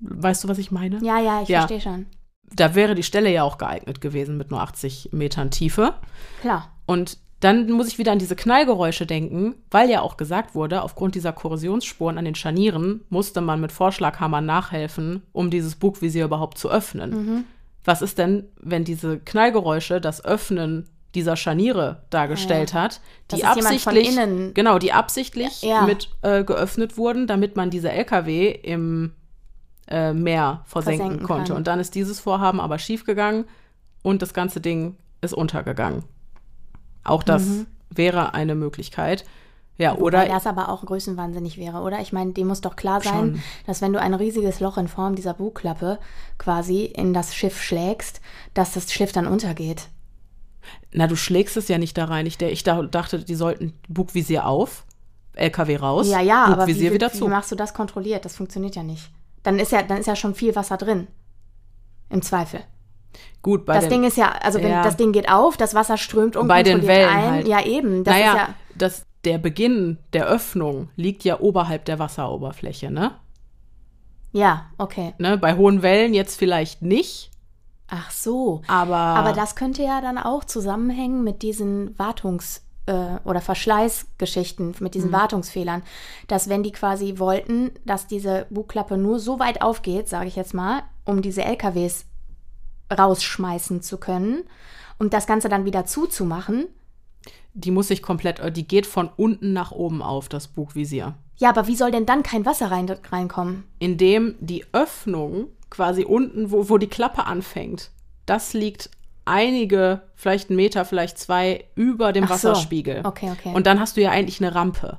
Weißt 0.00 0.44
du, 0.44 0.48
was 0.48 0.58
ich 0.58 0.70
meine? 0.70 0.98
Ja, 1.02 1.20
ja, 1.20 1.42
ich 1.42 1.48
Ja. 1.48 1.60
verstehe 1.60 1.80
schon. 1.80 2.06
Da 2.54 2.74
wäre 2.74 2.94
die 2.94 3.02
Stelle 3.02 3.30
ja 3.32 3.44
auch 3.44 3.56
geeignet 3.56 4.00
gewesen 4.00 4.36
mit 4.36 4.50
nur 4.50 4.60
80 4.60 5.10
Metern 5.12 5.50
Tiefe. 5.50 5.94
Klar. 6.40 6.70
Und 6.86 7.18
dann 7.40 7.70
muss 7.72 7.88
ich 7.88 7.98
wieder 7.98 8.12
an 8.12 8.18
diese 8.18 8.36
Knallgeräusche 8.36 9.06
denken, 9.06 9.54
weil 9.70 9.90
ja 9.90 10.00
auch 10.02 10.16
gesagt 10.16 10.54
wurde, 10.54 10.82
aufgrund 10.82 11.14
dieser 11.14 11.32
Korrosionsspuren 11.32 12.18
an 12.18 12.24
den 12.24 12.34
Scharnieren 12.34 13.00
musste 13.08 13.40
man 13.40 13.60
mit 13.60 13.72
Vorschlaghammern 13.72 14.44
nachhelfen, 14.46 15.22
um 15.32 15.50
dieses 15.50 15.74
Bugvisier 15.76 16.24
überhaupt 16.26 16.58
zu 16.58 16.70
öffnen. 16.70 17.10
Mhm. 17.10 17.44
Was 17.84 18.00
ist 18.02 18.18
denn, 18.18 18.44
wenn 18.60 18.84
diese 18.84 19.18
Knallgeräusche 19.18 20.00
das 20.00 20.24
Öffnen 20.24 20.88
dieser 21.14 21.36
Scharniere 21.36 22.02
dargestellt 22.10 22.72
hat, 22.74 23.00
Das 23.28 23.38
die 23.40 23.44
absichtlich, 23.44 24.16
genau, 24.54 24.78
die 24.78 24.92
absichtlich 24.92 25.62
Ja. 25.62 25.82
mit 25.82 26.08
äh, 26.22 26.42
geöffnet 26.44 26.96
wurden, 26.96 27.26
damit 27.26 27.54
man 27.56 27.70
diese 27.70 27.90
LKW 27.92 28.48
im 28.50 29.12
äh, 29.88 30.12
Meer 30.14 30.62
versenken, 30.64 31.00
Versenken 31.06 31.26
konnte. 31.26 31.48
kann. 31.48 31.56
Und 31.58 31.66
dann 31.66 31.80
ist 31.80 31.94
dieses 31.94 32.18
Vorhaben 32.20 32.60
aber 32.60 32.78
schiefgegangen 32.78 33.44
und 34.02 34.22
das 34.22 34.32
ganze 34.32 34.60
Ding 34.60 34.96
ist 35.20 35.34
untergegangen. 35.34 36.04
Auch 37.04 37.22
das 37.22 37.46
wäre 37.90 38.32
eine 38.34 38.54
Möglichkeit. 38.54 39.24
Ja, 39.78 39.92
Mhm. 39.94 39.96
Wobei 40.00 40.04
oder 40.06 40.26
das 40.26 40.46
aber 40.46 40.68
auch 40.68 40.84
größenwahnsinnig 40.84 41.58
wäre, 41.58 41.80
oder? 41.80 42.00
Ich 42.00 42.12
meine, 42.12 42.32
dem 42.32 42.46
muss 42.46 42.60
doch 42.60 42.76
klar 42.76 43.00
sein, 43.00 43.12
Schon. 43.14 43.42
dass 43.66 43.80
wenn 43.82 43.92
du 43.92 44.00
ein 44.00 44.14
riesiges 44.14 44.60
Loch 44.60 44.78
in 44.78 44.86
Form 44.86 45.14
dieser 45.14 45.34
Bugklappe 45.34 45.98
quasi 46.38 46.84
in 46.84 47.12
das 47.12 47.34
Schiff 47.34 47.60
schlägst, 47.60 48.20
dass 48.54 48.72
das 48.74 48.92
Schiff 48.92 49.12
dann 49.12 49.26
untergeht. 49.26 49.88
Na, 50.92 51.06
du 51.06 51.16
schlägst 51.16 51.56
es 51.56 51.68
ja 51.68 51.78
nicht 51.78 51.96
da 51.98 52.04
rein. 52.06 52.26
Ich, 52.26 52.38
der, 52.38 52.52
ich 52.52 52.62
da, 52.62 52.82
dachte, 52.82 53.18
die 53.20 53.34
sollten 53.34 53.72
Bugvisier 53.88 54.46
auf, 54.46 54.84
LKW 55.34 55.76
raus, 55.76 56.08
Ja, 56.08 56.20
ja, 56.20 56.44
aber 56.44 56.52
wie, 56.52 56.72
Bugvisier 56.72 56.90
wie, 56.90 56.94
wieder 56.94 57.12
wie 57.12 57.18
zu. 57.18 57.28
machst 57.28 57.50
du 57.52 57.56
das 57.56 57.74
kontrolliert? 57.74 58.24
Das 58.24 58.36
funktioniert 58.36 58.76
ja 58.76 58.82
nicht. 58.82 59.10
Dann 59.42 59.58
ist 59.58 59.72
ja, 59.72 59.82
dann 59.82 59.98
ist 59.98 60.06
ja 60.06 60.16
schon 60.16 60.34
viel 60.34 60.54
Wasser 60.54 60.76
drin. 60.76 61.08
Im 62.10 62.22
Zweifel. 62.22 62.60
Gut, 63.42 63.66
bei 63.66 63.74
das 63.74 63.84
den, 63.84 63.90
Ding 63.90 64.04
ist 64.04 64.16
ja, 64.16 64.30
also 64.30 64.60
wenn 64.62 64.70
Ja. 64.70 64.82
das 64.84 64.96
Ding 64.96 65.12
geht 65.12 65.28
auf, 65.28 65.56
das 65.56 65.74
Wasser 65.74 65.96
strömt 65.96 66.36
bei 66.46 66.62
den 66.62 66.86
Wellen 66.86 67.08
ein. 67.08 67.30
halt. 67.30 67.48
Ja, 67.48 67.64
eben. 67.64 68.04
Das 68.04 68.14
naja, 68.14 68.30
ist 68.32 68.38
ja, 68.38 68.54
das, 68.76 69.06
der 69.24 69.38
Beginn 69.38 69.98
der 70.12 70.26
Öffnung 70.26 70.90
liegt 70.96 71.24
ja 71.24 71.40
oberhalb 71.40 71.84
der 71.86 71.98
Wasseroberfläche, 71.98 72.90
ne? 72.90 73.12
ja, 74.32 74.66
okay. 74.78 75.12
ne? 75.18 75.36
Bei 75.36 75.56
hohen 75.56 75.82
Wellen 75.82 76.14
jetzt 76.14 76.38
vielleicht 76.38 76.82
nicht, 76.82 77.30
Ach 77.94 78.10
so. 78.10 78.62
aber, 78.68 78.96
Aber 78.96 79.32
das 79.34 79.54
könnte 79.54 79.82
ja 79.82 80.00
dann 80.00 80.16
auch 80.16 80.44
zusammenhängen 80.44 81.22
mit 81.24 81.42
diesen 81.42 81.94
Wartungs- 81.98 82.62
äh, 82.86 83.18
oder 83.24 83.40
Verschleißgeschichten, 83.42 84.68
mit 84.68 84.80
Mhm. 84.80 84.90
diesen 84.90 85.12
Wartungsfehlern, 85.12 85.82
dass 86.26 86.48
wenn 86.48 86.62
die 86.62 86.72
quasi 86.72 87.18
wollten, 87.18 87.70
dass 87.84 88.06
diese 88.06 88.46
Bugklappe 88.50 88.96
nur 88.96 89.18
so 89.20 89.38
weit 89.38 89.60
aufgeht, 89.62 90.08
sage 90.08 90.26
ich 90.28 90.36
jetzt 90.36 90.54
mal, 90.54 90.82
um 91.04 91.20
diese 91.22 91.44
LKWs 91.44 92.06
rausschmeißen 92.96 93.82
zu 93.82 93.98
können 93.98 94.42
und 94.98 95.12
das 95.12 95.26
Ganze 95.26 95.48
dann 95.48 95.64
wieder 95.64 95.84
zuzumachen. 95.86 96.66
die 97.54 97.70
muss 97.70 97.88
sich 97.88 98.00
komplett, 98.02 98.40
äh, 98.40 98.50
die 98.50 98.66
geht 98.66 98.86
von 98.86 99.10
unten 99.14 99.52
nach 99.52 99.72
oben 99.72 100.00
auf, 100.00 100.30
das 100.30 100.48
Bugvisier. 100.48 101.14
Ja, 101.36 101.50
aber 101.50 101.66
wie 101.66 101.76
soll 101.76 101.90
denn 101.90 102.06
dann 102.06 102.22
kein 102.22 102.46
Wasser 102.46 102.70
rein, 102.70 102.88
reinkommen? 103.10 103.64
indem 103.78 104.36
die 104.40 104.64
Öffnung 104.72 105.48
quasi 105.72 106.04
unten, 106.04 106.50
wo, 106.52 106.68
wo 106.68 106.78
die 106.78 106.86
Klappe 106.86 107.26
anfängt, 107.26 107.90
das 108.26 108.52
liegt 108.52 108.90
einige, 109.24 110.02
vielleicht 110.14 110.50
einen 110.50 110.56
Meter, 110.56 110.84
vielleicht 110.84 111.18
zwei 111.18 111.64
über 111.74 112.12
dem 112.12 112.24
Ach 112.24 112.28
so. 112.28 112.50
Wasserspiegel. 112.50 113.00
Okay, 113.04 113.30
okay. 113.32 113.50
Und 113.54 113.66
dann 113.66 113.80
hast 113.80 113.96
du 113.96 114.02
ja 114.02 114.10
eigentlich 114.10 114.40
eine 114.40 114.54
Rampe, 114.54 114.98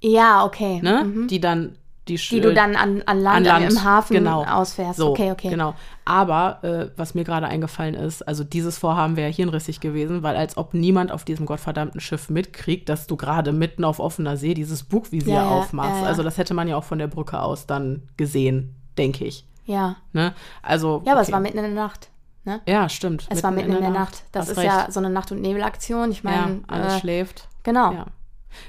Ja, 0.00 0.44
okay. 0.44 0.80
ne? 0.82 1.26
Die 1.28 1.40
dann 1.40 1.76
die, 2.08 2.16
Die 2.16 2.40
du 2.40 2.54
dann 2.54 2.74
an, 2.74 3.02
an, 3.04 3.20
Land, 3.20 3.36
an 3.48 3.62
Land 3.62 3.70
im 3.70 3.84
Hafen 3.84 4.14
genau. 4.14 4.42
ausfährst. 4.42 4.98
So, 4.98 5.10
okay, 5.10 5.30
okay. 5.30 5.50
Genau. 5.50 5.74
Aber 6.06 6.64
äh, 6.64 6.88
was 6.96 7.14
mir 7.14 7.24
gerade 7.24 7.46
eingefallen 7.46 7.94
ist, 7.94 8.26
also 8.26 8.44
dieses 8.44 8.78
Vorhaben 8.78 9.16
wäre 9.16 9.30
hirnrissig 9.30 9.80
gewesen, 9.80 10.22
weil 10.22 10.34
als 10.34 10.56
ob 10.56 10.72
niemand 10.72 11.12
auf 11.12 11.26
diesem 11.26 11.44
gottverdammten 11.44 12.00
Schiff 12.00 12.30
mitkriegt, 12.30 12.88
dass 12.88 13.06
du 13.06 13.16
gerade 13.16 13.52
mitten 13.52 13.84
auf 13.84 14.00
offener 14.00 14.38
See 14.38 14.54
dieses 14.54 14.84
Bugvisier 14.84 15.34
ja, 15.34 15.48
aufmachst. 15.50 15.96
ja, 15.96 16.02
ja. 16.04 16.06
Also 16.08 16.22
das 16.22 16.38
hätte 16.38 16.54
man 16.54 16.66
ja 16.66 16.76
auch 16.76 16.84
von 16.84 16.98
der 16.98 17.08
Brücke 17.08 17.42
aus 17.42 17.66
dann 17.66 18.04
gesehen, 18.16 18.74
denke 18.96 19.26
ich. 19.26 19.44
Ja. 19.68 19.96
Ne? 20.12 20.34
Also, 20.62 21.02
Ja, 21.04 21.12
aber 21.12 21.20
es 21.20 21.28
okay. 21.28 21.34
war 21.34 21.40
mitten 21.40 21.58
in 21.58 21.64
der 21.64 21.72
Nacht. 21.74 22.08
Ne? 22.44 22.60
Ja, 22.66 22.88
stimmt. 22.88 23.26
Es 23.28 23.42
war 23.42 23.50
mitten 23.50 23.72
in 23.72 23.80
der 23.82 23.90
Nacht. 23.90 24.24
Das 24.32 24.42
Hast 24.46 24.52
ist 24.52 24.56
recht. 24.58 24.66
ja 24.66 24.90
so 24.90 24.98
eine 25.00 25.10
Nacht- 25.10 25.30
und 25.30 25.42
Nebelaktion. 25.42 26.10
Ich 26.10 26.24
meine, 26.24 26.52
ja, 26.54 26.58
alles 26.68 26.94
äh, 26.94 27.00
schläft. 27.00 27.48
genau. 27.62 27.92
Ja. 27.92 28.06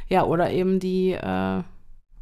ja, 0.09 0.23
oder 0.25 0.51
eben 0.51 0.79
die, 0.79 1.13
äh, 1.13 1.63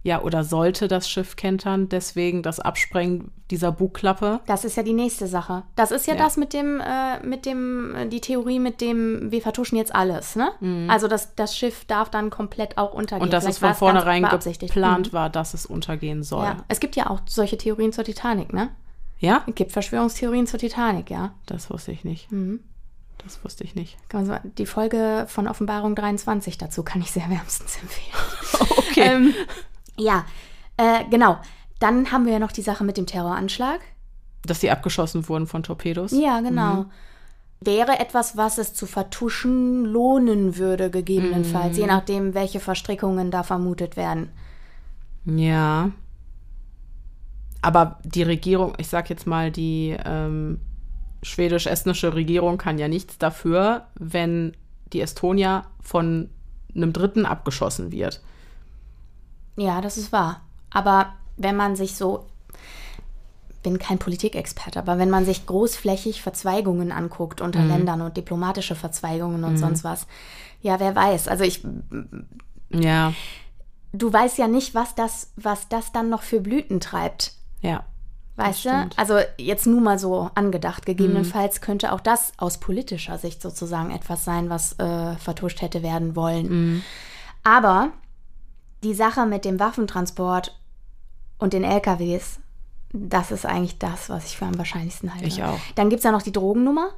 ja, 0.07 0.21
oder 0.21 0.43
sollte 0.43 0.87
das 0.87 1.09
Schiff 1.09 1.35
kentern, 1.35 1.89
deswegen 1.89 2.41
das 2.41 2.59
Absprengen 2.59 3.31
dieser 3.51 3.71
Bugklappe. 3.71 4.39
Das 4.45 4.63
ist 4.65 4.75
ja 4.77 4.83
die 4.83 4.93
nächste 4.93 5.27
Sache. 5.27 5.63
Das 5.75 5.91
ist 5.91 6.07
ja, 6.07 6.15
Ja. 6.15 6.23
das 6.23 6.37
mit 6.37 6.53
dem, 6.53 6.79
äh, 6.81 7.19
mit 7.25 7.45
dem, 7.45 7.93
äh, 7.95 8.07
die 8.07 8.21
Theorie 8.21 8.59
mit 8.59 8.81
dem, 8.81 9.31
wir 9.31 9.41
vertuschen 9.41 9.77
jetzt 9.77 9.93
alles, 9.93 10.35
ne? 10.35 10.49
Also 10.89 11.07
das, 11.07 11.35
das 11.35 11.55
Schiff 11.55 11.85
darf 11.85 12.09
dann 12.09 12.29
komplett 12.29 12.77
auch 12.77 12.93
untergehen. 12.93 13.19
Mhm. 13.19 13.23
Und 13.25 13.33
dass 13.33 13.45
es 13.45 13.57
Vielleicht 13.59 13.77
von 13.79 13.93
vornherein 13.93 14.23
geplant 14.59 15.07
Mhm. 15.11 15.13
war, 15.13 15.29
dass 15.29 15.53
es 15.53 15.65
untergehen 15.65 16.23
soll. 16.23 16.45
Ja. 16.45 16.57
Es 16.67 16.79
gibt 16.79 16.95
ja 16.95 17.09
auch 17.09 17.19
solche 17.27 17.57
Theorien 17.57 17.91
zur 17.93 18.03
Titanic, 18.03 18.53
ne? 18.53 18.69
Ja? 19.19 19.43
Es 19.47 19.55
gibt 19.55 19.71
Verschwörungstheorien 19.71 20.47
zur 20.47 20.59
Titanic, 20.59 21.09
ja. 21.09 21.33
Das 21.47 21.69
wusste 21.69 21.91
ich 21.91 22.03
nicht. 22.03 22.31
Mhm. 22.31 22.59
Das 23.25 23.43
wusste 23.43 23.63
ich 23.65 23.75
nicht. 23.75 23.97
Kann 24.09 24.25
man 24.27 24.41
so- 24.43 24.49
Die 24.57 24.65
Folge 24.65 25.25
von 25.27 25.47
Offenbarung 25.47 25.95
23 25.95 26.57
dazu 26.57 26.83
kann 26.83 27.01
ich 27.01 27.11
sehr 27.11 27.29
wärmstens 27.29 27.77
empfehlen. 27.81 28.17
Okay. 28.89 29.01
ähm, 29.01 29.33
ja, 29.97 30.25
äh, 30.77 31.03
genau. 31.09 31.37
Dann 31.79 32.11
haben 32.11 32.25
wir 32.25 32.33
ja 32.33 32.39
noch 32.39 32.51
die 32.51 32.61
Sache 32.61 32.83
mit 32.83 32.97
dem 32.97 33.05
Terroranschlag. 33.05 33.81
Dass 34.43 34.59
die 34.59 34.71
abgeschossen 34.71 35.27
wurden 35.27 35.47
von 35.47 35.63
Torpedos? 35.63 36.11
Ja, 36.11 36.39
genau. 36.41 36.85
Wäre 37.59 37.99
etwas, 37.99 38.37
was 38.37 38.57
es 38.57 38.73
zu 38.73 38.85
vertuschen 38.85 39.85
lohnen 39.85 40.57
würde, 40.57 40.89
gegebenenfalls, 40.89 41.77
je 41.77 41.87
nachdem, 41.87 42.33
welche 42.33 42.59
Verstrickungen 42.59 43.31
da 43.31 43.43
vermutet 43.43 43.97
werden. 43.97 44.29
Ja. 45.25 45.91
Aber 47.61 47.99
die 48.03 48.23
Regierung, 48.23 48.73
ich 48.77 48.87
sag 48.87 49.09
jetzt 49.09 49.25
mal, 49.25 49.51
die 49.51 49.97
ähm, 50.05 50.59
schwedisch-estnische 51.23 52.13
Regierung 52.13 52.57
kann 52.57 52.77
ja 52.77 52.87
nichts 52.87 53.17
dafür, 53.17 53.87
wenn 53.95 54.55
die 54.93 55.01
Estonia 55.01 55.65
von 55.81 56.29
einem 56.75 56.93
Dritten 56.93 57.25
abgeschossen 57.25 57.91
wird. 57.91 58.21
Ja, 59.57 59.81
das 59.81 59.97
ist 59.97 60.11
wahr. 60.11 60.41
Aber 60.69 61.13
wenn 61.35 61.55
man 61.55 61.75
sich 61.75 61.95
so, 61.95 62.25
bin 63.63 63.79
kein 63.79 63.99
Politikexperte, 63.99 64.79
aber 64.79 64.97
wenn 64.97 65.09
man 65.09 65.25
sich 65.25 65.45
großflächig 65.45 66.21
Verzweigungen 66.21 66.91
anguckt 66.91 67.41
unter 67.41 67.63
Ländern 67.65 68.01
und 68.01 68.15
diplomatische 68.15 68.75
Verzweigungen 68.75 69.43
und 69.43 69.57
sonst 69.57 69.83
was, 69.83 70.07
ja, 70.61 70.79
wer 70.79 70.95
weiß. 70.95 71.27
Also 71.27 71.43
ich, 71.43 71.65
Ja, 72.69 73.13
du 73.93 74.13
weißt 74.13 74.37
ja 74.37 74.47
nicht, 74.47 74.73
was 74.75 74.95
das, 74.95 75.31
was 75.35 75.67
das 75.69 75.91
dann 75.91 76.09
noch 76.09 76.21
für 76.21 76.39
Blüten 76.39 76.79
treibt. 76.79 77.33
ja. 77.61 77.83
Weißt 78.39 78.65
du? 78.65 78.87
Also 78.97 79.17
jetzt 79.39 79.65
nur 79.65 79.81
mal 79.81 79.97
so 79.97 80.29
angedacht. 80.35 80.85
Gegebenenfalls 80.85 81.59
könnte 81.59 81.91
auch 81.91 81.99
das 81.99 82.33
aus 82.37 82.59
politischer 82.59 83.17
Sicht 83.17 83.41
sozusagen 83.41 83.89
etwas 83.89 84.25
sein, 84.25 84.51
was 84.51 84.77
äh, 84.77 85.15
vertuscht 85.15 85.63
hätte 85.63 85.81
werden 85.81 86.15
wollen. 86.15 86.83
Aber 87.43 87.89
die 88.83 88.93
Sache 88.93 89.25
mit 89.25 89.45
dem 89.45 89.59
Waffentransport 89.59 90.57
und 91.39 91.53
den 91.53 91.63
LKWs, 91.63 92.39
das 92.93 93.31
ist 93.31 93.45
eigentlich 93.45 93.79
das, 93.79 94.09
was 94.09 94.25
ich 94.25 94.37
für 94.37 94.45
am 94.45 94.57
wahrscheinlichsten 94.57 95.13
halte. 95.13 95.27
Ich 95.27 95.43
auch. 95.43 95.59
Dann 95.75 95.89
gibt 95.89 95.99
es 95.99 96.03
ja 96.03 96.11
noch 96.11 96.21
die 96.21 96.31
Drogennummer, 96.31 96.89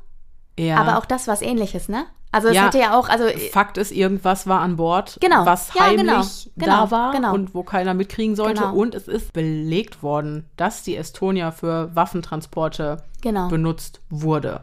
Ja. 0.58 0.78
aber 0.78 0.98
auch 0.98 1.06
das 1.06 1.28
was 1.28 1.42
ähnliches, 1.42 1.90
ne? 1.90 2.06
Also 2.32 2.50
es 2.50 2.56
Ja. 2.56 2.66
hätte 2.68 2.78
ja 2.78 2.96
auch, 2.98 3.10
also 3.10 3.26
Fakt 3.52 3.78
ist, 3.80 3.92
irgendwas 3.92 4.46
war 4.46 4.60
an 4.62 4.76
Bord, 4.76 5.18
Genau. 5.20 5.48
was 5.48 5.74
Ja, 5.74 5.90
genau. 5.90 6.14
heimlich 6.18 6.52
Genau. 6.58 6.86
da 6.86 6.92
war 6.92 7.12
Genau. 7.12 7.34
und 7.34 7.56
wo 7.56 7.64
keiner 7.64 7.96
mitkriegen 7.96 8.36
sollte. 8.36 8.62
Genau. 8.62 8.76
Und 8.76 8.94
es 8.94 9.08
ist 9.08 9.34
belegt 9.34 10.04
worden, 10.04 10.46
dass 10.56 10.84
die 10.84 10.96
Estonia 10.96 11.50
für 11.52 11.96
Waffentransporte 11.96 13.02
genau, 13.22 13.48
benutzt 13.48 14.02
wurde. 14.12 14.62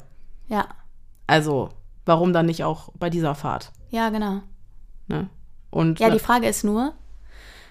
ja, 0.49 0.67
Also, 1.27 1.71
warum 2.05 2.33
dann 2.33 2.47
nicht 2.47 2.63
auch 2.63 2.91
bei 2.95 3.11
dieser 3.11 3.35
Fahrt? 3.35 3.73
ja, 3.91 4.11
genau. 4.11 4.43
Ne? 5.09 5.29
Und 5.71 5.99
Ja, 5.99 6.11
die 6.11 6.21
Frage 6.21 6.47
ist 6.47 6.63
nur, 6.63 6.93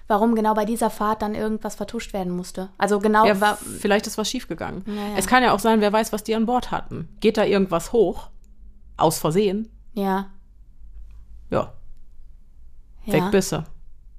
warum 0.07 0.36
genau 0.36 0.53
bei 0.53 0.65
dieser 0.65 0.90
Fahrt 0.90 1.22
dann 1.22 1.34
irgendwas 1.36 1.76
vertuscht 1.76 2.14
werden 2.14 2.32
musste. 2.36 2.69
Also 2.77 2.99
genau, 2.99 3.26
ja, 3.26 3.40
wa- 3.41 3.57
vielleicht 3.80 4.07
ist 4.07 4.18
was 4.18 4.30
schiefgegangen. 4.30 4.84
Ja, 4.88 4.94
ja. 4.94 5.18
Es 5.18 5.27
kann 5.27 5.41
ja 5.44 5.52
auch 5.53 5.60
sein, 5.60 5.82
wer 5.82 5.91
weiß, 5.94 6.14
was 6.14 6.23
die 6.23 6.36
an 6.36 6.45
Bord 6.45 6.72
hatten. 6.72 7.10
Geht 7.22 7.38
da 7.38 7.44
irgendwas 7.45 7.91
hoch? 7.91 8.30
Aus 8.98 9.18
Versehen? 9.19 9.69
ja, 9.94 10.27
Ja. 11.49 11.73
Ja. 13.06 13.14
Weg 13.14 13.32
bisse. 13.32 13.65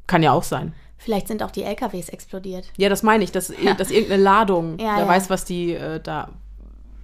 Kann 0.06 0.22
ja 0.22 0.30
auch 0.32 0.44
sein. 0.44 0.72
Vielleicht 0.96 1.26
sind 1.28 1.42
auch 1.42 1.50
die 1.50 1.64
LKWs 1.64 2.08
explodiert. 2.08 2.70
Ja, 2.76 2.88
das 2.88 3.02
meine 3.02 3.24
ich, 3.24 3.32
dass, 3.32 3.52
dass 3.78 3.90
irgendeine 3.90 4.22
Ladung, 4.22 4.78
wer 4.78 5.08
weiß, 5.08 5.28
was 5.30 5.44
die 5.44 5.72
äh, 5.74 6.00
da 6.00 6.28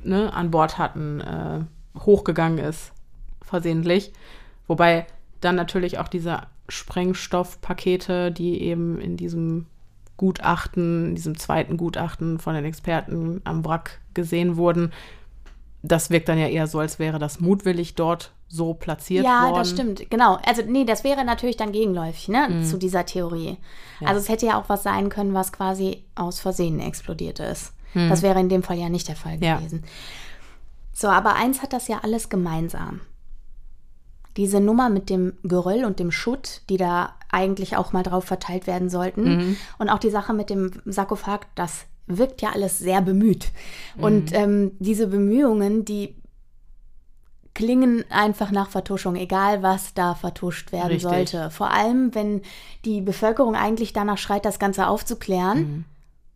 ne, 0.04 0.32
an 0.32 0.50
Bord 0.52 0.78
hatten, 0.78 1.20
äh, 1.20 1.60
hochgegangen 2.00 2.59
ist, 2.59 2.92
versehentlich. 3.42 4.12
Wobei 4.68 5.06
dann 5.40 5.56
natürlich 5.56 5.98
auch 5.98 6.09
diese 6.09 6.42
Sprengstoffpakete, 6.68 8.32
die 8.32 8.62
eben 8.62 9.01
in 9.01 9.16
diesem 9.16 9.66
Gutachten, 10.16 11.09
in 11.10 11.14
diesem 11.14 11.39
zweiten 11.39 11.76
Gutachten 11.76 12.39
von 12.39 12.55
den 12.55 12.64
Experten 12.64 13.40
am 13.44 13.64
Wrack 13.64 14.01
gesehen 14.14 14.56
wurden, 14.56 14.93
das 15.82 16.10
wirkt 16.10 16.28
dann 16.28 16.39
ja 16.39 16.47
eher 16.47 16.66
so, 16.68 16.78
als 16.78 16.98
wäre 16.98 17.18
das 17.18 17.40
mutwillig 17.40 17.97
dort 17.97 18.32
so 18.47 18.74
platziert 18.74 19.24
ja, 19.24 19.44
worden. 19.44 19.55
das 19.56 19.70
stimmt. 19.70 20.10
Genau. 20.10 20.39
Also, 20.47 20.62
nee, 20.66 20.84
das 20.84 21.02
wäre 21.05 21.24
natürlich 21.24 21.56
dann 21.56 21.72
gegenläufig, 21.72 22.28
ne, 22.28 22.62
zu 22.62 22.76
dieser 22.76 23.05
Theorie. 23.06 23.56
Also, 24.05 24.20
es 24.20 24.28
hätte 24.28 24.47
ja 24.47 24.60
auch 24.60 24.68
was 24.68 24.82
sein 24.82 25.09
können, 25.09 25.34
was 25.34 25.52
quasi 25.52 26.05
aus 26.14 26.39
Versehen 26.39 26.78
explodiert 26.78 27.40
ist. 27.40 27.72
Das 27.94 28.22
wäre 28.22 28.40
in 28.40 28.48
dem 28.48 28.62
Fall 28.62 28.78
ja 28.78 28.89
nicht 28.89 29.09
der 29.09 29.16
Fall 29.16 29.43
Ja. 29.43 29.56
gewesen. 29.56 29.84
So, 30.94 31.09
aber 31.09 31.34
eins 31.34 31.62
hat 31.62 31.72
das 31.72 31.89
ja 31.89 32.01
alles 32.02 32.28
gemeinsam. 32.28 33.01
Diese 34.36 34.60
Nummer 34.60 34.88
mit 34.88 35.10
dem 35.10 35.34
Geröll 35.42 35.84
und 35.84 35.98
dem 35.98 36.10
Schutt, 36.10 36.62
die 36.68 36.76
da 36.76 37.14
eigentlich 37.30 37.76
auch 37.76 37.92
mal 37.92 38.02
drauf 38.02 38.24
verteilt 38.24 38.66
werden 38.66 38.90
sollten. 38.90 39.56
Und 39.78 39.88
auch 39.88 39.98
die 39.98 40.10
Sache 40.10 40.32
mit 40.32 40.50
dem 40.50 40.70
Sarkophag, 40.84 41.40
das 41.54 41.86
wirkt 42.06 42.42
ja 42.42 42.50
alles 42.50 42.78
sehr 42.78 43.00
bemüht. 43.00 43.52
Und 43.96 44.32
ähm, 44.32 44.72
diese 44.78 45.06
Bemühungen, 45.06 45.84
die 45.84 46.14
klingen 47.54 48.04
einfach 48.10 48.50
nach 48.50 48.70
Vertuschung, 48.70 49.16
egal 49.16 49.62
was 49.62 49.94
da 49.94 50.14
vertuscht 50.14 50.72
werden 50.72 50.92
Richtig. 50.92 51.02
sollte. 51.02 51.50
Vor 51.50 51.70
allem, 51.70 52.14
wenn 52.14 52.42
die 52.84 53.00
Bevölkerung 53.00 53.54
eigentlich 53.54 53.92
danach 53.92 54.18
schreit, 54.18 54.44
das 54.44 54.59
Ganze 54.59 54.86
aufzuklären 54.86 55.84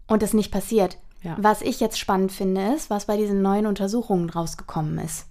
und 0.07 0.23
es 0.23 0.35
nicht 0.35 0.53
passiert. 0.53 0.99
Ja. 1.23 1.37
Was 1.41 1.63
ich 1.63 1.81
jetzt 1.81 1.99
spannend 1.99 2.33
finde, 2.33 2.75
ist, 2.75 2.91
was 2.91 3.07
bei 3.07 3.17
diesen 3.17 3.43
neuen 3.43 3.67
Untersuchungen 3.67 4.31
rausgekommen 4.31 4.99
ist. 4.99 5.27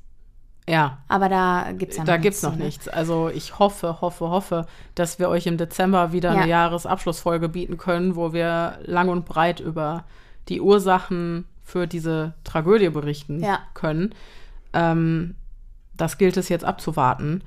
Ja, 0.67 0.97
Aber 1.07 1.29
da 1.29 1.71
gibt 1.73 1.91
es 1.91 1.97
ja 1.97 2.03
noch 2.03 2.07
da 2.07 2.17
gibt's 2.17 2.41
noch 2.41 2.53
zu, 2.53 2.57
ne? 2.57 2.65
nichts. 2.65 2.87
Also 2.87 3.29
ich 3.29 3.59
hoffe, 3.59 4.01
hoffe, 4.01 4.29
hoffe, 4.29 4.65
dass 4.95 5.19
wir 5.19 5.29
euch 5.29 5.45
im 5.45 5.57
Dezember 5.57 6.11
wieder 6.11 6.33
Ja. 6.33 6.41
eine 6.41 6.49
Jahresabschlussfolge 6.49 7.49
bieten 7.49 7.77
können, 7.77 8.15
wo 8.15 8.33
wir 8.33 8.79
lang 8.83 9.09
und 9.09 9.25
breit 9.25 9.59
über 9.59 10.05
die 10.49 10.61
Ursachen 10.61 11.45
für 11.63 11.85
diese 11.87 12.33
Tragödie 12.43 12.89
berichten 12.89 13.43
Ja. 13.43 13.59
können. 13.75 14.15
Ähm, 14.73 15.35
das 15.95 16.17
gilt 16.17 16.35
es 16.37 16.49
jetzt 16.49 16.65
abzuwarten. 16.65 17.43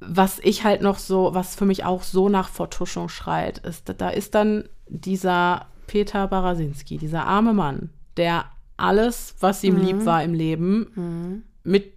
Was 0.00 0.40
ich 0.40 0.64
halt 0.64 0.82
noch 0.82 0.98
so, 0.98 1.32
was 1.32 1.54
für 1.54 1.64
mich 1.64 1.84
auch 1.84 2.02
so 2.02 2.28
nach 2.28 2.48
Vertuschung 2.48 3.08
schreit, 3.08 3.58
ist, 3.58 3.94
da 3.98 4.08
ist 4.08 4.34
dann 4.34 4.64
dieser 4.88 5.66
Peter 5.86 6.26
Barasinski, 6.26 6.98
dieser 6.98 7.24
arme 7.26 7.52
Mann, 7.52 7.90
der 8.16 8.46
alles, 8.76 9.36
was 9.38 9.62
ihm 9.62 9.76
lieb 9.76 10.04
war 10.04 10.24
im 10.24 10.34
Leben, 10.34 11.44
mit 11.64 11.92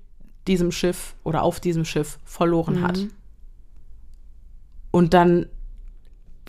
diesem 0.48 0.72
Schiff 0.72 1.16
oder 1.24 1.44
auf 1.44 1.60
diesem 1.60 1.86
Schiff 1.86 2.20
verloren 2.24 2.82
hat. 2.84 3.00
Und 4.92 5.14
dann 5.14 5.48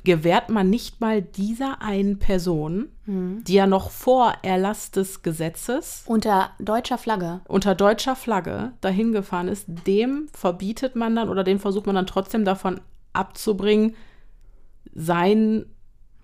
gewährt 0.05 0.51
man 0.51 0.71
nicht 0.71 1.01
mal 1.01 1.21
dieser 1.21 1.83
einen 1.83 2.19
Person, 2.21 2.89
die 3.07 3.55
ja 3.55 3.67
noch 3.67 3.91
vor 3.91 4.35
Erlass 4.43 4.91
des 4.93 5.23
Gesetzes 5.23 6.03
Unter 6.07 6.51
deutscher 6.61 6.99
Flagge. 6.99 7.41
unter 7.49 7.75
deutscher 7.75 8.15
Flagge 8.17 8.73
dahin 8.81 9.13
gefahren 9.13 9.49
ist, 9.49 9.65
dem 9.87 10.29
verbietet 10.33 10.95
man 10.97 11.15
dann 11.17 11.29
oder 11.29 11.43
den 11.45 11.59
versucht 11.61 11.87
man 11.87 11.95
dann 11.95 12.07
trotzdem 12.07 12.45
davon 12.45 12.81
abzubringen, 13.13 13.95
sein, 14.95 15.67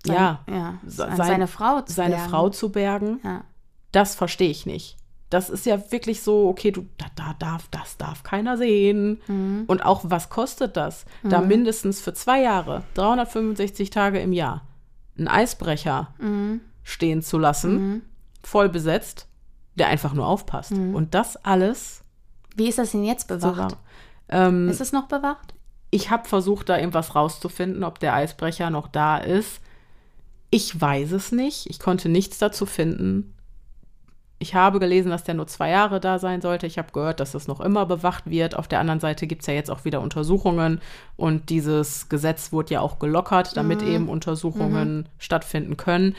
Sein- 0.05 0.15
ja, 0.17 0.41
ja, 0.49 0.79
se- 0.87 1.09
seine 1.17 1.47
Frau 1.47 1.81
zu 1.83 1.93
seine 1.93 2.17
bergen. 2.17 2.31
Frau 2.31 2.49
zu 2.51 2.71
bergen. 2.73 3.21
Ja. 3.25 3.45
Das 3.93 4.15
verstehe 4.17 4.51
ich 4.51 4.67
nicht. 4.67 4.97
Das 5.33 5.49
ist 5.51 5.67
ja 5.67 5.91
wirklich 5.91 6.23
so, 6.23 6.49
okay, 6.49 6.71
du, 6.71 6.87
da, 6.99 7.07
da 7.17 7.35
darf, 7.39 7.69
das 7.71 7.97
darf 7.97 8.23
keiner 8.23 8.57
sehen. 8.57 9.21
Mhm. 9.27 9.65
Und 9.67 9.85
auch, 9.85 10.03
was 10.05 10.29
kostet 10.29 10.77
das? 10.77 11.07
Da 11.23 11.41
mindestens 11.41 12.01
für 12.01 12.13
zwei 12.15 12.43
Jahre, 12.43 12.83
365 12.95 13.91
Tage 13.91 14.21
im 14.21 14.33
Jahr, 14.33 14.63
einen 15.17 15.29
Eisbrecher 15.29 16.15
Mhm. 16.19 16.61
stehen 16.83 17.23
zu 17.23 17.39
lassen, 17.39 18.03
voll 18.43 18.69
besetzt, 18.69 19.27
der 19.77 19.89
einfach 19.89 20.13
nur 20.15 20.27
aufpasst. 20.27 20.73
Mhm. 20.73 20.95
Und 20.95 21.15
das 21.15 21.37
alles 21.37 22.03
Wie 22.55 22.69
ist 22.69 22.79
das 22.79 22.91
denn 22.91 23.05
jetzt 23.05 23.29
bewacht? 23.29 23.77
Ähm, 24.29 24.69
ist 24.69 24.81
es 24.83 24.93
noch 24.93 25.07
bewacht? 25.09 25.55
ich 25.95 26.11
habe 26.11 26.27
versucht, 26.27 26.71
da 26.71 26.79
irgendwas 26.79 27.15
rauszufinden, 27.15 27.85
ob 27.85 27.99
der 28.01 28.15
Eisbrecher 28.15 28.71
noch 28.71 28.89
da 28.89 29.19
ist. 29.19 29.61
Ich 30.51 30.81
weiß 30.81 31.13
es 31.13 31.33
nicht. 31.33 31.69
Ich 31.69 31.79
konnte 31.79 32.09
nichts 32.09 32.39
dazu 32.39 32.65
finden. 32.65 33.35
Ich 34.43 34.57
habe 34.57 34.81
gelesen, 34.81 35.11
dass 35.11 35.23
der 35.23 35.35
nur 35.35 35.47
zwei 35.47 35.71
Jahre 35.71 36.01
da 36.01 36.19
sein 36.19 36.41
sollte. 36.41 36.67
Ich 36.67 36.77
habe 36.77 36.91
gehört, 36.93 37.21
dass 37.21 37.31
das 37.31 37.47
noch 37.47 37.61
immer 37.61 37.87
bewacht 37.87 38.29
wird. 38.29 38.57
Auf 38.57 38.67
der 38.67 38.81
anderen 38.81 38.99
Seite 38.99 39.29
gibt 39.29 39.43
es 39.43 39.47
ja 39.47 39.55
jetzt 39.55 39.71
auch 39.71 39.85
wieder 39.85 40.01
Untersuchungen 40.01 40.81
und 41.17 41.49
dieses 41.49 42.09
Gesetz 42.09 42.51
wurde 42.51 42.75
ja 42.75 42.81
auch 42.81 42.99
gelockert, 42.99 43.57
damit 43.57 43.83
eben 43.83 44.09
Untersuchungen 44.09 45.09
stattfinden 45.21 45.77
können. 45.77 46.17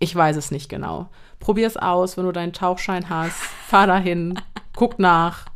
Ich 0.00 0.14
weiß 0.14 0.34
es 0.36 0.50
nicht 0.50 0.68
genau. 0.68 1.08
Probier 1.38 1.68
es 1.68 1.76
aus, 1.76 2.16
wenn 2.16 2.24
du 2.24 2.32
deinen 2.32 2.52
Tauchschein 2.52 3.08
hast. 3.08 3.36
Fahr 3.68 3.86
dahin, 3.86 4.40
guck 4.74 4.98
nach. 4.98 5.46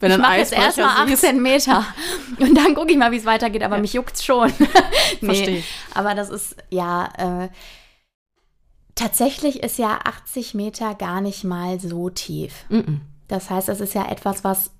Wenn 0.00 0.12
Ich 0.12 0.18
mache 0.18 0.36
jetzt 0.38 0.54
erstmal 0.54 1.06
siehst- 1.06 1.24
18 1.24 1.42
Meter 1.42 1.84
und 2.38 2.56
dann 2.56 2.74
gucke 2.74 2.92
ich 2.92 2.96
mal, 2.98 3.12
wie 3.12 3.16
es 3.16 3.26
weitergeht. 3.26 3.62
Aber 3.62 3.76
mich 3.76 3.92
juckt's 3.92 4.24
schon. 4.24 4.50
nee, 5.20 5.26
Versteh 5.26 5.56
ich. 5.58 5.68
Aber 5.94 6.14
das 6.14 6.30
ist, 6.30 6.56
ja, 6.70 7.08
äh, 7.18 7.48
tatsächlich 8.96 9.62
ist 9.62 9.78
ja 9.78 10.00
80 10.04 10.54
Meter 10.54 10.94
gar 10.96 11.20
nicht 11.20 11.44
mal 11.44 11.78
so 11.78 12.10
tief. 12.10 12.64
Mm-mm. 12.68 13.00
Das 13.28 13.48
heißt, 13.50 13.68
es 13.68 13.80
ist 13.80 13.94
ja 13.94 14.08
etwas, 14.10 14.42
was 14.42 14.72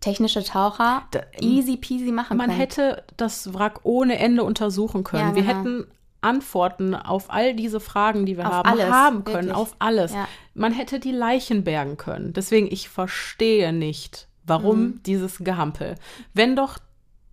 technische 0.00 0.42
Taucher 0.44 1.02
Da- 1.10 1.22
easy 1.40 1.76
peasy 1.76 2.12
machen 2.12 2.36
Man 2.36 2.48
können. 2.48 2.58
hätte 2.58 3.04
das 3.16 3.52
Wrack 3.54 3.80
ohne 3.84 4.18
Ende 4.18 4.42
untersuchen 4.44 5.02
können. 5.04 5.30
Ja, 5.30 5.34
Wir 5.34 5.42
genau. 5.42 5.54
hätten 5.58 5.86
Antworten 6.20 6.94
auf 6.94 7.30
all 7.30 7.54
diese 7.54 7.80
Fragen, 7.80 8.24
die 8.26 8.36
wir 8.38 8.46
Auf 8.46 8.52
haben, 8.52 8.68
alles, 8.70 8.90
haben 8.90 9.24
können, 9.24 9.36
wirklich. 9.36 9.54
auf 9.54 9.76
alles. 9.78 10.12
Ja. 10.14 10.26
Man 10.54 10.72
hätte 10.72 10.98
die 11.00 11.12
Leichen 11.12 11.64
bergen 11.64 11.96
können. 11.98 12.32
Deswegen, 12.32 12.66
ich 12.70 12.88
verstehe 12.88 13.72
nicht, 13.74 14.28
warum 14.44 14.80
Mhm. 14.84 15.02
dieses 15.04 15.38
Gehampel. 15.38 15.96
Wenn 16.32 16.56
doch 16.56 16.78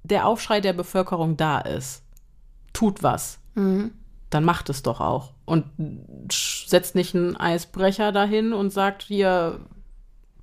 der 0.04 0.26
Aufschrei 0.28 0.60
der 0.62 0.74
Bevölkerung 0.74 1.38
da 1.38 1.60
ist, 1.60 2.04
tut 2.74 3.02
was, 3.04 3.40
Mhm. 3.56 3.92
Dann 4.32 4.44
macht 4.44 4.70
es 4.70 4.82
doch 4.82 5.00
auch. 5.00 5.34
Und 5.46 5.66
setzt 6.32 6.96
nicht 6.96 7.14
einen 7.16 7.36
Eisbrecher 7.38 8.12
dahin 8.12 8.54
und 8.54 8.72
sagt 8.72 9.04
hier 9.04 9.60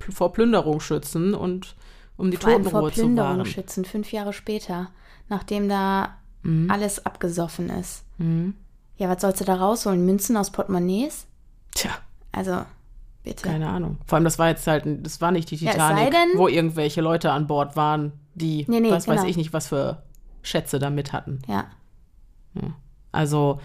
vor 0.09 0.31
Plünderung 0.31 0.79
schützen 0.79 1.33
und 1.33 1.75
um 2.15 2.31
die 2.31 2.37
Vor 2.37 2.51
vor 2.51 2.61
Totenruhe 2.63 2.91
zu 2.91 3.01
Plünderung 3.01 3.45
schützen, 3.45 3.83
fünf 3.85 4.11
Jahre 4.13 4.31
später, 4.33 4.89
nachdem 5.27 5.67
da 5.67 6.15
Mhm. 6.43 6.71
alles 6.71 7.05
abgesoffen 7.05 7.69
ist. 7.69 8.05
Ja, 8.97 9.09
was 9.09 9.21
sollst 9.21 9.41
du 9.41 9.45
da 9.45 9.55
rausholen? 9.55 10.05
Münzen 10.05 10.37
aus 10.37 10.51
Portemonnaies? 10.51 11.25
Tja. 11.75 11.91
Also, 12.31 12.61
bitte. 13.23 13.43
Keine 13.43 13.67
Ahnung. 13.67 13.97
Vor 14.05 14.15
allem, 14.17 14.23
das 14.25 14.39
war 14.39 14.47
jetzt 14.49 14.65
halt, 14.67 14.83
das 15.05 15.19
war 15.19 15.31
nicht 15.31 15.51
die 15.51 15.55
Ja, 15.57 15.71
Titanic, 15.71 16.03
sei 16.05 16.09
denn- 16.11 16.37
wo 16.37 16.47
irgendwelche 16.47 17.01
Leute 17.01 17.31
an 17.31 17.47
Bord 17.47 17.75
waren, 17.75 18.13
die, 18.35 18.65
Nee, 18.69 18.79
nee, 18.81 18.91
was 18.91 19.07
weiß 19.07 19.17
genau. 19.21 19.29
ich 19.29 19.35
nicht, 19.37 19.51
was 19.51 19.67
für 19.67 20.03
Schätze 20.41 20.79
da 20.79 20.89
mit 20.89 21.11
hatten. 21.11 21.39
Ja. 21.47 21.65
Also, 23.11 23.59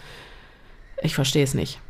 ich 1.02 1.14
verstehe 1.14 1.44
es 1.44 1.54
nicht. 1.54 1.80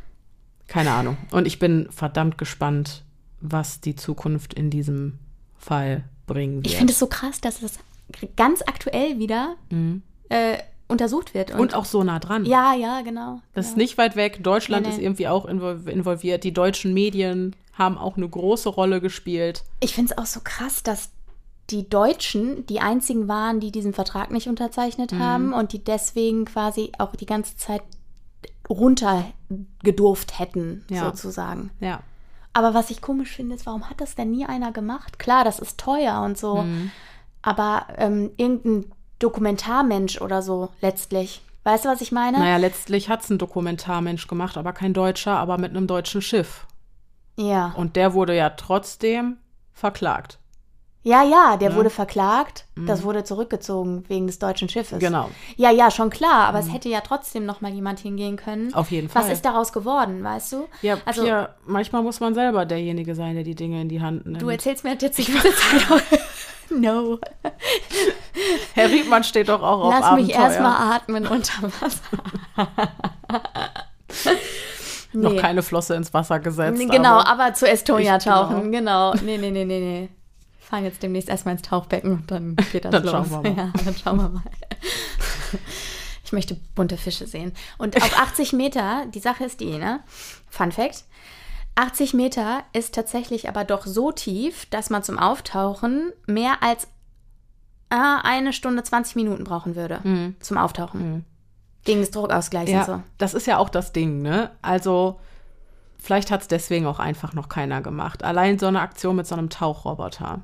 Keine 0.66 0.92
Ahnung. 0.92 1.16
Und 1.30 1.46
ich 1.46 1.58
bin 1.58 1.88
verdammt 1.90 2.38
gespannt, 2.38 3.04
was 3.40 3.80
die 3.80 3.94
Zukunft 3.96 4.54
in 4.54 4.70
diesem 4.70 5.18
Fall 5.56 6.04
bringen 6.26 6.56
wird. 6.56 6.66
Ich 6.68 6.76
finde 6.76 6.92
es 6.92 6.98
so 6.98 7.06
krass, 7.06 7.40
dass 7.40 7.62
es 7.62 7.78
ganz 8.36 8.62
aktuell 8.66 9.18
wieder 9.18 9.56
äh, 10.30 10.58
untersucht 10.88 11.34
wird. 11.34 11.52
Mhm. 11.54 11.60
Und 11.60 11.74
auch 11.74 11.84
so 11.84 12.02
nah 12.02 12.18
dran. 12.18 12.44
Ja, 12.46 12.74
ja, 12.74 13.02
genau. 13.02 13.40
Das 13.52 13.66
ist 13.66 13.72
genau. 13.72 13.82
nicht 13.82 13.98
weit 13.98 14.16
weg. 14.16 14.42
Deutschland 14.42 14.82
Nee, 14.86 14.88
nee. 14.92 14.96
ist 14.96 15.02
irgendwie 15.02 15.28
auch 15.28 15.46
invol- 15.46 15.86
involviert. 15.88 16.44
Die 16.44 16.52
deutschen 16.52 16.94
Medien 16.94 17.54
haben 17.74 17.98
auch 17.98 18.16
eine 18.16 18.28
große 18.28 18.68
Rolle 18.68 19.00
gespielt. 19.00 19.64
Ich 19.80 19.94
finde 19.94 20.12
es 20.12 20.18
auch 20.18 20.26
so 20.26 20.40
krass, 20.42 20.82
dass 20.82 21.10
die 21.70 21.88
Deutschen 21.88 22.66
die 22.66 22.80
einzigen 22.80 23.26
waren, 23.28 23.58
die 23.60 23.72
diesen 23.72 23.94
Vertrag 23.94 24.30
nicht 24.30 24.48
unterzeichnet 24.48 25.12
Mhm. 25.12 25.18
haben 25.18 25.52
und 25.54 25.72
die 25.72 25.82
deswegen 25.82 26.44
quasi 26.44 26.92
auch 26.98 27.16
die 27.16 27.26
ganze 27.26 27.56
Zeit 27.56 27.82
runtergedurft 28.68 30.38
hätten, 30.38 30.84
Ja. 30.88 31.04
sozusagen. 31.04 31.70
Ja. 31.80 32.00
Aber 32.52 32.72
was 32.74 32.90
ich 32.90 33.00
komisch 33.00 33.30
finde, 33.34 33.54
ist, 33.56 33.66
warum 33.66 33.88
hat 33.90 34.00
das 34.00 34.14
denn 34.14 34.30
nie 34.30 34.46
einer 34.46 34.72
gemacht? 34.72 35.18
Klar, 35.18 35.44
das 35.44 35.58
ist 35.58 35.78
teuer 35.78 36.22
und 36.22 36.38
so, 36.38 36.62
Mhm. 36.62 36.90
aber 37.42 37.86
ähm, 37.96 38.30
irgendein 38.36 38.92
Dokumentarmensch 39.18 40.20
oder 40.20 40.42
so 40.42 40.68
letztlich. 40.80 41.42
Weißt 41.64 41.84
du, 41.84 41.88
was 41.88 42.00
ich 42.02 42.12
meine? 42.12 42.38
Naja, 42.38 42.58
letztlich 42.58 43.08
hat 43.08 43.22
es 43.22 43.30
ein 43.30 43.38
Dokumentarmensch 43.38 44.26
gemacht, 44.28 44.56
aber 44.58 44.72
kein 44.72 44.92
Deutscher, 44.92 45.36
aber 45.38 45.56
mit 45.58 45.70
einem 45.70 45.86
deutschen 45.86 46.20
Schiff. 46.20 46.66
Ja. 47.36 47.72
Und 47.76 47.96
der 47.96 48.12
wurde 48.12 48.36
ja 48.36 48.50
trotzdem 48.50 49.38
verklagt. 49.72 50.38
Ja, 51.06 51.22
ja, 51.22 51.58
der 51.58 51.74
wurde 51.74 51.90
verklagt. 51.90 52.64
Das 52.76 53.02
wurde 53.02 53.24
zurückgezogen 53.24 54.04
wegen 54.08 54.26
des 54.26 54.38
deutschen 54.38 54.70
Schiffes. 54.70 54.96
Mhm. 54.96 55.00
Genau. 55.00 55.30
Ja, 55.56 55.70
ja, 55.70 55.90
schon 55.90 56.08
klar. 56.08 56.48
Aber 56.48 56.58
es 56.58 56.72
hätte 56.72 56.88
ja 56.88 57.02
trotzdem 57.02 57.44
noch 57.44 57.60
mal 57.60 57.70
jemand 57.70 58.00
hingehen 58.00 58.36
können. 58.36 58.72
Auf 58.72 58.90
jeden 58.90 59.14
Was 59.14 59.24
Fall. 59.24 59.32
ist 59.32 59.44
daraus 59.44 59.72
geworden, 59.74 60.24
weißt 60.24 60.52
du? 60.54 60.66
Ja, 60.80 60.96
also 61.04 61.22
hier, 61.22 61.54
manchmal 61.66 62.02
muss 62.02 62.20
man 62.20 62.34
selber 62.34 62.64
derjenige 62.64 63.14
sein, 63.14 63.34
der 63.34 63.44
die 63.44 63.54
Dinge 63.54 63.82
in 63.82 63.88
die 63.90 64.00
Hand 64.00 64.24
nimmt. 64.24 64.40
du 64.40 64.48
erzählst 64.48 64.82
mir 64.82 64.96
jetzt 64.98 65.18
die 65.18 65.24
ganze 65.30 65.52
Zeit. 65.54 66.02
no. 66.70 67.18
Herr 68.72 68.88
Riedmann 68.88 69.24
steht 69.24 69.50
doch 69.50 69.62
auch 69.62 69.84
auf 69.84 69.92
Lass 69.94 70.04
Abenteuer. 70.04 70.26
mich 70.26 70.34
erstmal 70.34 70.94
atmen 70.96 71.26
unter 71.26 71.62
Wasser. 71.64 72.00
Noch 75.12 75.32
Nee. 75.32 75.38
keine 75.38 75.62
Flosse 75.62 75.94
ins 75.94 76.12
Wasser 76.12 76.40
gesetzt. 76.40 76.80
Genau, 76.90 77.18
aber 77.20 77.28
aber 77.28 77.54
zu 77.54 77.68
Estonia 77.68 78.16
Ich- 78.16 78.24
genau. 78.24 78.44
tauchen, 78.48 78.72
genau. 78.72 79.14
Nee, 79.22 79.38
nee, 79.38 79.50
nee, 79.50 79.64
nee, 79.64 79.80
nee. 79.80 80.08
Ich 80.64 80.70
fahre 80.70 80.82
jetzt 80.84 81.02
demnächst 81.02 81.28
erstmal 81.28 81.52
ins 81.52 81.62
Tauchbecken 81.62 82.12
und 82.12 82.30
dann 82.30 82.56
geht 82.72 82.86
das 82.86 82.90
Dann 82.90 83.02
los. 83.02 83.12
schauen 83.12 83.30
wir 83.30 83.50
mal. 83.50 83.56
Ja, 83.56 83.72
dann 83.84 83.96
schauen 83.96 84.16
wir 84.16 84.28
mal. 84.30 84.42
Ich 86.26 86.32
möchte 86.32 86.56
bunte 86.74 86.96
Fische 86.96 87.26
sehen. 87.26 87.52
Und 87.76 87.98
auf 88.02 88.18
80 88.18 88.54
Meter, 88.54 89.04
die 89.14 89.20
Sache 89.20 89.44
ist 89.44 89.60
die, 89.60 89.76
ne? 89.76 90.00
Fun 90.48 90.72
Fact. 90.72 91.04
80 91.74 92.14
Meter 92.14 92.62
ist 92.72 92.94
tatsächlich 92.94 93.46
aber 93.46 93.64
doch 93.64 93.84
so 93.84 94.10
tief, 94.10 94.64
dass 94.70 94.88
man 94.88 95.02
zum 95.02 95.18
Auftauchen 95.18 96.12
mehr 96.26 96.62
als 96.62 96.84
äh, 97.90 97.96
eine 98.22 98.54
Stunde 98.54 98.82
20 98.82 99.16
Minuten 99.16 99.44
brauchen 99.44 99.76
würde. 99.76 100.34
Zum 100.40 100.56
Auftauchen. 100.56 101.26
Wegen 101.84 102.00
des 102.00 102.10
Druckausgleichs 102.10 102.70
ja, 102.70 102.80
und 102.80 102.86
so. 102.86 103.02
das 103.18 103.34
ist 103.34 103.46
ja 103.46 103.58
auch 103.58 103.68
das 103.68 103.92
Ding, 103.92 104.22
ne? 104.22 104.50
Also, 104.62 105.20
vielleicht 105.98 106.30
hat 106.30 106.40
es 106.40 106.48
deswegen 106.48 106.86
auch 106.86 107.00
einfach 107.00 107.34
noch 107.34 107.50
keiner 107.50 107.82
gemacht. 107.82 108.24
Allein 108.24 108.58
so 108.58 108.66
eine 108.66 108.80
Aktion 108.80 109.16
mit 109.16 109.26
so 109.26 109.34
einem 109.34 109.50
Tauchroboter. 109.50 110.40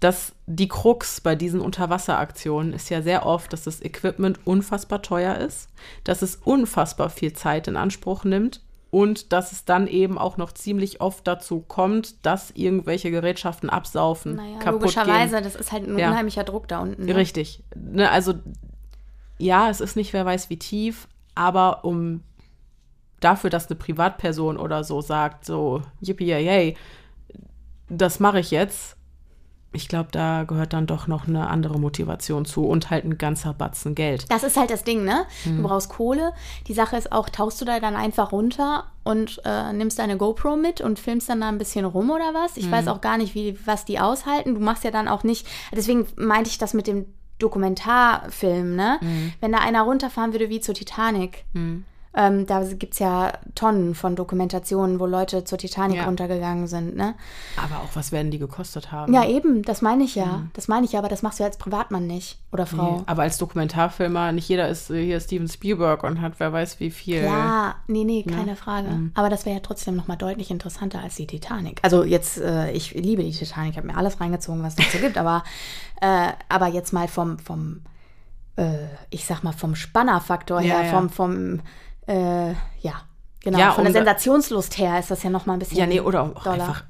Das, 0.00 0.32
die 0.46 0.68
Krux 0.68 1.20
bei 1.20 1.34
diesen 1.34 1.60
Unterwasseraktionen 1.60 2.72
ist 2.74 2.90
ja 2.90 3.00
sehr 3.00 3.24
oft, 3.24 3.52
dass 3.52 3.64
das 3.64 3.80
Equipment 3.82 4.38
unfassbar 4.44 5.00
teuer 5.02 5.36
ist, 5.36 5.68
dass 6.04 6.20
es 6.22 6.36
unfassbar 6.36 7.08
viel 7.10 7.32
Zeit 7.32 7.68
in 7.68 7.76
Anspruch 7.76 8.24
nimmt 8.24 8.60
und 8.90 9.32
dass 9.32 9.52
es 9.52 9.64
dann 9.64 9.86
eben 9.86 10.18
auch 10.18 10.36
noch 10.36 10.52
ziemlich 10.52 11.00
oft 11.00 11.26
dazu 11.26 11.60
kommt, 11.60 12.24
dass 12.26 12.50
irgendwelche 12.50 13.10
Gerätschaften 13.10 13.70
absaufen, 13.70 14.36
Naja, 14.36 14.58
kaputt 14.58 14.82
logischerweise, 14.82 15.36
gehen. 15.36 15.44
das 15.44 15.54
ist 15.56 15.72
halt 15.72 15.88
ein 15.88 15.98
Ja. 15.98 16.10
unheimlicher 16.10 16.44
Druck 16.44 16.68
da 16.68 16.80
unten. 16.80 17.06
Ne? 17.06 17.16
Richtig. 17.16 17.62
Ne, 17.74 18.10
also, 18.10 18.34
ja, 19.38 19.70
es 19.70 19.80
ist 19.80 19.96
nicht 19.96 20.12
wer 20.12 20.26
weiß 20.26 20.50
wie 20.50 20.58
tief, 20.58 21.08
aber 21.34 21.84
um 21.84 22.22
dafür, 23.20 23.48
dass 23.50 23.68
eine 23.68 23.76
Privatperson 23.76 24.56
oder 24.58 24.84
so 24.84 25.00
sagt, 25.00 25.44
so, 25.46 25.82
yippie, 26.00 26.26
yay, 26.26 26.76
das 27.88 28.20
mache 28.20 28.40
ich 28.40 28.50
jetzt, 28.50 28.96
ich 29.74 29.88
glaube, 29.88 30.08
da 30.12 30.44
gehört 30.44 30.72
dann 30.72 30.86
doch 30.86 31.06
noch 31.06 31.26
eine 31.28 31.48
andere 31.48 31.78
Motivation 31.78 32.44
zu 32.44 32.64
und 32.66 32.90
halt 32.90 33.04
ein 33.04 33.18
ganzer 33.18 33.52
Batzen 33.52 33.94
Geld. 33.94 34.24
Das 34.30 34.42
ist 34.44 34.56
halt 34.56 34.70
das 34.70 34.84
Ding, 34.84 35.04
ne? 35.04 35.26
Hm. 35.42 35.58
Du 35.58 35.68
brauchst 35.68 35.88
Kohle. 35.90 36.32
Die 36.66 36.74
Sache 36.74 36.96
ist 36.96 37.12
auch, 37.12 37.28
tauchst 37.28 37.60
du 37.60 37.64
da 37.64 37.80
dann 37.80 37.96
einfach 37.96 38.32
runter 38.32 38.84
und 39.02 39.42
äh, 39.44 39.72
nimmst 39.72 39.98
deine 39.98 40.16
GoPro 40.16 40.56
mit 40.56 40.80
und 40.80 40.98
filmst 40.98 41.28
dann 41.28 41.40
da 41.40 41.48
ein 41.48 41.58
bisschen 41.58 41.84
rum 41.84 42.10
oder 42.10 42.32
was? 42.32 42.56
Ich 42.56 42.64
Hm. 42.66 42.72
weiß 42.72 42.88
auch 42.88 43.00
gar 43.00 43.18
nicht, 43.18 43.34
wie, 43.34 43.58
was 43.66 43.84
die 43.84 44.00
aushalten. 44.00 44.54
Du 44.54 44.60
machst 44.60 44.84
ja 44.84 44.90
dann 44.90 45.08
auch 45.08 45.24
nicht, 45.24 45.46
deswegen 45.74 46.06
meinte 46.16 46.48
ich 46.50 46.58
das 46.58 46.72
mit 46.74 46.86
dem 46.86 47.06
Dokumentarfilm, 47.38 48.76
ne? 48.76 48.98
Hm. 49.00 49.32
Wenn 49.40 49.52
da 49.52 49.58
einer 49.58 49.82
runterfahren 49.82 50.32
würde 50.32 50.48
wie 50.48 50.60
zur 50.60 50.74
Titanic. 50.74 51.44
Ähm, 52.16 52.46
da 52.46 52.62
gibt 52.62 52.92
es 52.94 53.00
ja 53.00 53.32
Tonnen 53.54 53.94
von 53.94 54.14
Dokumentationen, 54.14 55.00
wo 55.00 55.06
Leute 55.06 55.44
zur 55.44 55.58
Titanic 55.58 55.96
Ja. 55.96 56.04
runtergegangen 56.04 56.68
sind, 56.68 56.94
ne? 56.96 57.14
Aber 57.56 57.82
auch, 57.82 57.94
was 57.94 58.12
werden 58.12 58.30
die 58.30 58.38
gekostet 58.38 58.92
haben? 58.92 59.12
Ja, 59.12 59.26
eben, 59.26 59.62
das 59.62 59.82
meine 59.82 60.04
ich 60.04 60.14
ja. 60.14 60.36
Hm. 60.36 60.50
Das 60.52 60.68
meine 60.68 60.86
ich 60.86 60.92
ja, 60.92 61.00
aber 61.00 61.08
das 61.08 61.22
machst 61.22 61.40
du 61.40 61.44
als 61.44 61.56
Privatmann 61.56 62.06
nicht. 62.06 62.38
Oder 62.52 62.66
Frau. 62.66 62.98
Nee, 62.98 63.02
aber 63.06 63.22
als 63.22 63.36
Dokumentarfilmer, 63.38 64.30
nicht 64.30 64.48
jeder 64.48 64.68
ist 64.68 64.90
äh, 64.90 65.04
hier 65.04 65.18
Steven 65.18 65.48
Spielberg 65.48 66.04
und 66.04 66.20
hat 66.20 66.34
wer 66.38 66.52
weiß 66.52 66.78
wie 66.78 66.90
viel. 66.90 67.24
Ja, 67.24 67.74
nee, 67.88 68.04
nee, 68.04 68.22
keine 68.22 68.54
Frage. 68.54 68.88
Mhm. 68.90 69.10
Aber 69.14 69.28
das 69.28 69.44
wäre 69.44 69.56
ja 69.56 69.62
trotzdem 69.62 69.96
nochmal 69.96 70.16
deutlich 70.16 70.50
interessanter 70.52 71.00
als 71.00 71.16
die 71.16 71.26
Titanic. 71.26 71.80
Also 71.82 72.04
jetzt, 72.04 72.38
äh, 72.40 72.70
ich 72.70 72.92
liebe 72.94 73.24
die 73.24 73.32
Titanic, 73.32 73.72
ich 73.72 73.76
habe 73.76 73.88
mir 73.88 73.96
alles 73.96 74.20
reingezogen, 74.20 74.62
was 74.62 74.74
es 74.78 74.84
dazu 74.86 74.98
gibt, 74.98 75.18
aber, 75.18 75.42
äh, 76.00 76.28
aber 76.48 76.68
jetzt 76.68 76.92
mal 76.92 77.08
vom, 77.08 77.38
vom 77.40 77.80
äh, 78.56 78.86
ich 79.10 79.24
sag 79.24 79.42
mal, 79.42 79.52
vom 79.52 79.74
Spannerfaktor 79.74 80.60
Ja, 80.60 80.76
her, 80.78 80.84
ja. 80.84 80.90
vom, 80.92 81.10
vom, 81.10 81.60
äh, 82.06 82.50
ja, 82.80 83.02
genau, 83.40 83.58
Ja, 83.58 83.72
von 83.72 83.86
um 83.86 83.92
der 83.92 84.02
Sensationslust 84.04 84.78
her 84.78 84.98
ist 84.98 85.10
das 85.10 85.22
ja 85.22 85.30
nochmal 85.30 85.56
ein 85.56 85.58
bisschen 85.60 85.78
Ja, 85.78 85.86
nee, 85.86 86.00
oder 86.00 86.22
auch 86.24 86.42
doller. 86.44 86.50
einfach, 86.52 86.84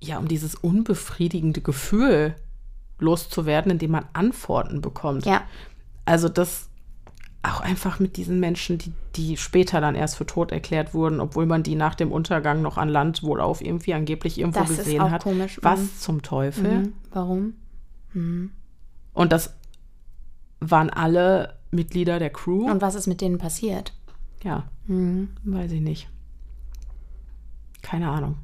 ja, 0.00 0.18
um 0.18 0.28
dieses 0.28 0.54
unbefriedigende 0.54 1.60
Gefühl 1.60 2.34
loszuwerden, 2.98 3.70
indem 3.72 3.92
man 3.92 4.06
Antworten 4.12 4.80
bekommt. 4.80 5.24
Ja, 5.26 5.42
Also 6.04 6.28
das 6.28 6.68
auch 7.44 7.60
einfach 7.60 8.00
mit 8.00 8.16
diesen 8.16 8.40
Menschen, 8.40 8.78
die, 8.78 8.92
die 9.14 9.36
später 9.36 9.80
dann 9.80 9.94
erst 9.94 10.16
für 10.16 10.26
tot 10.26 10.50
erklärt 10.50 10.92
wurden, 10.92 11.20
obwohl 11.20 11.46
man 11.46 11.62
die 11.62 11.76
nach 11.76 11.94
dem 11.94 12.10
Untergang 12.10 12.62
noch 12.62 12.76
an 12.76 12.88
Land 12.88 13.22
wohl 13.22 13.40
auf 13.40 13.60
irgendwie 13.60 13.94
angeblich 13.94 14.38
irgendwo 14.38 14.60
Das 14.60 14.70
ist 14.70 14.78
gesehen 14.78 15.00
auch 15.02 15.10
hat. 15.10 15.22
komisch, 15.22 15.58
Was 15.62 15.80
mhm. 15.80 15.90
zum 15.98 16.22
Teufel? 16.22 16.78
mhm. 16.78 16.92
warum? 17.12 17.54
Und 19.14 19.32
das 19.32 19.54
waren 20.60 20.90
alle 20.90 21.54
Mitglieder 21.70 22.18
der 22.18 22.30
Crew. 22.30 22.68
Und 22.68 22.82
was 22.82 22.96
ist 22.96 23.06
mit 23.06 23.20
denen 23.20 23.38
passiert? 23.38 23.92
Ja, 24.44 24.64
Mhm. 24.86 25.30
weiß 25.44 25.72
ich 25.72 25.80
nicht. 25.80 26.08
Keine 27.82 28.08
Ahnung. 28.10 28.36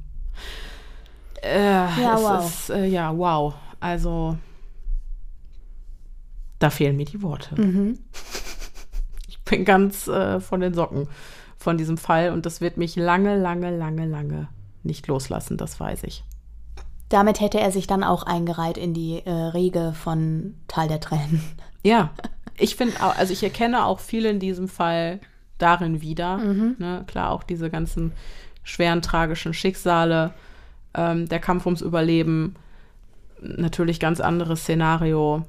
Äh, 1.43 2.01
Ja, 2.01 2.15
es 2.15 2.21
wow. 2.21 2.45
Ist, 2.45 2.69
äh, 2.69 2.85
ja, 2.85 3.15
wow. 3.17 3.53
Also, 3.79 4.37
da 6.59 6.69
fehlen 6.69 6.95
mir 6.97 7.05
die 7.05 7.21
Worte. 7.21 7.59
Mhm. 7.59 7.99
Ich 9.27 9.51
bin 9.51 9.63
ganz 9.63 10.07
äh, 10.07 10.39
von 10.39 10.59
den 10.59 10.73
Socken 10.73 11.07
von 11.55 11.77
diesem 11.77 11.97
Fall 11.99 12.31
und 12.31 12.47
das 12.47 12.61
wird 12.61 12.77
mich 12.77 12.95
lange, 12.95 13.37
lange, 13.37 13.77
lange, 13.77 14.07
lange 14.07 14.47
nicht 14.81 15.05
loslassen, 15.05 15.55
das 15.55 15.79
weiß 15.79 16.01
ich. 16.05 16.23
Damit 17.09 17.39
hätte 17.41 17.59
er 17.59 17.71
sich 17.71 17.85
dann 17.85 18.03
auch 18.03 18.23
eingereiht 18.23 18.79
in 18.79 18.95
die 18.95 19.23
äh, 19.23 19.29
Riege 19.31 19.93
von 19.93 20.55
Tal 20.67 20.87
der 20.87 20.99
Tränen. 20.99 21.43
Ja, 21.83 22.09
ich 22.57 22.75
finde, 22.75 22.99
also 22.99 23.31
ich 23.33 23.43
erkenne 23.43 23.85
auch 23.85 23.99
viel 23.99 24.25
in 24.25 24.39
diesem 24.39 24.67
Fall 24.67 25.19
darin 25.57 26.01
wieder. 26.01 26.37
Ne? 26.37 27.03
Klar, 27.07 27.31
auch 27.31 27.43
diese 27.43 27.69
ganzen 27.69 28.11
schweren, 28.63 29.01
tragischen 29.01 29.53
Schicksale, 29.53 30.33
ähm, 30.93 31.27
der 31.29 31.39
Kampf 31.39 31.65
ums 31.65 31.81
Überleben, 31.81 32.55
natürlich 33.41 33.99
ganz 33.99 34.19
anderes 34.19 34.61
Szenario. 34.61 35.43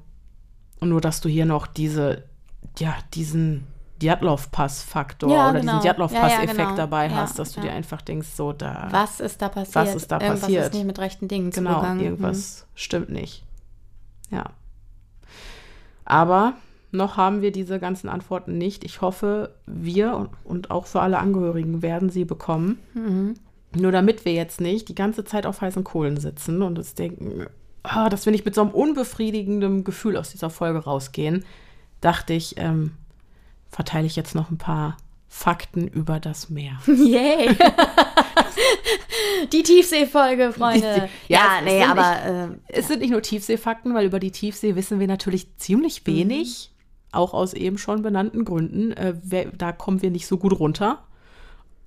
Und 0.80 0.88
nur, 0.90 1.00
dass 1.00 1.20
du 1.20 1.28
hier 1.28 1.46
noch 1.46 1.66
diese, 1.66 2.24
ja, 2.78 2.94
diesen 3.14 3.66
Djatlov-Pass-Faktor 4.02 5.30
Ja, 5.30 5.50
oder 5.50 5.60
genau. 5.60 5.72
diesen 5.72 5.82
Djatlov-Pass-Effekt 5.82 6.48
Ja, 6.48 6.54
ja, 6.58 6.64
genau. 6.64 6.76
dabei 6.76 7.08
hast, 7.08 7.38
dass 7.38 7.52
du 7.52 7.62
dir 7.62 7.72
einfach 7.72 8.02
denkst, 8.02 8.28
so 8.28 8.52
da. 8.52 8.88
Was 8.90 9.20
ist 9.20 9.40
da 9.40 9.48
passiert? 9.48 9.74
Was 9.76 9.94
ist 9.94 10.08
da 10.12 10.16
Irgendwas 10.20 10.40
passiert? 10.40 10.64
ist 10.66 10.74
nicht 10.74 10.84
mit 10.86 10.98
rechten 10.98 11.28
Dingen 11.28 11.50
Genau, 11.50 11.74
zugegangen. 11.76 12.04
irgendwas 12.04 12.66
stimmt 12.74 13.08
nicht. 13.08 13.42
Ja. 14.30 14.44
Aber 16.04 16.54
noch 16.96 17.16
haben 17.16 17.42
wir 17.42 17.52
diese 17.52 17.78
ganzen 17.78 18.08
Antworten 18.08 18.58
nicht. 18.58 18.84
Ich 18.84 19.00
hoffe, 19.00 19.54
wir 19.66 20.28
und, 20.44 20.70
auch 20.70 20.86
für 20.86 21.00
alle 21.00 21.18
Angehörigen 21.18 21.82
werden 21.82 22.10
sie 22.10 22.24
bekommen. 22.24 22.78
Mhm. 22.94 23.34
Nur 23.74 23.92
damit 23.92 24.24
wir 24.24 24.32
jetzt 24.32 24.60
nicht 24.60 24.88
die 24.88 24.94
ganze 24.94 25.24
Zeit 25.24 25.46
auf 25.46 25.60
heißen 25.60 25.84
Kohlen 25.84 26.16
sitzen 26.18 26.62
und 26.62 26.78
uns 26.78 26.94
denken, 26.94 27.46
ah, 27.82 28.08
dass 28.08 28.24
wir 28.26 28.30
nicht 28.32 28.44
mit 28.44 28.54
so 28.54 28.62
einem 28.62 28.70
unbefriedigenden 28.70 29.84
Gefühl 29.84 30.16
aus 30.16 30.30
dieser 30.30 30.50
Folge 30.50 30.78
rausgehen, 30.78 31.44
dachte 32.00 32.32
ich, 32.32 32.54
ähm, 32.58 32.92
verteile 33.70 34.06
ich 34.06 34.16
jetzt 34.16 34.34
noch 34.34 34.50
ein 34.50 34.58
paar 34.58 34.96
Fakten 35.28 35.86
über 35.88 36.20
das 36.20 36.48
Meer. 36.48 36.78
Mhm. 36.86 37.06
Yay! 37.06 37.56
die 39.52 39.62
Tiefseefolge, 39.62 40.52
Freunde. 40.52 41.08
Die- 41.28 41.32
ja, 41.32 41.58
ja, 41.58 41.60
nee, 41.64 41.82
aber 41.84 42.24
äh, 42.24 42.48
Es 42.68 42.88
sind 42.88 43.00
nicht 43.00 43.10
nur 43.10 43.22
Tiefseefakten, 43.22 43.94
weil 43.94 44.06
über 44.06 44.18
die 44.20 44.30
Tiefsee 44.30 44.74
wissen 44.76 45.00
wir 45.00 45.06
natürlich 45.06 45.54
ziemlich 45.56 46.06
wenig, 46.06 46.70
auch 47.12 47.34
aus 47.34 47.54
eben 47.54 47.78
schon 47.78 48.02
benannten 48.02 48.44
Gründen. 48.44 48.92
Äh, 48.92 49.14
wer, 49.22 49.46
da 49.46 49.72
kommen 49.72 50.02
wir 50.02 50.10
nicht 50.10 50.26
so 50.26 50.36
gut 50.38 50.58
runter. 50.58 51.02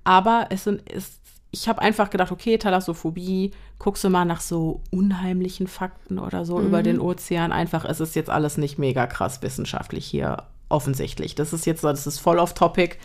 Aber 0.04 0.46
es 0.50 0.64
sind, 0.64 0.82
es, 0.90 1.20
ich 1.50 1.68
habe 1.68 1.82
einfach 1.82 2.10
gedacht, 2.10 2.32
okay, 2.32 2.58
Thalassophobie, 2.58 3.52
guckst 3.78 4.04
du 4.04 4.10
mal 4.10 4.24
nach 4.24 4.40
so 4.40 4.80
unheimlichen 4.90 5.66
Fakten 5.66 6.18
oder 6.18 6.44
so 6.44 6.60
über 6.60 6.82
den 6.82 7.00
Ozean. 7.00 7.52
Einfach, 7.52 7.84
es 7.84 8.00
ist 8.00 8.14
jetzt 8.14 8.30
alles 8.30 8.56
nicht 8.56 8.78
mega 8.78 9.06
krass 9.06 9.42
wissenschaftlich 9.42 10.06
hier 10.06 10.44
offensichtlich. 10.68 11.34
Das 11.34 11.52
ist 11.52 11.66
jetzt, 11.66 11.82
das 11.82 12.06
ist 12.06 12.18
voll 12.18 12.38
off 12.38 12.54
topic. 12.54 12.96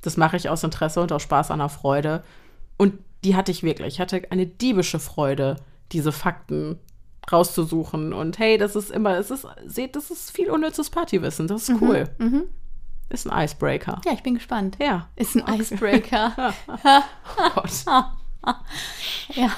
Das 0.00 0.16
mache 0.16 0.36
ich 0.36 0.48
aus 0.48 0.64
Interesse 0.64 1.00
und 1.00 1.12
aus 1.12 1.22
Spaß 1.22 1.50
an 1.50 1.60
der 1.60 1.68
Freude. 1.68 2.24
Und 2.76 2.94
die 3.22 3.36
hatte 3.36 3.52
ich 3.52 3.62
wirklich. 3.62 3.94
Ich 3.94 4.00
hatte 4.00 4.22
eine 4.30 4.46
diebische 4.46 4.98
Freude, 4.98 5.56
diese 5.92 6.12
Fakten 6.12 6.78
rauszusuchen. 7.30 8.12
Und 8.12 8.38
hey, 8.38 8.58
das 8.58 8.76
ist 8.76 8.90
immer, 8.90 9.16
es 9.18 9.30
ist, 9.30 9.46
seht, 9.66 9.96
das 9.96 10.10
ist 10.10 10.30
viel 10.30 10.50
unnützes 10.50 10.90
Partywissen. 10.90 11.46
Das 11.48 11.68
ist 11.68 11.80
cool. 11.80 12.08
Ist 13.10 13.28
ein 13.30 13.44
Icebreaker. 13.44 14.00
ja, 14.04 14.12
ich 14.12 14.22
bin 14.22 14.34
gespannt. 14.34 14.76
Ja. 14.80 15.08
Ist 15.16 15.36
ein 15.36 15.60
Icebreaker. 15.60 16.54
Oh 17.36 17.50
Gott. 17.54 17.84
ja. 19.34 19.50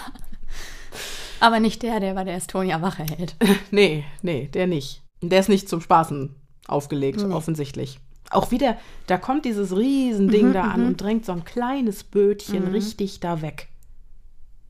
Aber 1.41 1.61
nicht 1.61 1.83
der, 1.83 2.01
der 2.01 2.15
bei 2.15 2.25
der 2.25 2.37
Estonia 2.37 2.81
Wache 2.83 3.05
hält. 3.05 3.37
nee, 3.71 4.05
nee, 4.23 4.49
der 4.53 4.67
nicht. 4.67 5.03
Der 5.23 5.41
ist 5.41 5.49
nicht 5.49 5.69
zum 5.69 5.81
Spaßen 5.81 6.35
aufgelegt, 6.69 7.21
Nee. 7.23 7.33
offensichtlich. 7.35 7.99
Auch 8.31 8.51
wieder, 8.51 8.77
da 9.07 9.19
kommt 9.19 9.45
dieses 9.45 9.77
Riesending 9.77 10.49
Mhm, 10.49 10.53
da 10.53 10.63
an 10.63 10.87
und 10.87 11.01
drängt 11.01 11.25
so 11.27 11.33
ein 11.33 11.45
kleines 11.45 12.03
Bötchen 12.05 12.69
richtig 12.69 13.21
da 13.21 13.41
weg. 13.43 13.69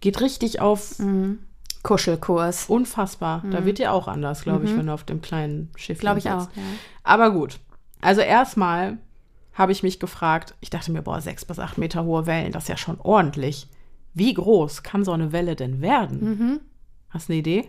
Geht 0.00 0.20
richtig 0.20 0.60
auf 0.60 0.98
Mhm. 0.98 1.38
Kuschelkurs. 1.86 2.66
unfassbar. 2.68 3.42
Da 3.50 3.64
wird 3.64 3.78
ja 3.78 3.92
auch 3.92 4.08
anders, 4.08 4.42
glaube 4.42 4.64
ich, 4.64 4.76
wenn 4.76 4.86
du 4.86 4.92
auf 4.92 5.04
dem 5.04 5.22
kleinen 5.22 5.70
Schiff 5.76 5.98
Glaube 6.00 6.18
ich 6.18 6.28
auch. 6.30 6.48
Ja. 6.54 6.62
Aber 7.04 7.30
gut. 7.30 7.60
Also 8.00 8.20
erstmal 8.20 8.98
habe 9.54 9.72
ich 9.72 9.82
mich 9.82 10.00
gefragt, 10.00 10.54
ich 10.60 10.70
dachte 10.70 10.90
mir, 10.92 11.02
boah, 11.02 11.20
sechs 11.20 11.44
bis 11.44 11.58
acht 11.58 11.78
Meter 11.78 12.04
hohe 12.04 12.26
Wellen, 12.26 12.52
das 12.52 12.64
ist 12.64 12.68
ja 12.68 12.76
schon 12.76 13.00
ordentlich. 13.00 13.68
Wie 14.14 14.34
groß 14.34 14.82
kann 14.82 15.04
so 15.04 15.12
eine 15.12 15.32
Welle 15.32 15.56
denn 15.56 15.80
werden? 15.80 16.20
Mhm. 16.24 16.60
Hast 17.10 17.28
du 17.28 17.32
eine 17.32 17.40
Idee? 17.40 17.68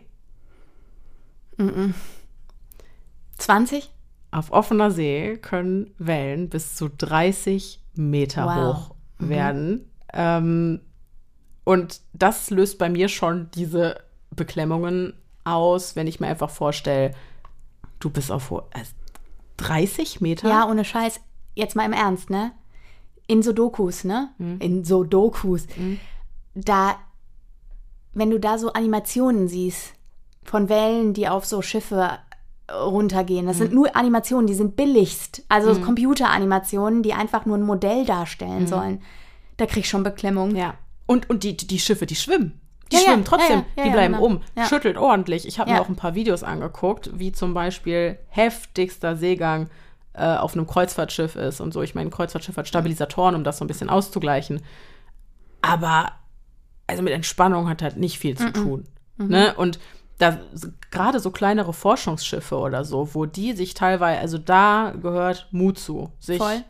20? 3.38 3.91
Auf 4.31 4.52
offener 4.52 4.91
See 4.91 5.38
können 5.38 5.94
Wellen 5.98 6.49
bis 6.49 6.76
zu 6.76 6.89
30 6.89 7.81
Meter 7.95 8.45
Wow. 8.45 8.56
hoch 8.89 8.95
werden. 9.19 9.89
Ähm, 10.14 10.81
und 11.64 12.02
das 12.14 12.49
löst 12.49 12.77
bei 12.77 12.89
mir 12.89 13.10
schon 13.10 13.49
diese 13.52 13.98
Beklemmungen 14.38 15.14
aus, 15.44 15.98
wenn 15.98 16.08
ich 16.08 16.22
mir 16.22 16.28
einfach 16.28 16.50
vorstelle, 16.50 17.12
du 18.00 18.10
bist 18.10 18.32
auf 18.32 18.50
ho- 18.52 18.64
äh, 18.74 18.84
30 19.58 20.22
Meter? 20.22 20.48
Ja, 20.48 20.70
ohne 20.70 20.86
Scheiß. 20.86 21.20
Jetzt 21.56 21.76
mal 21.76 21.86
im 21.86 21.94
Ernst, 21.94 22.30
ne? 22.30 22.52
In 23.28 23.42
so 23.44 23.52
Dokus, 23.52 24.04
ne? 24.06 24.30
In 24.60 24.86
so 24.86 25.04
Dokus. 25.04 25.68
Da, 26.56 26.96
wenn 28.14 28.30
du 28.30 28.40
da 28.40 28.58
so 28.58 28.72
Animationen 28.74 29.48
siehst 29.48 29.94
von 30.44 30.70
Wellen, 30.70 31.14
die 31.14 31.28
auf 31.28 31.46
so 31.46 31.62
Schiffe 31.62 32.20
äh, 32.68 32.72
runtergehen, 32.74 33.48
das 33.48 33.58
sind 33.58 33.74
nur 33.74 33.96
Animationen, 33.96 34.48
die 34.48 34.54
sind 34.54 34.76
billigst. 34.76 35.44
Also 35.50 35.72
Computeranimationen, 35.82 37.04
die 37.04 37.14
einfach 37.14 37.46
nur 37.46 37.58
ein 37.58 37.64
Modell 37.66 38.06
darstellen 38.06 38.68
sollen. 38.68 39.02
Da 39.58 39.66
krieg 39.66 39.84
ich 39.84 39.90
schon 39.90 40.04
Beklemmung. 40.04 40.56
Ja. 40.56 40.76
Und, 41.08 41.30
und 41.30 41.44
die, 41.44 41.58
die 41.58 41.80
Schiffe, 41.80 42.06
die 42.06 42.16
schwimmen. 42.16 42.60
Die 42.92 42.96
Ja, 42.96 43.02
schwimmen 43.02 43.26
trotzdem, 43.26 43.60
ja, 43.60 43.66
ja, 43.76 43.78
ja, 43.78 43.84
die 43.84 43.90
bleiben 43.90 44.14
genau. 44.14 44.26
um. 44.26 44.42
Schüttelt 44.68 44.98
ordentlich. 44.98 45.48
Ich 45.48 45.60
habe 45.60 45.72
mir 45.72 45.82
auch 45.82 45.90
ein 45.90 45.96
paar 45.96 46.16
Videos 46.16 46.44
angeguckt, 46.44 47.12
wie 47.14 47.32
zum 47.32 47.54
Beispiel 47.54 48.18
heftigster 48.30 49.16
Seegang 49.16 49.70
äh, 50.14 50.36
auf 50.36 50.54
einem 50.54 50.68
Kreuzfahrtschiff 50.68 51.36
ist 51.36 51.62
und 51.62 51.74
so. 51.74 51.82
Ich 51.82 51.96
meine, 51.96 52.08
ein 52.10 52.12
Kreuzfahrtschiff 52.12 52.58
hat 52.58 52.68
Stabilisatoren, 52.68 53.36
um 53.36 53.44
das 53.44 53.58
so 53.58 53.66
ein 53.66 53.68
bisschen 53.68 53.90
auszugleichen. 53.90 54.62
Aber 55.62 56.12
also 56.88 57.04
mit 57.04 57.14
Entspannung 57.14 57.70
hat 57.70 57.82
halt 57.82 57.98
nicht 57.98 58.18
viel 58.18 58.38
zu 58.38 58.52
tun. 58.52 58.86
Mhm. 59.18 59.28
Ne? 59.28 59.54
Und 59.56 59.80
da 60.18 60.40
gerade 60.90 61.20
so 61.20 61.32
kleinere 61.32 61.74
Forschungsschiffe 61.74 62.58
oder 62.58 62.84
so, 62.84 63.14
wo 63.14 63.26
die 63.26 63.54
sich 63.54 63.74
teilweise, 63.74 64.20
also 64.20 64.38
da 64.38 64.94
gehört 65.00 65.48
Mut 65.52 65.78
zu, 65.78 66.12
sich 66.20 66.40
Voll. 66.40 66.64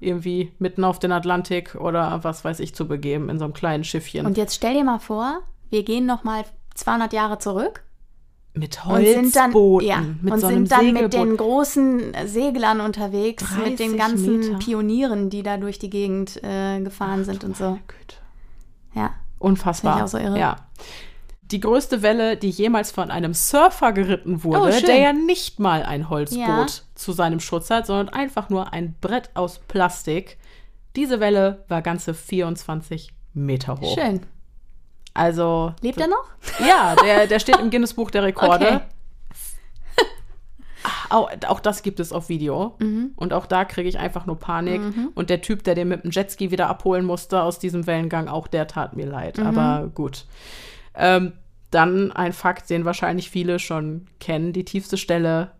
irgendwie 0.00 0.52
mitten 0.58 0.84
auf 0.84 0.98
den 0.98 1.12
Atlantik 1.12 1.74
oder 1.74 2.24
was 2.24 2.44
weiß 2.44 2.60
ich 2.60 2.74
zu 2.74 2.88
begeben 2.88 3.28
in 3.28 3.38
so 3.38 3.44
einem 3.44 3.54
kleinen 3.54 3.84
Schiffchen. 3.84 4.24
Und 4.24 4.38
jetzt 4.38 4.54
stell 4.54 4.74
dir 4.74 4.84
mal 4.84 4.98
vor, 4.98 5.40
wir 5.70 5.82
gehen 5.84 6.06
noch 6.06 6.24
mal 6.24 6.44
200 6.74 7.12
Jahre 7.12 7.38
zurück 7.38 7.82
mit 8.54 8.84
Holzbooten, 8.84 9.86
ja, 9.86 10.00
mit 10.22 10.32
und 10.32 10.40
so 10.40 10.48
sind 10.48 10.70
dann 10.72 10.92
mit 10.94 11.12
den 11.12 11.36
großen 11.36 12.14
Seglern 12.24 12.80
unterwegs, 12.80 13.44
30 13.44 13.68
mit 13.70 13.78
den 13.78 13.96
ganzen 13.98 14.38
Meter. 14.40 14.58
Pionieren, 14.58 15.28
die 15.28 15.42
da 15.42 15.58
durch 15.58 15.78
die 15.78 15.90
Gegend 15.90 16.42
äh, 16.42 16.80
gefahren 16.80 17.24
sind 17.24 17.44
und 17.44 17.54
so. 17.56 17.78
Güte. 17.86 18.16
Ja. 18.94 19.14
Unfassbar. 19.38 19.98
Ich 19.98 20.02
auch 20.04 20.08
so 20.08 20.16
irre. 20.18 20.38
Ja. 20.38 20.56
Die 21.42 21.60
größte 21.60 22.00
Welle, 22.02 22.36
die 22.38 22.48
jemals 22.48 22.90
von 22.90 23.10
einem 23.10 23.34
Surfer 23.34 23.92
geritten 23.92 24.42
wurde, 24.42 24.74
Oh, 24.74 24.86
der 24.86 24.98
ja 24.98 25.12
nicht 25.12 25.60
mal 25.60 25.82
ein 25.82 26.08
Holzboot 26.08 26.38
Ja. 26.38 26.66
zu 26.94 27.12
seinem 27.12 27.40
Schutz 27.40 27.68
hat, 27.70 27.86
sondern 27.86 28.08
einfach 28.08 28.48
nur 28.48 28.72
ein 28.72 28.96
Brett 29.00 29.30
aus 29.34 29.60
Plastik. 29.68 30.38
Diese 30.96 31.20
Welle 31.20 31.64
war 31.68 31.82
ganze 31.82 32.14
24 32.14 33.12
Meter 33.34 33.78
hoch. 33.78 33.94
Schön. 33.94 34.22
Also. 35.16 35.74
Lebt 35.80 36.00
er 36.00 36.08
noch? 36.08 36.24
Ja, 36.66 36.94
der, 36.96 37.26
der 37.26 37.38
steht 37.38 37.58
im 37.58 37.70
Guinness 37.70 37.94
Buch 37.94 38.10
der 38.10 38.24
Rekorde. 38.24 38.66
Okay. 38.66 38.80
Auch, 41.08 41.30
auch 41.48 41.60
das 41.60 41.82
gibt 41.82 42.00
es 42.00 42.12
auf 42.12 42.28
Video. 42.28 42.76
Mhm. 42.78 43.12
Und 43.16 43.32
auch 43.32 43.46
da 43.46 43.64
kriege 43.64 43.88
ich 43.88 43.98
einfach 43.98 44.26
nur 44.26 44.38
Panik. 44.38 44.80
Und 45.14 45.30
der 45.30 45.40
Typ, 45.40 45.64
der 45.64 45.74
den 45.74 45.88
mit 45.88 46.04
dem 46.04 46.10
Jetski 46.10 46.50
wieder 46.50 46.68
abholen 46.68 47.04
musste 47.04 47.42
aus 47.42 47.58
diesem 47.58 47.86
Wellengang, 47.86 48.28
auch 48.28 48.46
der 48.46 48.66
tat 48.66 48.94
mir 48.96 49.06
leid. 49.06 49.38
Mhm. 49.38 49.46
Aber 49.46 49.88
gut. 49.94 50.26
Ähm, 50.94 51.32
dann 51.70 52.12
ein 52.12 52.32
Fakt, 52.32 52.70
den 52.70 52.84
wahrscheinlich 52.84 53.30
viele 53.30 53.58
schon 53.58 54.06
kennen. 54.20 54.52
Die 54.52 54.64
tiefste 54.64 54.96
Stelle 54.96 55.50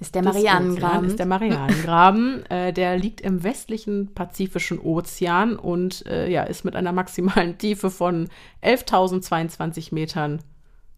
Ist 0.00 0.14
der 0.14 0.22
Marianengraben. 0.22 1.08
Ist 1.08 1.18
der 1.18 1.26
Marianengraben. 1.26 2.46
äh, 2.50 2.72
der 2.72 2.96
liegt 2.96 3.20
im 3.20 3.42
westlichen 3.42 4.14
Pazifischen 4.14 4.78
Ozean 4.78 5.56
und 5.56 6.06
äh, 6.06 6.30
ja, 6.30 6.44
ist 6.44 6.64
mit 6.64 6.76
einer 6.76 6.92
maximalen 6.92 7.58
Tiefe 7.58 7.90
von 7.90 8.28
11.022 8.62 9.92
Metern 9.92 10.40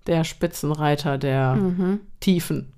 der 0.06 0.24
Spitzenreiter 0.24 1.18
der 1.18 1.58
Tiefen. 2.20 2.72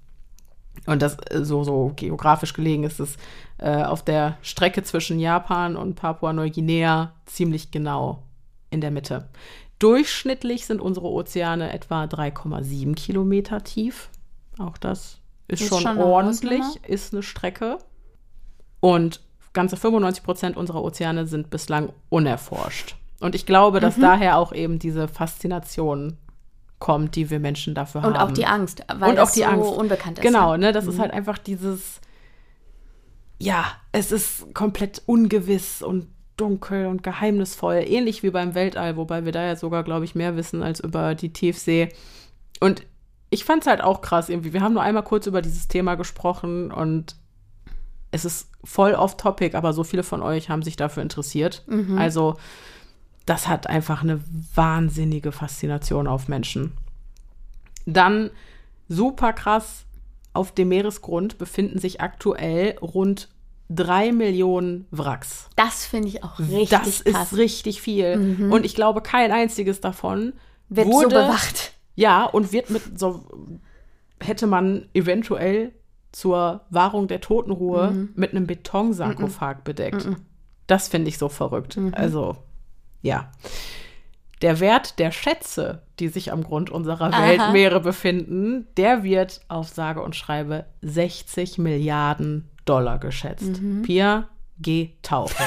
Und 0.87 1.03
das 1.03 1.17
äh, 1.31 1.45
so, 1.45 1.65
so 1.65 1.93
geografisch 1.97 2.55
gelegen 2.55 2.85
ist 2.85 3.01
es 3.01 3.17
äh, 3.59 3.83
auf 3.83 4.05
der 4.05 4.39
Strecke 4.43 4.83
zwischen 4.83 5.19
Japan 5.19 5.77
und 5.77 5.95
Papua-Neuguinea 5.95 7.13
ziemlich 7.27 7.71
genau 7.71 8.23
in 8.71 8.81
der 8.81 8.91
Mitte. 8.91 9.29
Durchschnittlich 9.79 10.67
sind 10.67 10.81
unsere 10.81 11.09
Ozeane 11.09 11.73
etwa 11.73 12.05
3,7 12.05 12.95
Kilometer 12.95 13.63
tief. 13.65 14.11
Auch 14.59 14.79
das 14.79 15.19
ist, 15.49 15.63
Ist 15.63 15.69
schon, 15.69 15.81
schon 15.83 15.99
ordentlich, 15.99 16.63
ist 16.87 17.13
eine 17.13 17.23
Strecke. 17.23 17.79
Und 18.81 19.21
ganze 19.53 19.77
95 19.77 20.25
Prozent 20.25 20.57
unserer 20.57 20.83
Ozeane 20.83 21.27
sind 21.27 21.51
bislang 21.51 21.93
unerforscht. 22.09 22.97
Und 23.21 23.35
ich 23.35 23.47
glaube, 23.47 23.81
dass 23.81 23.97
Mhm. 23.97 24.03
daher 24.03 24.39
auch 24.39 24.53
eben 24.53 24.79
diese 24.79 25.07
Faszination 25.09 26.17
kommt, 26.79 27.15
die 27.15 27.31
wir 27.31 27.39
Menschen 27.39 27.75
dafür 27.75 28.03
und 28.05 28.19
haben. 28.19 28.31
auch 28.31 28.35
die 28.35 28.47
Angst, 28.47 28.83
weil 28.93 29.11
Und 29.11 29.21
auch 29.21 29.31
die 29.31 29.41
so 29.41 29.47
Angst. 29.47 29.71
unbekannt 29.73 30.19
ist. 30.19 30.23
Genau, 30.25 30.53
ja. 30.53 30.59
ne? 30.59 30.73
Das 30.73 30.87
ist 30.89 30.99
halt 30.99 31.13
einfach 31.13 31.39
dieses, 31.39 32.01
ja, 33.39 33.65
es 33.93 34.11
ist 34.11 34.53
komplett 34.55 35.03
ungewiss 35.07 35.83
und 35.83 36.09
dunkel 36.37 36.87
und 36.87 37.03
geheimnisvoll, 37.05 37.85
ähnlich 37.87 38.23
wie 38.25 38.31
beim 38.31 38.55
Weltall, 38.57 38.97
wobei 38.97 39.25
wir 39.25 39.33
da 39.33 39.45
ja 39.45 39.55
sogar, 39.55 39.85
glaube 39.85 40.05
ich, 40.05 40.15
mehr 40.17 40.35
wissen 40.37 40.63
als 40.63 40.81
über 40.81 41.15
die 41.15 41.33
Tiefsee. 41.33 41.91
Und 42.59 42.83
ich 43.33 43.45
fand 43.45 43.63
es 43.63 43.67
halt 43.67 43.81
auch 43.81 44.03
krass 44.03 44.29
irgendwie. 44.29 44.53
Wir 44.53 44.61
haben 44.61 44.75
nur 44.75 44.83
einmal 44.83 45.03
kurz 45.03 45.27
über 45.27 45.43
dieses 45.43 45.67
Thema 45.67 45.95
gesprochen 45.95 46.71
und 46.71 47.17
es 48.11 48.25
ist 48.25 48.51
voll 48.63 48.95
off-topic, 48.95 49.57
aber 49.57 49.73
so 49.73 49.85
viele 49.85 50.03
von 50.03 50.23
euch 50.23 50.51
haben 50.51 50.63
sich 50.63 50.77
dafür 50.77 51.03
interessiert. 51.03 51.65
Also, 51.97 52.37
das 53.25 53.49
hat 53.49 53.67
einfach 53.69 54.03
eine 54.03 54.21
wahnsinnige 54.55 55.33
Faszination 55.33 56.07
auf 56.07 56.29
Menschen. 56.29 56.73
Dann 57.87 58.31
super 58.89 59.33
krass, 59.33 59.87
auf 60.35 60.53
dem 60.53 60.69
Meeresgrund 60.69 61.39
befinden 61.39 61.79
sich 61.79 62.03
aktuell 62.03 62.77
rund 62.83 63.31
drei 63.71 64.13
Millionen 64.13 64.87
Wracks. 64.91 65.49
Das 65.57 65.87
finde 65.87 66.09
ich 66.09 66.23
auch 66.23 66.39
richtig 66.39 66.69
das 66.69 67.05
krass. 67.05 67.33
ist 67.33 67.39
richtig 67.39 67.81
viel. 67.81 68.49
Und 68.51 68.67
ich 68.67 68.75
glaube, 68.75 69.01
kein 69.01 69.33
einziges 69.33 69.81
davon 69.81 70.35
Wird 70.69 70.87
wurde, 70.87 71.17
so 71.17 71.23
bewacht. 71.23 71.73
Ja, 71.95 72.25
und 72.25 72.53
wird 72.53 72.71
mit 72.71 72.99
so, 72.99 73.25
hätte 74.21 74.47
man 74.47 74.89
eventuell 74.95 75.73
zur 76.13 76.63
Wahrung 76.71 77.09
der 77.09 77.21
Totenruhe 77.21 77.91
Mhm. 77.91 78.11
mit 78.15 78.33
einem 78.33 78.47
Betonsarkophag 78.47 79.65
bedeckt. 79.65 80.09
Das 80.67 80.89
finde 80.89 81.09
ich 81.09 81.19
so 81.19 81.29
verrückt. 81.29 81.77
Mhm. 81.77 81.93
Also, 81.95 82.37
ja. 83.03 83.31
Der 84.43 84.59
Wert 84.61 84.99
der 84.99 85.13
Schätze, 85.13 85.83
die 86.01 86.09
sich 86.09 86.33
am 86.33 86.43
Grund 86.43 86.69
unserer 86.71 87.13
Aha. 87.13 87.27
Weltmeere 87.29 87.81
befinden, 87.81 88.67
der 88.77 89.05
wird 89.05 89.41
auf 89.49 89.69
sage 89.69 90.03
und 90.03 90.17
schreibe 90.17 90.67
60 90.83 91.59
Milliarden 91.59 92.49
Dollar 92.65 92.99
geschätzt. 92.99 93.61
Mhm. 93.63 93.83
Pia, 93.83 94.29
geh 94.59 94.91
tauchen. 95.03 95.35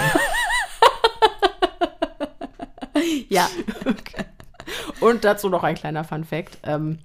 Ja. 3.30 3.48
Und 5.00 5.24
dazu 5.24 5.50
noch 5.50 5.64
ein 5.64 5.76
kleiner 5.76 6.04
Fun 6.04 6.24
Fact. 6.24 6.58
Ähm, 6.64 7.00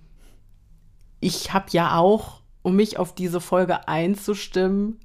ich 1.21 1.53
habe 1.53 1.67
ja 1.71 1.99
auch, 1.99 2.41
um 2.63 2.77
mich 2.77 2.99
auf 2.99 3.15
diese 3.15 3.41
Folge 3.41 3.89
einzustimmen, 3.89 5.01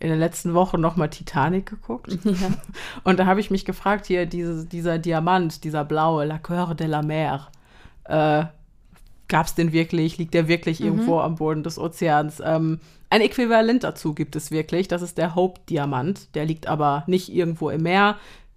in 0.00 0.08
den 0.08 0.18
letzten 0.18 0.54
Wochen 0.54 0.80
nochmal 0.80 1.10
Titanic 1.10 1.66
geguckt. 1.66 2.18
Und 3.04 3.18
da 3.18 3.26
habe 3.26 3.40
ich 3.40 3.50
mich 3.50 3.66
gefragt, 3.66 4.06
hier, 4.06 4.24
diese, 4.26 4.64
dieser 4.64 4.98
Diamant, 4.98 5.62
dieser 5.62 5.84
blaue, 5.84 6.24
La 6.24 6.38
Coeur 6.38 6.74
de 6.74 6.86
la 6.86 7.02
Mer, 7.02 7.48
äh, 8.04 8.44
gab 9.28 9.46
es 9.46 9.54
den 9.54 9.72
wirklich? 9.72 10.16
Liegt 10.16 10.34
der 10.34 10.48
wirklich 10.48 10.80
irgendwo 10.80 11.20
am 11.20 11.36
Boden 11.36 11.62
des 11.62 11.78
Ozeans? 11.78 12.42
Ähm, 12.44 12.80
ein 13.10 13.20
Äquivalent 13.20 13.84
dazu 13.84 14.14
gibt 14.14 14.36
es 14.36 14.50
wirklich. 14.50 14.88
Das 14.88 15.02
ist 15.02 15.18
der 15.18 15.34
Hope-Diamant. 15.34 16.34
Der 16.34 16.46
liegt 16.46 16.66
aber 16.66 17.04
nicht 17.06 17.32
irgendwo 17.32 17.68
im 17.70 17.82
Meer. 17.82 18.16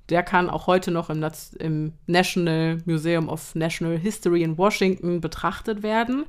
Der 0.09 0.23
kann 0.23 0.49
auch 0.49 0.67
heute 0.67 0.91
noch 0.91 1.09
im, 1.09 1.25
im 1.59 1.93
National 2.07 2.79
Museum 2.85 3.29
of 3.29 3.55
National 3.55 3.97
History 3.97 4.43
in 4.43 4.57
Washington 4.57 5.21
betrachtet 5.21 5.83
werden. 5.83 6.25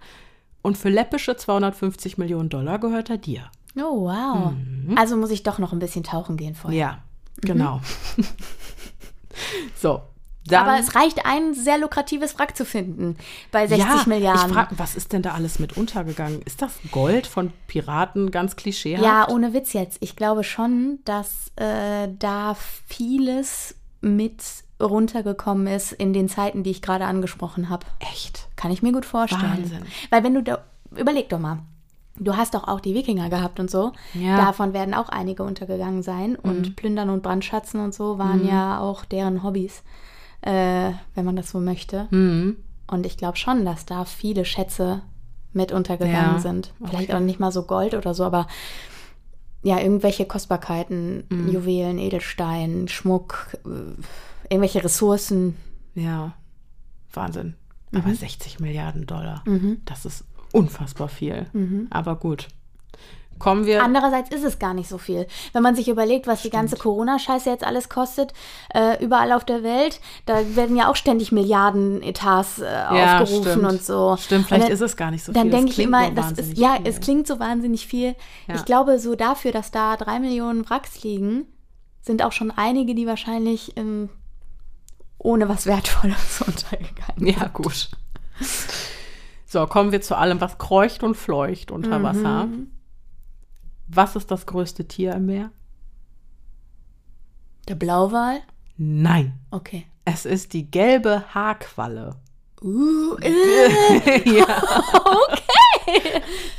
Und 0.63 0.79
für 0.79 0.89
läppische 0.89 1.37
250 1.37 2.17
Millionen 2.17 2.49
Dollar 2.49 2.79
gehört 2.79 3.11
er 3.11 3.19
dir. 3.19 3.51
Oh, 3.77 4.07
wow. 4.07 4.53
Also 4.97 5.17
muss 5.17 5.31
ich 5.31 5.43
doch 5.43 5.59
noch 5.59 5.73
ein 5.73 5.79
bisschen 5.79 6.05
tauchen 6.05 6.37
gehen 6.37 6.55
vorher. 6.55 6.79
Ja, 6.79 6.99
genau. 7.41 7.81
so. 9.77 10.03
Dann, 10.47 10.67
Aber 10.67 10.79
es 10.79 10.95
reicht, 10.95 11.25
ein 11.25 11.55
sehr 11.55 11.79
lukratives 11.79 12.39
Wrack 12.39 12.57
zu 12.57 12.65
finden 12.67 13.17
bei 13.51 13.67
60 13.67 13.87
ja, 13.87 14.03
Milliarden. 14.07 14.51
Ich 14.51 14.55
frage, 14.55 14.79
was 14.79 14.95
ist 14.95 15.13
denn 15.13 15.23
da 15.23 15.33
alles 15.33 15.59
mit 15.59 15.77
untergegangen? 15.77 16.43
Ist 16.43 16.61
das 16.61 16.73
Gold 16.91 17.27
von 17.27 17.51
Piraten 17.67 18.31
ganz 18.31 18.55
klischeehaft? 18.57 19.05
Ja, 19.05 19.29
ohne 19.29 19.55
Witz 19.55 19.73
jetzt. 19.73 19.99
Ich 20.01 20.17
glaube 20.17 20.45
schon, 20.45 20.99
dass 21.05 21.51
äh, 21.57 22.09
da 22.19 22.57
vieles 22.87 23.75
mit 24.03 24.43
runtergekommen 24.83 25.67
ist 25.67 25.93
in 25.93 26.13
den 26.13 26.29
Zeiten, 26.29 26.63
die 26.63 26.71
ich 26.71 26.83
gerade 26.83 27.07
angesprochen 27.07 27.71
habe. 27.71 27.87
Echt? 28.01 28.49
Kann 28.57 28.71
ich 28.71 28.83
mir 28.83 28.93
gut 28.93 29.07
vorstellen. 29.07 29.63
Wahnsinn. 29.63 29.85
Weil 30.11 30.25
wenn 30.25 30.35
du 30.35 30.43
da, 30.43 30.65
überleg 30.95 31.29
doch 31.31 31.39
mal, 31.39 31.61
du 32.17 32.37
hast 32.37 32.55
doch 32.55 32.69
auch 32.69 32.81
die 32.81 32.95
Wikinger 32.95 33.31
gehabt 33.31 33.61
und 33.61 33.71
so. 33.71 33.93
Ja. 34.15 34.37
Davon 34.37 34.73
werden 34.73 34.95
auch 34.95 35.09
einige 35.09 35.43
untergegangen 35.43 36.03
sein. 36.03 36.37
Und 36.37 36.77
Plündern 36.77 37.11
und 37.11 37.23
Brandschatzen 37.23 37.81
und 37.81 37.95
so 37.95 38.19
waren 38.19 38.47
ja 38.47 38.79
auch 38.81 39.05
deren 39.05 39.43
Hobbys, 39.43 39.83
äh, 40.45 40.93
wenn 41.15 41.25
man 41.25 41.37
das 41.37 41.51
so 41.51 41.61
möchte. 41.61 42.07
Mhm. 42.11 42.57
Und 42.87 43.07
ich 43.07 43.17
glaube 43.17 43.37
schon, 43.37 43.65
dass 43.65 43.87
da 43.87 44.05
viele 44.05 44.45
Schätze 44.45 45.03
mit 45.53 45.73
untergegangen 45.73 46.35
Ja, 46.35 46.39
sind. 46.41 46.73
Vielleicht 46.85 47.15
auch 47.15 47.21
nicht 47.21 47.41
mal 47.41 47.53
so 47.53 47.63
Gold 47.63 47.95
oder 47.95 48.13
so, 48.13 48.25
aber 48.25 48.47
ja, 49.63 49.79
irgendwelche 49.81 50.27
Kostbarkeiten, 50.27 51.25
Mhm. 51.31 51.49
Juwelen, 51.49 51.99
Edelstein, 51.99 52.89
Schmuck, 52.89 53.57
äh, 53.65 54.03
irgendwelche 54.51 54.85
Ressourcen. 54.85 55.57
Ja, 55.95 56.35
Wahnsinn. 57.13 57.55
Mhm. 57.91 58.01
Aber 58.01 58.15
60 58.15 58.61
Milliarden 58.61 59.07
Dollar, 59.07 59.43
das 59.87 60.05
ist 60.05 60.25
unfassbar 60.53 61.09
viel. 61.09 61.47
Mhm. 61.53 61.87
Aber 61.91 62.17
gut. 62.17 62.49
Kommen 63.39 63.67
wir. 63.67 63.83
Andererseits 63.83 64.31
ist 64.31 64.45
es 64.45 64.59
gar 64.59 64.75
nicht 64.75 64.89
so 64.89 64.99
viel. 64.99 65.27
Wenn 65.53 65.63
man 65.63 65.75
sich 65.75 65.89
überlegt, 65.89 66.27
was 66.27 66.43
die 66.43 66.51
ganze 66.51 66.77
Corona-Scheiße 66.77 67.51
jetzt 67.51 67.65
alles 67.65 67.89
kostet, 67.89 68.33
äh, 68.73 69.03
überall 69.05 69.33
auf 69.33 69.45
der 69.45 69.63
Welt, 69.63 70.01
da 70.27 70.57
werden 70.57 70.77
ja 70.77 70.89
auch 70.89 70.97
ständig 70.97 71.33
Milliarden-Etats 71.33 72.61
äh, 72.61 72.65
Ja, 72.65 73.21
aufgerufen 73.21 73.51
stimmt. 73.51 73.71
und 73.71 73.83
so. 73.83 74.17
Stimmt, 74.19 74.47
vielleicht 74.47 74.67
dann, 74.67 74.73
ist 74.73 74.81
es 74.81 74.97
gar 74.97 75.11
nicht 75.11 75.25
so 75.25 75.33
Dann 75.33 75.43
viel. 75.43 75.51
Es 75.53 75.57
denke 75.57 75.73
ich 75.73 75.79
immer, 75.81 76.11
das 76.11 76.33
ist, 76.33 76.57
ja, 76.57 76.77
viel. 76.77 76.87
es 76.87 77.01
klingt 77.01 77.27
so 77.27 77.39
wahnsinnig 77.41 77.87
viel. 77.87 78.15
Ja. 78.47 78.55
Ich 78.55 78.65
glaube, 78.65 78.99
so 78.99 79.15
dafür, 79.15 79.53
dass 79.53 79.71
da 79.71 79.97
drei 79.97 80.21
Millionen 80.21 80.69
Wracks 80.71 81.03
liegen, 81.03 81.47
sind 82.01 82.23
auch 82.23 82.33
schon 82.33 82.51
einige, 82.51 82.95
die 82.95 83.07
wahrscheinlich 83.07 83.77
ähm, 83.77 84.11
ohne 85.19 85.49
was 85.49 85.67
Wertvolles 85.67 86.43
untergegangen 86.47 87.27
Ja, 87.27 87.49
gut. 87.49 87.91
So, 89.47 89.67
kommen 89.67 89.93
wir 89.93 90.01
zu 90.03 90.17
allem, 90.17 90.41
was 90.41 90.59
kreucht 90.59 91.03
und 91.03 91.17
fleucht 91.17 91.71
unter 91.71 92.03
Wasser. 92.03 92.49
Was 93.89 94.17
ist 94.17 94.31
das 94.31 94.47
größte 94.47 94.87
Tier 94.87 95.13
im 95.15 95.27
Meer? 95.27 95.51
Der 97.69 97.75
Blauwal? 97.75 98.41
Nein, 98.77 99.39
Okay. 99.51 99.87
es 100.05 100.27
ist 100.27 100.53
die 100.53 100.71
gelbe 100.71 101.25
Haarqualle. 101.35 102.17
Uh, 102.63 103.17
äh, 103.21 104.37
ja. 104.39 104.47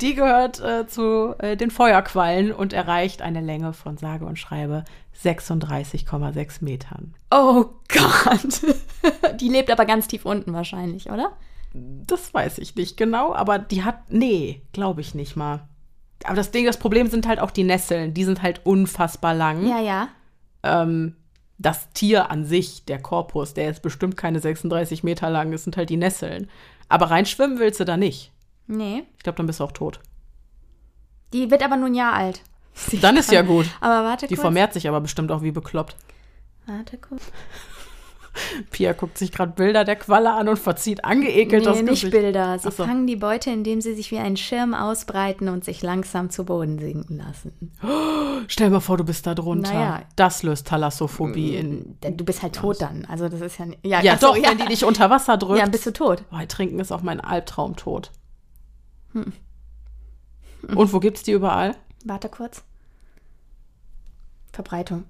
Die 0.00 0.14
gehört 0.14 0.60
äh, 0.60 0.86
zu 0.86 1.34
äh, 1.38 1.56
den 1.56 1.70
Feuerquallen 1.70 2.52
und 2.52 2.72
erreicht 2.72 3.22
eine 3.22 3.40
Länge 3.40 3.72
von 3.72 3.96
sage 3.98 4.24
und 4.24 4.38
schreibe 4.38 4.84
36,6 5.20 6.62
Metern. 6.64 7.14
oh 7.30 7.66
Gott. 7.88 8.62
Die 9.40 9.48
lebt 9.48 9.70
aber 9.70 9.84
ganz 9.84 10.06
tief 10.06 10.24
unten 10.24 10.52
wahrscheinlich, 10.52 11.10
oder? 11.10 11.32
Das 11.74 12.32
weiß 12.32 12.58
ich 12.58 12.76
nicht 12.76 12.96
genau, 12.96 13.34
aber 13.34 13.58
die 13.58 13.82
hat, 13.84 14.10
nee, 14.10 14.62
glaube 14.72 15.00
ich 15.02 15.14
nicht 15.14 15.36
mal. 15.36 15.68
Aber 16.26 16.36
das 16.36 16.50
Ding, 16.50 16.66
das 16.66 16.76
Problem 16.78 17.08
sind 17.08 17.26
halt 17.26 17.40
auch 17.40 17.50
die 17.50 17.64
Nesseln. 17.64 18.14
Die 18.14 18.24
sind 18.24 18.42
halt 18.42 18.60
unfassbar 18.64 19.34
lang. 19.34 19.66
Ja, 19.66 19.80
ja. 19.80 20.08
Ähm, 20.62 21.16
das 21.58 21.90
Tier 21.92 22.30
an 22.30 22.44
sich, 22.44 22.84
der 22.84 23.00
Korpus, 23.00 23.54
der 23.54 23.70
ist 23.70 23.82
bestimmt 23.82 24.16
keine 24.16 24.40
36 24.40 25.04
Meter 25.04 25.30
lang. 25.30 25.52
Es 25.52 25.64
sind 25.64 25.76
halt 25.76 25.90
die 25.90 25.96
Nesseln. 25.96 26.50
Aber 26.88 27.10
reinschwimmen 27.10 27.58
willst 27.58 27.80
du 27.80 27.84
da 27.84 27.96
nicht. 27.96 28.32
Nee. 28.66 29.04
Ich 29.16 29.22
glaube, 29.22 29.36
dann 29.36 29.46
bist 29.46 29.60
du 29.60 29.64
auch 29.64 29.72
tot. 29.72 30.00
Die 31.32 31.50
wird 31.50 31.62
aber 31.62 31.76
nur 31.76 31.88
ein 31.88 31.94
Jahr 31.94 32.12
alt. 32.14 32.42
Sie 32.74 33.00
Dann 33.00 33.16
ist 33.16 33.32
ja 33.32 33.42
gut. 33.42 33.66
Aber 33.80 34.04
warte 34.06 34.26
Die 34.26 34.34
kurz. 34.34 34.42
vermehrt 34.42 34.72
sich 34.74 34.86
aber 34.88 35.00
bestimmt 35.00 35.32
auch 35.32 35.42
wie 35.42 35.50
bekloppt. 35.50 35.96
Warte 36.66 36.98
kurz. 36.98 37.22
Pia 38.70 38.92
guckt 38.92 39.18
sich 39.18 39.32
gerade 39.32 39.52
Bilder 39.52 39.84
der 39.84 39.96
Qualle 39.96 40.32
an 40.32 40.48
und 40.48 40.58
verzieht 40.58 41.04
angeekelt 41.04 41.64
das 41.66 41.76
Nee, 41.76 41.82
nicht 41.82 42.02
Gesicht. 42.02 42.12
Bilder. 42.12 42.58
Sie 42.58 42.70
so. 42.70 42.84
fangen 42.84 43.06
die 43.06 43.16
Beute, 43.16 43.50
indem 43.50 43.80
sie 43.80 43.94
sich 43.94 44.10
wie 44.10 44.18
einen 44.18 44.36
Schirm 44.36 44.74
ausbreiten 44.74 45.48
und 45.48 45.64
sich 45.64 45.82
langsam 45.82 46.30
zu 46.30 46.44
Boden 46.44 46.78
sinken 46.78 47.18
lassen. 47.18 47.72
Stell 48.48 48.70
mal 48.70 48.80
vor, 48.80 48.96
du 48.96 49.04
bist 49.04 49.26
da 49.26 49.34
drunter. 49.34 49.72
Naja. 49.72 50.02
Das 50.16 50.42
löst 50.42 50.66
Thalassophobie 50.68 51.56
in. 51.56 51.98
Denn 52.02 52.16
du 52.16 52.24
bist 52.24 52.42
halt 52.42 52.54
tot 52.54 52.80
dann. 52.80 53.04
Also 53.06 53.28
das 53.28 53.40
ist 53.40 53.58
ja 53.58 53.66
nicht. 53.66 53.84
Ja, 53.84 54.00
Ja, 54.02 54.14
ach 54.14 54.20
so, 54.20 54.26
doch, 54.28 54.36
wenn 54.36 54.58
die 54.58 54.66
dich 54.66 54.84
unter 54.84 55.10
Wasser 55.10 55.36
drückt. 55.38 55.58
Ja, 55.58 55.66
bist 55.66 55.86
du 55.86 55.92
tot. 55.92 56.24
Boah, 56.30 56.46
trinken 56.46 56.78
ist 56.78 56.92
auch 56.92 57.02
mein 57.02 57.20
Albtraumtod. 57.20 58.10
Hm. 59.12 59.32
Und 60.74 60.92
wo 60.92 61.00
gibt's 61.00 61.22
die 61.22 61.32
überall? 61.32 61.76
Warte 62.04 62.28
kurz. 62.28 62.64
Verbreitung. 64.52 65.04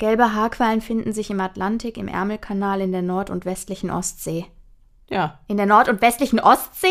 Gelbe 0.00 0.32
Haarquallen 0.34 0.80
finden 0.80 1.12
sich 1.12 1.30
im 1.30 1.40
Atlantik, 1.40 1.96
im 1.98 2.08
Ärmelkanal, 2.08 2.80
in 2.80 2.90
der 2.90 3.02
Nord- 3.02 3.28
und 3.30 3.44
westlichen 3.44 3.90
Ostsee. 3.90 4.46
Ja. 5.10 5.38
In 5.46 5.58
der 5.58 5.66
Nord- 5.66 5.88
und 5.90 6.00
westlichen 6.00 6.40
Ostsee? 6.40 6.88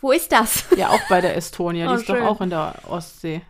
Wo 0.00 0.10
ist 0.10 0.32
das? 0.32 0.64
Ja, 0.76 0.88
auch 0.90 1.00
bei 1.08 1.20
der 1.20 1.36
Estonia. 1.36 1.86
Die 1.86 1.92
Oh, 1.94 1.96
ist 1.96 2.08
doch 2.08 2.16
schön. 2.16 2.24
auch 2.26 2.40
in 2.40 2.50
der 2.50 2.74
Ostsee. 2.88 3.42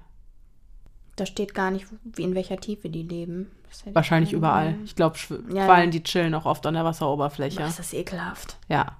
Da 1.17 1.25
steht 1.25 1.55
gar 1.55 1.71
nicht, 1.71 1.87
wie 2.05 2.23
in 2.23 2.35
welcher 2.35 2.59
Tiefe 2.59 2.91
die 2.91 3.03
leben. 3.05 3.51
Das 3.71 3.95
Wahrscheinlich 3.95 4.33
überall. 4.35 4.75
Ich 4.85 4.97
glaube, 4.97 5.17
Ja, 5.55 5.65
Quallen, 5.65 5.91
die 5.91 6.03
chillen 6.03 6.35
auch 6.35 6.45
oft 6.45 6.67
an 6.67 6.75
der 6.75 6.85
Wasseroberfläche. 6.85 7.59
Boah, 7.61 7.69
ist 7.69 7.79
das 7.79 7.95
ekelhaft. 7.95 8.57
Ja, 8.69 8.97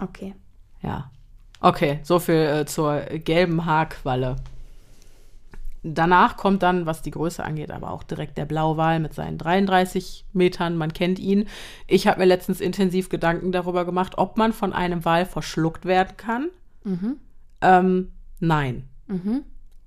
Okay. 0.00 0.34
ja. 0.82 1.10
Okay, 1.60 1.98
so 2.02 2.18
viel 2.18 2.34
äh, 2.34 2.64
zur 2.66 3.00
gelben 3.00 3.66
Haarqualle. 3.66 4.36
Danach 5.94 6.36
kommt 6.36 6.62
dann, 6.62 6.86
was 6.86 7.02
die 7.02 7.10
Größe 7.10 7.44
angeht, 7.44 7.70
aber 7.70 7.90
auch 7.90 8.02
direkt 8.02 8.38
der 8.38 8.44
Blauwal 8.46 9.00
mit 9.00 9.14
seinen 9.14 9.38
33 9.38 10.26
Metern. 10.32 10.76
Man 10.76 10.92
kennt 10.92 11.18
ihn. 11.18 11.46
Ich 11.86 12.06
habe 12.06 12.20
mir 12.20 12.26
letztens 12.26 12.60
intensiv 12.60 13.08
Gedanken 13.08 13.52
darüber 13.52 13.84
gemacht, 13.84 14.18
ob 14.18 14.36
man 14.36 14.52
von 14.52 14.72
einem 14.72 15.04
Wal 15.04 15.26
verschluckt 15.26 15.84
werden 15.84 16.16
kann. 16.16 16.48
Ähm, 17.60 18.12
nein. 18.40 18.88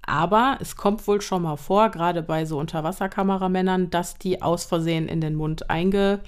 Aber 0.04 0.58
es 0.60 0.76
kommt 0.76 1.08
wohl 1.08 1.22
schon 1.22 1.44
mal 1.44 1.58
vor, 1.58 1.90
gerade 1.90 2.24
bei 2.24 2.46
so 2.46 2.60
Unterwasserkameramännern, 2.60 3.92
dass 3.92 4.16
die 4.16 4.42
aus 4.42 4.66
Versehen 4.66 5.08
in 5.08 5.22
den 5.22 5.36
Mund 5.36 5.70
einge 5.70 6.20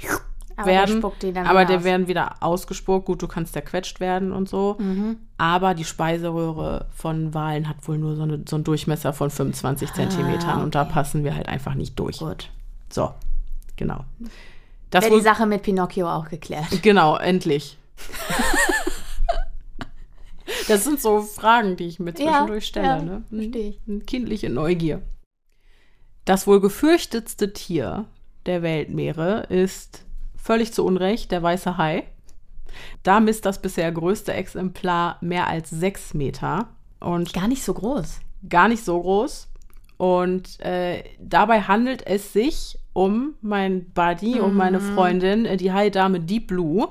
Aber 0.56 0.70
der 0.70 0.80
werden. 0.80 0.98
spuckt 0.98 1.24
die 1.24 1.34
dann 1.34 1.48
aber 1.48 1.66
der 1.66 1.80
aus. 1.80 1.84
werden 1.84 2.08
wieder 2.08 2.36
ausgespuckt. 2.42 3.06
Gut, 3.06 3.22
du 3.22 3.28
kannst 3.28 3.54
zerquetscht 3.54 4.00
werden 4.00 4.32
und 4.32 4.50
so. 4.50 4.78
Mhm. 4.80 5.18
Aber 5.38 5.74
die 5.74 5.86
Speiseröhre 5.86 6.88
von 6.96 7.34
Walen 7.34 7.68
hat 7.68 7.88
wohl 7.88 7.98
nur 7.98 8.16
so, 8.16 8.24
eine, 8.24 8.44
so 8.48 8.56
einen 8.56 8.64
Durchmesser 8.64 9.14
von 9.14 9.30
25 9.30 9.94
Zentimetern 9.94 10.62
und 10.62 10.76
da 10.76 10.86
passen 10.86 11.24
wir 11.24 11.36
halt 11.36 11.48
einfach 11.48 11.76
nicht 11.76 11.98
durch. 12.00 12.22
Ah, 12.22 12.30
Gut. 12.30 12.50
So, 12.90 13.12
genau. 13.76 14.06
Das 14.92 15.06
Wäre 15.06 15.16
die 15.16 15.22
Sache 15.22 15.46
mit 15.46 15.64
Pinocchio 15.64 16.08
auch 16.10 16.30
geklärt. 16.30 16.66
Genau, 16.84 17.18
endlich. 17.18 17.78
das 20.68 20.84
sind 20.84 21.02
so 21.02 21.22
Fragen, 21.22 21.76
die 21.78 21.88
ich 21.88 22.00
mir 22.00 22.14
zwischendurch 22.14 22.68
stelle. 22.68 22.88
ja, 22.88 23.02
ne? 23.02 23.24
verstehe 23.30 23.70
ich. 23.70 24.06
Kindliche 24.06 24.50
Neugier. 24.50 25.02
Das 26.26 26.48
wohl 26.48 26.62
gefürchtetste 26.62 27.54
Tier 27.54 28.06
der 28.46 28.62
Weltmeere 28.62 29.44
ist 29.50 30.06
völlig 30.44 30.74
zu 30.74 30.86
Unrecht 30.86 31.32
der 31.32 31.42
weiße 31.42 31.78
Hai. 31.78 32.04
Da 33.04 33.20
misst 33.20 33.46
das 33.46 33.62
bisher 33.62 33.92
größte 33.92 34.34
Exemplar 34.34 35.18
mehr 35.22 35.48
als 35.48 35.70
sechs 35.70 36.14
Meter 36.14 36.68
und 37.00 37.34
Gar 37.34 37.48
nicht 37.48 37.64
so 37.64 37.74
groß. 37.74 38.20
gar 38.50 38.68
nicht 38.68 38.84
so 38.84 39.00
groß. 39.00 39.48
Und 39.98 40.60
äh, 40.60 41.04
dabei 41.20 41.62
handelt 41.62 42.06
es 42.06 42.34
sich 42.34 42.78
um 42.94 43.34
mein 43.42 43.86
Buddy 43.92 44.40
und 44.40 44.56
meine 44.56 44.80
Freundin, 44.80 45.46
äh, 45.46 45.58
die 45.58 45.72
Hai-Dame 45.72 46.20
Deep 46.20 46.48
Blue, 46.48 46.90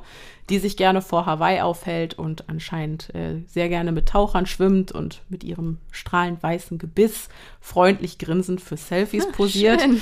die 0.49 0.59
sich 0.59 0.77
gerne 0.77 1.01
vor 1.01 1.27
Hawaii 1.27 1.61
aufhält 1.61 2.15
und 2.15 2.49
anscheinend 2.49 3.15
äh, 3.15 3.41
sehr 3.47 3.69
gerne 3.69 3.93
mit 3.93 4.09
Tauchern 4.09 4.47
schwimmt 4.47 4.91
und 4.91 5.23
mit 5.29 5.45
ihrem 5.45 5.79
strahlend 5.93 6.43
weißen 6.43 6.79
Gebiss 6.79 7.29
freundlich 7.61 8.19
grinsend 8.19 8.61
für 8.61 8.77
Selfies 8.77 9.31
posiert. 9.31 9.81
Schön. 9.81 10.01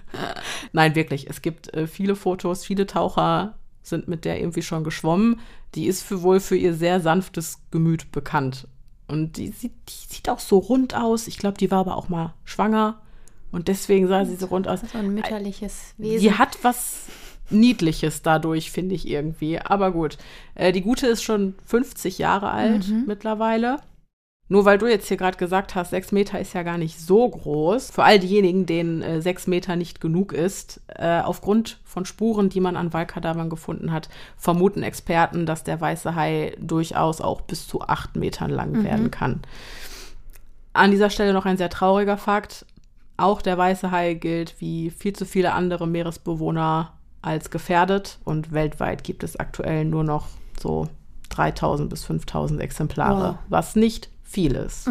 Nein, 0.72 0.96
wirklich. 0.96 1.30
Es 1.30 1.40
gibt 1.40 1.72
äh, 1.74 1.86
viele 1.86 2.16
Fotos, 2.16 2.64
viele 2.64 2.86
Taucher 2.86 3.54
sind 3.82 4.08
mit 4.08 4.24
der 4.24 4.40
irgendwie 4.40 4.62
schon 4.62 4.84
geschwommen. 4.84 5.40
Die 5.74 5.86
ist 5.86 6.02
für 6.02 6.22
wohl 6.22 6.40
für 6.40 6.56
ihr 6.56 6.74
sehr 6.74 7.00
sanftes 7.00 7.60
Gemüt 7.70 8.10
bekannt. 8.10 8.66
Und 9.06 9.36
die 9.36 9.48
sieht, 9.48 9.72
die 9.88 10.14
sieht 10.14 10.28
auch 10.28 10.40
so 10.40 10.58
rund 10.58 10.94
aus. 10.94 11.28
Ich 11.28 11.38
glaube, 11.38 11.56
die 11.56 11.70
war 11.70 11.80
aber 11.80 11.96
auch 11.96 12.08
mal 12.08 12.34
schwanger. 12.44 13.00
Und 13.50 13.68
deswegen 13.68 14.08
sah 14.08 14.24
sie 14.24 14.36
so 14.36 14.46
rund 14.46 14.68
aus. 14.68 14.80
So 14.92 14.98
ein 14.98 15.14
mütterliches 15.14 15.94
Wesen. 15.96 16.20
Sie 16.20 16.32
hat 16.34 16.58
was 16.62 17.06
Niedliches 17.50 18.22
dadurch, 18.22 18.70
finde 18.70 18.94
ich 18.94 19.08
irgendwie. 19.08 19.58
Aber 19.58 19.90
gut. 19.92 20.18
Äh, 20.54 20.72
die 20.72 20.82
Gute 20.82 21.06
ist 21.06 21.22
schon 21.22 21.54
50 21.64 22.18
Jahre 22.18 22.50
alt 22.50 22.88
Mhm. 22.88 23.04
mittlerweile. 23.06 23.78
Nur 24.50 24.64
weil 24.64 24.78
du 24.78 24.86
jetzt 24.86 25.08
hier 25.08 25.18
gerade 25.18 25.36
gesagt 25.36 25.74
hast, 25.74 25.90
sechs 25.90 26.10
Meter 26.10 26.40
ist 26.40 26.54
ja 26.54 26.62
gar 26.62 26.78
nicht 26.78 26.98
so 26.98 27.28
groß. 27.28 27.90
Für 27.90 28.04
all 28.04 28.18
diejenigen, 28.18 28.64
denen 28.64 29.02
äh, 29.02 29.20
sechs 29.20 29.46
Meter 29.46 29.76
nicht 29.76 30.00
genug 30.00 30.32
ist, 30.32 30.80
äh, 30.88 31.20
aufgrund 31.20 31.80
von 31.84 32.06
Spuren, 32.06 32.48
die 32.48 32.60
man 32.60 32.74
an 32.76 32.94
Waldkadavern 32.94 33.50
gefunden 33.50 33.92
hat, 33.92 34.08
vermuten 34.38 34.82
Experten, 34.82 35.44
dass 35.44 35.64
der 35.64 35.80
weiße 35.82 36.14
Hai 36.14 36.54
durchaus 36.60 37.20
auch 37.20 37.42
bis 37.42 37.66
zu 37.68 37.82
acht 37.82 38.16
Metern 38.16 38.50
lang 38.50 38.84
werden 38.84 39.10
kann. 39.10 39.40
An 40.72 40.90
dieser 40.92 41.10
Stelle 41.10 41.32
noch 41.34 41.44
ein 41.44 41.58
sehr 41.58 41.70
trauriger 41.70 42.16
Fakt. 42.16 42.64
Auch 43.18 43.42
der 43.42 43.58
weiße 43.58 43.90
Hai 43.90 44.14
gilt 44.14 44.54
wie 44.60 44.90
viel 44.90 45.12
zu 45.12 45.26
viele 45.26 45.52
andere 45.52 45.86
Meeresbewohner 45.86 46.92
als 47.20 47.50
gefährdet 47.50 48.18
und 48.24 48.52
weltweit 48.52 49.02
gibt 49.04 49.22
es 49.24 49.36
aktuell 49.36 49.84
nur 49.84 50.04
noch 50.04 50.28
so 50.58 50.86
3000 51.30 51.90
bis 51.90 52.04
5000 52.04 52.60
Exemplare, 52.60 53.30
Wow. 53.32 53.38
was 53.48 53.76
nicht 53.76 54.08
viel 54.22 54.54
ist. 54.54 54.88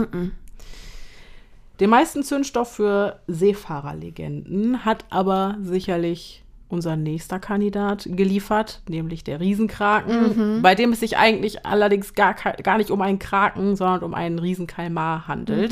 Den 1.79 1.89
meisten 1.89 2.21
Zündstoff 2.23 2.73
für 2.73 3.19
Seefahrerlegenden 3.27 4.83
hat 4.83 5.05
aber 5.09 5.57
sicherlich 5.61 6.43
unser 6.69 6.97
nächster 6.97 7.39
Kandidat 7.39 8.09
geliefert, 8.11 8.81
nämlich 8.89 9.23
der 9.23 9.39
Riesenkraken, 9.39 10.61
bei 10.61 10.75
dem 10.75 10.91
es 10.91 10.99
sich 10.99 11.17
eigentlich 11.17 11.65
allerdings 11.65 12.13
gar, 12.13 12.33
gar 12.33 12.77
nicht 12.77 12.91
um 12.91 13.01
einen 13.01 13.19
Kraken, 13.19 13.77
sondern 13.77 14.03
um 14.03 14.13
einen 14.13 14.37
Riesenkalmar 14.39 15.27
handelt. 15.29 15.71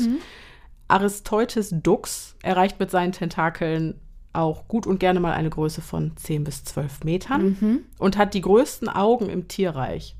Aristeutes 0.88 1.70
Dux 1.82 2.36
erreicht 2.42 2.78
mit 2.78 2.90
seinen 2.90 3.12
Tentakeln 3.12 4.00
auch 4.32 4.68
gut 4.68 4.86
und 4.86 5.00
gerne 5.00 5.18
mal 5.20 5.32
eine 5.32 5.48
Größe 5.50 5.80
von 5.80 6.14
10 6.16 6.44
bis 6.44 6.62
12 6.64 7.04
Metern 7.04 7.84
und 7.98 8.16
hat 8.18 8.34
die 8.34 8.42
größten 8.42 8.88
Augen 8.88 9.30
im 9.30 9.48
Tierreich. 9.48 10.14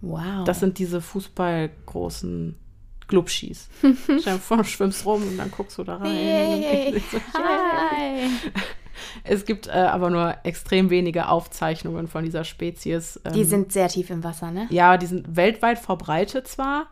Wow. 0.00 0.44
Das 0.44 0.58
sind 0.60 0.78
diese 0.78 1.00
fußballgroßen 1.00 2.58
Glubschis. 3.06 3.68
Stell 4.04 4.18
dir 4.34 4.38
vor, 4.38 4.56
du 4.58 4.64
schwimmst 4.64 5.06
rum 5.06 5.22
und 5.22 5.36
dann 5.38 5.50
guckst 5.50 5.78
du 5.78 5.84
da 5.84 5.96
rein. 5.96 6.94
Und 6.94 7.02
dann- 7.12 7.20
Hi. 7.34 8.28
Es 9.24 9.44
gibt 9.44 9.68
äh, 9.68 9.70
aber 9.72 10.10
nur 10.10 10.34
extrem 10.44 10.90
wenige 10.90 11.28
Aufzeichnungen 11.28 12.08
von 12.08 12.24
dieser 12.24 12.44
Spezies. 12.44 13.20
Ähm, 13.24 13.32
Die 13.32 13.44
sind 13.44 13.72
sehr 13.72 13.88
tief 13.88 14.10
im 14.10 14.22
Wasser, 14.24 14.50
ne? 14.50 14.66
ja, 14.70 14.96
die 14.96 15.06
sind 15.06 15.36
weltweit 15.36 15.78
verbreitet 15.78 16.48
zwar, 16.48 16.86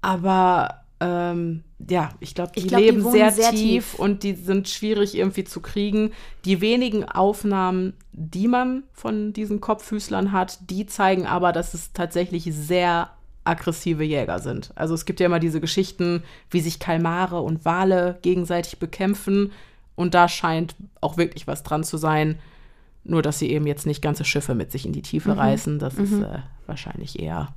aber 0.00 0.82
ähm, 1.00 1.64
ja, 1.78 2.10
ich 2.20 2.34
glaube, 2.34 2.52
die 2.56 2.60
Ich 2.60 2.68
glaub, 2.68 2.80
die 2.80 2.86
leben 2.86 3.04
wohnen 3.04 3.12
sehr, 3.12 3.32
sehr 3.32 3.50
tief, 3.50 3.90
tief. 3.92 3.94
und 3.98 4.22
die 4.22 4.34
sind 4.34 4.68
schwierig 4.68 5.14
irgendwie 5.14 5.44
zu 5.44 5.60
kriegen. 5.60 6.12
Die 6.44 6.60
wenigen 6.60 7.04
Aufnahmen, 7.04 7.92
die 8.12 8.48
man 8.48 8.84
von 8.92 9.32
diesen 9.32 9.60
Kopffüßlern 9.60 10.32
hat, 10.32 10.58
die 10.70 10.86
zeigen 10.86 11.26
aber, 11.26 11.52
dass 11.52 11.74
es 11.74 11.92
tatsächlich 11.92 12.44
sehr 12.50 13.10
aggressive 13.44 14.02
Jäger 14.02 14.38
sind. 14.40 14.72
Also 14.74 14.94
es 14.94 15.04
gibt 15.04 15.20
ja 15.20 15.26
immer 15.26 15.38
diese 15.38 15.60
Geschichten, 15.60 16.22
wie 16.50 16.60
sich 16.60 16.78
Kalmare 16.80 17.40
und 17.42 17.64
Wale 17.64 18.18
gegenseitig 18.22 18.78
bekämpfen 18.78 19.52
und 19.94 20.14
da 20.14 20.28
scheint 20.28 20.74
auch 21.00 21.16
wirklich 21.16 21.46
was 21.46 21.62
dran 21.62 21.84
zu 21.84 21.96
sein. 21.98 22.38
Nur, 23.04 23.22
dass 23.22 23.38
sie 23.38 23.50
eben 23.50 23.66
jetzt 23.68 23.86
nicht 23.86 24.02
ganze 24.02 24.24
Schiffe 24.24 24.54
mit 24.56 24.72
sich 24.72 24.84
in 24.84 24.92
die 24.92 25.02
Tiefe 25.02 25.32
Mhm. 25.34 25.38
reißen. 25.38 25.78
Das 25.78 25.94
ist 25.94 26.12
äh, 26.14 26.38
wahrscheinlich 26.66 27.20
eher 27.20 27.54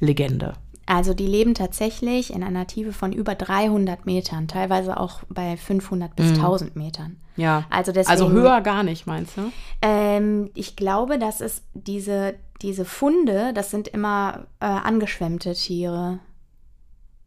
Legende. 0.00 0.54
Also 0.86 1.14
die 1.14 1.26
leben 1.26 1.54
tatsächlich 1.54 2.32
in 2.32 2.42
einer 2.44 2.66
Tiefe 2.66 2.92
von 2.92 3.12
über 3.12 3.34
300 3.34 4.06
Metern, 4.06 4.46
teilweise 4.46 4.98
auch 5.00 5.20
bei 5.28 5.56
500 5.56 6.14
bis 6.14 6.30
1000 6.38 6.76
Metern. 6.76 7.16
Ja. 7.36 7.64
Also 7.70 7.90
deswegen- 7.92 8.10
Also 8.12 8.30
höher 8.30 8.60
gar 8.60 8.82
nicht, 8.84 9.06
meinst 9.06 9.36
du? 9.36 9.52
Ähm, 9.82 10.50
ich 10.54 10.76
glaube, 10.76 11.18
dass 11.18 11.40
es 11.40 11.62
diese, 11.74 12.34
diese 12.62 12.84
Funde, 12.84 13.52
das 13.52 13.70
sind 13.70 13.88
immer 13.88 14.46
äh, 14.60 14.66
angeschwemmte 14.66 15.54
Tiere. 15.54 16.20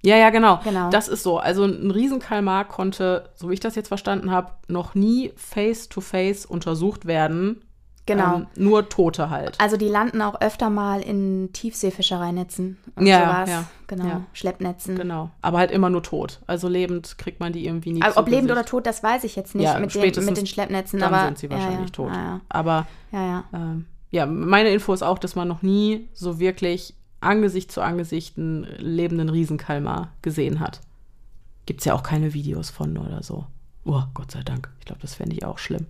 Ja, 0.01 0.15
ja, 0.15 0.29
genau. 0.29 0.59
Genau. 0.63 0.89
Das 0.89 1.09
ist 1.09 1.23
so. 1.23 1.39
Also 1.39 1.65
ein 1.65 1.91
Riesenkalmar 1.91 2.63
konnte, 2.65 3.29
so 3.35 3.49
wie 3.49 3.53
ich 3.55 3.59
das 3.59 3.75
jetzt 3.75 3.89
verstanden 3.89 4.31
habe, 4.31 4.53
noch 4.69 4.95
nie 4.95 5.33
face-to-face 5.35 6.45
untersucht 6.45 7.05
werden. 7.05 7.65
Genau. 8.09 8.35
Ähm, 8.37 8.47
nur 8.55 8.89
Tote 8.89 9.29
halt. 9.29 9.55
Also 9.59 9.77
die 9.77 9.87
landen 9.87 10.21
auch 10.21 10.41
öfter 10.41 10.69
mal 10.69 11.01
in 11.01 11.49
Tiefseefischereinetzen 11.53 12.77
und 12.95 13.05
Ja, 13.05 13.19
sowas. 13.19 13.49
ja, 13.49 13.65
Genau, 13.87 14.05
ja. 14.05 14.21
Schleppnetzen. 14.33 14.95
Genau. 14.95 15.29
Aber 15.41 15.57
halt 15.59 15.71
immer 15.71 15.89
nur 15.89 16.03
tot. 16.03 16.39
Also 16.47 16.67
lebend 16.67 17.17
kriegt 17.17 17.39
man 17.39 17.53
die 17.53 17.65
irgendwie 17.65 18.01
Aber 18.01 18.13
zu 18.13 18.19
ob 18.19 18.29
lebend 18.29 18.51
oder 18.51 18.65
tot, 18.65 18.85
das 18.87 19.03
weiß 19.03 19.23
ich 19.23 19.35
jetzt 19.35 19.55
nicht 19.55 19.65
Ja, 19.65 19.79
mit, 19.79 19.93
den, 19.93 20.25
mit 20.25 20.37
den 20.37 20.45
Schleppnetzen. 20.47 20.99
Dann 20.99 21.13
aber 21.13 21.25
sind 21.25 21.37
sie 21.37 21.49
wahrscheinlich 21.49 21.91
tot. 21.91 22.11
Ja, 22.11 22.41
Aber 22.49 22.87
ja, 23.11 23.25
ja. 23.25 23.43
ähm, 23.53 23.85
ja, 24.11 24.25
meine 24.25 24.69
Info 24.69 24.91
ist 24.93 25.03
auch, 25.03 25.19
dass 25.19 25.35
man 25.35 25.47
noch 25.47 25.61
nie 25.61 26.09
so 26.13 26.39
wirklich 26.39 26.95
Angesicht 27.21 27.71
zu 27.71 27.81
Angesicht 27.81 28.37
einen 28.37 28.63
lebenden 28.77 29.29
Riesenkalmar 29.29 30.13
gesehen 30.21 30.59
hat. 30.59 30.81
Gibt 31.65 31.81
es 31.81 31.85
ja 31.85 31.93
auch 31.93 32.01
keine 32.03 32.33
Videos 32.33 32.69
von 32.71 32.97
oder 32.97 33.21
so. 33.21 33.45
Oh, 33.85 34.01
Gott 34.13 34.31
sei 34.31 34.41
Dank. 34.43 34.69
Ich 34.79 34.85
glaube, 34.85 35.01
das 35.01 35.13
fände 35.15 35.35
ich 35.35 35.45
auch 35.45 35.57
schlimm. 35.59 35.85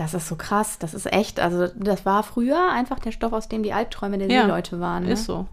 Das 0.00 0.14
ist 0.14 0.28
so 0.28 0.36
krass. 0.36 0.78
Das 0.78 0.94
ist 0.94 1.12
echt. 1.12 1.40
Also, 1.40 1.66
das 1.76 2.06
war 2.06 2.22
früher 2.22 2.72
einfach 2.72 2.98
der 3.00 3.12
Stoff, 3.12 3.34
aus 3.34 3.48
dem 3.48 3.62
die 3.62 3.74
Albträume 3.74 4.16
der 4.16 4.30
Ja, 4.30 4.42
Seeleute 4.42 4.80
waren. 4.80 5.04
Ne? 5.04 5.12
Ist 5.12 5.24
so. 5.24 5.46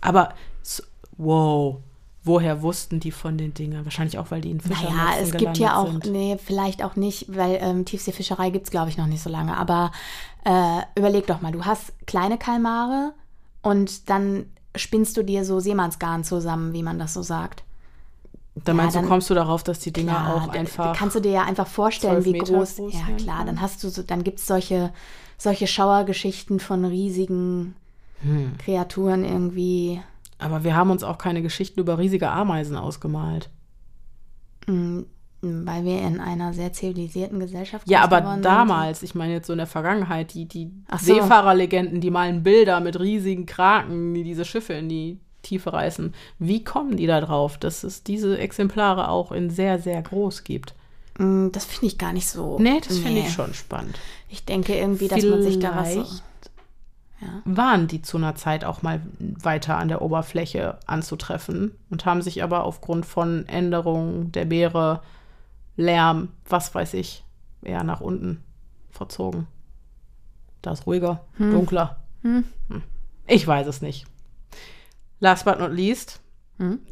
Aber, 0.00 0.34
so, 0.62 0.82
wow, 1.16 1.76
woher 2.24 2.60
wussten 2.62 2.98
die 2.98 3.12
von 3.12 3.38
den 3.38 3.54
Dingen? 3.54 3.84
Wahrscheinlich 3.84 4.18
auch, 4.18 4.30
weil 4.32 4.40
die 4.40 4.50
in 4.50 4.60
Fischernetzen 4.60 4.96
Naja, 4.96 5.18
es 5.22 5.30
gibt 5.32 5.58
ja 5.58 5.76
auch, 5.76 5.90
sind. 5.92 6.06
nee, 6.10 6.36
vielleicht 6.44 6.82
auch 6.82 6.96
nicht, 6.96 7.26
weil 7.36 7.58
ähm, 7.60 7.84
Tiefseefischerei 7.84 8.50
gibt 8.50 8.64
es, 8.66 8.70
glaube 8.70 8.88
ich, 8.90 8.96
noch 8.98 9.06
nicht 9.06 9.22
so 9.22 9.30
lange. 9.30 9.56
Aber 9.56 9.92
äh, 10.44 10.80
überleg 10.98 11.26
doch 11.26 11.40
mal, 11.40 11.52
du 11.52 11.64
hast 11.64 11.92
kleine 12.06 12.36
Kalmare 12.38 13.12
und 13.62 14.10
dann 14.10 14.46
spinnst 14.76 15.16
du 15.16 15.22
dir 15.22 15.44
so 15.44 15.60
Seemannsgarn 15.60 16.24
zusammen, 16.24 16.72
wie 16.72 16.82
man 16.82 16.98
das 16.98 17.14
so 17.14 17.22
sagt. 17.22 17.62
Dann 18.56 18.76
meinst 18.76 18.94
Ja, 18.94 19.00
du, 19.00 19.04
dann- 19.06 19.10
kommst 19.12 19.28
du 19.30 19.34
darauf, 19.34 19.64
dass 19.64 19.80
die 19.80 19.92
Dinger 19.92 20.12
Klar, 20.12 20.34
auch 20.36 20.46
da- 20.46 20.52
einfach. 20.52 20.96
Kannst 20.96 21.16
du 21.16 21.20
dir 21.20 21.32
ja 21.32 21.42
einfach 21.42 21.66
vorstellen, 21.66 22.22
12 22.22 22.24
wie 22.26 22.38
groß. 22.38 22.76
groß 22.76 22.94
ja, 22.94 23.16
klar, 23.16 23.44
dann 23.44 23.60
hast 23.60 23.82
du 23.82 23.88
so, 23.88 24.02
dann 24.02 24.22
gibt 24.22 24.38
es 24.38 24.46
solche, 24.46 24.92
solche 25.38 25.66
Schauergeschichten 25.66 26.60
von 26.60 26.84
riesigen 26.84 27.74
Hm. 28.22 28.52
Kreaturen 28.58 29.24
irgendwie. 29.24 30.00
Aber 30.38 30.62
wir 30.64 30.76
haben 30.76 30.90
uns 30.90 31.02
auch 31.02 31.18
keine 31.18 31.42
Geschichten 31.42 31.80
über 31.80 31.98
riesige 31.98 32.30
Ameisen 32.30 32.76
ausgemalt. 32.76 33.50
mm, 34.66 35.00
Weil 35.42 35.84
wir 35.84 36.00
in 36.00 36.20
einer 36.20 36.54
sehr 36.54 36.72
zivilisierten 36.72 37.38
Gesellschaft 37.38 37.86
Ja, 37.88 38.02
aber 38.02 38.20
geworden 38.22 38.34
sind. 38.36 38.44
damals, 38.46 39.02
ich 39.02 39.14
meine 39.14 39.32
jetzt 39.34 39.46
so 39.46 39.52
in 39.52 39.58
der 39.58 39.66
Vergangenheit, 39.66 40.32
die, 40.32 40.46
die 40.46 40.70
so. 40.98 41.14
Seefahrerlegenden, 41.14 42.00
die 42.00 42.10
malen 42.10 42.42
Bilder 42.42 42.80
mit 42.80 42.98
riesigen 42.98 43.44
Kraken, 43.44 44.14
die 44.14 44.24
diese 44.24 44.44
Schiffe 44.46 44.72
in 44.72 44.88
die 44.88 45.20
Tiefe 45.44 45.72
reißen. 45.72 46.12
Wie 46.40 46.64
kommen 46.64 46.96
die 46.96 47.06
da 47.06 47.20
drauf, 47.20 47.56
dass 47.58 47.84
es 47.84 48.02
diese 48.02 48.36
Exemplare 48.38 49.08
auch 49.08 49.30
in 49.30 49.50
sehr, 49.50 49.78
sehr 49.78 50.02
groß 50.02 50.42
gibt? 50.44 50.74
Mm, 51.18 51.48
Das 51.52 51.64
finde 51.64 51.86
ich 51.86 51.98
gar 51.98 52.12
nicht 52.12 52.28
so. 52.28 52.58
Nee, 52.58 52.80
das 52.86 52.98
finde 52.98 53.20
ich 53.20 53.32
schon 53.32 53.54
spannend. 53.54 53.98
Ich 54.28 54.44
denke 54.44 54.76
irgendwie, 54.76 55.08
dass 55.08 55.22
man 55.22 55.42
sich 55.42 55.58
da 55.60 55.76
was 55.76 55.94
so. 55.94 56.04
Vielleicht 56.04 56.22
waren 57.44 57.86
die 57.86 58.02
zu 58.02 58.18
einer 58.18 58.34
Zeit 58.34 58.64
auch 58.64 58.82
mal 58.82 59.00
weiter 59.18 59.78
an 59.78 59.88
der 59.88 60.02
Oberfläche 60.02 60.78
anzutreffen 60.86 61.72
und 61.88 62.04
haben 62.04 62.20
sich 62.20 62.42
aber 62.42 62.64
aufgrund 62.64 63.06
von 63.06 63.46
Änderungen 63.48 64.30
der 64.32 64.44
Meere, 64.46 65.00
Lärm, 65.76 66.28
was 66.48 66.74
weiß 66.74 66.94
ich, 66.94 67.24
eher 67.62 67.82
nach 67.82 68.00
unten 68.00 68.42
verzogen. 68.90 69.46
Da 70.62 70.72
ist 70.72 70.86
ruhiger, 70.86 71.24
dunkler. 71.38 71.96
Hm. 72.22 72.44
Ich 73.26 73.46
weiß 73.46 73.66
es 73.66 73.80
nicht. 73.80 74.06
Last 75.20 75.44
but 75.44 75.58
not 75.58 75.72
least, 75.72 76.20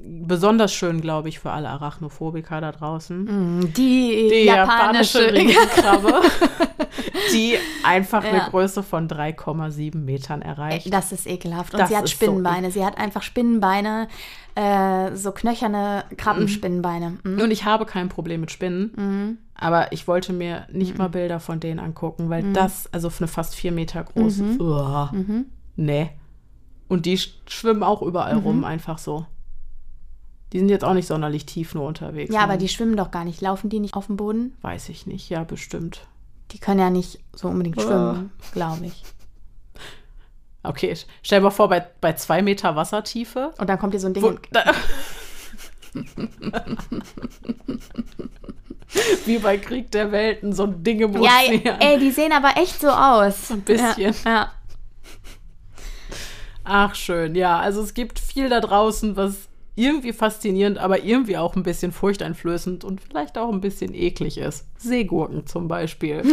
besonders 0.04 0.72
schön, 0.74 1.00
glaube 1.00 1.28
ich, 1.28 1.38
für 1.38 1.50
alle 1.52 1.68
Arachnophobiker 1.68 2.60
da 2.60 2.72
draußen 2.72 3.24
Mm, 3.60 3.72
Die, 3.74 4.28
die 4.32 4.44
japanische, 4.46 5.20
japanische. 5.22 5.32
Riesenkrabbe, 5.32 6.20
die 7.32 7.54
einfach 7.84 8.24
Ja. 8.24 8.30
eine 8.30 8.40
Größe 8.50 8.82
von 8.82 9.06
3,7 9.08 9.96
Metern 9.98 10.42
erreicht. 10.42 10.92
Das 10.92 11.12
ist 11.12 11.26
ekelhaft. 11.26 11.74
Und 11.74 11.80
Das 11.80 11.90
sie 11.90 11.96
hat 11.96 12.04
ist 12.04 12.10
so 12.10 12.16
Spinnenbeine. 12.16 12.70
sie 12.72 12.84
hat 12.84 12.98
einfach 12.98 13.22
Spinnenbeine, 13.22 14.08
äh, 14.56 15.14
so 15.14 15.30
knöcherne 15.32 16.04
Krabbenspinnenbeine. 16.16 17.18
Mhm. 17.22 17.40
Und 17.40 17.50
ich 17.52 17.64
habe 17.64 17.86
kein 17.86 18.08
Problem 18.08 18.40
mit 18.40 18.50
Spinnen, 18.50 19.38
aber 19.54 19.92
ich 19.92 20.08
wollte 20.08 20.32
mir 20.32 20.66
nicht 20.72 20.98
mal 20.98 21.08
Bilder 21.08 21.38
von 21.38 21.60
denen 21.60 21.78
angucken, 21.78 22.30
weil 22.30 22.52
das, 22.52 22.92
also 22.92 23.10
für 23.10 23.20
eine 23.20 23.28
fast 23.28 23.54
vier 23.54 23.70
Meter 23.72 24.02
große, 24.02 24.42
uah, 24.58 25.12
nee. 25.76 26.10
Und 26.92 27.06
die 27.06 27.16
sch- 27.16 27.30
schwimmen 27.48 27.82
auch 27.82 28.02
überall 28.02 28.36
rum, 28.36 28.64
einfach 28.64 28.98
so. 28.98 29.24
Die 30.52 30.58
sind 30.58 30.68
jetzt 30.68 30.84
auch 30.84 30.92
nicht 30.92 31.06
sonderlich 31.08 31.46
tief 31.46 31.74
nur 31.74 31.86
unterwegs. 31.86 32.34
Ja, 32.34 32.40
aber 32.42 32.52
ne? 32.52 32.58
die 32.58 32.68
schwimmen 32.68 32.96
doch 32.96 33.10
gar 33.10 33.24
nicht. 33.24 33.40
Laufen 33.40 33.70
die 33.70 33.80
nicht 33.80 33.94
auf 33.94 34.08
dem 34.08 34.18
Boden? 34.18 34.54
Weiß 34.60 34.90
ich 34.90 35.06
nicht, 35.06 35.30
ja, 35.30 35.42
bestimmt. 35.44 36.06
Die 36.50 36.58
können 36.58 36.80
ja 36.80 36.90
nicht 36.90 37.18
so 37.34 37.48
unbedingt 37.48 37.78
Oh. 37.78 37.80
schwimmen, 37.80 38.30
glaube 38.52 38.84
ich. 38.84 39.02
Okay, 40.62 40.94
stell 41.22 41.38
dir 41.40 41.44
mal 41.44 41.50
vor, 41.50 41.70
bei, 41.70 41.80
bei 42.02 42.12
zwei 42.12 42.42
Meter 42.42 42.76
Wassertiefe. 42.76 43.52
Und 43.58 43.70
dann 43.70 43.78
kommt 43.78 43.94
dir 43.94 43.98
so 44.00 44.08
ein 44.08 44.12
Ding. 44.14 44.22
Wo, 44.22 44.34
wie 49.24 49.38
bei 49.38 49.56
Krieg 49.56 49.90
der 49.92 50.12
Welten, 50.12 50.52
so 50.52 50.64
ein 50.64 50.84
Ding 50.84 51.00
im 51.00 51.22
Ja, 51.22 51.38
ey, 51.80 51.98
die 51.98 52.10
sehen 52.10 52.32
aber 52.32 52.56
echt 52.60 52.78
so 52.80 52.90
aus. 52.90 53.50
Ein 53.50 53.62
bisschen. 53.62 54.14
Ja, 54.24 54.30
ja. 54.30 54.52
Ach, 56.64 56.94
schön. 56.94 57.34
Ja, 57.34 57.58
also 57.58 57.82
es 57.82 57.94
gibt 57.94 58.18
viel 58.18 58.48
da 58.48 58.60
draußen, 58.60 59.16
was 59.16 59.48
irgendwie 59.74 60.12
faszinierend, 60.12 60.78
aber 60.78 61.02
irgendwie 61.02 61.38
auch 61.38 61.56
ein 61.56 61.62
bisschen 61.62 61.92
furchteinflößend 61.92 62.84
und 62.84 63.00
vielleicht 63.00 63.38
auch 63.38 63.50
ein 63.50 63.60
bisschen 63.60 63.94
eklig 63.94 64.38
ist. 64.38 64.66
Seegurken 64.78 65.46
zum 65.46 65.66
Beispiel. 65.66 66.18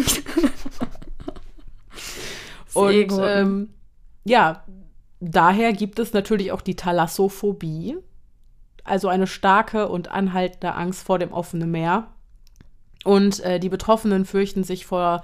und 2.73 2.91
Seegurken. 2.91 3.27
ähm, 3.27 3.69
ja, 4.26 4.65
daher 5.19 5.73
gibt 5.73 5.99
es 5.99 6.11
natürlich 6.14 6.51
auch 6.51 6.61
die 6.61 6.76
Thalassophobie, 6.76 7.97
also 8.84 9.07
eine 9.07 9.27
starke 9.27 9.88
und 9.88 10.10
anhaltende 10.10 10.76
Angst 10.76 11.03
vor 11.03 11.18
dem 11.18 11.31
offenen 11.31 11.72
Meer. 11.72 12.07
Und 13.06 13.39
äh, 13.39 13.60
die 13.61 13.69
Betroffenen 13.69 14.26
fürchten 14.26 14.65
sich 14.65 14.85
vor 14.85 15.23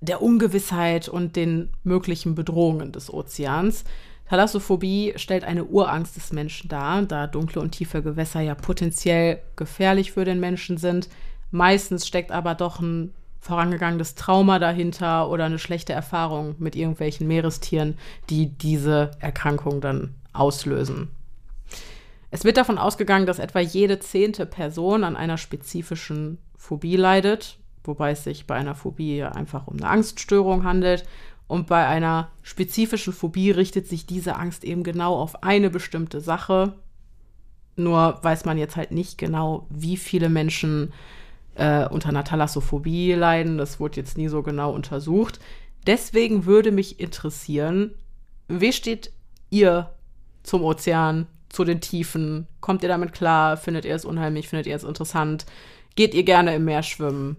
der 0.00 0.20
Ungewissheit 0.20 1.08
und 1.08 1.36
den 1.36 1.70
möglichen 1.84 2.34
Bedrohungen 2.34 2.90
des 2.90 3.12
Ozeans. 3.12 3.84
Thalassophobie 4.28 5.14
stellt 5.16 5.44
eine 5.44 5.64
Urangst 5.64 6.16
des 6.16 6.32
Menschen 6.32 6.68
dar, 6.68 7.02
da 7.02 7.26
dunkle 7.26 7.60
und 7.60 7.72
tiefe 7.72 8.02
Gewässer 8.02 8.40
ja 8.40 8.54
potenziell 8.54 9.40
gefährlich 9.56 10.12
für 10.12 10.24
den 10.24 10.40
Menschen 10.40 10.78
sind. 10.78 11.08
Meistens 11.50 12.06
steckt 12.06 12.32
aber 12.32 12.54
doch 12.54 12.80
ein 12.80 13.12
vorangegangenes 13.40 14.14
Trauma 14.14 14.58
dahinter 14.58 15.28
oder 15.28 15.44
eine 15.44 15.58
schlechte 15.58 15.92
Erfahrung 15.92 16.54
mit 16.58 16.74
irgendwelchen 16.74 17.26
Meerestieren, 17.26 17.98
die 18.30 18.46
diese 18.46 19.10
Erkrankung 19.20 19.82
dann 19.82 20.14
auslösen. 20.32 21.10
Es 22.30 22.44
wird 22.44 22.56
davon 22.56 22.78
ausgegangen, 22.78 23.26
dass 23.26 23.38
etwa 23.38 23.60
jede 23.60 24.00
zehnte 24.00 24.46
Person 24.46 25.04
an 25.04 25.14
einer 25.14 25.38
spezifischen 25.38 26.38
Phobie 26.56 26.96
leidet, 26.96 27.58
wobei 27.84 28.12
es 28.12 28.24
sich 28.24 28.46
bei 28.46 28.54
einer 28.54 28.74
Phobie 28.74 29.22
einfach 29.22 29.66
um 29.66 29.76
eine 29.76 29.88
Angststörung 29.88 30.64
handelt. 30.64 31.04
Und 31.46 31.66
bei 31.66 31.86
einer 31.86 32.30
spezifischen 32.42 33.12
Phobie 33.12 33.50
richtet 33.50 33.86
sich 33.86 34.06
diese 34.06 34.36
Angst 34.36 34.64
eben 34.64 34.82
genau 34.82 35.16
auf 35.16 35.42
eine 35.42 35.70
bestimmte 35.70 36.20
Sache. 36.20 36.74
Nur 37.76 38.18
weiß 38.22 38.44
man 38.44 38.56
jetzt 38.56 38.76
halt 38.76 38.92
nicht 38.92 39.18
genau, 39.18 39.66
wie 39.68 39.96
viele 39.96 40.28
Menschen 40.28 40.92
äh, 41.56 41.86
unter 41.86 42.08
einer 42.08 42.24
Thalassophobie 42.24 43.12
leiden. 43.12 43.58
Das 43.58 43.78
wurde 43.78 43.96
jetzt 44.00 44.16
nie 44.16 44.28
so 44.28 44.42
genau 44.42 44.72
untersucht. 44.72 45.40
Deswegen 45.86 46.46
würde 46.46 46.72
mich 46.72 46.98
interessieren, 46.98 47.94
wie 48.48 48.72
steht 48.72 49.12
ihr 49.50 49.90
zum 50.42 50.62
Ozean, 50.62 51.26
zu 51.50 51.64
den 51.64 51.80
Tiefen? 51.80 52.46
Kommt 52.60 52.82
ihr 52.82 52.88
damit 52.88 53.12
klar? 53.12 53.56
Findet 53.56 53.84
ihr 53.84 53.94
es 53.94 54.04
unheimlich? 54.04 54.48
Findet 54.48 54.66
ihr 54.66 54.76
es 54.76 54.84
interessant? 54.84 55.46
Geht 55.94 56.14
ihr 56.14 56.24
gerne 56.24 56.54
im 56.54 56.64
Meer 56.64 56.82
schwimmen? 56.82 57.36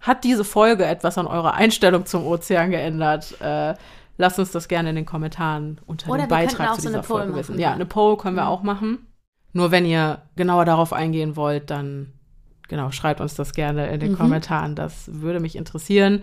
Hat 0.00 0.24
diese 0.24 0.44
Folge 0.44 0.84
etwas 0.86 1.18
an 1.18 1.26
eurer 1.26 1.54
Einstellung 1.54 2.06
zum 2.06 2.26
Ozean 2.26 2.70
geändert? 2.70 3.40
Äh, 3.40 3.74
lasst 4.16 4.38
uns 4.38 4.50
das 4.50 4.66
gerne 4.68 4.90
in 4.90 4.96
den 4.96 5.06
Kommentaren 5.06 5.80
unter 5.86 6.10
Oder 6.10 6.22
dem 6.24 6.28
Beitrag 6.28 6.70
auch 6.70 6.74
zu 6.76 6.82
so 6.82 6.88
dieser 6.88 7.02
Poll 7.02 7.22
Folge 7.22 7.36
wissen. 7.36 7.58
Ja, 7.58 7.72
eine 7.72 7.86
Poll 7.86 8.16
können 8.16 8.36
wir 8.36 8.48
auch 8.48 8.62
machen. 8.62 9.06
Nur 9.52 9.70
wenn 9.70 9.84
ihr 9.84 10.22
genauer 10.36 10.64
darauf 10.64 10.92
eingehen 10.92 11.36
wollt, 11.36 11.70
dann 11.70 12.12
genau, 12.68 12.90
schreibt 12.92 13.20
uns 13.20 13.34
das 13.34 13.52
gerne 13.52 13.88
in 13.88 13.96
Mhm. 13.96 14.00
den 14.00 14.16
Kommentaren. 14.16 14.74
Das 14.74 15.10
würde 15.12 15.40
mich 15.40 15.56
interessieren. 15.56 16.22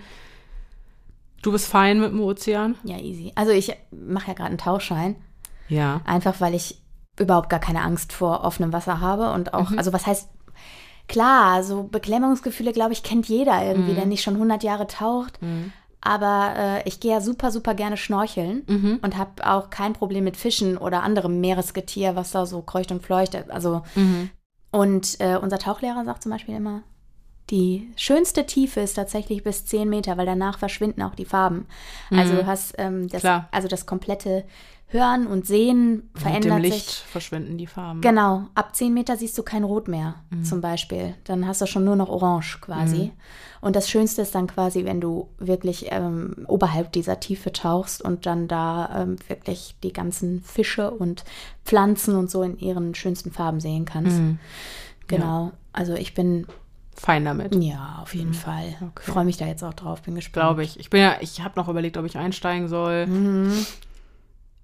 Du 1.43 1.51
bist 1.51 1.67
fein 1.67 1.99
mit 1.99 2.09
dem 2.11 2.19
Ozean? 2.21 2.75
ja, 2.83 2.97
easy. 2.97 3.31
Also 3.35 3.51
ich 3.51 3.75
mache 3.91 4.27
ja 4.29 4.33
gerade 4.33 4.49
einen 4.49 4.57
Tauchschein, 4.57 5.15
Ja. 5.69 6.01
einfach 6.05 6.41
weil 6.41 6.55
ich 6.55 6.81
überhaupt 7.19 7.49
gar 7.49 7.59
keine 7.59 7.81
Angst 7.81 8.11
vor 8.13 8.43
offenem 8.43 8.73
Wasser 8.73 9.01
habe 9.01 9.31
und 9.33 9.53
auch, 9.53 9.69
Mhm. 9.71 9.77
also 9.77 9.93
was 9.93 10.07
heißt, 10.07 10.29
klar, 11.07 11.63
so 11.63 11.83
Beklemmungsgefühle, 11.83 12.71
glaube 12.73 12.93
ich, 12.93 13.03
kennt 13.03 13.27
jeder 13.29 13.63
irgendwie, 13.63 13.91
Mhm. 13.91 13.95
der 13.95 14.05
nicht 14.05 14.23
schon 14.23 14.37
100 14.37 14.63
Jahre 14.63 14.87
taucht. 14.87 15.39
Aber 16.01 16.53
äh, 16.57 16.87
ich 16.87 16.99
gehe 16.99 17.11
ja 17.11 17.21
super, 17.21 17.51
super 17.51 17.73
gerne 17.73 17.97
schnorcheln 17.97 18.63
Mhm. 18.67 18.99
und 19.01 19.17
habe 19.17 19.45
auch 19.49 19.69
kein 19.69 19.93
Problem 19.93 20.23
mit 20.23 20.37
Fischen 20.37 20.77
oder 20.77 21.03
anderem 21.03 21.41
Meeresgetier, 21.41 22.15
was 22.15 22.31
da 22.31 22.45
so 22.45 22.61
kreucht 22.61 22.91
und 22.91 23.03
fleucht. 23.03 23.35
Also 23.49 23.81
Mhm. 23.95 24.29
Und 24.71 25.19
äh, 25.19 25.37
unser 25.37 25.57
Tauchlehrer 25.59 26.03
sagt 26.05 26.21
zum 26.23 26.31
Beispiel 26.31 26.55
immer, 26.55 26.83
die 27.49 27.89
schönste 27.95 28.45
Tiefe 28.45 28.81
ist 28.81 28.95
tatsächlich 28.95 29.41
bis 29.43 29.65
10 29.65 29.87
Meter, 29.89 30.17
weil 30.17 30.25
danach 30.25 30.59
verschwinden 30.59 31.01
auch 31.01 31.15
die 31.15 31.23
Farben. 31.25 31.65
Also 32.11 32.35
du 32.35 32.45
hast 32.45 32.75
ähm, 32.77 33.07
das, 33.07 33.23
Mhm. 33.23 33.27
Klar. 33.27 33.47
also 33.51 33.67
das 33.69 33.85
komplette 33.85 34.43
Hören 34.89 35.27
und 35.27 35.45
Sehen 35.45 35.95
Mit 35.95 36.03
dem 36.15 36.19
verändert 36.21 36.61
Licht 36.61 36.89
sich. 36.89 36.97
verschwinden 36.99 37.57
die 37.57 37.67
Farben. 37.67 37.99
Genau, 37.99 38.45
ab 38.55 38.73
10 38.73 38.93
Meter 38.93 39.17
siehst 39.17 39.37
du 39.37 39.43
kein 39.43 39.65
Rot 39.65 39.89
mehr, 39.89 40.15
Mhm. 40.29 40.45
zum 40.45 40.61
Beispiel. 40.61 41.13
Dann 41.25 41.45
hast 41.45 41.59
du 41.61 41.65
schon 41.67 41.83
nur 41.83 41.97
noch 41.97 42.07
Orange 42.07 42.59
quasi. 42.61 43.11
Und 43.59 43.75
das 43.75 43.89
Schönste 43.89 44.21
ist 44.21 44.33
dann 44.33 44.47
quasi, 44.47 44.85
wenn 44.85 45.01
du 45.01 45.27
wirklich 45.39 45.87
ähm, 45.89 46.45
oberhalb 46.47 46.93
dieser 46.93 47.19
Tiefe 47.19 47.51
tauchst 47.51 48.01
und 48.01 48.25
dann 48.25 48.47
da 48.47 49.01
ähm, 49.03 49.17
wirklich 49.27 49.75
die 49.83 49.91
ganzen 49.91 50.41
Fische 50.41 50.89
und 50.91 51.25
Pflanzen 51.65 52.15
und 52.15 52.31
so 52.31 52.41
in 52.43 52.57
ihren 52.57 52.95
schönsten 52.95 53.31
Farben 53.31 53.59
sehen 53.59 53.83
kannst. 53.83 54.17
Mhm. 54.19 54.39
Genau. 55.07 55.51
Also 55.73 55.95
ich 55.95 56.13
bin, 56.13 56.47
Fein 56.95 57.25
damit. 57.25 57.55
ja, 57.61 57.99
auf 58.01 58.15
jeden 58.15 58.33
Fall. 58.33 58.75
Okay. 58.81 59.11
Freue 59.11 59.25
mich 59.25 59.37
da 59.37 59.45
jetzt 59.47 59.63
auch 59.63 59.73
drauf, 59.73 60.01
bin 60.03 60.15
gespannt. 60.15 60.33
Glaube 60.45 60.63
ich. 60.63 60.79
Ich 60.79 60.89
bin 60.89 61.01
ja, 61.01 61.15
ich 61.19 61.41
habe 61.43 61.59
noch 61.59 61.67
überlegt, 61.67 61.97
ob 61.97 62.05
ich 62.05 62.17
einsteigen 62.17 62.67
soll. 62.69 63.05
Mhm. 63.07 63.65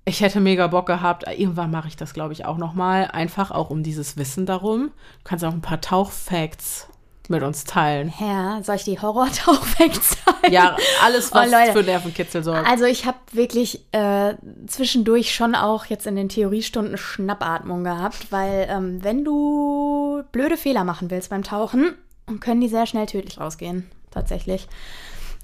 Ich 0.06 0.20
hätte 0.22 0.42
mega 0.42 0.68
Bock 0.68 0.86
gehabt. 0.88 1.24
Irgendwann 1.28 1.72
mache 1.72 1.88
ich 1.88 1.96
das, 1.96 2.14
glaube 2.14 2.34
ich, 2.34 2.46
auch 2.46 2.58
noch 2.58 2.74
mal. 2.74 3.06
Einfach 3.06 3.52
auch 3.52 3.70
um 3.70 3.84
dieses 3.84 4.18
Wissen 4.18 4.46
darum. 4.46 4.88
Du 5.20 5.24
kannst 5.24 5.46
auch 5.46 5.54
ein 5.54 5.62
paar 5.62 5.80
Tauchfacts 5.80 6.88
mit 7.30 7.42
uns 7.42 7.64
teilen. 7.64 8.12
Ja, 8.20 8.62
soll 8.64 8.76
ich 8.76 8.84
die 8.84 9.00
Horror-Tauchfacts 9.00 10.18
zeigen? 10.26 10.54
Ja, 10.54 10.76
alles, 11.02 11.32
Oh, 11.32 11.36
was 11.36 11.50
Leute. 11.50 11.72
für 11.72 11.84
Nervenkitzel 11.84 12.44
sorgt. 12.44 12.68
Also 12.70 12.84
ich 12.84 13.06
habe 13.06 13.18
wirklich 13.32 13.86
äh, 13.94 14.34
zwischendurch 14.68 15.34
schon 15.34 15.56
auch 15.56 15.86
jetzt 15.86 16.06
in 16.06 16.18
den 16.18 16.28
Theoriestunden 16.28 16.98
Schnappatmung 16.98 17.86
gehabt, 17.86 18.30
weil 18.32 18.68
ähm, 18.70 19.02
wenn 19.06 19.24
du 19.24 20.22
blöde 20.34 20.58
Fehler 20.58 20.84
machen 20.84 21.10
willst 21.12 21.30
beim 21.30 21.44
Tauchen, 21.44 21.94
können 22.42 22.60
die 22.60 22.68
sehr 22.68 22.88
schnell 22.88 23.06
tödlich 23.06 23.40
ausgehen, 23.40 23.90
tatsächlich. 24.12 24.68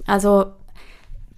Also 0.05 0.47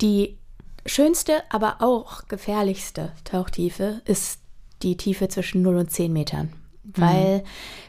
die 0.01 0.39
schönste, 0.85 1.43
aber 1.49 1.77
auch 1.79 2.27
gefährlichste 2.27 3.11
Tauchtiefe 3.23 4.01
ist 4.05 4.39
die 4.81 4.97
Tiefe 4.97 5.27
zwischen 5.27 5.61
0 5.61 5.77
und 5.77 5.91
10 5.91 6.11
Metern. 6.11 6.53
Weil 6.83 7.43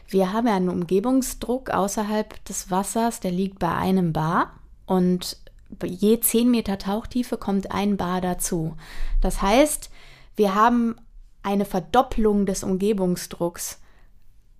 wir 0.07 0.31
haben 0.33 0.47
ja 0.47 0.55
einen 0.55 0.69
Umgebungsdruck 0.69 1.71
außerhalb 1.71 2.43
des 2.45 2.69
Wassers, 2.69 3.19
der 3.19 3.31
liegt 3.31 3.59
bei 3.59 3.73
einem 3.73 4.13
Bar 4.13 4.53
und 4.85 5.37
je 5.83 6.19
10 6.19 6.51
Meter 6.51 6.77
Tauchtiefe 6.77 7.37
kommt 7.37 7.71
ein 7.71 7.97
Bar 7.97 8.21
dazu. 8.21 8.75
Das 9.21 9.41
heißt, 9.41 9.89
wir 10.35 10.55
haben 10.55 10.95
eine 11.41 11.65
Verdopplung 11.65 12.45
des 12.45 12.63
Umgebungsdrucks, 12.63 13.79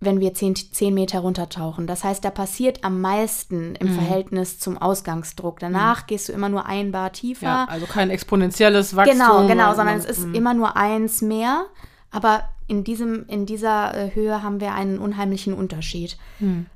wenn 0.05 0.19
wir 0.19 0.34
10, 0.34 0.55
10 0.55 0.93
Meter 0.93 1.19
runtertauchen. 1.19 1.88
Das 1.88 2.03
heißt, 2.03 2.23
da 2.23 2.30
passiert 2.30 2.84
am 2.84 3.01
meisten 3.01 3.75
im 3.75 3.89
Verhältnis 3.93 4.59
zum 4.59 4.77
Ausgangsdruck. 4.77 5.59
Danach 5.59 6.07
gehst 6.07 6.30
du 6.30 6.34
immer 6.34 6.49
nur 6.49 6.65
ein 6.65 6.91
Bar 6.91 7.11
tiefer. 7.11 7.45
ja, 7.45 7.65
also 7.69 7.85
kein 7.85 8.09
exponentielles 8.09 8.95
Wachstum. 8.95 9.17
Genau, 9.17 9.47
genau, 9.47 9.75
sondern 9.75 9.97
es 9.97 10.05
ist 10.05 10.25
immer 10.34 10.53
nur 10.53 10.77
eins 10.77 11.21
mehr. 11.21 11.65
Aber 12.11 12.43
in, 12.67 12.84
diesem, 12.84 13.25
in 13.27 13.45
dieser 13.45 13.95
äh, 13.95 14.15
Höhe 14.15 14.43
haben 14.43 14.61
wir 14.61 14.73
einen 14.73 14.99
unheimlichen 14.99 15.53
Unterschied. 15.53 16.17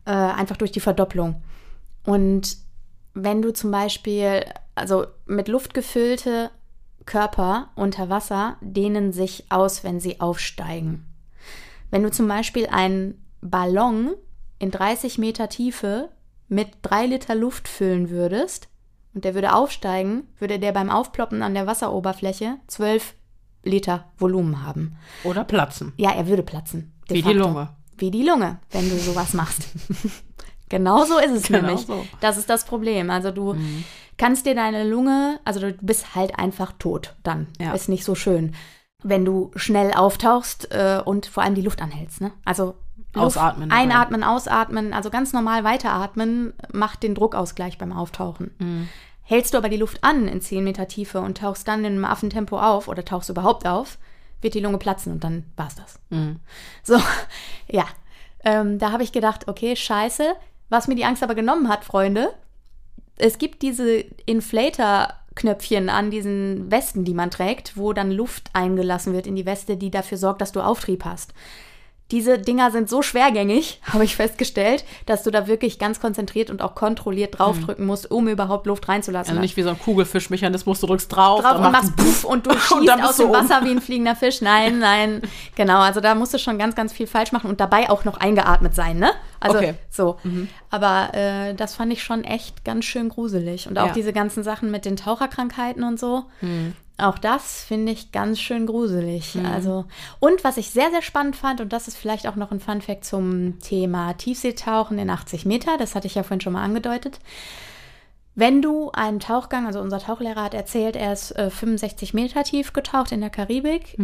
Äh, 0.05 0.11
einfach 0.11 0.57
durch 0.57 0.71
die 0.71 0.79
Verdopplung. 0.79 1.41
Und 2.03 2.57
wenn 3.13 3.41
du 3.41 3.51
zum 3.51 3.71
Beispiel, 3.71 4.45
also 4.75 5.05
mit 5.25 5.47
Luft 5.47 5.73
gefüllte 5.73 6.51
Körper 7.07 7.69
unter 7.75 8.09
Wasser 8.09 8.57
dehnen 8.61 9.11
sich 9.11 9.45
aus, 9.49 9.83
wenn 9.83 9.99
sie 9.99 10.19
aufsteigen. 10.19 11.06
Wenn 11.91 12.03
du 12.03 12.11
zum 12.11 12.27
Beispiel 12.27 12.67
einen 12.67 13.23
Ballon 13.41 14.13
in 14.59 14.71
30 14.71 15.17
Meter 15.17 15.49
Tiefe 15.49 16.09
mit 16.47 16.69
drei 16.81 17.05
Liter 17.05 17.35
Luft 17.35 17.67
füllen 17.67 18.09
würdest 18.09 18.69
und 19.13 19.25
der 19.25 19.35
würde 19.35 19.53
aufsteigen, 19.53 20.23
würde 20.39 20.59
der 20.59 20.71
beim 20.71 20.89
Aufploppen 20.89 21.41
an 21.41 21.53
der 21.53 21.67
Wasseroberfläche 21.67 22.55
12 22.67 23.13
Liter 23.63 24.05
Volumen 24.17 24.63
haben. 24.65 24.97
Oder 25.23 25.43
platzen. 25.43 25.93
Ja, 25.97 26.11
er 26.11 26.27
würde 26.27 26.43
platzen. 26.43 26.93
Wie 27.07 27.15
die 27.15 27.21
facto. 27.23 27.37
Lunge. 27.37 27.69
Wie 27.97 28.11
die 28.11 28.23
Lunge, 28.23 28.59
wenn 28.71 28.89
du 28.89 28.97
sowas 28.97 29.33
machst. 29.33 29.63
genau 30.69 31.03
so 31.05 31.17
ist 31.17 31.31
es 31.31 31.43
Genau 31.43 31.67
nämlich. 31.67 31.85
so. 31.85 31.95
Mhm. 31.95 32.07
Das 32.21 32.37
ist 32.37 32.49
das 32.49 32.65
Problem. 32.65 33.09
Also 33.09 33.31
du 33.31 33.55
kannst 34.17 34.45
dir 34.45 34.55
deine 34.55 34.83
Lunge, 34.87 35.39
also 35.45 35.59
du 35.59 35.73
bist 35.81 36.15
halt 36.15 36.37
einfach 36.37 36.73
tot 36.73 37.15
dann. 37.23 37.47
Ja. 37.59 37.73
Ist 37.73 37.89
nicht 37.89 38.03
so 38.05 38.15
schön. 38.15 38.55
Wenn 39.07 39.25
du 39.25 39.51
schnell 39.55 39.93
auftauchst 39.93 40.71
äh, 40.71 41.01
und 41.03 41.25
vor 41.25 41.43
allem 41.43 41.55
die 41.55 41.61
Luft 41.61 41.81
anhältst. 41.81 42.21
Ne? 42.21 42.31
Also 42.45 42.75
Luft 43.13 43.37
Ausatmen. 43.37 43.71
Einatmen, 43.71 44.23
ausatmen, 44.23 44.93
also 44.93 45.09
ganz 45.09 45.33
normal 45.33 45.63
weiteratmen, 45.63 46.53
macht 46.71 47.03
den 47.03 47.15
Druckausgleich 47.15 47.77
beim 47.77 47.91
Auftauchen. 47.91 48.51
Mhm. 48.59 48.89
Hältst 49.23 49.53
du 49.53 49.57
aber 49.57 49.69
die 49.69 49.77
Luft 49.77 50.03
an 50.03 50.27
in 50.27 50.41
10 50.41 50.63
Meter 50.63 50.87
Tiefe 50.87 51.19
und 51.19 51.37
tauchst 51.37 51.67
dann 51.67 51.79
in 51.79 51.93
einem 51.93 52.05
Affentempo 52.05 52.59
auf 52.59 52.87
oder 52.87 53.03
tauchst 53.03 53.29
überhaupt 53.29 53.67
auf, 53.67 53.97
wird 54.41 54.53
die 54.53 54.59
Lunge 54.59 54.77
platzen 54.77 55.13
und 55.13 55.23
dann 55.23 55.43
war's 55.55 55.75
das. 55.75 55.99
Mhm. 56.09 56.39
So, 56.83 56.97
ja. 57.67 57.85
Ähm, 58.43 58.79
da 58.79 58.91
habe 58.91 59.03
ich 59.03 59.11
gedacht, 59.11 59.47
okay, 59.47 59.75
scheiße, 59.75 60.33
was 60.69 60.87
mir 60.87 60.95
die 60.95 61.05
Angst 61.05 61.23
aber 61.23 61.35
genommen 61.35 61.67
hat, 61.69 61.83
Freunde, 61.83 62.33
es 63.17 63.37
gibt 63.37 63.63
diese 63.63 64.05
Inflator-Knöpfchen 65.37 65.89
an 65.89 66.11
diesen 66.11 66.69
Westen, 66.71 67.03
die 67.03 67.13
man 67.13 67.31
trägt, 67.31 67.77
wo 67.77 67.93
dann 67.93 68.11
Luft 68.11 68.49
eingelassen 68.53 69.13
wird 69.13 69.27
in 69.27 69.35
die 69.35 69.45
Weste, 69.45 69.77
die 69.77 69.91
dafür 69.91 70.17
sorgt, 70.17 70.41
dass 70.41 70.51
du 70.51 70.61
Auftrieb 70.61 71.05
hast. 71.05 71.33
Diese 72.11 72.39
Dinger 72.39 72.71
sind 72.71 72.89
so 72.89 73.01
schwergängig, 73.01 73.81
habe 73.93 74.05
ich 74.05 74.15
festgestellt, 74.15 74.85
dass 75.05 75.23
du 75.23 75.31
da 75.31 75.47
wirklich 75.47 75.77
ganz 75.77 75.99
konzentriert 75.99 76.49
und 76.49 76.61
auch 76.61 76.73
kontrolliert 76.73 77.37
draufdrücken 77.37 77.85
musst, 77.85 78.09
um 78.09 78.27
überhaupt 78.29 78.65
Luft 78.65 78.87
reinzulassen. 78.87 79.31
Also 79.31 79.41
nicht 79.41 79.57
wie 79.57 79.63
so 79.63 79.69
ein 79.69 79.79
Kugelfischmechanismus, 79.79 80.79
du 80.79 80.87
drückst 80.87 81.13
drauf, 81.13 81.41
drauf 81.41 81.55
und 81.57 81.71
machst 81.71 81.95
puff 81.97 82.23
und 82.23 82.45
du 82.45 82.51
schießt 82.57 82.79
bist 82.79 83.03
aus 83.03 83.17
dem 83.17 83.27
um. 83.27 83.33
Wasser 83.33 83.63
wie 83.65 83.71
ein 83.71 83.81
fliegender 83.81 84.15
Fisch. 84.15 84.41
Nein, 84.41 84.79
nein. 84.79 85.21
Genau, 85.55 85.79
also 85.79 85.99
da 85.99 86.15
musst 86.15 86.33
du 86.33 86.39
schon 86.39 86.57
ganz, 86.57 86.75
ganz 86.75 86.93
viel 86.93 87.07
falsch 87.07 87.31
machen 87.33 87.49
und 87.49 87.59
dabei 87.59 87.89
auch 87.89 88.05
noch 88.05 88.17
eingeatmet 88.17 88.73
sein, 88.73 88.97
ne? 88.99 89.11
Also 89.39 89.57
Okay. 89.57 89.73
so. 89.89 90.17
Aber 90.71 91.13
äh, 91.13 91.53
das 91.55 91.75
fand 91.75 91.91
ich 91.93 92.03
schon 92.03 92.23
echt 92.23 92.63
ganz 92.65 92.85
schön 92.85 93.09
gruselig. 93.09 93.67
Und 93.67 93.77
auch 93.77 93.87
Ja. 93.87 93.93
diese 93.93 94.13
ganzen 94.13 94.43
Sachen 94.43 94.71
mit 94.71 94.85
den 94.85 94.95
Taucherkrankheiten 94.95 95.83
und 95.83 95.99
so. 95.99 96.23
Auch 96.97 97.19
das 97.19 97.63
finde 97.63 97.91
ich 97.91 98.11
ganz 98.11 98.39
schön 98.39 98.65
gruselig. 98.65 99.37
Also, 99.45 99.85
und 100.19 100.43
was 100.43 100.57
ich 100.57 100.71
sehr, 100.71 100.89
sehr 100.89 101.03
spannend 101.03 101.35
fand, 101.35 101.61
und 101.61 101.71
das 101.71 101.87
ist 101.87 101.95
vielleicht 101.97 102.27
auch 102.27 102.35
noch 102.35 102.51
ein 102.51 102.59
Fun-Fact 102.59 103.05
zum 103.05 103.59
Thema 103.59 104.13
Tiefseetauchen 104.13 104.97
in 104.97 105.09
80 105.09 105.45
Meter, 105.45 105.77
das 105.77 105.93
hatte 105.93 106.07
ich 106.07 106.15
ja 106.15 106.23
vorhin 106.23 106.41
schon 106.41 106.53
mal 106.53 106.63
angedeutet. 106.63 107.19
Wenn 108.33 108.61
du 108.61 108.91
einen 108.91 109.19
Tauchgang, 109.19 109.67
also 109.67 109.79
unser 109.79 109.99
Tauchlehrer 109.99 110.43
hat 110.43 110.53
erzählt, 110.53 110.95
er 110.95 111.13
ist 111.13 111.31
äh, 111.37 111.49
65 111.49 112.13
Meter 112.13 112.43
tief 112.43 112.73
getaucht 112.73 113.11
in 113.11 113.21
der 113.21 113.29
Karibik. 113.29 113.95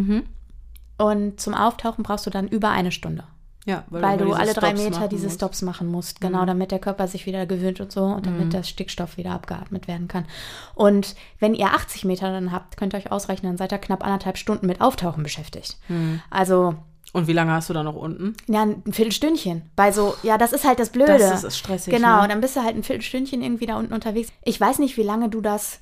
Und 0.98 1.40
zum 1.40 1.54
Auftauchen 1.54 2.04
brauchst 2.04 2.26
du 2.26 2.30
dann 2.30 2.46
über 2.48 2.70
eine 2.70 2.92
Stunde. 2.92 3.24
Ja, 3.66 3.84
Weil, 3.88 4.18
du 4.18 4.24
immer 4.24 4.34
diese 4.34 4.40
alle 4.42 4.52
drei 4.54 4.70
Stops 4.76 4.82
Meter 4.84 5.08
diese 5.08 5.24
musst. 5.24 5.36
Stops 5.36 5.62
machen 5.62 5.86
musst. 5.86 6.20
Genau, 6.20 6.44
damit 6.44 6.70
der 6.70 6.78
Körper 6.78 7.08
sich 7.08 7.24
wieder 7.24 7.46
gewöhnt 7.46 7.80
und 7.80 7.90
so 7.92 8.02
und 8.02 8.26
damit 8.26 8.52
das 8.52 8.68
Stickstoff 8.68 9.16
wieder 9.16 9.30
abgeatmet 9.30 9.88
werden 9.88 10.06
kann. 10.06 10.26
Und 10.74 11.14
wenn 11.40 11.54
ihr 11.54 11.68
80 11.68 12.04
Meter 12.04 12.30
dann 12.30 12.52
habt, 12.52 12.76
könnt 12.76 12.92
ihr 12.94 12.98
euch 12.98 13.10
ausrechnen, 13.10 13.52
dann 13.52 13.56
seid 13.56 13.72
ihr 13.72 13.78
knapp 13.78 14.04
anderthalb 14.04 14.36
Stunden 14.36 14.66
mit 14.66 14.82
Auftauchen 14.82 15.22
beschäftigt. 15.22 15.78
Also, 16.28 16.74
Und 17.14 17.26
wie 17.26 17.32
lange 17.32 17.52
hast 17.52 17.70
du 17.70 17.72
da 17.72 17.82
noch 17.82 17.94
unten? 17.96 18.34
ja, 18.48 18.62
ein 18.64 18.82
Viertelstündchen. 18.92 19.62
Bei 19.76 19.92
so, 19.92 20.14
ja, 20.22 20.36
das 20.36 20.52
ist 20.52 20.66
halt 20.66 20.78
das 20.78 20.90
Blöde. 20.90 21.16
Das 21.16 21.42
ist 21.42 21.56
stressig, 21.56 21.94
Genau, 21.94 22.20
ne? 22.20 22.28
dann 22.28 22.42
bist 22.42 22.56
du 22.56 22.62
halt 22.62 22.76
ein 22.76 22.82
Viertelstündchen 22.82 23.40
irgendwie 23.42 23.64
da 23.66 23.76
unten 23.78 23.94
unterwegs. 23.94 24.28
Ich 24.44 24.60
weiß 24.60 24.78
nicht, 24.78 24.98
wie 24.98 25.02
lange 25.04 25.30
du 25.30 25.40
das 25.40 25.80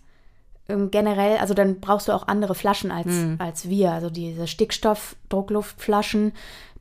ähm, 0.69 0.93
generell, 0.93 1.39
also 1.39 1.55
dann 1.55 1.81
brauchst 1.81 2.07
du 2.07 2.13
auch 2.13 2.29
andere 2.29 2.55
Flaschen 2.55 2.93
als, 2.93 3.09
Hm. 3.09 3.37
als 3.41 3.69
wir. 3.69 3.91
Also 3.91 4.09
diese 4.09 4.47
Stickstoff-Druckluftflaschen, 4.47 6.33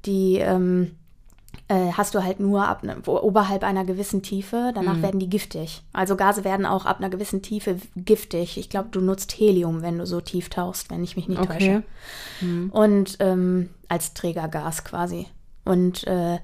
die 0.06 0.38
ähm, 0.40 0.96
äh, 1.68 1.92
hast 1.94 2.16
du 2.16 2.24
halt 2.24 2.40
nur 2.40 2.68
ab 2.68 2.84
ne, 2.84 2.98
oberhalb 3.06 3.64
einer 3.64 3.86
gewissen 3.86 4.22
Tiefe. 4.24 4.72
Danach 4.74 4.96
Hm. 4.96 5.02
werden 5.04 5.20
die 5.20 5.30
giftig. 5.30 5.84
Also 5.94 6.16
Gase 6.16 6.44
werden 6.44 6.66
auch 6.66 6.86
ab 6.86 7.00
einer 7.00 7.10
gewissen 7.10 7.42
Tiefe 7.42 7.78
giftig. 7.96 8.58
Ich 8.58 8.70
glaube, 8.70 8.90
du 8.92 9.00
nutzt 9.02 9.32
Helium, 9.40 9.82
wenn 9.82 9.98
du 9.98 10.06
so 10.06 10.22
tief 10.22 10.50
tauchst, 10.50 10.90
wenn 10.92 11.04
ich 11.04 11.16
mich 11.16 11.28
nicht 11.28 11.40
Okay. 11.42 11.58
täusche 11.60 11.84
und 12.72 13.18
ähm, 13.20 13.70
als 13.88 14.14
Trägergas 14.14 14.84
quasi. 14.84 15.28
Und 15.66 16.06
äh, 16.08 16.40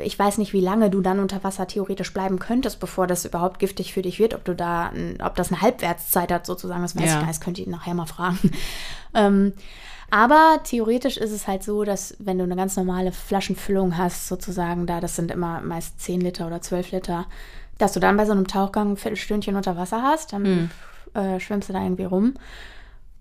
ich 0.00 0.16
weiß 0.16 0.38
nicht, 0.38 0.52
wie 0.52 0.60
lange 0.60 0.90
du 0.90 1.00
dann 1.00 1.18
unter 1.18 1.42
Wasser 1.42 1.66
theoretisch 1.66 2.12
bleiben 2.14 2.38
könntest, 2.38 2.78
bevor 2.78 3.08
das 3.08 3.24
überhaupt 3.24 3.58
giftig 3.58 3.92
für 3.92 4.02
dich 4.02 4.20
wird, 4.20 4.32
ob 4.34 4.44
du 4.44 4.54
da, 4.54 4.92
ob 5.24 5.34
das 5.34 5.50
eine 5.50 5.60
Halbwertszeit 5.60 6.30
hat 6.30 6.46
sozusagen, 6.46 6.82
das 6.82 6.94
weiß 6.94 7.02
Ja. 7.04 7.08
ich 7.08 7.14
gar 7.14 7.20
nicht, 7.26 7.30
das 7.30 7.40
könnt 7.40 7.58
ihr 7.58 7.64
ihn 7.66 7.72
nachher 7.72 7.94
mal 7.94 8.06
fragen. 8.06 8.38
ähm, 9.14 9.54
aber 10.10 10.60
theoretisch 10.64 11.16
ist 11.16 11.32
es 11.32 11.46
halt 11.46 11.62
so, 11.62 11.84
dass 11.84 12.16
wenn 12.18 12.38
du 12.38 12.44
eine 12.44 12.56
ganz 12.56 12.76
normale 12.76 13.12
Flaschenfüllung 13.12 13.96
hast, 13.96 14.28
sozusagen 14.28 14.86
da, 14.86 15.00
das 15.00 15.16
sind 15.16 15.30
immer 15.30 15.60
meist 15.60 16.00
10 16.00 16.20
Liter 16.20 16.46
oder 16.46 16.62
12 16.62 16.92
Liter, 16.92 17.26
dass 17.78 17.92
du 17.92 18.00
dann 18.00 18.16
bei 18.16 18.24
so 18.24 18.32
einem 18.32 18.46
Tauchgang 18.46 18.92
ein 18.92 18.96
Viertelstündchen 18.96 19.56
unter 19.56 19.76
Wasser 19.76 20.02
hast, 20.02 20.32
dann 20.32 20.70
äh, 21.14 21.38
schwimmst 21.40 21.68
du 21.68 21.72
da 21.72 21.82
irgendwie 21.82 22.04
rum 22.04 22.34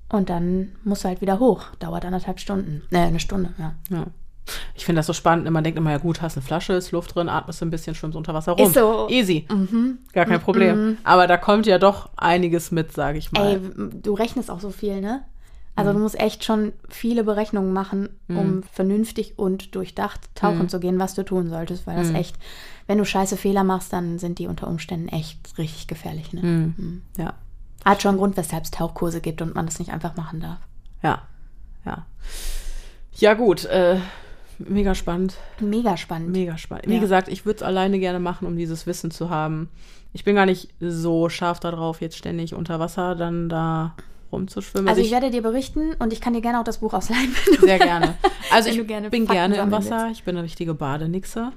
und 0.09 0.29
dann 0.29 0.73
musst 0.83 1.03
du 1.03 1.09
halt 1.09 1.21
wieder 1.21 1.39
hoch. 1.39 1.65
Dauert 1.79 2.05
anderthalb 2.05 2.39
Stunden. 2.39 2.83
Äh, 2.91 2.99
eine 2.99 3.19
Stunde, 3.19 3.53
ja. 3.57 3.75
Ja. 3.89 4.05
Ich 4.75 4.85
finde 4.85 4.99
das 4.99 5.07
so 5.07 5.13
spannend. 5.13 5.49
Man 5.49 5.63
denkt 5.63 5.77
immer, 5.77 5.91
ja 5.91 5.97
gut, 5.97 6.21
hast 6.21 6.37
eine 6.37 6.45
Flasche, 6.45 6.73
ist 6.73 6.91
Luft 6.91 7.15
drin, 7.15 7.27
atmest 7.27 7.61
ein 7.61 7.69
bisschen, 7.69 7.95
schwimmst 7.95 8.15
unter 8.15 8.33
Wasser 8.33 8.53
rum. 8.53 8.65
Ist 8.65 8.75
so. 8.75 9.07
Easy. 9.09 9.45
Gar 10.13 10.25
kein 10.25 10.39
Problem. 10.39 10.97
Aber 11.03 11.27
da 11.27 11.35
kommt 11.35 11.65
ja 11.65 11.77
doch 11.77 12.09
einiges 12.15 12.71
mit, 12.71 12.93
sage 12.93 13.17
ich 13.17 13.31
mal. 13.33 13.45
Ey, 13.45 13.59
du 14.01 14.13
rechnest 14.13 14.49
auch 14.49 14.61
so 14.61 14.69
viel, 14.69 15.01
ne? 15.01 15.23
Also 15.77 15.93
du 15.93 15.99
musst 15.99 16.19
echt 16.19 16.43
schon 16.43 16.73
viele 16.89 17.23
Berechnungen 17.23 17.71
machen, 17.71 18.09
um 18.27 18.63
vernünftig 18.63 19.37
und 19.37 19.75
durchdacht 19.75 20.21
tauchen 20.35 20.67
zu 20.69 20.79
gehen, 20.79 20.99
was 20.99 21.13
du 21.13 21.23
tun 21.23 21.49
solltest, 21.49 21.85
weil 21.87 21.97
das 21.97 22.09
echt, 22.11 22.35
wenn 22.87 22.97
du 22.97 23.05
scheiße 23.05 23.37
Fehler 23.37 23.63
machst, 23.63 23.93
dann 23.93 24.17
sind 24.19 24.39
die 24.39 24.47
unter 24.47 24.67
Umständen 24.67 25.07
echt 25.07 25.57
richtig 25.57 25.87
gefährlich, 25.87 26.33
ne? 26.33 26.73
Ja. 27.17 27.33
Hat 27.85 28.01
schon 28.01 28.09
einen 28.09 28.17
Grund, 28.17 28.35
weshalb 28.37 28.63
es 28.63 28.71
Tauchkurse 28.71 29.21
gibt 29.21 29.41
und 29.41 29.55
man 29.55 29.65
das 29.67 29.79
nicht 29.79 29.91
einfach 29.91 30.15
machen 30.17 30.39
darf. 30.41 30.57
Ja. 31.03 31.21
Ja. 31.85 32.05
Ja, 33.13 33.33
gut. 33.35 33.65
Äh, 33.65 33.99
mega 34.59 34.93
spannend. 34.95 35.37
Mega 35.59 35.95
spannend. 35.95 36.31
Mega 36.31 36.57
spannend. 36.57 36.87
Wie 36.87 36.95
Ja. 36.95 36.99
gesagt, 36.99 37.27
ich 37.29 37.45
würde 37.45 37.57
es 37.57 37.63
alleine 37.63 37.99
gerne 37.99 38.19
machen, 38.19 38.47
um 38.47 38.57
dieses 38.57 38.87
Wissen 38.87 39.11
zu 39.11 39.29
haben. 39.29 39.69
Ich 40.13 40.23
bin 40.23 40.35
gar 40.35 40.45
nicht 40.47 40.73
so 40.79 41.29
scharf 41.29 41.59
darauf, 41.59 42.01
jetzt 42.01 42.17
ständig 42.17 42.55
unter 42.55 42.79
Wasser 42.79 43.15
dann 43.15 43.47
da 43.49 43.93
rumzuschwimmen. 44.31 44.87
also 44.87 45.01
ich, 45.01 45.11
werde 45.11 45.31
dir 45.31 45.41
berichten 45.41 45.93
und 45.99 46.13
ich 46.13 46.21
kann 46.21 46.33
dir 46.33 46.41
gerne 46.41 46.59
auch 46.59 46.63
das 46.63 46.79
Buch 46.79 46.93
ausleihen. 46.93 47.33
Sehr 47.59 47.79
gerne. 47.79 48.15
Also 48.51 48.69
ich 48.69 48.87
gerne 48.87 49.09
bin 49.09 49.27
Fakten 49.27 49.51
gerne 49.51 49.57
im 49.57 49.71
Wasser. 49.71 50.09
Ich 50.11 50.23
bin 50.23 50.35
eine 50.35 50.43
richtige 50.43 50.73
Badenixe. 50.73 51.51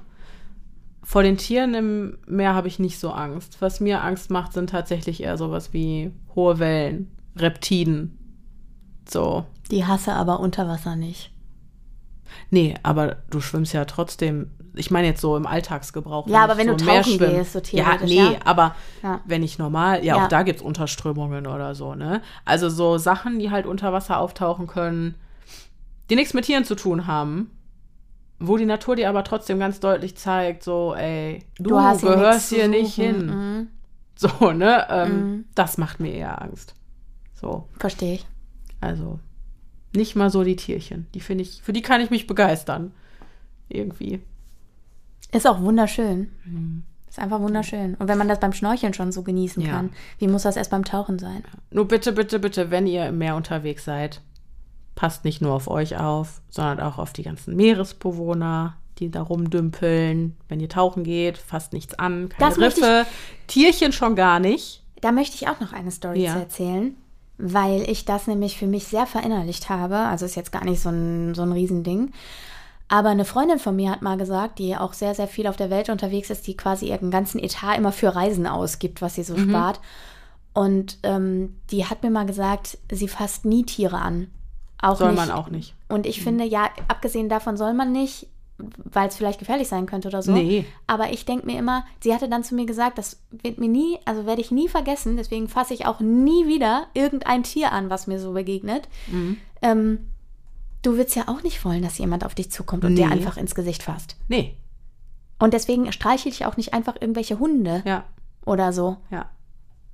Vor 1.03 1.23
den 1.23 1.37
Tieren 1.37 1.73
im 1.73 2.17
Meer 2.27 2.53
habe 2.53 2.67
ich 2.67 2.79
nicht 2.79 2.99
so 2.99 3.11
Angst. 3.11 3.57
Was 3.59 3.79
mir 3.79 4.03
Angst 4.03 4.29
macht, 4.29 4.53
sind 4.53 4.69
tatsächlich 4.69 5.23
eher 5.23 5.37
sowas 5.37 5.73
wie 5.73 6.11
hohe 6.35 6.59
Wellen, 6.59 7.11
Reptiden. 7.35 8.17
So. 9.09 9.45
Die 9.71 9.85
hasse 9.85 10.13
aber 10.13 10.39
unter 10.39 10.67
Wasser 10.67 10.95
nicht. 10.95 11.31
Nee, 12.49 12.73
aber 12.83 13.17
du 13.29 13.41
schwimmst 13.41 13.73
ja 13.73 13.85
trotzdem. 13.85 14.51
Ich 14.73 14.89
meine 14.89 15.07
jetzt 15.07 15.19
so 15.21 15.35
im 15.35 15.45
Alltagsgebrauch. 15.45 16.27
Ja, 16.27 16.43
aber 16.43 16.57
wenn 16.57 16.67
du 16.67 16.79
so 16.79 16.85
Meer 16.85 17.01
tauchen 17.01 17.17
gehst, 17.17 17.53
so 17.53 17.59
Ja, 17.59 17.63
theoretisch, 17.95 18.09
nee, 18.09 18.15
ja. 18.33 18.39
aber 18.45 18.75
Ja. 19.03 19.19
wenn 19.25 19.43
ich 19.43 19.57
normal, 19.59 20.03
ja, 20.05 20.15
Ja. 20.17 20.23
auch 20.23 20.27
da 20.29 20.43
gibt 20.43 20.59
es 20.59 20.65
Unterströmungen 20.65 21.45
oder 21.47 21.75
so, 21.75 21.93
ne? 21.95 22.21
Also 22.45 22.69
so 22.69 22.97
Sachen, 22.97 23.37
die 23.39 23.51
halt 23.51 23.65
unter 23.65 23.91
Wasser 23.91 24.19
auftauchen 24.19 24.67
können, 24.67 25.15
die 26.09 26.15
nichts 26.15 26.33
mit 26.33 26.45
Tieren 26.45 26.63
zu 26.63 26.75
tun 26.75 27.05
haben, 27.07 27.51
wo 28.39 28.55
die 28.57 28.65
Natur 28.65 28.95
dir 28.95 29.09
aber 29.09 29.23
trotzdem 29.25 29.59
ganz 29.59 29.79
deutlich 29.81 30.15
zeigt, 30.17 30.63
so, 30.63 30.95
ey, 30.95 31.43
du, 31.59 31.77
hier 31.79 31.89
nichts 31.89 32.01
gehörst 32.03 32.49
hier 32.49 32.67
nicht 32.69 32.93
hin. 32.95 33.25
Mhm. 33.25 33.67
So, 34.15 34.51
ne? 34.51 34.85
Ähm, 34.89 35.11
Mhm. 35.31 35.45
Das 35.55 35.77
macht 35.77 35.99
mir 35.99 36.13
eher 36.13 36.41
Angst. 36.41 36.75
So, 37.33 37.67
Verstehe 37.77 38.13
ich. 38.15 38.27
also 38.79 39.19
nicht 39.93 40.15
mal 40.15 40.29
so 40.29 40.43
die 40.43 40.55
Tierchen. 40.55 41.07
Die 41.13 41.19
finde 41.19 41.43
ich, 41.43 41.61
für 41.61 41.73
die 41.73 41.81
kann 41.81 42.01
ich 42.01 42.09
mich 42.09 42.27
begeistern. 42.27 42.91
Irgendwie. 43.69 44.21
Ist 45.31 45.47
auch 45.47 45.61
wunderschön. 45.61 46.31
Ist 47.09 47.19
einfach 47.19 47.39
wunderschön. 47.41 47.95
Und 47.95 48.07
wenn 48.07 48.17
man 48.17 48.27
das 48.27 48.39
beim 48.39 48.53
Schnorcheln 48.53 48.93
schon 48.93 49.11
so 49.11 49.23
genießen 49.23 49.63
Ja. 49.63 49.71
kann, 49.71 49.91
wie 50.17 50.27
muss 50.27 50.43
das 50.43 50.57
erst 50.57 50.71
beim 50.71 50.85
Tauchen 50.85 51.19
sein? 51.19 51.43
Nur 51.71 51.87
bitte, 51.87 52.11
bitte, 52.13 52.39
bitte, 52.39 52.71
wenn 52.71 52.87
ihr 52.87 53.05
im 53.07 53.17
Meer 53.17 53.35
unterwegs 53.35 53.85
seid, 53.85 54.21
passt 54.95 55.23
nicht 55.25 55.41
nur 55.41 55.53
auf 55.53 55.67
euch 55.69 55.97
auf, 55.97 56.41
sondern 56.49 56.79
auch 56.81 56.97
auf 56.97 57.13
die 57.13 57.23
ganzen 57.23 57.55
Meeresbewohner, 57.55 58.75
die 58.99 59.09
da 59.09 59.21
rumdümpeln. 59.21 60.35
Wenn 60.49 60.59
ihr 60.59 60.69
tauchen 60.69 61.03
geht, 61.03 61.37
fasst 61.37 61.73
nichts 61.73 61.93
an, 61.97 62.29
keine 62.29 62.49
Das 62.49 62.59
Riffe. 62.59 63.05
Tierchen 63.47 63.93
schon 63.93 64.15
gar 64.15 64.39
nicht. 64.39 64.83
Da 65.01 65.11
möchte 65.11 65.35
ich 65.35 65.47
auch 65.47 65.59
noch 65.59 65.73
eine 65.73 65.91
Story 65.91 66.23
Ja. 66.23 66.33
zu 66.33 66.39
erzählen, 66.39 66.95
weil 67.41 67.89
ich 67.89 68.05
das 68.05 68.27
nämlich 68.27 68.57
für 68.57 68.67
mich 68.67 68.85
sehr 68.85 69.07
verinnerlicht 69.07 69.69
habe. 69.69 69.97
Also 69.97 70.25
ist 70.25 70.35
jetzt 70.35 70.51
gar 70.51 70.63
nicht 70.63 70.81
so 70.81 70.89
ein, 70.89 71.33
so 71.33 71.41
ein 71.41 71.51
Riesending. 71.51 72.13
Aber 72.87 73.09
eine 73.09 73.25
Freundin 73.25 73.57
von 73.57 73.75
mir 73.75 73.89
hat 73.89 74.01
mal 74.01 74.17
gesagt, 74.17 74.59
die 74.59 74.75
auch 74.75 74.93
sehr, 74.93 75.15
sehr 75.15 75.27
viel 75.27 75.47
auf 75.47 75.55
der 75.55 75.69
Welt 75.69 75.89
unterwegs 75.89 76.29
ist, 76.29 76.45
die 76.45 76.57
quasi 76.57 76.89
ihren 76.89 77.09
ganzen 77.09 77.39
Etat 77.39 77.77
immer 77.77 77.91
für 77.91 78.15
Reisen 78.15 78.45
ausgibt, 78.45 79.01
was 79.01 79.15
sie 79.15 79.23
so 79.23 79.37
spart. 79.37 79.79
Und 80.53 80.97
ähm, 81.03 81.55
die 81.71 81.85
hat 81.85 82.03
mir 82.03 82.11
mal 82.11 82.25
gesagt, 82.25 82.77
sie 82.91 83.07
fasst 83.07 83.45
nie 83.45 83.63
Tiere 83.63 83.97
an. 83.97 84.27
Auch 84.81 84.97
Soll 84.97 85.11
nicht, 85.11 85.17
man 85.17 85.31
auch 85.31 85.49
nicht. 85.49 85.73
Und 85.87 86.05
ich 86.05 86.21
finde, 86.21 86.43
ja, 86.43 86.69
abgesehen 86.87 87.29
davon 87.29 87.55
soll 87.55 87.73
man 87.73 87.91
nicht, 87.91 88.27
weil 88.83 89.07
es 89.07 89.15
vielleicht 89.15 89.39
gefährlich 89.39 89.67
sein 89.67 89.85
könnte 89.85 90.07
oder 90.07 90.21
so. 90.21 90.31
Nee. 90.31 90.65
Aber 90.87 91.11
ich 91.11 91.25
denke 91.25 91.45
mir 91.45 91.57
immer, 91.59 91.85
sie 92.01 92.13
hatte 92.13 92.29
dann 92.29 92.43
zu 92.43 92.55
mir 92.55 92.65
gesagt, 92.65 92.97
das 92.97 93.21
wird 93.31 93.57
mir 93.59 93.67
nie, 93.69 93.99
also 94.05 94.25
werde 94.25 94.41
ich 94.41 94.51
nie 94.51 94.67
vergessen, 94.67 95.17
deswegen 95.17 95.47
fasse 95.47 95.73
ich 95.73 95.85
auch 95.85 95.99
nie 95.99 96.47
wieder 96.47 96.87
irgendein 96.93 97.43
Tier 97.43 97.71
an, 97.71 97.89
was 97.89 98.07
mir 98.07 98.19
so 98.19 98.33
begegnet. 98.33 98.87
Mhm. 99.07 99.37
Ähm, 99.61 100.07
du 100.81 100.97
willst 100.97 101.15
ja 101.15 101.27
auch 101.27 101.43
nicht 101.43 101.63
wollen, 101.65 101.81
dass 101.83 101.97
jemand 101.97 102.25
auf 102.25 102.35
dich 102.35 102.51
zukommt 102.51 102.83
und 102.85 102.95
dir 102.95 103.07
Nee. 103.07 103.13
einfach 103.13 103.37
ins 103.37 103.55
Gesicht 103.55 103.83
fasst. 103.83 104.15
Nee. 104.27 104.55
Und 105.39 105.53
deswegen 105.53 105.91
streichel 105.91 106.31
ich 106.31 106.45
auch 106.45 106.57
nicht 106.57 106.73
einfach 106.73 106.95
irgendwelche 106.99 107.39
Hunde 107.39 107.81
Ja, 107.85 108.03
oder 108.45 108.73
so. 108.73 108.97
ja. 109.09 109.29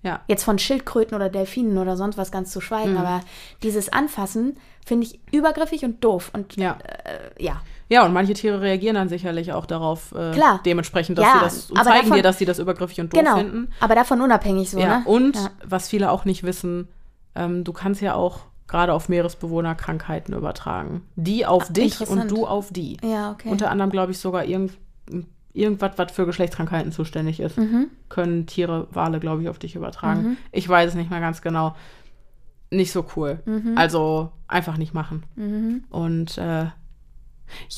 Ja. 0.03 0.21
Jetzt 0.27 0.43
von 0.43 0.59
Schildkröten 0.59 1.15
oder 1.15 1.27
Delfinen 1.27 1.77
oder 1.79 1.97
sonst 1.97 2.17
was 2.17 2.31
ganz 2.31 2.51
zu 2.51 2.61
schweigen, 2.61 2.91
Mhm. 2.91 2.97
aber 2.99 3.21
dieses 3.63 3.89
Anfassen 3.91 4.55
finde 4.85 5.07
ich 5.07 5.19
übergriffig 5.33 5.83
und 5.83 6.03
doof. 6.03 6.29
Und 6.33 6.55
Ja. 6.55 6.77
äh, 6.83 7.43
ja. 7.43 7.61
Ja, 7.89 8.05
und 8.05 8.13
manche 8.13 8.33
Tiere 8.33 8.59
reagieren 8.61 8.95
dann 8.95 9.07
sicherlich 9.09 9.53
auch 9.53 9.65
darauf 9.65 10.11
äh, 10.11 10.31
Klar. 10.31 10.59
dementsprechend, 10.65 11.17
dass 11.17 11.25
Ja, 11.25 11.33
sie 11.35 11.39
das 11.45 11.71
und 11.71 11.77
zeigen 11.83 12.01
davon- 12.01 12.17
dir, 12.17 12.23
dass 12.23 12.37
sie 12.37 12.45
das 12.45 12.59
übergriffig 12.59 12.99
und 12.99 13.13
doof 13.13 13.19
Genau. 13.21 13.37
finden. 13.37 13.69
Aber 13.79 13.95
davon 13.95 14.21
unabhängig 14.21 14.69
so, 14.71 14.79
ja. 14.79 14.99
ne? 14.99 15.03
Und 15.05 15.35
Ja. 15.35 15.49
was 15.65 15.87
viele 15.89 16.11
auch 16.11 16.25
nicht 16.25 16.43
wissen, 16.43 16.87
ähm, 17.35 17.63
du 17.63 17.71
kannst 17.73 18.01
ja 18.01 18.13
auch 18.15 18.39
gerade 18.67 18.93
auf 18.93 19.07
Meeresbewohner 19.07 19.75
Krankheiten 19.75 20.33
übertragen. 20.33 21.03
Die 21.15 21.45
auf 21.45 21.71
dich 21.71 22.01
und 22.09 22.29
du 22.29 22.45
auf 22.45 22.73
die. 22.73 22.97
Ja, 23.01 23.31
okay. 23.31 23.47
Unter 23.49 23.71
anderem, 23.71 23.91
glaube 23.91 24.11
ich, 24.11 24.17
sogar 24.19 24.43
irgend, 24.43 24.73
irgendwas, 25.53 25.91
was 25.95 26.11
für 26.11 26.25
Geschlechtskrankheiten 26.25 26.91
zuständig 26.91 27.39
ist. 27.39 27.57
Mhm. 27.57 27.87
Können 28.09 28.45
Tiere, 28.47 28.87
Wale, 28.91 29.21
glaube 29.21 29.41
ich, 29.43 29.47
auf 29.49 29.57
dich 29.59 29.75
übertragen. 29.75 30.37
Ich 30.51 30.67
weiß 30.67 30.89
es 30.89 30.95
nicht 30.95 31.09
mehr 31.09 31.21
ganz 31.21 31.41
genau. 31.41 31.73
Nicht 32.69 32.91
so 32.91 33.05
cool. 33.15 33.39
Mhm. 33.45 33.77
Also 33.77 34.31
einfach 34.49 34.75
nicht 34.77 34.93
machen. 34.93 35.23
Und 35.89 36.37
äh, 36.37 36.65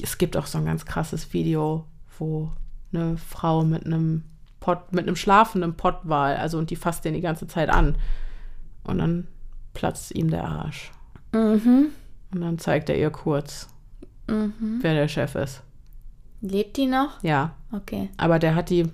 es 0.02 0.18
gibt 0.18 0.36
auch 0.38 0.46
so 0.46 0.58
ein 0.58 0.66
ganz 0.66 0.86
krasses 0.86 1.34
Video, 1.34 1.86
wo 2.18 2.52
eine 2.94 3.18
Frau 3.18 3.64
mit 3.64 3.86
einem 3.86 4.24
Pott, 4.60 4.92
mit 4.94 5.08
einem 5.08 5.16
schlafenden 5.16 5.76
Pottwal, 5.76 6.36
also 6.38 6.58
und 6.58 6.70
die 6.70 6.76
fasst 6.76 7.06
den 7.06 7.14
die 7.14 7.22
ganze 7.22 7.48
Zeit 7.48 7.70
an. 7.70 7.98
Und 8.84 8.98
dann 8.98 9.28
platzt 9.74 10.14
ihm 10.16 10.30
der 10.30 10.46
Arsch. 10.46 10.92
Mhm. 11.34 11.88
Und 12.34 12.42
dann 12.42 12.58
zeigt 12.60 12.90
er 12.90 12.98
ihr 12.98 13.10
kurz, 13.12 13.68
wer 14.28 14.94
der 14.94 15.08
Chef 15.08 15.36
ist. 15.36 15.62
Lebt 16.42 16.78
die 16.78 16.86
noch? 16.88 17.22
Ja, 17.24 17.56
Okay. 17.72 18.10
aber 18.18 18.40
der 18.40 18.56
hat 18.56 18.70
die 18.70 18.88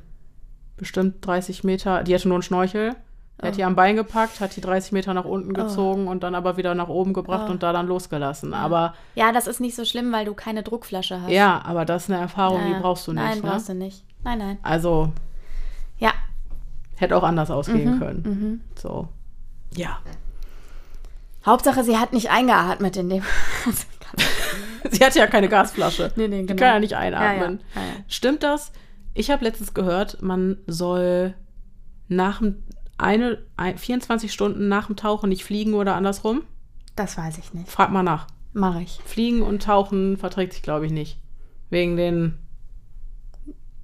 bestimmt 0.77 1.25
30 1.25 1.63
Meter, 1.63 2.03
die 2.03 2.13
hatte 2.15 2.27
nur 2.27 2.35
einen 2.35 2.41
Schnorchel. 2.43 2.95
Der 3.41 3.49
hat 3.49 3.57
die 3.57 3.63
am 3.65 3.75
Bein 3.75 3.95
gepackt, 3.97 4.39
hat 4.39 4.55
die 4.55 4.61
30 4.61 4.93
Meter 4.93 5.13
nach 5.13 5.25
unten 5.25 5.53
gezogen 5.53 6.07
und 6.07 6.23
dann 6.23 6.35
aber 6.35 6.55
wieder 6.57 6.73
nach 6.73 6.87
oben 6.87 7.13
gebracht 7.13 7.49
und 7.49 7.63
da 7.63 7.73
dann 7.73 7.85
losgelassen. 7.87 8.53
Aber 8.53 8.93
Ja, 9.15 9.31
das 9.33 9.45
ist 9.47 9.59
nicht 9.59 9.75
so 9.75 9.83
schlimm, 9.83 10.11
weil 10.13 10.23
du 10.25 10.33
keine 10.33 10.63
Druckflasche 10.63 11.21
hast. 11.21 11.29
ja, 11.31 11.61
aber 11.65 11.83
das 11.85 12.03
ist 12.05 12.11
eine 12.11 12.21
Erfahrung, 12.21 12.61
Ja. 12.61 12.67
die 12.75 12.79
brauchst 12.81 13.07
du 13.07 13.11
nicht. 13.13 13.21
Nein, 13.23 13.39
ne? 13.39 13.41
brauchst 13.49 13.67
du 13.69 13.73
nicht. 13.73 14.03
Nein, 14.23 14.37
nein. 14.39 14.57
Also 14.63 15.11
Ja. 15.97 16.13
hätte 16.95 17.15
auch 17.17 17.23
anders 17.23 17.49
Mhm, 17.49 17.55
ausgehen 17.55 17.99
können. 17.99 18.61
So. 18.75 19.09
Ja. 19.75 19.99
Hauptsache, 21.45 21.83
sie 21.83 21.97
hat 21.97 22.13
nicht 22.13 22.31
eingeatmet 22.31 22.95
in 22.97 23.09
dem. 23.09 23.23
Sie 24.91 25.03
hatte 25.03 25.17
ja 25.19 25.27
keine 25.27 25.49
Gasflasche. 25.49 26.11
Nee, 26.15 26.27
nee, 26.27 26.41
Die 26.41 26.45
genau. 26.47 26.59
kann 26.59 26.73
ja 26.75 26.79
nicht 26.79 26.95
einatmen. 26.95 27.59
Ja, 27.75 27.81
ja, 27.81 27.87
ja, 27.87 27.93
ja. 27.95 28.03
Stimmt 28.07 28.43
das? 28.43 28.71
Ich 29.13 29.31
habe 29.31 29.43
letztens 29.43 29.73
gehört, 29.73 30.21
man 30.21 30.57
soll 30.67 31.33
nach 32.07 32.37
dem 32.39 32.63
eine, 32.97 33.39
ein, 33.57 33.77
24 33.77 34.31
Stunden 34.31 34.67
nach 34.67 34.87
dem 34.87 34.95
Tauchen 34.95 35.29
nicht 35.29 35.43
fliegen 35.43 35.73
oder 35.73 35.95
andersrum. 35.95 36.41
das 36.95 37.17
weiß 37.17 37.37
ich 37.37 37.53
nicht. 37.53 37.69
Frag 37.69 37.91
mal 37.91 38.03
nach. 38.03 38.27
Mache 38.53 38.81
ich. 38.83 38.99
Fliegen 39.05 39.41
und 39.41 39.63
Tauchen 39.63 40.17
verträgt 40.17 40.53
sich, 40.53 40.61
glaube 40.61 40.85
ich, 40.85 40.91
nicht. 40.91 41.19
Wegen 41.69 41.97
den 41.97 42.37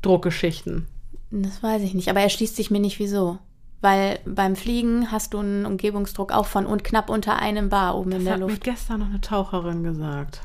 Druckgeschichten. 0.02 0.88
Das 1.32 1.62
weiß 1.62 1.82
ich 1.84 1.94
nicht. 1.94 2.10
Aber 2.10 2.22
er 2.22 2.30
schließt 2.30 2.56
sich 2.56 2.72
mir 2.72 2.80
nicht, 2.80 3.00
wieso. 3.00 3.38
Weil 3.82 4.20
beim 4.26 4.56
Fliegen 4.56 5.12
hast 5.12 5.34
du 5.34 5.40
einen 5.40 5.66
Umgebungsdruck 5.66 6.32
auch 6.32 6.46
von 6.46 6.66
und 6.66 6.84
knapp 6.84 7.10
unter 7.10 7.38
einem 7.40 7.70
Bar 7.70 7.98
oben 7.98 8.12
in 8.12 8.18
Das 8.20 8.24
der 8.26 8.34
hat 8.34 8.40
mir 8.42 8.48
Luft. 8.48 8.64
gestern 8.64 9.00
noch 9.00 9.08
eine 9.08 9.22
Taucherin 9.22 9.84
gesagt. 9.84 10.42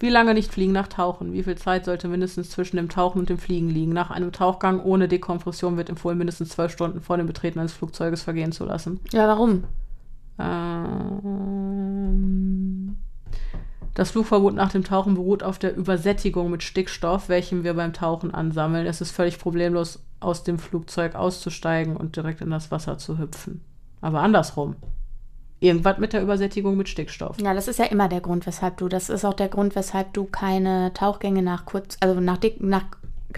Wie 0.00 0.10
lange 0.10 0.34
nicht 0.34 0.52
fliegen 0.52 0.72
nach 0.72 0.86
Tauchen? 0.86 1.32
Wie 1.32 1.42
viel 1.42 1.56
Zeit 1.56 1.84
sollte 1.84 2.06
mindestens 2.06 2.50
zwischen 2.50 2.76
dem 2.76 2.88
Tauchen 2.88 3.18
und 3.18 3.28
dem 3.28 3.38
Fliegen 3.38 3.68
liegen? 3.68 3.92
Nach 3.92 4.10
einem 4.12 4.30
Tauchgang 4.30 4.80
ohne 4.80 5.08
Dekompression 5.08 5.76
wird 5.76 5.88
empfohlen, 5.88 6.18
mindestens 6.18 6.50
zwölf 6.50 6.70
Stunden 6.70 7.00
vor 7.00 7.16
dem 7.16 7.26
Betreten 7.26 7.58
eines 7.58 7.72
Flugzeuges 7.72 8.22
vergehen 8.22 8.52
zu 8.52 8.64
lassen. 8.64 9.00
Ja, 9.10 9.26
warum? 9.26 9.64
Ähm, 10.38 11.88
das 13.94 14.12
Flugverbot 14.12 14.54
nach 14.54 14.70
dem 14.70 14.84
Tauchen 14.84 15.14
beruht 15.14 15.42
auf 15.42 15.58
der 15.58 15.76
Übersättigung 15.76 16.52
mit 16.52 16.62
Stickstoff, 16.62 17.28
welchen 17.28 17.64
wir 17.64 17.74
beim 17.74 17.92
Tauchen 17.92 18.32
ansammeln. 18.32 18.86
Es 18.86 19.00
ist 19.00 19.10
völlig 19.10 19.40
problemlos, 19.40 20.04
aus 20.20 20.44
dem 20.44 20.60
Flugzeug 20.60 21.16
auszusteigen 21.16 21.96
und 21.96 22.14
direkt 22.14 22.40
in 22.40 22.50
das 22.50 22.70
Wasser 22.70 22.98
zu 22.98 23.18
hüpfen. 23.18 23.62
Aber 24.00 24.20
andersrum. 24.20 24.76
Irgendwas 25.60 25.98
mit 25.98 26.12
der 26.12 26.22
Übersättigung 26.22 26.76
mit 26.76 26.88
Stickstoff. 26.88 27.40
Ja, 27.40 27.52
das 27.52 27.66
ist 27.66 27.78
ja 27.78 27.86
immer 27.86 28.08
der 28.08 28.20
Grund, 28.20 28.46
weshalb 28.46 28.76
du, 28.76 28.88
das 28.88 29.08
ist 29.10 29.24
auch 29.24 29.34
der 29.34 29.48
Grund, 29.48 29.74
weshalb 29.74 30.12
du 30.12 30.24
keine 30.24 30.92
Tauchgänge 30.94 31.42
nach 31.42 31.64
kurz, 31.64 31.96
also 32.00 32.20
nach, 32.20 32.38
De 32.38 32.54
nach 32.60 32.84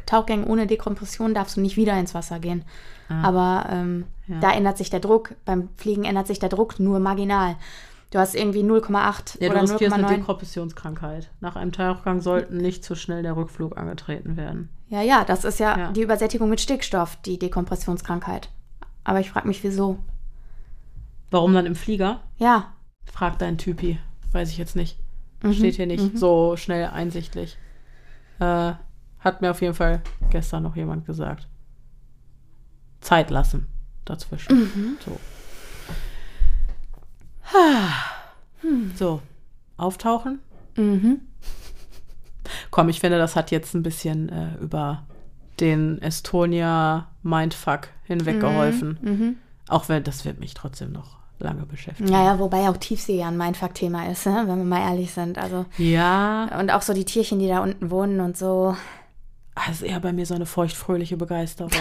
Tauchgängen 0.07 0.45
ohne 0.47 0.67
Dekompression 0.67 1.35
darfst 1.35 1.57
du 1.57 1.61
nicht 1.61 1.77
wieder 1.77 1.99
ins 1.99 2.15
Wasser 2.15 2.39
gehen. 2.39 2.65
Aber 3.09 3.67
ähm, 3.71 4.05
Ja. 4.29 4.39
da 4.41 4.53
ändert 4.53 4.79
sich 4.79 4.89
der 4.91 5.01
Druck. 5.01 5.35
Beim 5.45 5.69
Fliegen 5.77 6.05
ändert 6.05 6.29
sich 6.29 6.39
der 6.39 6.49
Druck 6.49 6.79
nur 6.79 7.01
marginal. 7.01 7.57
Du 8.13 8.19
hast 8.21 8.35
irgendwie 8.37 8.63
0,8 8.63 9.41
Ja, 9.41 9.49
du 9.49 9.53
oder 9.55 9.63
riskierst 9.63 9.95
eine 9.95 10.07
0,9. 10.07 10.17
Dekompressionskrankheit. 10.17 11.31
Nach 11.41 11.57
einem 11.57 11.73
Tauchgang 11.73 12.21
sollten 12.21 12.57
nicht 12.59 12.85
zu 12.85 12.95
schnell 12.95 13.23
der 13.23 13.35
Rückflug 13.37 13.77
angetreten 13.79 14.37
werden. 14.37 14.69
Ja, 14.89 15.03
ja, 15.03 15.25
das 15.25 15.45
ist 15.45 15.59
ja, 15.59 15.77
Ja. 15.79 15.93
die 15.93 16.03
Übersättigung 16.03 16.49
mit 16.51 16.61
Stickstoff, 16.61 17.17
die 17.25 17.39
Dekompressionskrankheit. 17.39 18.49
Aber 19.05 19.19
ich 19.21 19.31
frage 19.31 19.49
mich, 19.49 19.63
wieso. 19.65 19.99
Warum 21.31 21.55
dann 21.55 21.67
im 21.67 21.77
Flieger? 21.77 22.21
Ja, 22.39 22.73
Frag 23.11 23.39
deinen 23.39 23.59
Typi. 23.59 23.99
Weiß 24.33 24.51
ich 24.51 24.59
jetzt 24.59 24.77
nicht. 24.77 24.99
Steht 25.53 25.77
hier 25.77 25.87
nicht 25.87 26.19
so 26.19 26.57
schnell 26.57 26.87
einsichtlich. 26.89 27.57
Äh, 28.39 28.73
hat 29.19 29.41
mir 29.41 29.51
auf 29.51 29.63
jeden 29.63 29.75
Fall 29.75 30.03
gestern 30.31 30.63
noch 30.63 30.77
jemand 30.77 31.07
gesagt. 31.07 31.49
Zeit 33.01 33.31
lassen 33.31 33.67
dazwischen. 34.05 34.99
So. 35.05 35.19
So. 38.95 39.23
Auftauchen? 39.79 40.41
Mhm. 40.77 41.23
Komm, 42.71 42.91
ich 42.91 43.01
finde, 43.01 43.17
das 43.19 43.35
hat 43.35 43.51
jetzt 43.51 43.75
ein 43.75 43.83
bisschen 43.83 44.29
äh, 44.29 44.55
über 44.61 45.07
den 45.61 46.01
Estonia 46.03 47.09
Mindfuck 47.23 47.89
hinweg 48.05 48.39
geholfen. 48.41 48.99
Mhm. 49.01 49.37
Auch 49.67 49.89
wenn, 49.89 50.05
das 50.05 50.27
wird 50.27 50.39
mich 50.39 50.53
trotzdem 50.53 50.93
noch 50.93 51.20
lange 51.41 51.67
beschäftigen. 51.67 52.11
Naja, 52.11 52.39
wobei 52.39 52.69
auch 52.69 52.77
Tiefsee 52.77 53.19
ja 53.19 53.29
ein 53.29 53.37
Mindfuck-Thema 53.37 54.09
ist, 54.11 54.27
ne? 54.27 54.45
wenn 54.47 54.59
wir 54.59 54.65
mal 54.65 54.91
ehrlich 54.91 55.13
sind. 55.13 55.39
Also, 55.39 55.67
Ja, 55.79 56.59
und 56.59 56.71
auch 56.71 56.83
so 56.83 56.93
die 56.93 57.05
Tierchen, 57.05 57.39
die 57.39 57.49
da 57.49 57.61
unten 57.61 57.91
wohnen 57.91 58.21
und 58.21 58.37
so. 58.37 58.77
Das 59.55 59.77
ist 59.77 59.83
eher 59.83 60.01
bei 60.01 60.13
mir 60.13 60.27
so 60.27 60.35
eine 60.35 60.47
feuchtfröhliche 60.47 61.17
Begeisterung. 61.17 61.71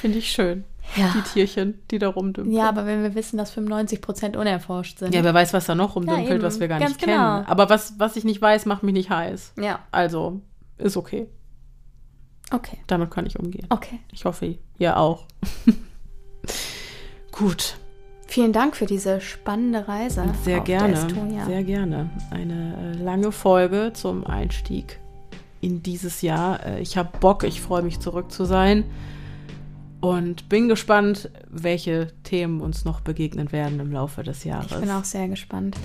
Finde 0.00 0.18
ich 0.18 0.30
schön. 0.30 0.64
Ja. 0.96 1.12
Die 1.14 1.22
Tierchen, 1.22 1.80
die 1.90 1.98
da 1.98 2.08
rumdümpeln. 2.08 2.56
Ja, 2.56 2.68
aber 2.68 2.86
wenn 2.86 3.02
wir 3.02 3.14
wissen, 3.14 3.36
dass 3.36 3.50
95 3.50 4.00
Prozent 4.00 4.36
unerforscht 4.36 4.98
sind. 4.98 5.14
Ja, 5.14 5.22
wer 5.22 5.34
weiß, 5.34 5.52
was 5.52 5.66
da 5.66 5.74
noch 5.74 5.96
rumdümpelt, 5.96 6.30
eben. 6.30 6.42
was 6.42 6.60
wir 6.60 6.68
gar 6.68 6.78
nicht 6.78 6.98
genau. 6.98 7.12
kennen. 7.12 7.46
Aber 7.46 7.68
was, 7.68 7.98
was 7.98 8.16
ich 8.16 8.24
nicht 8.24 8.40
weiß, 8.40 8.66
macht 8.66 8.82
mich 8.82 8.94
nicht 8.94 9.10
heiß. 9.10 9.52
Ja, 9.60 9.80
Also, 9.90 10.40
ist 10.78 10.96
okay. 10.96 11.28
okay. 12.52 12.78
Damit 12.86 13.10
kann 13.10 13.26
ich 13.26 13.38
umgehen. 13.38 13.66
Okay. 13.68 14.00
Ich 14.12 14.24
hoffe, 14.24 14.58
ihr 14.78 14.96
auch. 14.96 15.26
Gut. 17.32 17.76
Vielen 18.26 18.52
Dank 18.52 18.76
für 18.76 18.84
diese 18.84 19.20
spannende 19.20 19.88
Reise. 19.88 20.24
Sehr 20.44 20.60
gerne. 20.60 21.08
Sehr 21.46 21.64
gerne. 21.64 22.10
Eine 22.30 22.94
äh, 22.98 23.02
lange 23.02 23.32
Folge 23.32 23.92
zum 23.94 24.26
Einstieg 24.26 25.00
in 25.60 25.82
dieses 25.82 26.20
Jahr. 26.20 26.64
Äh, 26.64 26.80
ich 26.80 26.96
habe 26.98 27.16
Bock, 27.18 27.44
ich 27.44 27.60
freue 27.60 27.82
mich 27.82 28.00
zurück 28.00 28.30
zu 28.30 28.44
sein 28.44 28.84
und 30.00 30.48
bin 30.48 30.68
gespannt, 30.68 31.30
welche 31.48 32.08
Themen 32.22 32.60
uns 32.60 32.84
noch 32.84 33.00
begegnen 33.00 33.50
werden 33.50 33.80
im 33.80 33.92
Laufe 33.92 34.22
des 34.22 34.44
Jahres. 34.44 34.72
Ich 34.72 34.78
bin 34.78 34.90
auch 34.90 35.04
sehr 35.04 35.28
gespannt. 35.28 35.76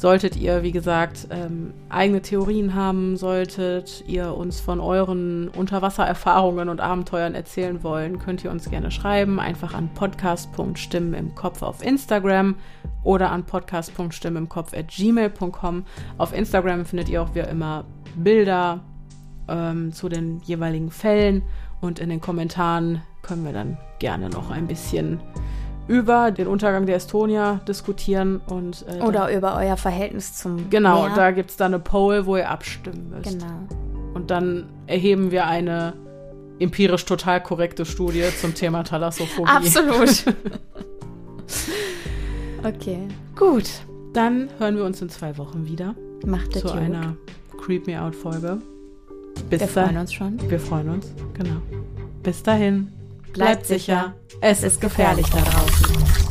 Solltet 0.00 0.34
ihr, 0.34 0.62
wie 0.62 0.72
gesagt, 0.72 1.28
ähm, 1.28 1.74
eigene 1.90 2.22
Theorien 2.22 2.74
haben, 2.74 3.18
solltet 3.18 4.02
ihr 4.06 4.34
uns 4.34 4.58
von 4.58 4.80
euren 4.80 5.48
Unterwassererfahrungen 5.48 6.70
und 6.70 6.80
Abenteuern 6.80 7.34
erzählen 7.34 7.82
wollen, 7.82 8.18
könnt 8.18 8.42
ihr 8.42 8.50
uns 8.50 8.70
gerne 8.70 8.90
schreiben. 8.90 9.38
Einfach 9.38 9.74
an 9.74 9.90
podcast.stimmen 9.92 11.12
im 11.12 11.34
Kopf 11.34 11.60
auf 11.60 11.84
Instagram 11.84 12.54
oder 13.04 13.30
an 13.30 13.44
podcast.stimmen 13.44 14.44
im 14.44 14.48
Kopf 14.48 14.72
at 14.72 14.88
gmail.com. 14.88 15.84
Auf 16.16 16.32
Instagram 16.32 16.86
findet 16.86 17.10
ihr 17.10 17.20
auch 17.20 17.34
wie 17.34 17.40
immer 17.40 17.84
Bilder 18.16 18.80
ähm, 19.48 19.92
zu 19.92 20.08
den 20.08 20.40
jeweiligen 20.46 20.90
Fällen 20.90 21.42
und 21.82 21.98
in 21.98 22.08
den 22.08 22.22
Kommentaren 22.22 23.02
können 23.20 23.44
wir 23.44 23.52
dann 23.52 23.76
gerne 23.98 24.30
noch 24.30 24.50
ein 24.50 24.66
bisschen 24.66 25.20
über 25.90 26.30
den 26.30 26.46
Untergang 26.46 26.86
der 26.86 26.94
Estonia 26.94 27.60
diskutieren 27.66 28.40
und 28.48 28.84
äh, 28.88 29.02
Oder 29.02 29.36
über 29.36 29.56
euer 29.56 29.76
Verhältnis 29.76 30.34
zum 30.34 30.70
Genau, 30.70 31.06
Meer. 31.06 31.16
da 31.16 31.30
gibt 31.32 31.50
es 31.50 31.56
dann 31.56 31.74
eine 31.74 31.82
Poll, 31.82 32.26
wo 32.26 32.36
ihr 32.36 32.48
abstimmen 32.48 33.10
müsst. 33.10 33.40
Genau. 33.40 33.66
Und 34.14 34.30
dann 34.30 34.68
erheben 34.86 35.32
wir 35.32 35.46
eine 35.46 35.94
empirisch 36.60 37.04
total 37.06 37.42
korrekte 37.42 37.84
Studie 37.84 38.22
zum 38.40 38.54
Thema 38.54 38.84
Thalassophobie. 38.84 39.50
Absolut. 39.50 40.24
okay. 42.64 43.08
Gut, 43.34 43.68
dann 44.12 44.48
hören 44.58 44.76
wir 44.76 44.84
uns 44.84 45.02
in 45.02 45.08
zwei 45.08 45.36
Wochen 45.38 45.66
wieder 45.66 45.96
Macht 46.24 46.54
es 46.54 46.62
zu 46.62 46.68
gut. 46.68 46.76
einer 46.76 47.16
Creep 47.64 47.88
Me 47.88 48.00
Out 48.00 48.14
Folge. 48.14 48.58
Bis 49.48 49.60
Wir 49.60 49.66
freuen 49.66 49.96
uns 49.96 50.12
schon. 50.12 50.38
Wir 50.48 50.60
freuen 50.60 50.88
uns, 50.90 51.12
genau. 51.34 51.56
Bis 52.22 52.44
dahin. 52.44 52.92
Bleibt 53.32 53.66
sicher. 53.66 54.14
Es 54.40 54.62
ist 54.62 54.80
gefährlich 54.80 55.26
da 55.30 55.40
draußen. 55.40 56.29